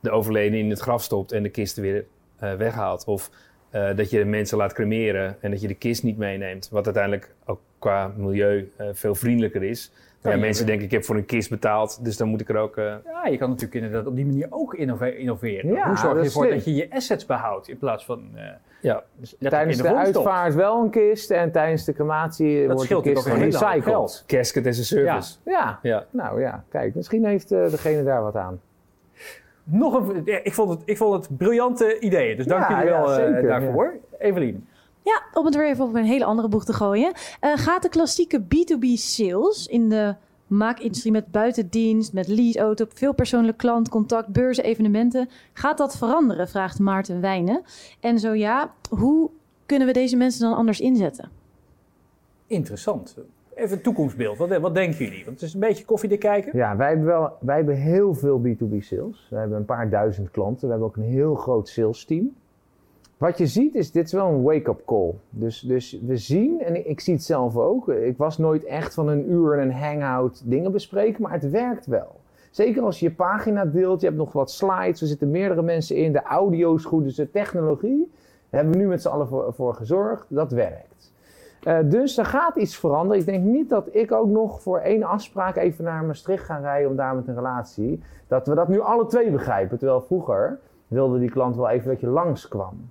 de 0.00 0.10
overleden 0.10 0.58
in 0.58 0.70
het 0.70 0.80
graf 0.80 1.02
stopt 1.02 1.32
en 1.32 1.42
de 1.42 1.48
kisten 1.48 1.82
weer 1.82 2.04
eh, 2.38 2.52
weghaalt. 2.54 3.04
Of 3.06 3.30
eh, 3.72 3.96
dat 3.96 4.10
je 4.10 4.18
de 4.18 4.24
mensen 4.24 4.56
laat 4.58 4.72
cremeren 4.72 5.36
en 5.40 5.50
dat 5.50 5.60
je 5.60 5.68
de 5.68 5.74
kist 5.74 6.02
niet 6.02 6.18
meeneemt. 6.18 6.68
Wat 6.70 6.84
uiteindelijk 6.84 7.34
ook 7.44 7.60
qua 7.78 8.12
milieu 8.16 8.72
eh, 8.76 8.86
veel 8.92 9.14
vriendelijker 9.14 9.62
is. 9.62 9.92
Ja, 10.22 10.36
mensen 10.36 10.66
denken, 10.66 10.84
ik 10.84 10.90
heb 10.90 11.04
voor 11.04 11.16
een 11.16 11.24
kist 11.24 11.50
betaald, 11.50 12.04
dus 12.04 12.16
dan 12.16 12.28
moet 12.28 12.40
ik 12.40 12.48
er 12.48 12.56
ook... 12.56 12.76
eh, 12.76 12.84
Ja, 13.04 13.26
je 13.30 13.36
kan 13.38 13.48
natuurlijk 13.48 13.74
inderdaad 13.84 14.06
op 14.06 14.16
die 14.16 14.26
manier 14.26 14.46
ook 14.50 14.74
innove- 14.74 15.16
innoveren. 15.16 15.72
Ja, 15.72 15.86
Hoe 15.86 15.96
zorg 15.96 16.10
je 16.12 16.16
dat 16.16 16.24
ervoor 16.26 16.48
dat 16.48 16.64
je 16.64 16.74
je 16.74 16.86
assets 16.90 17.26
behoudt 17.26 17.68
in 17.68 17.78
plaats 17.78 18.04
van 18.04 18.22
eh, 18.34 18.42
ja, 18.80 19.02
dus 19.16 19.36
Tijdens 19.38 19.76
de, 19.76 19.94
uitvaart 19.94 20.54
wel 20.54 20.82
een 20.82 20.90
kist 20.90 21.30
en 21.30 21.52
tijdens 21.52 21.84
de 21.84 21.92
crematie 21.92 22.66
wordt 22.66 22.88
de 22.88 23.00
kist 23.02 23.26
gerecycled. 23.28 24.24
casket 24.26 24.66
as 24.66 24.78
a 24.78 24.82
service. 24.82 25.34
Ja, 25.44 25.78
Ja. 25.82 26.06
nou 26.10 26.40
ja, 26.40 26.64
kijk, 26.68 26.94
misschien 26.94 27.24
heeft 27.26 27.48
degene 27.48 28.02
daar 28.04 28.22
wat 28.22 28.36
aan. 28.36 28.60
Nog 29.64 29.94
een, 29.94 30.22
ja, 30.24 30.40
ik, 30.42 30.54
vond 30.54 30.70
het, 30.70 30.82
ik 30.84 30.96
vond 30.96 31.14
het 31.14 31.36
briljante 31.36 31.98
ideeën, 31.98 32.36
dus 32.36 32.46
dank 32.46 32.68
Ja, 32.68 32.78
jullie 32.78 32.92
wel 32.92 33.10
ja, 33.10 33.18
eh, 33.18 33.32
zeker, 33.32 33.48
daarvoor. 33.48 33.96
Evelien. 34.18 34.66
Ja, 35.02 35.22
om 35.32 35.44
het 35.44 35.54
weer 35.54 35.68
even 35.68 35.84
op 35.84 35.94
een 35.94 36.04
hele 36.04 36.24
andere 36.24 36.48
boeg 36.48 36.64
te 36.64 36.72
gooien. 36.72 37.12
Eh, 37.40 37.52
gaat 37.54 37.82
de 37.82 37.88
klassieke 37.88 38.40
B2B 38.40 38.86
sales 38.94 39.66
in 39.66 39.88
de 39.88 40.14
maakindustrie 40.46 41.12
met 41.12 41.30
buitendienst, 41.30 42.12
met 42.12 42.28
leaseauto, 42.28 42.84
veel 42.94 43.14
persoonlijk 43.14 43.58
klantcontact, 43.58 44.28
beurzen, 44.28 44.64
evenementen, 44.64 45.28
gaat 45.52 45.78
dat 45.78 45.96
veranderen? 45.96 46.48
Vraagt 46.48 46.78
Maarten 46.78 47.20
Wijnen. 47.20 47.62
En 48.00 48.18
zo 48.18 48.34
ja, 48.34 48.74
hoe 48.90 49.30
kunnen 49.66 49.86
we 49.86 49.92
deze 49.92 50.16
mensen 50.16 50.40
dan 50.40 50.56
anders 50.56 50.80
inzetten? 50.80 51.30
Interessant. 52.46 53.16
Even 53.54 53.76
een 53.76 53.82
toekomstbeeld. 53.82 54.38
Wat, 54.38 54.58
wat 54.58 54.74
denken 54.74 55.04
jullie? 55.04 55.24
Want 55.24 55.40
het 55.40 55.48
is 55.48 55.54
een 55.54 55.60
beetje 55.60 55.84
koffiedik 55.84 56.20
kijken. 56.20 56.56
Ja, 56.58 56.76
wij 56.76 56.88
hebben, 56.88 57.06
wel, 57.06 57.32
wij 57.40 57.56
hebben 57.56 57.76
heel 57.76 58.14
veel 58.14 58.40
B2B 58.40 58.78
sales. 58.78 59.26
We 59.30 59.36
hebben 59.36 59.58
een 59.58 59.64
paar 59.64 59.90
duizend 59.90 60.30
klanten. 60.30 60.64
We 60.64 60.70
hebben 60.70 60.88
ook 60.88 60.96
een 60.96 61.02
heel 61.02 61.34
groot 61.34 61.68
sales 61.68 62.04
team. 62.04 62.34
Wat 63.16 63.38
je 63.38 63.46
ziet 63.46 63.74
is, 63.74 63.90
dit 63.90 64.06
is 64.06 64.12
wel 64.12 64.28
een 64.28 64.42
wake-up 64.42 64.82
call. 64.86 65.14
Dus, 65.30 65.60
dus 65.60 66.00
we 66.06 66.16
zien, 66.16 66.60
en 66.60 66.76
ik, 66.76 66.86
ik 66.86 67.00
zie 67.00 67.14
het 67.14 67.22
zelf 67.22 67.56
ook. 67.56 67.88
Ik 67.88 68.16
was 68.16 68.38
nooit 68.38 68.64
echt 68.64 68.94
van 68.94 69.08
een 69.08 69.30
uur 69.30 69.58
en 69.58 69.68
een 69.68 69.72
hangout 69.72 70.42
dingen 70.44 70.72
bespreken, 70.72 71.22
maar 71.22 71.32
het 71.32 71.50
werkt 71.50 71.86
wel. 71.86 72.20
Zeker 72.50 72.82
als 72.82 73.00
je 73.00 73.06
je 73.06 73.14
pagina 73.14 73.64
deelt, 73.64 74.00
je 74.00 74.06
hebt 74.06 74.18
nog 74.18 74.32
wat 74.32 74.50
slides, 74.50 75.00
er 75.00 75.06
zitten 75.06 75.30
meerdere 75.30 75.62
mensen 75.62 75.96
in, 75.96 76.12
de 76.12 76.22
audio 76.22 76.74
is 76.74 76.84
goed, 76.84 77.04
dus 77.04 77.14
de 77.14 77.30
technologie. 77.30 78.10
Daar 78.50 78.60
hebben 78.60 78.72
we 78.72 78.78
nu 78.84 78.88
met 78.88 79.02
z'n 79.02 79.08
allen 79.08 79.28
voor, 79.28 79.54
voor 79.54 79.74
gezorgd, 79.74 80.26
dat 80.28 80.52
werkt. 80.52 81.11
Eh, 81.62 81.78
dus 81.84 82.18
er 82.18 82.24
gaat 82.24 82.56
iets 82.56 82.76
veranderen. 82.76 83.20
Ik 83.20 83.26
denk 83.26 83.44
niet 83.44 83.68
dat 83.68 83.88
ik 83.90 84.12
ook 84.12 84.28
nog 84.28 84.62
voor 84.62 84.78
één 84.78 85.02
afspraak 85.02 85.56
even 85.56 85.84
naar 85.84 86.04
Maastricht 86.04 86.44
ga 86.44 86.56
rijden 86.56 86.90
om 86.90 86.96
daar 86.96 87.14
met 87.14 87.28
een 87.28 87.34
relatie. 87.34 88.02
Dat 88.26 88.46
we 88.46 88.54
dat 88.54 88.68
nu 88.68 88.80
alle 88.80 89.06
twee 89.06 89.30
begrijpen. 89.30 89.78
Terwijl 89.78 90.00
vroeger 90.00 90.58
wilde 90.88 91.18
die 91.18 91.30
klant 91.30 91.56
wel 91.56 91.68
even 91.68 91.88
dat 91.88 92.00
je 92.00 92.06
langskwam. 92.06 92.90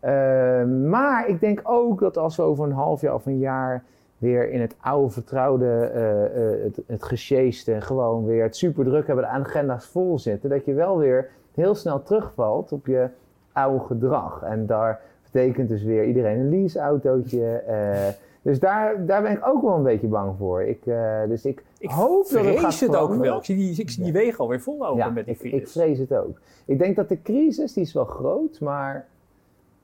Eh, 0.00 0.64
maar 0.64 1.28
ik 1.28 1.40
denk 1.40 1.60
ook 1.62 2.00
dat 2.00 2.16
als 2.16 2.36
we 2.36 2.42
over 2.42 2.64
een 2.64 2.72
half 2.72 3.00
jaar 3.00 3.14
of 3.14 3.26
een 3.26 3.38
jaar 3.38 3.84
weer 4.18 4.50
in 4.50 4.60
het 4.60 4.76
oude 4.80 5.10
vertrouwde, 5.10 5.80
eh, 5.84 6.64
het, 6.64 6.80
het 6.86 7.02
gesjeeste, 7.02 7.80
gewoon 7.80 8.24
weer 8.24 8.42
het 8.42 8.56
super 8.56 8.84
druk 8.84 9.06
hebben, 9.06 9.24
de 9.24 9.30
agenda's 9.30 9.86
vol 9.86 10.18
zitten, 10.18 10.50
dat 10.50 10.64
je 10.64 10.74
wel 10.74 10.98
weer 10.98 11.30
heel 11.54 11.74
snel 11.74 12.02
terugvalt 12.02 12.72
op 12.72 12.86
je 12.86 13.08
oude 13.52 13.84
gedrag. 13.84 14.42
En 14.42 14.66
daar 14.66 15.00
betekent 15.32 15.68
dus 15.68 15.82
weer 15.82 16.04
iedereen 16.04 16.38
een 16.38 16.50
leaseautootje. 16.50 17.46
eh 17.56 18.08
dus 18.44 18.58
daar, 18.60 19.06
daar 19.06 19.22
ben 19.22 19.32
ik 19.32 19.46
ook 19.46 19.62
wel 19.62 19.74
een 19.76 19.82
beetje 19.82 20.06
bang 20.06 20.34
voor. 20.38 20.62
Ik, 20.62 20.86
eh, 20.86 21.20
dus 21.28 21.44
ik, 21.44 21.62
Ik 21.78 21.90
hoop 21.90 22.28
dat 22.30 22.44
het 22.44 22.58
gaat 22.58 22.74
vrees 22.74 22.80
het 22.80 22.96
ook 22.96 23.14
wel. 23.16 23.38
Ik 23.38 23.44
zie 23.44 23.56
die, 23.56 23.80
ik 23.80 23.90
zie 23.90 24.02
die 24.04 24.12
wegen 24.12 24.38
alweer 24.38 24.60
vol 24.60 24.78
lopen 24.78 24.96
Ja, 24.96 25.08
met 25.10 25.24
die 25.24 25.34
ik, 25.34 25.40
ik 25.42 25.50
files. 25.50 25.72
vrees 25.72 25.98
het 25.98 26.14
ook. 26.14 26.40
Ik 26.64 26.78
denk 26.78 26.96
dat 26.96 27.08
de 27.08 27.22
crisis, 27.22 27.72
die 27.72 27.82
is 27.82 27.92
wel 27.92 28.04
groot, 28.04 28.60
maar 28.60 29.06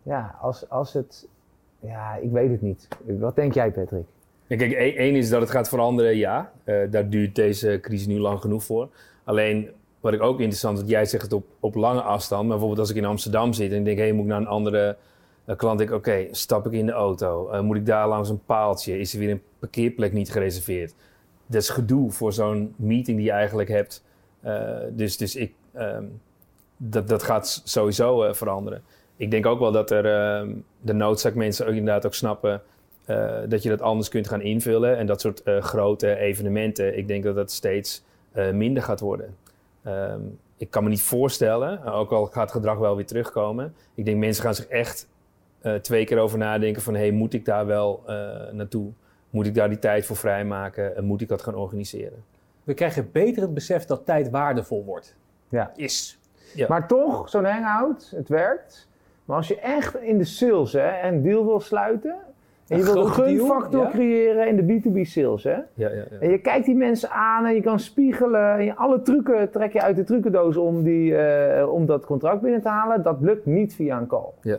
ja, 0.03 0.35
als, 0.41 0.69
als 0.71 0.93
het... 0.93 1.27
Ja, 1.81 2.15
ik 2.17 2.31
weet 2.31 2.51
het 2.51 2.63
niet. 2.63 2.89
Wat 3.05 3.37
denk 3.37 3.55
jij, 3.55 3.71
Patrick? 3.71 4.05
Ja, 4.47 4.57
Kijk, 4.57 4.73
één 4.73 4.97
één 4.97 5.15
is 5.15 5.29
dat 5.29 5.41
het 5.41 5.51
gaat 5.51 5.69
veranderen, 5.69 6.17
ja. 6.17 6.53
Eh, 6.65 6.77
daar 6.91 7.09
duurt 7.09 7.35
deze 7.35 7.79
crisis 7.83 8.07
nu 8.07 8.19
lang 8.19 8.41
genoeg 8.41 8.65
voor. 8.65 8.89
Alleen, 9.25 9.69
wat 10.01 10.13
ik 10.13 10.23
ook 10.23 10.39
interessant 10.39 10.79
vind, 10.79 10.91
jij 10.91 11.05
zegt 11.05 11.23
het 11.23 11.33
op, 11.33 11.45
op 11.61 11.75
lange 11.75 12.01
afstand. 12.03 12.41
Maar 12.41 12.51
bijvoorbeeld 12.51 12.81
als 12.81 12.91
ik 12.91 12.97
in 12.97 13.05
Amsterdam 13.05 13.53
zit 13.53 13.71
en 13.73 13.79
ik 13.79 13.85
denk, 13.85 13.99
hé, 13.99 14.13
moet 14.13 14.25
ik 14.25 14.31
naar 14.31 14.41
een 14.41 14.47
andere 14.47 14.97
eh, 15.49 15.57
klant? 15.57 15.81
Ik, 15.81 15.91
oké, 15.91 16.27
stap 16.31 16.67
ik 16.67 16.73
in 16.73 16.87
de 16.87 16.93
auto? 16.93 17.49
Eh, 17.49 17.61
moet 17.61 17.77
ik 17.77 17.87
daar 17.87 18.09
langs 18.09 18.29
een 18.29 18.45
paaltje? 18.45 18.99
Is 18.99 19.13
er 19.13 19.19
weer 19.19 19.31
een 19.31 19.43
parkeerplek 19.59 20.13
niet 20.13 20.33
gereserveerd? 20.33 20.95
Dat 21.47 21.63
is 21.63 21.69
gedoe 21.69 22.11
voor 22.11 22.33
zo'n 22.33 22.75
meeting 22.77 23.17
die 23.17 23.27
je 23.27 23.33
eigenlijk 23.33 23.69
hebt. 23.69 24.05
Eh, 24.41 24.69
dus, 24.91 25.17
dus 25.17 25.37
ik, 25.37 25.55
ehm, 25.73 26.05
dat, 26.77 27.09
dat 27.09 27.23
gaat 27.23 27.63
sowieso 27.65 28.23
eh, 28.23 28.35
veranderen. 28.35 28.83
Ik 29.17 29.31
denk 29.31 29.47
ook 29.47 29.59
wel 29.59 29.73
dat 29.73 29.91
er 29.91 30.07
ehm, 30.07 30.51
de 30.81 30.93
noodzaak 30.93 31.35
mensen 31.35 31.67
ook 31.67 31.75
inderdaad 31.75 32.07
ook 32.07 32.15
snappen 32.15 32.63
dat 33.49 33.63
je 33.63 33.69
dat 33.69 33.81
anders 33.81 34.09
kunt 34.09 34.29
gaan 34.29 34.41
invullen. 34.41 34.97
En 34.97 35.07
dat 35.07 35.21
soort 35.21 35.43
grote 35.45 36.17
evenementen, 36.17 36.99
ik 36.99 37.09
denk 37.09 37.25
dat 37.25 37.35
dat 37.35 37.51
steeds 37.51 38.05
minder 38.53 38.83
gaat 38.83 39.01
worden. 39.01 39.37
Ehm, 39.83 40.21
ik 40.57 40.71
kan 40.71 40.83
me 40.83 40.89
niet 40.89 41.03
voorstellen, 41.03 41.85
ook 41.85 42.13
al 42.13 42.27
gaat 42.27 42.43
het 42.43 42.51
gedrag 42.51 42.79
wel 42.79 42.97
weer 42.97 43.07
terugkomen. 43.07 43.75
Ik 43.95 44.05
denk 44.05 44.19
mensen 44.19 44.43
gaan 44.43 44.55
zich 44.55 44.67
echt 44.67 45.09
eh, 45.61 45.75
twee 45.75 46.05
keer 46.05 46.19
over 46.19 46.39
nadenken 46.39 46.83
van... 46.83 46.95
hey, 46.95 47.11
moet 47.11 47.35
ik 47.35 47.45
daar 47.45 47.67
wel 47.67 48.03
eh, 48.07 48.15
naartoe? 48.53 48.93
Moet 49.31 49.47
ik 49.47 49.55
daar 49.55 49.69
die 49.69 49.79
tijd 49.79 50.07
voor 50.07 50.17
vrijmaken? 50.17 50.97
En 50.97 51.05
moet 51.05 51.21
ik 51.21 51.29
dat 51.29 51.43
gaan 51.43 51.55
organiseren? 51.55 52.25
We 52.65 52.75
krijgen 52.75 53.09
beter 53.13 53.43
het 53.43 53.55
besef 53.55 53.85
dat 53.85 54.07
tijd 54.07 54.31
waardevol 54.31 54.85
wordt. 54.85 55.17
Ja. 55.49 55.73
Is. 55.77 56.19
Maar 56.69 56.89
toch, 56.89 57.29
zo'n 57.29 57.45
hangout, 57.45 58.13
het 58.17 58.29
werkt. 58.29 58.89
Maar 59.25 59.37
als 59.37 59.49
je 59.49 59.61
echt 59.61 59.97
in 59.97 60.19
de 60.19 60.25
sales 60.25 60.73
hè, 60.73 61.09
een 61.09 61.23
deal 61.23 61.47
wil 61.47 61.61
sluiten... 61.61 62.17
En 62.69 62.79
je 62.79 62.85
wil 62.85 62.97
een 62.97 63.13
gunfactor 63.13 63.83
ja. 63.83 63.91
creëren 63.91 64.49
in 64.49 64.57
de 64.57 64.81
B2B 64.81 65.01
sales, 65.01 65.45
hè? 65.45 65.51
Ja, 65.51 65.65
ja, 65.75 65.89
ja. 65.91 66.19
En 66.21 66.31
je 66.31 66.39
kijkt 66.39 66.67
die 66.67 66.75
mensen 66.75 67.11
aan 67.11 67.45
en 67.45 67.55
je 67.55 67.61
kan 67.61 67.81
spiegelen. 67.81 68.53
En 68.53 68.65
je, 68.65 68.77
alle 68.77 69.03
trucken 69.03 69.51
trek 69.51 69.73
je 69.73 69.83
uit 69.83 69.97
de 69.97 70.05
trucendoos 70.05 70.57
om, 70.57 70.83
die, 70.83 71.17
eh, 71.17 71.73
om 71.73 71.87
dat 71.87 72.07
contract 72.07 72.41
binnen 72.41 72.61
te 72.61 72.69
halen. 72.69 73.03
Dat 73.03 73.17
lukt 73.21 73.47
niet 73.47 73.75
via 73.75 73.99
een 73.99 74.07
call. 74.07 74.59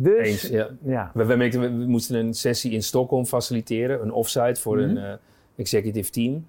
Dus, 0.00 0.26
Eens, 0.26 0.42
ja. 0.42 0.68
ja. 0.82 1.10
We, 1.14 1.24
we, 1.24 1.36
merkten, 1.36 1.60
we, 1.60 1.68
we 1.68 1.84
moesten 1.90 2.16
een 2.16 2.34
sessie 2.34 2.72
in 2.72 2.82
Stockholm 2.82 3.26
faciliteren, 3.26 4.02
een 4.02 4.12
offsite 4.12 4.60
voor 4.60 4.76
Mhm. 4.76 4.88
een 4.88 4.96
eh, 4.96 5.12
executive 5.56 6.10
team. 6.10 6.46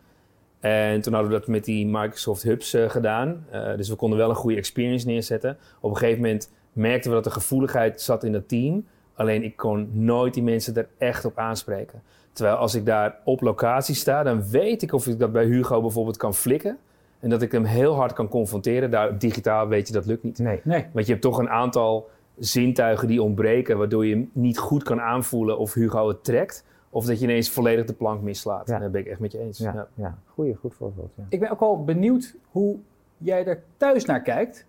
En 0.59 1.01
toen 1.01 1.13
hadden 1.13 1.31
we 1.31 1.37
dat 1.37 1.47
met 1.47 1.65
die 1.65 1.87
Microsoft 1.87 2.43
Hubs 2.43 2.73
eh, 2.73 2.89
gedaan. 2.89 3.45
Eh, 3.51 3.75
dus 3.75 3.89
we 3.89 3.95
konden 3.95 4.17
wel 4.17 4.29
een 4.29 4.35
goede 4.35 4.57
experience 4.57 5.05
neerzetten. 5.07 5.57
Op 5.79 5.89
een 5.91 5.97
gegeven 5.97 6.21
moment 6.21 6.51
merkten 6.73 7.09
we 7.09 7.15
dat 7.15 7.25
er 7.25 7.31
gevoeligheid 7.31 8.01
zat 8.01 8.23
in 8.23 8.31
dat 8.31 8.47
team. 8.47 8.85
Alleen 9.13 9.43
ik 9.43 9.55
kon 9.55 9.89
nooit 9.93 10.33
die 10.33 10.43
mensen 10.43 10.75
er 10.75 10.87
echt 10.97 11.25
op 11.25 11.37
aanspreken. 11.37 12.01
Terwijl 12.33 12.57
als 12.57 12.75
ik 12.75 12.85
daar 12.85 13.15
op 13.23 13.41
locatie 13.41 13.95
sta, 13.95 14.23
dan 14.23 14.49
weet 14.49 14.81
ik 14.81 14.93
of 14.93 15.07
ik 15.07 15.19
dat 15.19 15.31
bij 15.31 15.45
Hugo 15.45 15.81
bijvoorbeeld 15.81 16.17
kan 16.17 16.33
flikken. 16.33 16.77
En 17.19 17.29
dat 17.29 17.41
ik 17.41 17.51
hem 17.51 17.63
heel 17.65 17.95
hard 17.95 18.13
kan 18.13 18.27
confronteren. 18.27 18.91
Daar, 18.91 19.17
digitaal 19.17 19.67
weet 19.67 19.87
je 19.87 19.93
dat 19.93 20.05
lukt 20.05 20.23
niet. 20.23 20.39
Nee. 20.39 20.59
Nee. 20.63 20.85
Want 20.93 21.05
je 21.05 21.11
hebt 21.11 21.23
toch 21.23 21.37
een 21.37 21.49
aantal 21.49 22.09
zintuigen 22.39 23.07
die 23.07 23.23
ontbreken, 23.23 23.77
waardoor 23.77 24.05
je 24.05 24.27
niet 24.31 24.57
goed 24.57 24.83
kan 24.83 25.01
aanvoelen 25.01 25.57
of 25.57 25.73
Hugo 25.73 26.07
het 26.07 26.23
trekt. 26.23 26.65
Of 26.89 27.05
dat 27.05 27.19
je 27.19 27.25
ineens 27.25 27.49
volledig 27.49 27.85
de 27.85 27.93
plank 27.93 28.21
mislaat. 28.21 28.67
Ja. 28.67 28.79
Daar 28.79 28.89
ben 28.91 29.01
ik 29.01 29.07
echt 29.07 29.19
met 29.19 29.31
je 29.31 29.39
eens. 29.39 29.57
Ja, 29.57 29.73
Ja. 29.73 29.87
ja. 29.93 30.17
Goeie, 30.25 30.55
goed 30.55 30.73
voorbeeld. 30.73 31.11
Ja. 31.15 31.23
Ik 31.29 31.39
ben 31.39 31.49
ook 31.49 31.59
wel 31.59 31.83
benieuwd 31.83 32.35
hoe 32.51 32.77
jij 33.17 33.45
er 33.45 33.63
thuis 33.77 34.05
naar 34.05 34.21
kijkt. 34.21 34.65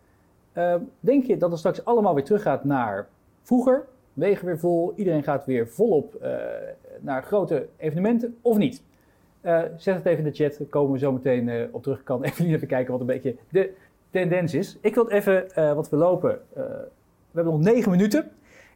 Eh, 0.52 0.74
denk 1.00 1.24
je 1.24 1.36
dat 1.36 1.50
het 1.50 1.58
straks 1.58 1.84
allemaal 1.84 2.14
weer 2.14 2.24
teruggaat 2.24 2.64
naar 2.64 3.08
vroeger? 3.42 3.84
Wegen 4.12 4.46
weer 4.46 4.58
vol, 4.58 4.92
iedereen 4.96 5.22
gaat 5.22 5.44
weer 5.46 5.68
volop 5.68 6.14
eh, 6.14 6.36
naar 7.00 7.22
grote 7.22 7.66
evenementen 7.76 8.36
of 8.40 8.56
niet? 8.56 8.82
Eh, 9.40 9.62
zet 9.76 9.94
het 9.94 10.06
even 10.06 10.24
in 10.24 10.30
de 10.30 10.36
chat, 10.36 10.58
daar 10.58 10.66
komen 10.66 10.92
we 10.92 10.98
zo 10.98 11.12
meteen 11.12 11.48
eh, 11.48 11.62
op 11.70 11.82
terug. 11.82 12.02
Kan 12.02 12.22
Evelien 12.24 12.54
even 12.54 12.66
kijken 12.68 12.92
wat 12.92 13.00
een 13.00 13.06
beetje 13.06 13.36
de 13.50 13.72
tendens 14.10 14.54
is. 14.54 14.78
Ik 14.80 14.94
wil 14.94 15.04
het 15.04 15.12
even, 15.12 15.50
eh 15.54 15.72
want 15.72 15.88
we 15.88 15.96
lopen, 15.96 16.40
eh, 16.52 16.62
we 17.30 17.40
hebben 17.40 17.52
nog 17.52 17.72
negen 17.72 17.90
minuten. 17.90 18.30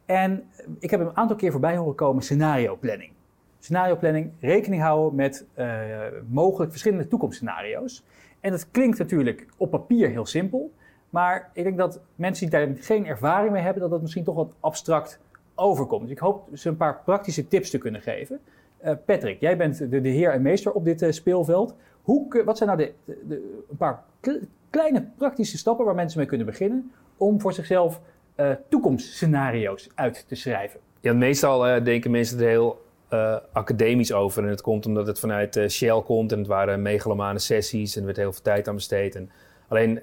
En 0.04 0.44
ik 0.78 0.90
heb 0.90 1.00
een 1.00 1.16
aantal 1.16 1.36
keer 1.36 1.50
voorbij 1.50 1.76
horen 1.76 1.94
komen 1.94 2.22
scenario 2.22 2.76
planning. 2.76 3.12
Scenario 3.58 3.96
planning, 3.96 4.30
rekening 4.40 4.82
houden 4.82 5.14
met 5.14 5.46
eh, 5.54 5.80
mogelijk 6.28 6.70
verschillende 6.70 7.08
toekomstscenario's. 7.08 8.04
En 8.40 8.50
dat 8.50 8.70
klinkt 8.70 8.98
natuurlijk 8.98 9.46
op 9.56 9.70
papier 9.70 10.08
heel 10.08 10.26
simpel. 10.26 10.72
Maar 11.10 11.50
ik 11.52 11.64
denk 11.64 11.78
dat 11.78 12.00
mensen 12.14 12.50
die 12.50 12.58
daar 12.58 12.68
geen 12.76 13.06
ervaring 13.06 13.52
mee 13.52 13.62
hebben, 13.62 13.82
dat 13.82 13.90
dat 13.90 14.00
misschien 14.00 14.24
toch 14.24 14.34
wat 14.34 14.54
abstract 14.60 15.20
overkomt. 15.54 16.02
Dus 16.02 16.10
ik 16.10 16.18
hoop 16.18 16.48
ze 16.52 16.68
een 16.68 16.76
paar 16.76 17.00
praktische 17.04 17.48
tips 17.48 17.70
te 17.70 17.78
kunnen 17.78 18.00
geven. 18.02 18.40
Eh, 18.78 18.92
Patrick, 19.04 19.40
jij 19.40 19.56
bent 19.56 19.90
de, 19.90 20.08
heer 20.08 20.32
en 20.32 20.42
meester 20.42 20.72
op 20.72 20.84
dit 20.84 21.02
eh, 21.02 21.10
speelveld. 21.10 21.74
Hoe, 22.02 22.42
wat 22.44 22.56
zijn 22.56 22.68
nou 22.68 22.82
de, 22.82 22.92
de- 23.04 23.22
de- 23.28 23.64
een 23.70 23.76
paar 23.76 24.02
kle- 24.20 24.40
kleine 24.70 25.06
praktische 25.16 25.58
stappen 25.58 25.84
waar 25.84 25.94
mensen 25.94 26.18
mee 26.18 26.28
kunnen 26.28 26.46
beginnen 26.46 26.92
om 27.16 27.40
voor 27.40 27.52
zichzelf 27.52 28.00
eh, 28.34 28.50
toekomstscenario's 28.68 29.88
uit 29.94 30.24
te 30.28 30.34
schrijven? 30.34 30.80
Ja, 31.00 31.12
meestal 31.12 31.84
denken 31.84 32.10
mensen 32.10 32.38
er 32.38 32.48
heel 32.48 32.84
eh, 33.14 33.36
academisch 33.52 34.12
over. 34.12 34.42
En 34.42 34.48
het 34.48 34.60
komt 34.60 34.86
omdat 34.86 35.06
het 35.06 35.18
vanuit 35.18 35.56
eh, 35.56 35.68
Shell 35.68 36.02
komt. 36.02 36.32
En 36.32 36.38
het 36.38 36.46
waren 36.46 36.82
megalomane 36.82 37.38
sessies. 37.38 37.94
En 37.94 38.00
er 38.00 38.06
werd 38.06 38.18
heel 38.18 38.32
veel 38.32 38.42
tijd 38.42 38.68
aan 38.68 38.74
besteed. 38.74 39.14
En 39.14 39.30
alleen, 39.68 40.00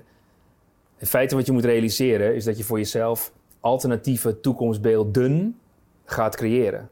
in 0.97 1.07
feite 1.07 1.36
wat 1.36 1.45
je 1.45 1.51
moet 1.51 1.65
realiseren... 1.65 2.36
is 2.36 2.43
dat 2.43 2.57
je 2.57 2.63
voor 2.63 2.77
jezelf 2.77 3.34
alternatieve 3.59 4.39
toekomstbeelden 4.39 5.59
gaat 6.05 6.36
creëren. 6.36 6.89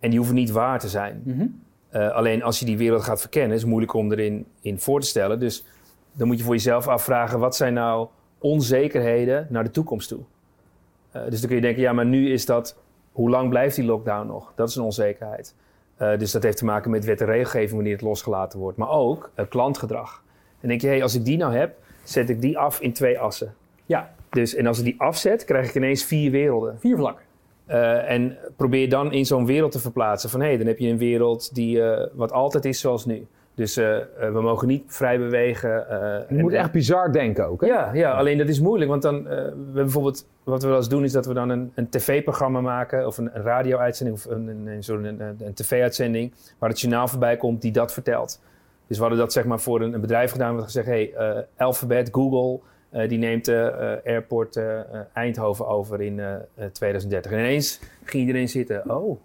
En 0.00 0.08
die 0.08 0.18
hoeven 0.18 0.36
niet 0.36 0.50
waar 0.50 0.78
te 0.78 0.88
zijn. 0.88 1.22
Eh, 1.88 2.10
alleen 2.10 2.42
als 2.42 2.58
je 2.58 2.64
die 2.64 2.78
wereld 2.78 3.02
gaat 3.02 3.20
verkennen... 3.20 3.54
is 3.54 3.60
het 3.60 3.70
moeilijk 3.70 3.94
om 3.94 4.12
erin 4.12 4.46
in 4.60 4.78
voor 4.78 5.00
te 5.00 5.06
stellen. 5.06 5.40
Dus 5.40 5.64
dan 6.12 6.26
moet 6.26 6.38
je 6.38 6.44
voor 6.44 6.54
jezelf 6.54 6.88
afvragen... 6.88 7.38
wat 7.38 7.56
zijn 7.56 7.74
nou 7.74 8.08
onzekerheden 8.38 9.46
naar 9.50 9.64
de 9.64 9.70
toekomst 9.70 10.08
toe? 10.08 10.20
Eh, 11.14 11.22
dus 11.28 11.40
dan 11.40 11.48
kun 11.48 11.56
je 11.56 11.62
denken, 11.62 11.82
ja, 11.82 11.92
maar 11.92 12.06
nu 12.06 12.32
is 12.32 12.46
dat 12.46 12.76
hoe 13.12 13.30
lang 13.30 13.48
blijft 13.48 13.76
die 13.76 13.84
lockdown 13.84 14.26
nog? 14.26 14.52
Dat 14.54 14.68
is 14.68 14.76
een 14.76 14.82
onzekerheid. 14.82 15.54
Eh, 15.96 16.18
dus 16.18 16.32
dat 16.32 16.42
heeft 16.42 16.56
te 16.56 16.64
maken 16.64 16.90
met 16.90 17.04
wet 17.04 17.20
en 17.20 17.26
regelgeving 17.26 17.72
wanneer 17.72 17.92
het 17.92 18.02
losgelaten 18.02 18.58
wordt. 18.58 18.78
Maar 18.78 18.90
ook 18.90 19.30
eh, 19.34 19.44
klantgedrag. 19.48 20.22
En 20.60 20.68
denk 20.68 20.80
je, 20.80 20.86
hey, 20.86 21.02
als 21.02 21.14
ik 21.14 21.24
die 21.24 21.36
nou 21.36 21.54
heb, 21.54 21.76
zet 22.02 22.28
ik 22.28 22.40
die 22.40 22.58
af 22.58 22.80
in 22.80 22.92
twee 22.92 23.18
assen. 23.18 23.54
Ja, 23.86 24.14
Dus, 24.30 24.54
en 24.54 24.66
als 24.66 24.78
ik 24.78 24.84
die 24.84 24.94
afzet, 24.98 25.44
krijg 25.44 25.68
ik 25.68 25.74
ineens 25.74 26.04
vier 26.04 26.30
werelden. 26.30 26.78
vier 26.80 26.96
vlakken. 26.96 27.24
En 28.06 28.36
probeer 28.56 28.88
dan 28.88 29.12
in 29.12 29.26
zo'n 29.26 29.46
wereld 29.46 29.72
te 29.72 29.78
verplaatsen. 29.78 30.30
Van 30.30 30.40
hé, 30.40 30.46
hey, 30.46 30.56
dan 30.56 30.66
heb 30.66 30.78
je 30.78 30.88
een 30.88 30.98
wereld 30.98 31.54
die 31.54 31.82
wat 32.12 32.32
altijd 32.32 32.64
is 32.64 32.80
zoals 32.80 33.04
nu. 33.04 33.26
Dus 33.54 33.76
eh, 33.76 33.96
eh, 33.96 34.04
we 34.18 34.40
mogen 34.40 34.68
niet 34.68 34.82
vrij 34.86 35.18
bewegen. 35.18 35.88
eh, 35.90 35.98
Je 35.98 36.24
en- 36.28 36.40
moet 36.40 36.52
echt 36.52 36.72
bizar 36.72 37.12
denken 37.12 37.46
ook. 37.48 37.60
Hè? 37.60 37.66
ja, 37.66 37.90
ja, 37.92 38.12
alleen 38.12 38.38
dat 38.38 38.48
is 38.48 38.60
moeilijk. 38.60 38.90
Want 38.90 39.02
dan, 39.02 39.28
eh, 39.28 39.44
we 39.44 39.52
bijvoorbeeld, 39.72 40.26
wat 40.44 40.62
we 40.62 40.68
wel 40.68 40.76
eens 40.76 40.88
doen, 40.88 41.04
is 41.04 41.12
dat 41.12 41.26
we 41.26 41.34
dan 41.34 41.48
een, 41.48 41.72
een 41.74 41.88
tv-programma 41.88 42.60
maken. 42.60 43.06
Of 43.06 43.18
een, 43.18 43.30
een 43.36 43.42
radio-uitzending, 43.42 44.18
of 44.18 44.24
een, 44.24 44.48
een, 44.48 44.82
een, 44.88 45.20
een, 45.40 45.54
tv-uitzending. 45.54 46.32
Waar 46.58 46.68
het 46.70 46.80
journaal 46.80 47.08
voorbij 47.08 47.36
komt 47.36 47.62
die 47.62 47.72
dat 47.72 47.92
vertelt. 47.92 48.40
Dus 48.86 48.96
we 48.96 49.02
hadden 49.02 49.20
dat 49.22 49.32
zeg 49.32 49.44
maar 49.44 49.60
voor 49.60 49.80
een, 49.80 49.92
een 49.92 50.00
bedrijf 50.00 50.30
gedaan. 50.30 50.54
We 50.54 50.60
hadden 50.62 50.82
gezegd, 50.82 50.86
hey, 51.14 51.44
Alphabet, 51.56 52.08
Google, 52.12 52.60
die 53.08 53.18
neemt 53.18 53.48
eh, 53.48 53.66
Airport 54.04 54.60
Eindhoven 55.12 55.66
over 55.66 56.00
in 56.00 56.20
eh, 56.20 56.34
eh, 56.34 56.40
2030. 56.72 57.32
En 57.32 57.38
ineens 57.38 57.80
ging 58.04 58.26
iedereen 58.26 58.48
zitten, 58.48 58.90
oh. 58.90 59.20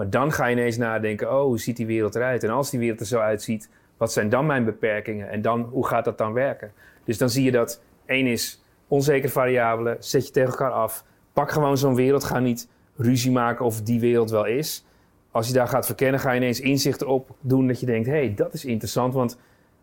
Maar 0.00 0.10
dan 0.10 0.32
ga 0.32 0.46
je 0.46 0.56
ineens 0.56 0.76
nadenken, 0.76 1.32
oh, 1.32 1.42
hoe 1.42 1.58
ziet 1.58 1.76
die 1.76 1.86
wereld 1.86 2.14
eruit? 2.14 2.44
En 2.44 2.50
als 2.50 2.70
die 2.70 2.80
wereld 2.80 3.00
er 3.00 3.06
zo 3.06 3.18
uitziet, 3.18 3.70
wat 3.96 4.12
zijn 4.12 4.28
dan 4.28 4.46
mijn 4.46 4.64
beperkingen? 4.64 5.30
En 5.30 5.42
dan, 5.42 5.60
hoe 5.60 5.86
gaat 5.86 6.04
dat 6.04 6.18
dan 6.18 6.32
werken? 6.32 6.72
Dus 7.04 7.18
dan 7.18 7.30
zie 7.30 7.44
je 7.44 7.50
dat 7.50 7.82
één 8.04 8.26
is 8.26 8.62
onzekere 8.88 9.32
variabelen, 9.32 9.96
zet 9.98 10.26
je 10.26 10.32
tegen 10.32 10.50
elkaar 10.50 10.70
af. 10.70 11.04
Pak 11.32 11.50
gewoon 11.50 11.78
zo'n 11.78 11.94
wereld, 11.94 12.24
ga 12.24 12.38
niet 12.38 12.68
ruzie 12.96 13.30
maken 13.30 13.64
of 13.64 13.82
die 13.82 14.00
wereld 14.00 14.30
wel 14.30 14.46
is. 14.46 14.86
Als 15.30 15.46
je 15.46 15.52
daar 15.52 15.68
gaat 15.68 15.86
verkennen, 15.86 16.20
ga 16.20 16.30
je 16.30 16.40
ineens 16.40 16.60
inzicht 16.60 17.00
erop 17.00 17.30
doen 17.40 17.66
dat 17.66 17.80
je 17.80 17.86
denkt, 17.86 18.06
hé, 18.06 18.12
hey, 18.12 18.34
dat 18.34 18.54
is 18.54 18.64
interessant, 18.64 19.14
want 19.14 19.38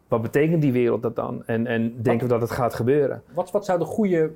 wat 0.08 0.22
betekent 0.22 0.62
die 0.62 0.72
wereld 0.72 1.02
dat 1.02 1.16
dan? 1.16 1.44
En, 1.46 1.68
en 1.68 2.02
denken 2.02 2.28
we 2.28 2.34
dat 2.34 2.42
het 2.42 2.52
gaat 2.52 2.74
gebeuren? 2.74 3.24
Wat, 3.34 3.52
wat 3.52 3.66
zouden 3.66 3.88
goede 3.88 4.32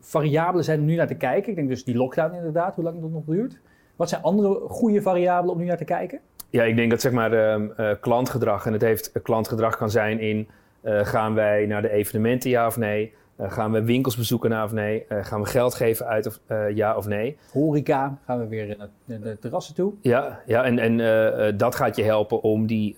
variabelen 0.00 0.64
zijn 0.64 0.80
om 0.80 0.86
nu 0.86 0.94
naar 0.94 1.06
te 1.06 1.14
kijken? 1.14 1.50
Ik 1.50 1.56
denk 1.56 1.68
dus 1.68 1.84
die 1.84 1.96
lockdown 1.96 2.34
inderdaad, 2.34 2.74
hoe 2.74 2.84
lang 2.84 3.00
dat 3.00 3.10
nog 3.10 3.24
duurt. 3.26 3.60
Wat 3.96 4.08
zijn 4.08 4.22
andere 4.22 4.60
goede 4.68 5.02
variabelen 5.02 5.54
om 5.54 5.60
nu 5.60 5.66
naar 5.66 5.76
te 5.76 5.84
kijken? 5.84 6.20
Ja, 6.50 6.62
ik 6.62 6.76
denk 6.76 6.90
dat 6.90 7.00
zeg 7.00 7.12
maar 7.12 7.32
ehm, 7.32 7.66
eh, 7.76 7.90
klantgedrag, 8.00 8.66
en 8.66 8.72
het 8.72 8.82
heeft 8.82 9.12
eh, 9.12 9.22
klantgedrag 9.22 9.76
kan 9.76 9.90
zijn 9.90 10.20
in 10.20 10.48
eh, 10.80 11.06
gaan 11.06 11.34
wij 11.34 11.66
naar 11.66 11.82
de 11.82 11.90
evenementen 11.90 12.50
ja 12.50 12.66
of 12.66 12.76
nee? 12.76 13.12
Gaan 13.38 13.72
we 13.72 13.84
winkels 13.84 14.16
bezoeken 14.16 14.50
ja 14.50 14.64
of 14.64 14.72
nee? 14.72 15.06
Gaan 15.08 15.40
we 15.40 15.46
geld 15.46 15.74
geven 15.74 16.06
uit 16.06 16.26
of 16.26 16.40
ja 16.74 16.96
of 16.96 17.06
nee? 17.06 17.36
Horeca, 17.52 18.18
gaan 18.26 18.38
we 18.38 18.46
weer 18.46 18.76
naar 18.78 18.88
de, 19.04 19.18
de 19.18 19.38
terrassen 19.38 19.74
toe. 19.74 19.92
Ja, 20.00 20.40
ja 20.46 20.64
en, 20.64 20.78
en 20.78 21.56
dat 21.56 21.74
gaat 21.74 21.96
je 21.96 22.02
helpen 22.02 22.42
om 22.42 22.66
die 22.66 22.96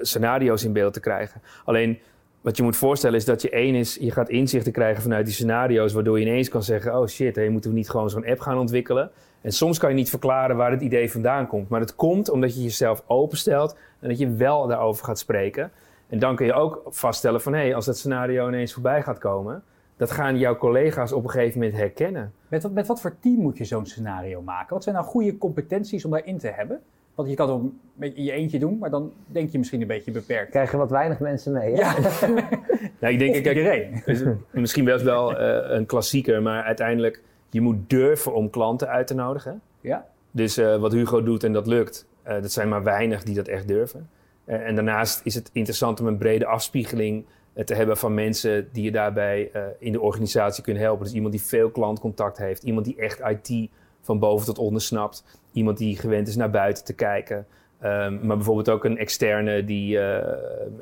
scenario's 0.00 0.64
in 0.64 0.72
beeld 0.72 0.92
te 0.92 1.00
krijgen. 1.00 1.40
Alleen 1.64 1.98
wat 2.40 2.56
je 2.56 2.62
moet 2.62 2.76
voorstellen 2.76 3.16
is 3.16 3.24
dat 3.24 3.42
je 3.42 3.50
één 3.50 3.74
is, 3.74 3.96
je 4.00 4.10
gaat 4.10 4.28
inzichten 4.28 4.72
krijgen 4.72 5.02
vanuit 5.02 5.24
die 5.24 5.34
scenario's, 5.34 5.92
waardoor 5.92 6.20
je 6.20 6.26
ineens 6.26 6.48
kan 6.48 6.62
zeggen: 6.62 6.98
Oh 6.98 7.06
shit, 7.06 7.36
hé, 7.36 7.48
moeten 7.48 7.70
we 7.70 7.76
niet 7.76 7.90
gewoon 7.90 8.10
zo'n 8.10 8.26
app 8.26 8.40
gaan 8.40 8.58
ontwikkelen? 8.58 9.10
En 9.40 9.52
soms 9.52 9.78
kan 9.78 9.90
je 9.90 9.96
niet 9.96 10.10
verklaren 10.10 10.56
waar 10.56 10.70
het 10.70 10.80
idee 10.80 11.10
vandaan 11.10 11.46
komt. 11.46 11.68
Maar 11.68 11.80
het 11.80 11.94
komt 11.94 12.30
omdat 12.30 12.54
je 12.54 12.62
jezelf 12.62 13.02
openstelt 13.06 13.76
en 14.00 14.08
dat 14.08 14.18
je 14.18 14.30
wel 14.30 14.66
daarover 14.66 15.04
gaat 15.04 15.18
spreken. 15.18 15.70
En 16.08 16.18
dan 16.18 16.36
kun 16.36 16.46
je 16.46 16.52
ook 16.52 16.82
vaststellen 16.86 17.40
van 17.40 17.52
hé, 17.52 17.60
hey, 17.60 17.74
als 17.74 17.84
dat 17.84 17.98
scenario 17.98 18.48
ineens 18.48 18.72
voorbij 18.72 19.02
gaat 19.02 19.18
komen, 19.18 19.62
dat 19.96 20.10
gaan 20.10 20.38
jouw 20.38 20.56
collega's 20.56 21.12
op 21.12 21.24
een 21.24 21.30
gegeven 21.30 21.60
moment 21.60 21.78
herkennen. 21.78 22.32
Met 22.48 22.62
wat, 22.62 22.72
met 22.72 22.86
wat 22.86 23.00
voor 23.00 23.16
team 23.20 23.40
moet 23.40 23.58
je 23.58 23.64
zo'n 23.64 23.86
scenario 23.86 24.42
maken? 24.42 24.74
Wat 24.74 24.82
zijn 24.82 24.94
nou 24.94 25.06
goede 25.06 25.38
competenties 25.38 26.04
om 26.04 26.10
daarin 26.10 26.38
te 26.38 26.48
hebben? 26.48 26.80
Want 27.14 27.30
je 27.30 27.36
kan 27.36 27.50
het 27.50 27.60
wel 27.60 27.72
met 27.94 28.14
in 28.14 28.24
je 28.24 28.32
eentje 28.32 28.58
doen, 28.58 28.78
maar 28.78 28.90
dan 28.90 29.12
denk 29.26 29.50
je 29.50 29.58
misschien 29.58 29.80
een 29.80 29.86
beetje 29.86 30.10
beperkt. 30.10 30.50
Krijgen 30.50 30.78
wat 30.78 30.90
weinig 30.90 31.18
mensen 31.18 31.52
mee. 31.52 31.74
Hè? 31.74 31.80
Ja, 31.80 31.94
Nou, 33.00 33.12
ik 33.12 33.18
denk, 33.18 33.34
of 33.34 33.40
kijk, 33.40 33.56
iedereen. 33.56 34.02
Dus 34.04 34.22
misschien 34.50 34.84
best 34.84 35.04
wel 35.04 35.38
eh, 35.38 35.76
een 35.76 35.86
klassieker, 35.86 36.42
maar 36.42 36.62
uiteindelijk, 36.62 37.22
je 37.50 37.60
moet 37.60 37.90
durven 37.90 38.34
om 38.34 38.50
klanten 38.50 38.88
uit 38.88 39.06
te 39.06 39.14
nodigen. 39.14 39.60
Ja. 39.80 40.06
Dus 40.30 40.56
eh, 40.56 40.76
wat 40.76 40.92
Hugo 40.92 41.22
doet 41.22 41.44
en 41.44 41.52
dat 41.52 41.66
lukt, 41.66 42.06
eh, 42.22 42.42
dat 42.42 42.52
zijn 42.52 42.68
maar 42.68 42.82
weinig 42.82 43.22
die 43.22 43.34
dat 43.34 43.48
echt 43.48 43.68
durven. 43.68 44.10
Eh, 44.44 44.66
en 44.66 44.74
daarnaast 44.74 45.20
is 45.24 45.34
het 45.34 45.50
interessant 45.52 46.00
om 46.00 46.06
een 46.06 46.18
brede 46.18 46.46
afspiegeling 46.46 47.24
te 47.64 47.74
hebben 47.74 47.96
van 47.96 48.14
mensen 48.14 48.68
die 48.72 48.84
je 48.84 48.90
daarbij 48.90 49.50
in 49.78 49.92
de 49.92 50.00
organisatie 50.00 50.62
kunnen 50.62 50.82
helpen. 50.82 51.04
Dus 51.04 51.14
iemand 51.14 51.32
die 51.32 51.42
veel 51.42 51.70
klantcontact 51.70 52.38
heeft, 52.38 52.62
iemand 52.62 52.84
die 52.84 52.96
echt 52.96 53.20
IT 53.20 53.70
van 54.00 54.18
boven 54.18 54.46
tot 54.46 54.58
onder 54.58 54.82
snapt, 54.82 55.24
iemand 55.52 55.78
die 55.78 55.96
gewend 55.96 56.28
is 56.28 56.36
naar 56.36 56.50
buiten 56.50 56.84
te 56.84 56.94
kijken. 56.94 57.46
Ehm, 57.80 58.26
maar 58.26 58.36
bijvoorbeeld 58.36 58.68
ook 58.68 58.84
een 58.84 58.98
externe 58.98 59.64
die 59.64 59.98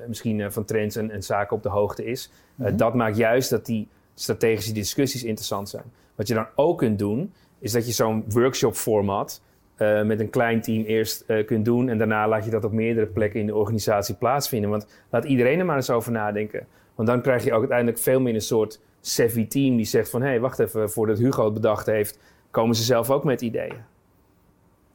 misschien 0.07 0.53
van 0.53 0.65
trends 0.65 0.97
en, 0.97 1.11
en 1.11 1.23
zaken 1.23 1.57
op 1.57 1.63
de 1.63 1.69
hoogte 1.69 2.05
is. 2.05 2.31
Mhm. 2.55 2.77
dat 2.77 2.95
maakt 2.95 3.17
juist 3.17 3.51
dat 3.51 3.67
die 3.67 3.89
strategische 4.15 4.73
discussies 4.73 5.25
interessant 5.25 5.69
zijn. 5.69 5.85
Wat 6.17 6.29
je 6.29 6.35
dan 6.35 6.47
ook 6.55 6.79
kunt 6.79 6.99
doen, 6.99 7.33
is 7.59 7.73
dat 7.73 7.87
je 7.87 7.93
zo'n 7.93 8.25
workshop 8.29 8.75
format 8.75 9.43
eh, 9.77 10.03
met 10.03 10.21
een 10.21 10.31
klein 10.31 10.61
team 10.61 10.85
eerst 10.85 11.25
eh, 11.27 11.47
kunt 11.47 11.65
doen. 11.65 11.89
En 11.89 11.99
daarna 11.99 12.29
laat 12.29 12.45
je 12.45 12.51
dat 12.51 12.65
op 12.65 12.73
meerdere 12.73 13.07
plekken 13.07 13.41
in 13.41 13.47
de 13.47 13.55
organisatie 13.55 14.15
plaatsvinden. 14.15 14.71
Want 14.71 14.87
laat 15.11 15.25
iedereen 15.25 15.59
er 15.59 15.65
maar 15.65 15.77
eens 15.77 15.91
over 15.91 16.13
nadenken. 16.13 16.67
Want 16.95 17.09
dan 17.09 17.23
krijg 17.23 17.45
je 17.45 17.53
ook 17.53 17.59
uiteindelijk 17.59 17.99
veel 17.99 18.21
meer 18.21 18.35
een 18.35 18.41
soort 18.41 18.81
savvy 19.01 19.47
team 19.47 19.77
die 19.77 19.85
zegt 19.85 20.11
van... 20.11 20.21
hé, 20.23 20.29
hey, 20.29 20.41
wacht 20.41 20.59
even, 20.59 20.91
voordat 20.91 21.19
Hugo 21.19 21.45
het 21.45 21.55
bedacht 21.55 21.87
heeft, 21.87 22.19
komen 22.51 22.77
ze 22.77 22.83
zelf 22.83 23.11
ook 23.11 23.25
met 23.25 23.41
ideeën. 23.41 23.85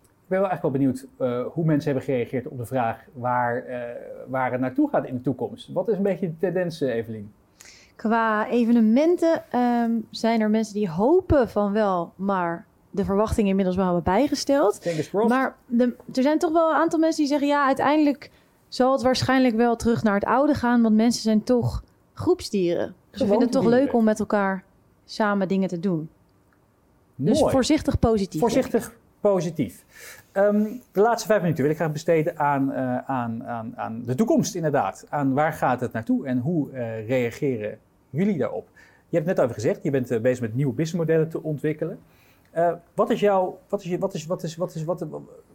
Ik 0.02 0.38
ben 0.38 0.40
wel 0.40 0.50
echt 0.50 0.62
wel 0.62 0.72
benieuwd 0.72 1.08
eh, 1.18 1.46
hoe 1.46 1.66
mensen 1.66 1.92
hebben 1.92 2.10
gereageerd 2.10 2.48
op 2.48 2.58
de 2.58 2.66
vraag 2.66 3.06
waar, 3.14 3.66
waar 4.28 4.52
het 4.52 4.62
naartoe 4.62 4.90
gaat 4.90 5.06
in 5.06 5.16
de 5.16 5.22
toekomst. 5.22 5.74
Wat 5.74 5.88
is 5.88 5.98
een 5.98 6.04
beetje 6.04 6.28
de 6.28 6.38
tendens, 6.38 6.82
Evelien? 6.82 7.32
Qua 8.02 8.48
evenementen 8.48 9.44
ehm, 9.50 9.92
zijn 10.10 10.42
er 10.42 10.50
mensen 10.50 10.74
die 10.74 10.90
hopen 10.90 11.50
van 11.50 11.72
wel, 11.72 12.14
maar 12.16 12.66
de 12.90 13.06
verwachtingen 13.06 13.50
inmiddels 13.50 13.76
wel 13.76 13.86
hebben 13.86 14.04
bijgesteld. 14.04 14.80
Maar 15.28 15.56
de, 15.66 15.96
er 16.14 16.24
zijn 16.24 16.40
toch 16.40 16.52
wel 16.52 16.70
een 16.70 16.76
aantal 16.76 17.00
mensen 17.00 17.20
die 17.20 17.32
zeggen: 17.32 17.48
ja, 17.48 17.66
uiteindelijk 17.66 18.32
zal 18.68 18.92
het 18.92 19.02
waarschijnlijk 19.02 19.56
wel 19.56 19.76
terug 19.76 20.04
naar 20.04 20.14
het 20.14 20.26
oude 20.26 20.54
gaan, 20.54 20.82
want 20.82 20.96
mensen 20.96 21.22
zijn 21.22 21.44
toch 21.44 21.84
groepsdieren. 22.14 22.96
Dus 23.10 23.20
we 23.20 23.28
vinden 23.28 23.44
het 23.44 23.52
toch 23.52 23.66
leuk 23.66 23.94
om 23.94 24.04
met 24.04 24.20
elkaar 24.20 24.64
samen 25.06 25.48
dingen 25.48 25.68
te 25.68 25.80
doen. 25.80 26.10
Dus 27.16 27.40
voorzichtig 27.40 28.00
positief. 28.00 28.40
Voorzichtig 28.40 28.94
positief. 29.20 29.86
Ehm, 30.32 30.64
de 30.92 31.02
laatste 31.02 31.28
vijf 31.28 31.42
minuten 31.42 31.64
wil 31.64 31.72
ik 31.72 31.78
graag 31.78 31.92
besteden 31.92 32.40
aan, 32.40 32.72
eh, 32.72 32.98
aan, 32.98 33.44
aan, 33.44 33.74
aan 33.76 34.04
de 34.06 34.16
toekomst, 34.16 34.56
inderdaad. 34.56 35.06
Aan 35.10 35.34
waar 35.34 35.54
gaat 35.54 35.82
het 35.82 35.92
naartoe 35.92 36.26
en 36.26 36.38
hoe 36.38 36.72
eh, 36.72 37.08
reageren 37.08 37.80
jullie 38.12 38.38
daarop? 38.38 38.68
Je 39.12 39.18
hebt 39.18 39.30
het 39.30 39.38
net 39.38 39.46
over 39.46 39.62
gezegd, 39.62 39.84
je 39.84 39.92
bent 39.92 40.12
eh, 40.12 40.22
bezig 40.22 40.42
met 40.42 40.56
nieuwe 40.56 40.74
businessmodellen 40.74 41.30
te 41.30 41.44
ontwikkelen. 41.44 42.00
Eh, 42.52 42.72
wat, 42.94 43.10
is 43.10 43.20
jouw, 43.20 43.60
wat, 43.70 43.84
is 43.84 43.98
wat, 43.98 44.14
is, 44.14 44.26
wat, 44.26 44.44
is, 44.44 44.56
wat, 44.56 44.74
is, 44.76 45.08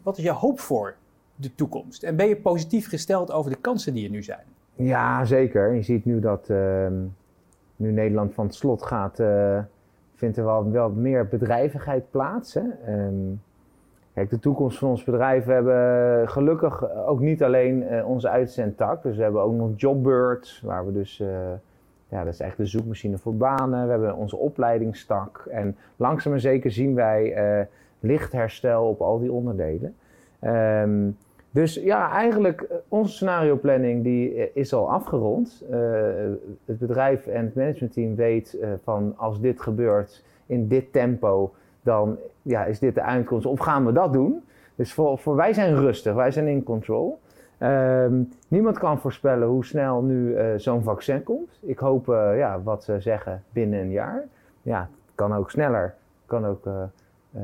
wat, 0.02 0.18
is 0.18 0.24
jouw 0.24 0.34
hoop 0.34 0.60
voor 0.60 0.94
de 1.34 1.54
toekomst? 1.54 2.02
En 2.02 2.16
ben 2.16 2.28
je 2.28 2.36
positief 2.36 2.88
gesteld 2.88 3.32
over 3.32 3.50
de 3.50 3.56
kansen 3.56 3.94
die 3.94 4.04
er 4.04 4.10
nu 4.10 4.22
zijn? 4.22 4.44
Ja, 4.74 5.24
zeker. 5.24 5.74
Je 5.74 5.82
ziet 5.82 6.04
nu 6.04 6.20
dat 6.20 6.50
ehm, 6.50 6.94
nu 7.76 7.92
Nederland 7.92 8.34
van 8.34 8.46
het 8.46 8.54
slot 8.54 8.82
gaat, 8.82 9.20
eh, 9.20 9.58
vindt 10.14 10.36
er 10.36 10.44
wel, 10.72 10.90
meer 10.90 11.28
bedrijvigheid 11.28 12.10
plaats. 12.10 12.54
Hè? 12.54 12.64
Ehm, 12.86 13.34
kijk, 14.14 14.30
de 14.30 14.38
toekomst 14.38 14.78
van 14.78 14.88
ons 14.88 15.04
bedrijf, 15.04 15.44
we 15.44 15.52
hebben 15.52 16.28
gelukkig 16.28 16.90
ook 17.06 17.20
niet 17.20 17.42
alleen 17.42 18.04
onze 18.04 18.28
uitzendtak. 18.28 19.02
Dus 19.02 19.16
we 19.16 19.22
hebben 19.22 19.42
ook 19.42 19.54
nog 19.54 19.70
Jobbird, 19.76 20.60
waar 20.64 20.86
we 20.86 20.92
dus, 20.92 21.22
ja, 22.08 22.24
dat 22.24 22.32
is 22.32 22.40
echt 22.40 22.56
de 22.56 22.66
zoekmachine 22.66 23.18
voor 23.18 23.36
banen. 23.36 23.84
We 23.84 23.90
hebben 23.90 24.16
onze 24.16 24.36
opleidingstak. 24.36 25.46
En 25.50 25.76
langzaam 25.96 26.32
maar 26.32 26.40
zeker 26.40 26.70
zien 26.70 26.94
wij 26.94 27.32
eh 27.32 27.66
lichtherstel 28.00 28.88
op 28.88 29.00
al 29.00 29.18
die 29.18 29.32
onderdelen. 29.32 29.94
Ehm, 30.38 31.10
dus 31.50 31.74
ja, 31.74 32.10
eigenlijk 32.10 32.60
eh, 32.60 32.76
onze 32.88 33.12
scenario 33.12 33.56
planning 33.56 34.02
die 34.02 34.34
eh, 34.34 34.46
is 34.54 34.74
al 34.74 34.90
afgerond. 34.90 35.64
Het 36.64 36.78
bedrijf 36.78 37.26
en 37.26 37.44
het 37.44 37.54
managementteam 37.54 38.14
weet 38.14 38.58
van 38.82 39.14
als 39.16 39.40
dit 39.40 39.60
gebeurt 39.60 40.24
in 40.46 40.68
dit 40.68 40.92
tempo, 40.92 41.52
dan 41.82 42.16
ja, 42.42 42.64
is 42.64 42.78
dit 42.78 42.94
de 42.94 43.02
uitkomst. 43.02 43.46
Of 43.46 43.58
gaan 43.58 43.86
we 43.86 43.92
dat 43.92 44.12
doen? 44.12 44.42
Dus 44.74 44.92
voor, 44.92 45.18
voor 45.18 45.36
wij 45.36 45.52
zijn 45.52 45.74
rustig, 45.74 46.14
wij 46.14 46.30
zijn 46.30 46.46
in 46.46 46.62
control. 46.62 47.18
Ehm, 47.58 48.22
niemand 48.48 48.78
kan 48.78 48.98
voorspellen 48.98 49.48
hoe 49.48 49.64
snel 49.64 50.02
nu 50.02 50.34
eh, 50.34 50.46
zo'n 50.56 50.82
vaccin 50.82 51.22
komt. 51.22 51.58
Ik 51.62 51.78
hoop, 51.78 52.08
eh, 52.08 52.36
ja, 52.36 52.62
wat 52.62 52.84
ze 52.84 53.00
zeggen, 53.00 53.42
binnen 53.52 53.80
een 53.80 53.90
jaar. 53.90 54.24
Ja, 54.62 54.80
het 54.80 55.14
kan 55.14 55.34
ook 55.34 55.50
sneller, 55.50 55.94
kan 56.26 56.46
ook 56.46 56.66
eh, 56.66 56.82
eh, 57.32 57.42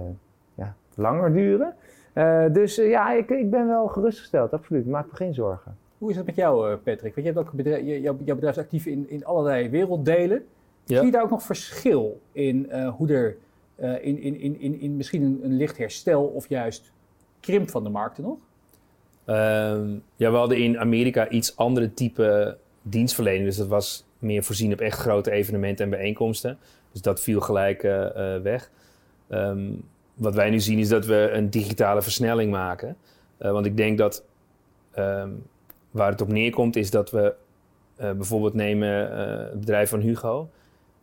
ja, 0.54 0.74
langer 0.94 1.32
duren. 1.32 1.74
Eh, 2.12 2.44
dus 2.52 2.76
ja, 2.76 3.12
ik, 3.12 3.30
ik 3.30 3.50
ben 3.50 3.66
wel 3.66 3.86
gerustgesteld, 3.88 4.52
absoluut. 4.52 4.86
Maak 4.86 5.06
me 5.10 5.16
geen 5.16 5.34
zorgen. 5.34 5.76
Hoe 5.98 6.10
is 6.10 6.16
het 6.16 6.26
met 6.26 6.34
jou, 6.36 6.70
eh, 6.70 6.76
Patrick? 6.76 7.14
Want 7.14 7.26
je 7.26 7.32
hebt 7.32 7.38
ook 7.38 7.52
bedrijf, 7.52 7.84
je- 7.86 8.00
jouw, 8.00 8.16
jouw 8.24 8.34
bedrijf 8.34 8.56
is 8.56 8.62
actief 8.62 8.86
in, 8.86 9.10
in 9.10 9.24
allerlei 9.24 9.68
werelddelen. 9.70 10.44
Ja. 10.84 10.96
Zie 10.96 11.06
je 11.06 11.12
daar 11.12 11.22
ook 11.22 11.30
nog 11.30 11.42
verschil 11.42 12.20
in 12.32 12.70
eh, 12.70 12.88
hoe 12.88 13.12
er 13.12 13.36
eh, 13.74 14.06
in, 14.06 14.18
in, 14.18 14.40
in, 14.40 14.60
in, 14.60 14.80
in 14.80 14.96
misschien 14.96 15.22
een, 15.22 15.40
een 15.42 15.56
licht 15.56 15.78
herstel 15.78 16.24
of 16.24 16.48
juist 16.48 16.92
krimp 17.40 17.70
van 17.70 17.82
de 17.84 17.90
markten 17.90 18.22
nog? 18.24 18.38
Ehm, 19.24 19.90
ja, 20.16 20.30
we 20.30 20.36
hadden 20.36 20.58
in 20.58 20.78
Amerika 20.78 21.28
iets 21.28 21.56
andere 21.56 21.94
type 21.94 22.56
dienstverlening. 22.82 23.44
Dus 23.44 23.56
dat 23.56 23.68
was 23.68 24.04
meer 24.18 24.42
voorzien 24.42 24.72
op 24.72 24.80
echt 24.80 24.98
grote 24.98 25.30
evenementen 25.30 25.84
en 25.84 25.90
bijeenkomsten. 25.90 26.58
Dus 26.92 27.02
dat 27.02 27.20
viel 27.20 27.40
gelijk 27.40 27.82
eh, 27.82 28.34
eh, 28.34 28.42
weg. 28.42 28.70
Ehm, 29.28 29.70
wat 30.14 30.34
wij 30.34 30.50
nu 30.50 30.60
zien 30.60 30.78
is 30.78 30.88
dat 30.88 31.06
we 31.06 31.30
een 31.32 31.50
digitale 31.50 32.02
versnelling 32.02 32.50
maken. 32.50 32.96
Eh, 33.36 33.50
want 33.50 33.66
ik 33.66 33.76
denk 33.76 33.98
dat 33.98 34.24
ehm, 34.92 35.30
waar 35.90 36.10
het 36.10 36.20
op 36.20 36.28
neerkomt 36.28 36.76
is 36.76 36.90
dat 36.90 37.10
we 37.10 37.34
bijvoorbeeld 37.96 38.54
nemen 38.54 38.88
het 39.48 39.60
bedrijf 39.60 39.88
van 39.88 40.00
Hugo. 40.00 40.50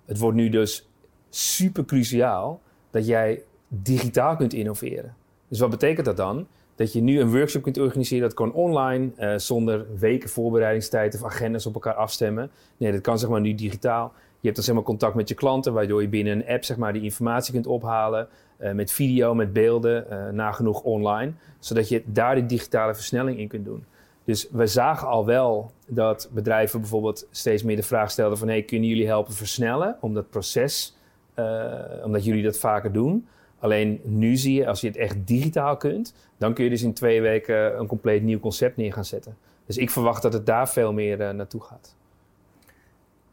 Het 0.05 0.17
wordt 0.17 0.37
nu 0.37 0.49
dus 0.49 0.89
super 1.29 1.85
cruciaal 1.85 2.61
dat 2.89 3.07
jij 3.07 3.43
digitaal 3.67 4.35
kunt 4.35 4.53
innoveren. 4.53 5.15
Dus 5.47 5.59
wat 5.59 5.69
betekent 5.69 6.05
dat 6.05 6.17
dan? 6.17 6.47
Dat 6.79 6.93
je 6.93 7.01
nu 7.01 7.19
een 7.19 7.31
workshop 7.31 7.61
kunt 7.61 7.77
organiseren, 7.77 8.23
dat 8.23 8.33
kan 8.33 8.53
online, 8.53 9.09
eh, 9.15 9.33
zonder 9.37 9.85
weken 9.97 10.29
voorbereidingstijd 10.29 11.15
of 11.15 11.23
agendas 11.23 11.65
op 11.65 11.73
elkaar 11.73 11.93
afstemmen. 11.93 12.51
Nee, 12.77 12.91
dat 12.91 13.01
kan 13.01 13.19
zeg 13.19 13.29
maar 13.29 13.41
nu 13.41 13.55
digitaal. 13.55 14.13
Je 14.15 14.39
hebt 14.41 14.55
dan 14.55 14.63
zeg 14.63 14.75
maar 14.75 14.83
contact 14.83 15.15
met 15.15 15.29
je 15.29 15.35
klanten, 15.35 15.73
waardoor 15.73 16.01
je 16.01 16.07
binnen 16.07 16.33
een 16.33 16.47
app 16.47 16.63
zeg 16.63 16.77
maar 16.77 16.93
die 16.93 17.01
informatie 17.01 17.53
kunt 17.53 17.67
ophalen. 17.67 18.27
eh, 18.57 18.71
met 18.71 18.91
video, 18.91 19.35
met 19.35 19.53
beelden, 19.53 20.11
eh, 20.11 20.29
nagenoeg 20.29 20.81
online. 20.81 21.31
Zodat 21.59 21.89
je 21.89 22.03
daar 22.05 22.35
die 22.35 22.45
digitale 22.45 22.95
versnelling 22.95 23.39
in 23.39 23.47
kunt 23.47 23.65
doen. 23.65 23.85
Dus 24.23 24.47
we 24.51 24.67
zagen 24.67 25.07
al 25.07 25.25
wel 25.25 25.71
dat 25.87 26.29
bedrijven 26.33 26.79
bijvoorbeeld 26.79 27.27
steeds 27.31 27.63
meer 27.63 27.75
de 27.75 27.83
vraag 27.83 28.11
stelden 28.11 28.37
van... 28.37 28.47
Hey, 28.47 28.63
kunnen 28.63 28.89
jullie 28.89 29.07
helpen 29.07 29.33
versnellen 29.33 29.97
om 29.99 30.13
dat 30.13 30.29
proces, 30.29 30.97
omdat 32.03 32.25
jullie 32.25 32.43
dat 32.43 32.57
vaker 32.57 32.91
doen... 32.91 33.27
Alleen 33.59 33.99
nu 34.03 34.35
zie 34.35 34.53
je, 34.53 34.67
als 34.67 34.81
je 34.81 34.87
het 34.87 34.97
echt 34.97 35.27
digitaal 35.27 35.77
kunt, 35.77 36.13
dan 36.37 36.53
kun 36.53 36.63
je 36.63 36.69
dus 36.69 36.83
in 36.83 36.93
twee 36.93 37.21
weken 37.21 37.79
een 37.79 37.87
compleet 37.87 38.23
nieuw 38.23 38.39
concept 38.39 38.77
neer 38.77 38.93
gaan 38.93 39.05
zetten. 39.05 39.37
Dus 39.65 39.77
ik 39.77 39.89
verwacht 39.89 40.21
dat 40.21 40.33
het 40.33 40.45
daar 40.45 40.69
veel 40.69 40.93
meer 40.93 41.21
eh, 41.21 41.29
naartoe 41.29 41.61
gaat. 41.61 41.95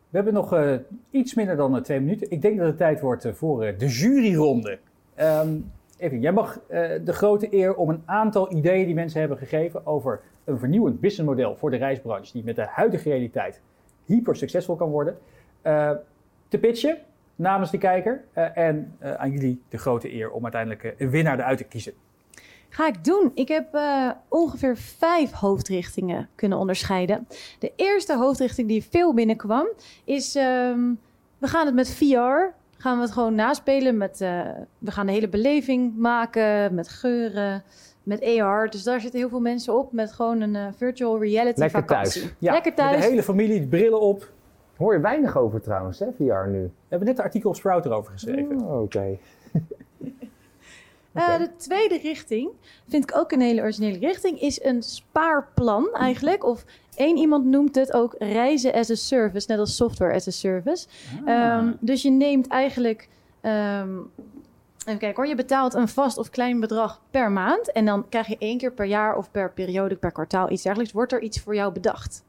We 0.09 0.23
hebben 0.23 0.35
nog 0.35 0.53
eh, 0.53 0.75
iets 1.11 1.35
minder 1.35 1.57
dan 1.57 1.77
eh, 1.77 1.83
twee 1.83 2.01
minuten. 2.01 2.31
Ik 2.31 2.43
denk 2.43 2.59
dat 2.59 2.67
het 2.67 2.77
tijd 2.77 3.01
wordt 3.01 3.29
voor 3.33 3.75
de 3.79 3.87
juryronde. 3.87 4.79
Ehm 5.15 5.49
even, 5.99 6.21
jij 6.21 6.33
mag 6.33 6.61
de 6.69 7.13
grote 7.13 7.55
eer 7.55 7.75
om 7.75 7.89
een 7.89 8.03
aantal 8.05 8.53
ideeën 8.53 8.87
die 8.87 8.95
mensen 8.95 9.21
hebben 9.21 9.39
gegeven 9.39 9.87
over 9.87 10.21
een 10.45 10.59
vernieuwend 10.59 11.01
businessmodel 11.01 11.57
voor 11.57 11.71
de 11.71 11.77
reisbranche, 11.77 12.33
die 12.33 12.45
met 12.45 12.57
de 12.57 12.67
huidige 12.69 13.09
realiteit 13.09 13.61
hyper 14.05 14.37
succesvol 14.37 14.77
kan 14.77 14.91
worden, 14.91 15.19
te 16.49 16.59
pitchen 16.61 16.99
namens 17.37 17.71
de 17.71 17.79
kijker. 17.79 18.25
Eh, 18.33 18.57
en 18.57 18.95
eh, 18.99 19.15
aan 19.15 19.31
jullie 19.31 19.63
de 19.69 19.79
grote 19.79 20.13
eer 20.15 20.31
om 20.31 20.43
uiteindelijk 20.43 20.83
eh, 20.85 20.91
een 20.99 21.11
winnaar 21.11 21.39
eruit 21.39 21.59
te 21.59 21.65
kiezen. 21.65 21.93
Ga 22.69 22.87
ik 22.89 23.05
doen. 23.05 23.31
Ik 23.35 23.49
heb 23.49 23.75
eh, 23.75 24.11
ongeveer 24.29 24.77
vijf 24.77 25.31
hoofdrichtingen 25.33 26.29
kunnen 26.35 26.59
onderscheiden. 26.59 27.27
De 27.59 27.73
eerste 27.77 28.17
hoofdrichting 28.17 28.69
die 28.69 28.85
veel 28.91 29.15
binnenkwam 29.15 29.67
is... 30.05 30.35
ehm, 30.35 30.81
we 31.39 31.47
gaan 31.47 31.67
het 31.67 31.75
met 31.75 31.91
VR, 31.95 32.53
gaan 32.79 32.97
we 32.97 33.03
het 33.03 33.11
gewoon 33.11 33.35
naspelen. 33.35 33.97
Met, 33.97 34.21
eh, 34.21 34.41
we 34.79 34.91
gaan 34.91 35.07
de 35.07 35.13
hele 35.13 35.29
beleving 35.29 35.97
maken 35.97 36.75
met 36.75 36.89
geuren, 36.89 37.63
met 38.03 38.25
AR. 38.25 38.71
Dus 38.71 38.83
daar 38.83 39.01
zitten 39.01 39.21
heel 39.21 39.29
veel 39.29 39.41
mensen 39.41 39.79
op 39.79 39.93
met 39.93 40.13
gewoon 40.13 40.41
een 40.41 40.75
virtual 40.75 41.21
reality 41.23 41.61
Lekker 41.61 41.81
vakantie. 41.81 42.21
thuis. 42.21 42.35
Ja, 42.39 42.53
Lekker 42.53 42.73
met 42.77 42.81
thuis. 42.87 43.03
De 43.05 43.11
hele 43.11 43.23
familie, 43.23 43.67
brillen 43.67 44.01
op. 44.01 44.31
Hoor 44.77 44.93
je 44.95 45.01
weinig 45.01 45.37
over 45.37 45.61
trouwens, 45.61 45.99
hè, 45.99 46.07
VR 46.17 46.49
nu? 46.49 46.63
We 46.63 46.71
hebben 46.89 47.09
net 47.09 47.19
een 47.19 47.25
artikel 47.25 47.51
op 47.51 47.57
Sprout 47.57 47.85
erover 47.85 48.13
geschreven. 48.13 48.61
Oh, 48.61 48.83
Oké. 48.83 49.19
Eh, 51.17 51.39
de 51.39 51.51
tweede 51.57 51.99
richting, 51.99 52.51
vind 52.89 53.11
ik 53.11 53.17
ook 53.17 53.33
een 53.33 53.41
hele 53.41 53.61
originele 53.61 53.99
richting, 53.99 54.41
is 54.41 54.63
een 54.63 54.83
spaarplan 54.83 55.89
eigenlijk. 55.93 56.45
Of 56.45 56.65
één 56.95 57.17
iemand 57.17 57.45
noemt 57.45 57.75
het 57.75 57.93
ook 57.93 58.15
reizen 58.19 58.73
as 58.73 58.91
a 58.91 58.95
service, 58.95 59.47
net 59.51 59.59
als 59.59 59.77
software 59.77 60.15
as 60.15 60.29
a 60.29 60.31
service. 60.31 60.87
Ehm, 61.25 61.73
dus 61.81 62.03
je 62.03 62.11
neemt 62.11 62.47
eigenlijk, 62.47 63.09
ehm, 63.41 63.97
even 64.79 64.99
kijken 64.99 65.15
hoor, 65.15 65.27
je 65.27 65.35
betaalt 65.35 65.75
een 65.75 65.89
vast 65.89 66.19
of 66.19 66.31
klein 66.31 66.61
bedrag 66.61 67.01
per 67.11 67.31
maand. 67.31 67.73
En 67.73 67.85
dan 67.85 68.09
krijg 68.09 68.27
je 68.27 68.37
één 68.39 68.59
keer 68.59 68.73
per 68.73 68.87
jaar 68.87 69.17
of 69.17 69.31
per 69.31 69.53
periode, 69.53 69.97
per 69.97 70.13
kwartaal, 70.13 70.51
iets 70.51 70.63
dergelijks, 70.63 70.93
wordt 70.93 71.13
er 71.13 71.23
iets 71.23 71.41
voor 71.41 71.55
jou 71.55 71.73
bedacht. 71.73 72.25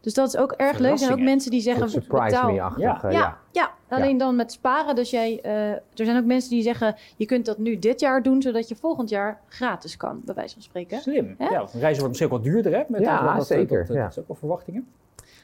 Dus 0.00 0.14
dat 0.14 0.28
is 0.28 0.36
ook 0.36 0.52
erg 0.52 0.78
leuk. 0.78 0.90
Er 0.90 0.98
zijn 0.98 1.12
ook 1.12 1.20
mensen 1.20 1.50
die 1.50 1.60
zeggen, 1.60 1.90
surprise 1.90 2.46
me-achtig. 2.46 2.82
Ja. 2.82 3.02
eh, 3.02 3.12
ja, 3.12 3.18
ja. 3.18 3.38
ja. 3.52 3.96
alleen 3.96 4.18
dan 4.18 4.36
met 4.36 4.52
sparen. 4.52 4.94
Dus 4.94 5.10
jij, 5.10 5.40
eh, 5.42 5.70
er 5.70 5.82
zijn 5.94 6.16
ook 6.16 6.24
mensen 6.24 6.50
die 6.50 6.62
zeggen: 6.62 6.96
je 7.16 7.26
kunt 7.26 7.46
dat 7.46 7.58
nu 7.58 7.78
dit 7.78 8.00
jaar 8.00 8.22
doen, 8.22 8.42
zodat 8.42 8.68
je 8.68 8.76
volgend 8.76 9.08
jaar 9.08 9.40
gratis 9.48 9.96
kan, 9.96 10.20
bij 10.24 10.34
wijze 10.34 10.54
van 10.54 10.62
spreken. 10.62 11.00
Slim. 11.00 11.34
Hè? 11.38 11.44
Ja, 11.44 11.58
want 11.58 11.72
reizen 11.72 12.02
wordt 12.02 12.08
misschien 12.08 12.26
ook 12.26 12.42
wat 12.42 12.44
duurder, 12.44 12.72
hè? 12.72 12.82
Met, 12.88 13.00
Ja, 13.00 13.22
dat, 13.22 13.36
dat, 13.36 13.46
zeker, 13.46 13.78
Dat, 13.78 13.86
dat, 13.86 13.96
ja. 13.96 14.02
dat 14.02 14.10
is 14.10 14.18
ook 14.18 14.28
wel 14.28 14.36
verwachtingen. 14.36 14.88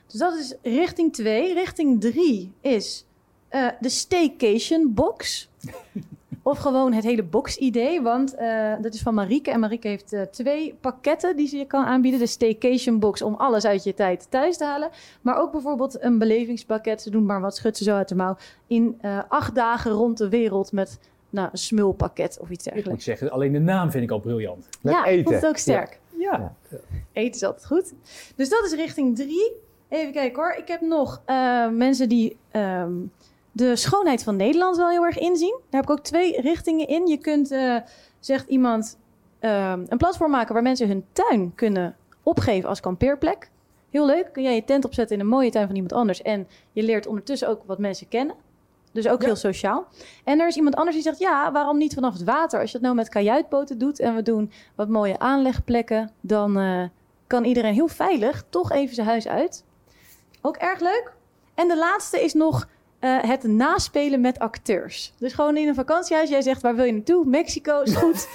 Dus 0.06 0.20
dat 0.20 0.34
is 0.34 0.54
richting 0.62 1.12
2. 1.12 1.54
Richting 1.54 2.00
3 2.00 2.52
is 2.60 3.06
eh, 3.48 3.68
de 3.80 3.88
staycation 3.88 4.94
box. 4.94 5.48
of 6.46 6.58
gewoon 6.58 6.92
het 6.92 7.04
hele 7.04 7.22
box-idee. 7.22 8.02
Want 8.02 8.34
eh, 8.34 8.72
dat 8.80 8.94
is 8.94 9.02
van 9.02 9.14
Marieke. 9.14 9.50
En 9.50 9.60
Marieke 9.60 9.88
heeft 9.88 10.12
eh, 10.12 10.22
twee 10.22 10.74
pakketten 10.80 11.36
die 11.36 11.48
ze 11.48 11.56
je 11.56 11.66
kan 11.66 11.84
aanbieden. 11.84 12.20
De 12.20 12.26
staycation 12.26 12.98
box 12.98 13.22
om 13.22 13.34
alles 13.34 13.64
uit 13.64 13.84
je 13.84 13.94
tijd 13.94 14.26
thuis 14.30 14.56
te 14.56 14.64
halen. 14.64 14.90
Maar 15.20 15.40
ook 15.40 15.52
bijvoorbeeld 15.52 16.02
een 16.02 16.18
belevingspakket. 16.18 17.02
Ze 17.02 17.10
doen 17.10 17.26
maar 17.26 17.40
wat, 17.40 17.56
schudt 17.56 17.76
ze 17.76 17.84
zo 17.84 17.94
uit 17.94 18.08
de 18.08 18.14
mouw. 18.14 18.36
In 18.66 18.98
eh, 19.00 19.18
acht 19.28 19.54
dagen 19.54 19.90
rond 19.90 20.18
de 20.18 20.28
wereld 20.28 20.72
met 20.72 20.98
nou, 21.30 21.48
een 21.52 21.58
smulpakket 21.58 22.38
of 22.40 22.50
iets 22.50 22.66
Ik 22.66 22.72
moet 22.74 22.74
dergelijks. 22.74 23.04
zeggen, 23.04 23.30
alleen 23.30 23.52
de 23.52 23.58
naam 23.58 23.90
vind 23.90 24.04
ik 24.04 24.10
al 24.10 24.20
briljant. 24.20 24.68
Met 24.80 24.92
ja, 24.92 25.04
ik 25.04 25.10
eten. 25.10 25.24
vond 25.24 25.36
het 25.36 25.46
ook 25.46 25.56
sterk. 25.56 26.00
Ja. 26.18 26.54
Eten 27.12 27.34
is 27.34 27.42
altijd 27.42 27.66
goed. 27.66 27.92
Dus 28.36 28.48
dat 28.48 28.64
is 28.64 28.72
richting 28.74 29.16
drie. 29.16 29.52
Even 29.88 30.12
kijken 30.12 30.42
hoor. 30.42 30.52
Ik 30.52 30.68
heb 30.68 30.80
nog 30.80 31.22
eh, 31.24 31.68
mensen 31.68 32.08
die 32.08 32.36
ehm, 32.50 32.92
de 33.56 33.76
schoonheid 33.76 34.22
van 34.22 34.36
Nederland 34.36 34.76
wel 34.76 34.88
heel 34.88 35.04
erg 35.04 35.18
inzien. 35.18 35.58
Daar 35.70 35.80
heb 35.80 35.90
ik 35.90 35.90
ook 35.90 36.04
twee 36.04 36.40
richtingen 36.40 36.88
in. 36.88 37.06
Je 37.06 37.16
kunt, 37.16 37.50
eh, 37.50 37.76
zegt 38.20 38.48
iemand, 38.48 38.98
ehm, 39.38 39.84
een 39.88 39.98
platform 39.98 40.30
maken 40.30 40.54
waar 40.54 40.62
mensen 40.62 40.88
hun 40.88 41.04
tuin 41.12 41.52
kunnen 41.54 41.96
opgeven 42.22 42.68
als 42.68 42.80
kampeerplek. 42.80 43.50
Heel 43.90 44.06
leuk. 44.06 44.32
Kun 44.32 44.42
jij 44.42 44.54
je 44.54 44.64
tent 44.64 44.84
opzetten 44.84 45.16
in 45.16 45.22
een 45.22 45.28
mooie 45.28 45.50
tuin 45.50 45.66
van 45.66 45.74
iemand 45.74 45.92
anders. 45.92 46.22
En 46.22 46.48
je 46.72 46.82
leert 46.82 47.06
ondertussen 47.06 47.48
ook 47.48 47.62
wat 47.66 47.78
mensen 47.78 48.08
kennen. 48.08 48.34
Dus 48.92 49.08
ook 49.08 49.20
Ja. 49.20 49.26
heel 49.26 49.36
sociaal. 49.36 49.86
En 50.24 50.40
er 50.40 50.46
is 50.46 50.56
iemand 50.56 50.74
anders 50.76 50.94
die 50.96 51.04
zegt, 51.04 51.18
ja, 51.18 51.52
waarom 51.52 51.78
niet 51.78 51.94
vanaf 51.94 52.12
het 52.12 52.24
water? 52.24 52.60
Als 52.60 52.70
je 52.70 52.76
het 52.76 52.84
nou 52.86 52.96
met 52.96 53.08
kajuitboten 53.08 53.78
doet 53.78 54.00
en 54.00 54.14
we 54.14 54.22
doen 54.22 54.52
wat 54.74 54.88
mooie 54.88 55.18
aanlegplekken, 55.18 56.10
dan 56.20 56.58
eh, 56.58 56.82
kan 57.26 57.44
iedereen 57.44 57.74
heel 57.74 57.88
veilig 57.88 58.44
toch 58.48 58.72
even 58.72 58.94
zijn 58.94 59.06
huis 59.06 59.28
uit. 59.28 59.64
Ook 60.42 60.56
erg 60.56 60.80
leuk. 60.80 61.12
En 61.54 61.68
de 61.68 61.76
laatste 61.76 62.24
is 62.24 62.34
nog 62.34 62.68
eh, 62.98 63.16
het 63.22 63.42
naspelen 63.42 64.20
met 64.20 64.38
acteurs. 64.38 65.12
Dus 65.18 65.32
gewoon 65.32 65.56
in 65.56 65.68
een 65.68 65.74
vakantiehuis, 65.74 66.28
jij 66.30 66.40
zegt, 66.42 66.62
waar 66.62 66.74
wil 66.74 66.84
je 66.84 66.92
naartoe? 66.92 67.24
Mexico, 67.26 67.80
is 67.82 67.96
goed. 68.02 68.28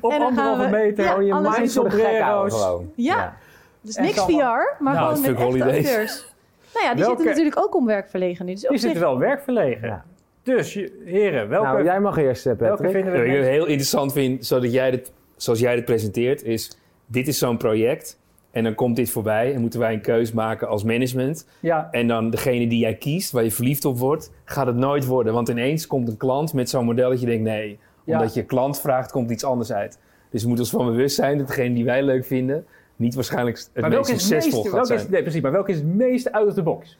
Op 0.00 0.12
anderhalve 0.12 0.68
meter. 0.68 1.04
Ja, 1.04 1.20
je 1.20 1.48
mind 1.56 1.70
sombrero's. 1.70 2.62
gewoon. 2.62 2.92
Ja. 2.94 3.36
Dus 3.80 3.94
En 3.94 4.04
niks 4.04 4.20
VR, 4.24 4.32
maar 4.32 4.94
Nou, 4.94 4.96
gewoon 4.96 5.20
met 5.20 5.30
echte 5.30 5.42
holidays. 5.42 5.86
acteurs. 5.88 6.24
Nou 6.74 6.84
ja, 6.86 6.94
die 6.94 7.00
Welke- 7.04 7.16
zitten 7.22 7.36
natuurlijk 7.36 7.66
ook 7.66 7.74
om 7.76 7.86
werkverlegen 7.86 8.46
nu. 8.46 8.52
Dus 8.52 8.62
op 8.64 8.68
Die 8.70 8.78
zich 8.78 8.90
zitten 8.90 9.08
wel 9.08 9.18
werkverlegen. 9.18 9.88
Ja. 9.88 10.04
Dus 10.42 10.74
heren, 11.04 11.48
welke, 11.48 11.66
Nou, 11.66 11.84
jij 11.84 12.00
mag 12.00 12.16
eerst, 12.16 12.46
eh, 12.46 12.52
welke 12.58 12.74
Patrick. 12.82 12.90
vinden 12.90 13.12
we 13.12 13.18
Wat 13.18 13.36
ik 13.36 13.42
heel 13.44 13.66
interessant 13.66 14.12
vind, 14.12 14.46
zodat 14.46 14.72
jij 14.72 14.90
dit, 14.90 15.12
zoals 15.36 15.58
jij 15.58 15.74
dit 15.74 15.84
presenteert, 15.84 16.42
is 16.42 16.78
dit 17.06 17.28
is 17.28 17.38
zo'n 17.38 17.56
project. 17.56 18.18
En 18.50 18.64
dan 18.64 18.74
komt 18.74 18.96
dit 18.96 19.10
voorbij 19.10 19.54
en 19.54 19.60
moeten 19.60 19.80
wij 19.80 19.92
een 19.92 20.00
keus 20.00 20.32
maken 20.32 20.68
als 20.68 20.84
management. 20.84 21.46
Ja, 21.60 21.88
En 21.90 22.08
dan 22.08 22.30
degene 22.30 22.68
die 22.68 22.78
jij 22.78 22.94
kiest, 22.94 23.30
waar 23.30 23.44
je 23.44 23.50
verliefd 23.50 23.84
op 23.84 23.98
wordt, 23.98 24.32
gaat 24.44 24.66
het 24.66 24.76
nooit 24.76 25.06
worden. 25.06 25.32
Want 25.32 25.48
ineens 25.48 25.86
komt 25.86 26.08
een 26.08 26.16
klant 26.16 26.52
met 26.52 26.70
zo'n 26.70 26.84
model 26.84 27.10
dat 27.10 27.20
je 27.20 27.26
denkt, 27.26 27.44
nee. 27.44 27.78
Ja. 28.04 28.18
Omdat 28.18 28.34
je 28.34 28.44
klant 28.44 28.80
vraagt, 28.80 29.10
komt 29.10 29.30
iets 29.30 29.44
anders 29.44 29.72
uit. 29.72 29.98
Dus 30.30 30.42
we 30.42 30.48
moeten 30.48 30.64
ons 30.66 30.74
van 30.74 30.86
bewust 30.86 31.14
zijn 31.16 31.38
dat 31.38 31.46
degene 31.46 31.74
die 31.74 31.84
wij 31.84 32.02
leuk 32.02 32.24
vinden, 32.24 32.66
niet 32.96 33.14
waarschijnlijk 33.14 33.56
het 33.72 33.80
maar 33.82 33.90
meest 33.90 34.06
succesvol 34.06 34.62
meest, 34.62 34.62
gaat 34.62 34.72
welke 34.72 34.86
zijn. 34.86 34.98
is, 34.98 35.08
nee, 35.08 35.22
precies, 35.22 35.40
maar 35.40 35.52
welke 35.52 35.70
is 35.70 35.76
het 35.76 35.86
meest 35.86 36.32
out 36.32 36.48
of 36.48 36.54
the 36.54 36.62
box? 36.62 36.98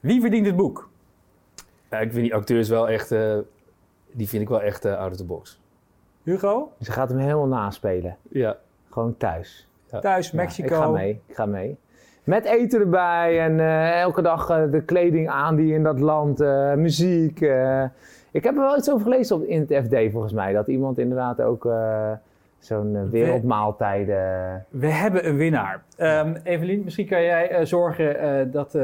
Wie 0.00 0.20
verdient 0.20 0.46
het 0.46 0.56
boek? 0.56 0.88
Ja, 1.90 1.98
ik 1.98 2.12
vind 2.12 2.22
die 2.22 2.34
acteurs 2.34 2.68
wel 2.68 2.88
echt, 2.88 3.12
eh, 3.12 3.36
die 4.12 4.28
vind 4.28 4.42
ik 4.42 4.48
wel 4.48 4.62
echt 4.62 4.84
eh, 4.84 4.98
out 4.98 5.10
of 5.10 5.16
the 5.16 5.24
box. 5.24 5.60
Hugo? 6.22 6.72
Ze 6.80 6.92
gaat 6.92 7.08
hem 7.08 7.18
helemaal 7.18 7.46
naspelen. 7.46 8.16
Ja. 8.28 8.56
Gewoon 8.90 9.16
thuis. 9.16 9.67
Thuis, 10.00 10.32
Mexico. 10.32 10.74
ik 10.74 10.82
ga 10.82 10.88
mee, 10.88 11.20
ik 11.26 11.34
ga 11.34 11.46
mee. 11.46 11.78
Met 12.28 12.44
eten 12.44 12.80
erbij 12.80 13.40
en 13.40 13.60
eh, 13.60 14.00
elke 14.00 14.22
dag 14.22 14.50
eh, 14.50 14.62
de 14.70 14.82
kleding 14.82 15.28
aan 15.28 15.56
die 15.56 15.74
in 15.74 15.82
dat 15.82 16.00
land, 16.00 16.40
eh, 16.40 16.74
muziek. 16.74 17.40
Ik 18.30 18.44
heb 18.44 18.54
er 18.54 18.60
wel 18.60 18.76
iets 18.76 18.90
over 18.90 19.02
gelezen 19.02 19.36
op, 19.36 19.42
in 19.44 19.66
het 19.68 19.84
FD 19.84 20.12
volgens 20.12 20.32
mij. 20.32 20.52
Dat 20.52 20.68
iemand 20.68 20.98
inderdaad 20.98 21.40
ook 21.40 21.68
zo'n 22.58 23.10
wereldmaaltijden... 23.10 24.64
We 24.68 24.86
hebben 24.86 25.28
een 25.28 25.36
winnaar. 25.36 25.82
Ehm 25.96 26.34
Evelien, 26.42 26.84
misschien 26.84 27.06
kan 27.06 27.22
jij 27.22 27.66
zorgen 27.66 28.50
dat, 28.50 28.78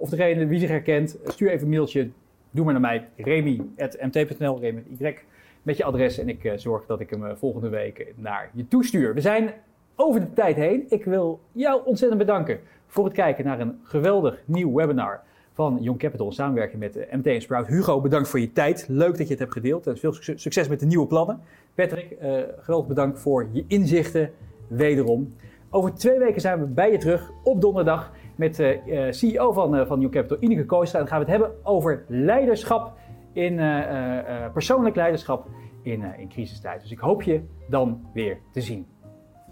of 0.00 0.08
degene 0.08 0.46
wie 0.46 0.58
zich 0.58 0.68
herkent, 0.68 1.18
stuur 1.24 1.50
even 1.50 1.64
een 1.64 1.72
mailtje. 1.72 2.10
Doe 2.50 2.64
maar 2.64 2.72
naar 2.72 2.82
mij, 2.82 3.08
remy.mt.nl, 3.16 4.60
Remy 4.60 4.82
met 4.88 5.00
Y, 5.00 5.14
met 5.62 5.76
je 5.76 5.84
adres. 5.84 6.18
En 6.18 6.28
ik 6.28 6.52
zorg 6.56 6.86
dat 6.86 7.00
ik 7.00 7.10
hem 7.10 7.36
volgende 7.36 7.68
week 7.68 8.12
naar 8.16 8.50
je 8.52 8.68
toestuur. 8.68 9.14
We 9.14 9.20
zijn 9.20 9.52
over 9.96 10.20
de 10.20 10.32
tijd 10.32 10.56
heen. 10.56 10.84
Ik 10.88 11.04
wil 11.04 11.40
jou 11.52 11.80
ontzettend 11.84 12.20
bedanken 12.20 12.60
voor 12.86 13.04
het 13.04 13.14
kijken 13.14 13.44
naar 13.44 13.60
een 13.60 13.80
geweldig 13.82 14.42
nieuw 14.44 14.74
webinar 14.74 15.20
van 15.52 15.78
Young 15.80 15.98
Capital 15.98 16.26
in 16.26 16.32
samenwerking 16.32 16.80
met 16.80 16.96
eh, 16.96 17.16
MT 17.16 17.26
en 17.26 17.40
Sprout. 17.40 17.66
Hugo, 17.66 18.00
bedankt 18.00 18.28
voor 18.28 18.40
je 18.40 18.52
tijd. 18.52 18.86
Leuk 18.88 19.18
dat 19.18 19.26
je 19.26 19.32
het 19.32 19.38
hebt 19.38 19.52
gedeeld. 19.52 19.86
En 19.86 19.96
veel 19.96 20.12
succes- 20.12 20.68
met 20.68 20.80
de 20.80 20.86
nieuwe 20.86 21.06
plannen. 21.06 21.40
Patrick, 21.74 22.10
eh, 22.10 22.34
geweldig 22.58 22.88
bedankt 22.88 23.20
voor 23.20 23.48
je 23.52 23.64
inzichten 23.68 24.30
wederom. 24.66 25.34
Over 25.70 25.94
twee 25.94 26.18
weken 26.18 26.40
zijn 26.40 26.60
we 26.60 26.66
bij 26.66 26.92
je 26.92 26.98
terug 26.98 27.30
op 27.44 27.60
donderdag 27.60 28.12
met 28.36 28.56
de 28.56 29.08
CEO 29.10 29.52
van, 29.52 29.76
eh, 29.76 29.86
van 29.86 29.98
New 29.98 30.10
Capital, 30.10 30.36
Ineke 30.40 30.66
Koostra. 30.66 30.98
En 30.98 31.04
dan 31.04 31.14
gaan 31.14 31.24
we 31.24 31.30
het 31.32 31.40
hebben 31.40 31.58
over 31.64 32.04
leiderschap, 32.08 32.92
in, 33.32 33.58
eh, 33.58 33.78
eh, 33.78 34.44
eh, 34.44 34.52
persoonlijk 34.52 34.96
leiderschap 34.96 35.46
in, 35.82 36.02
eh, 36.02 36.18
in 36.18 36.28
crisistijd. 36.28 36.80
Dus 36.80 36.90
ik 36.90 36.98
hoop 36.98 37.22
je 37.22 37.40
dan 37.68 38.00
weer 38.14 38.38
te 38.52 38.60
zien. 38.60 38.86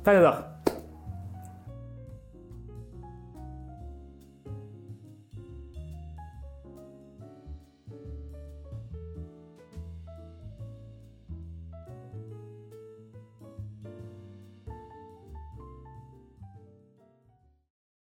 Fijne 0.04 0.20
dag. 0.22 0.44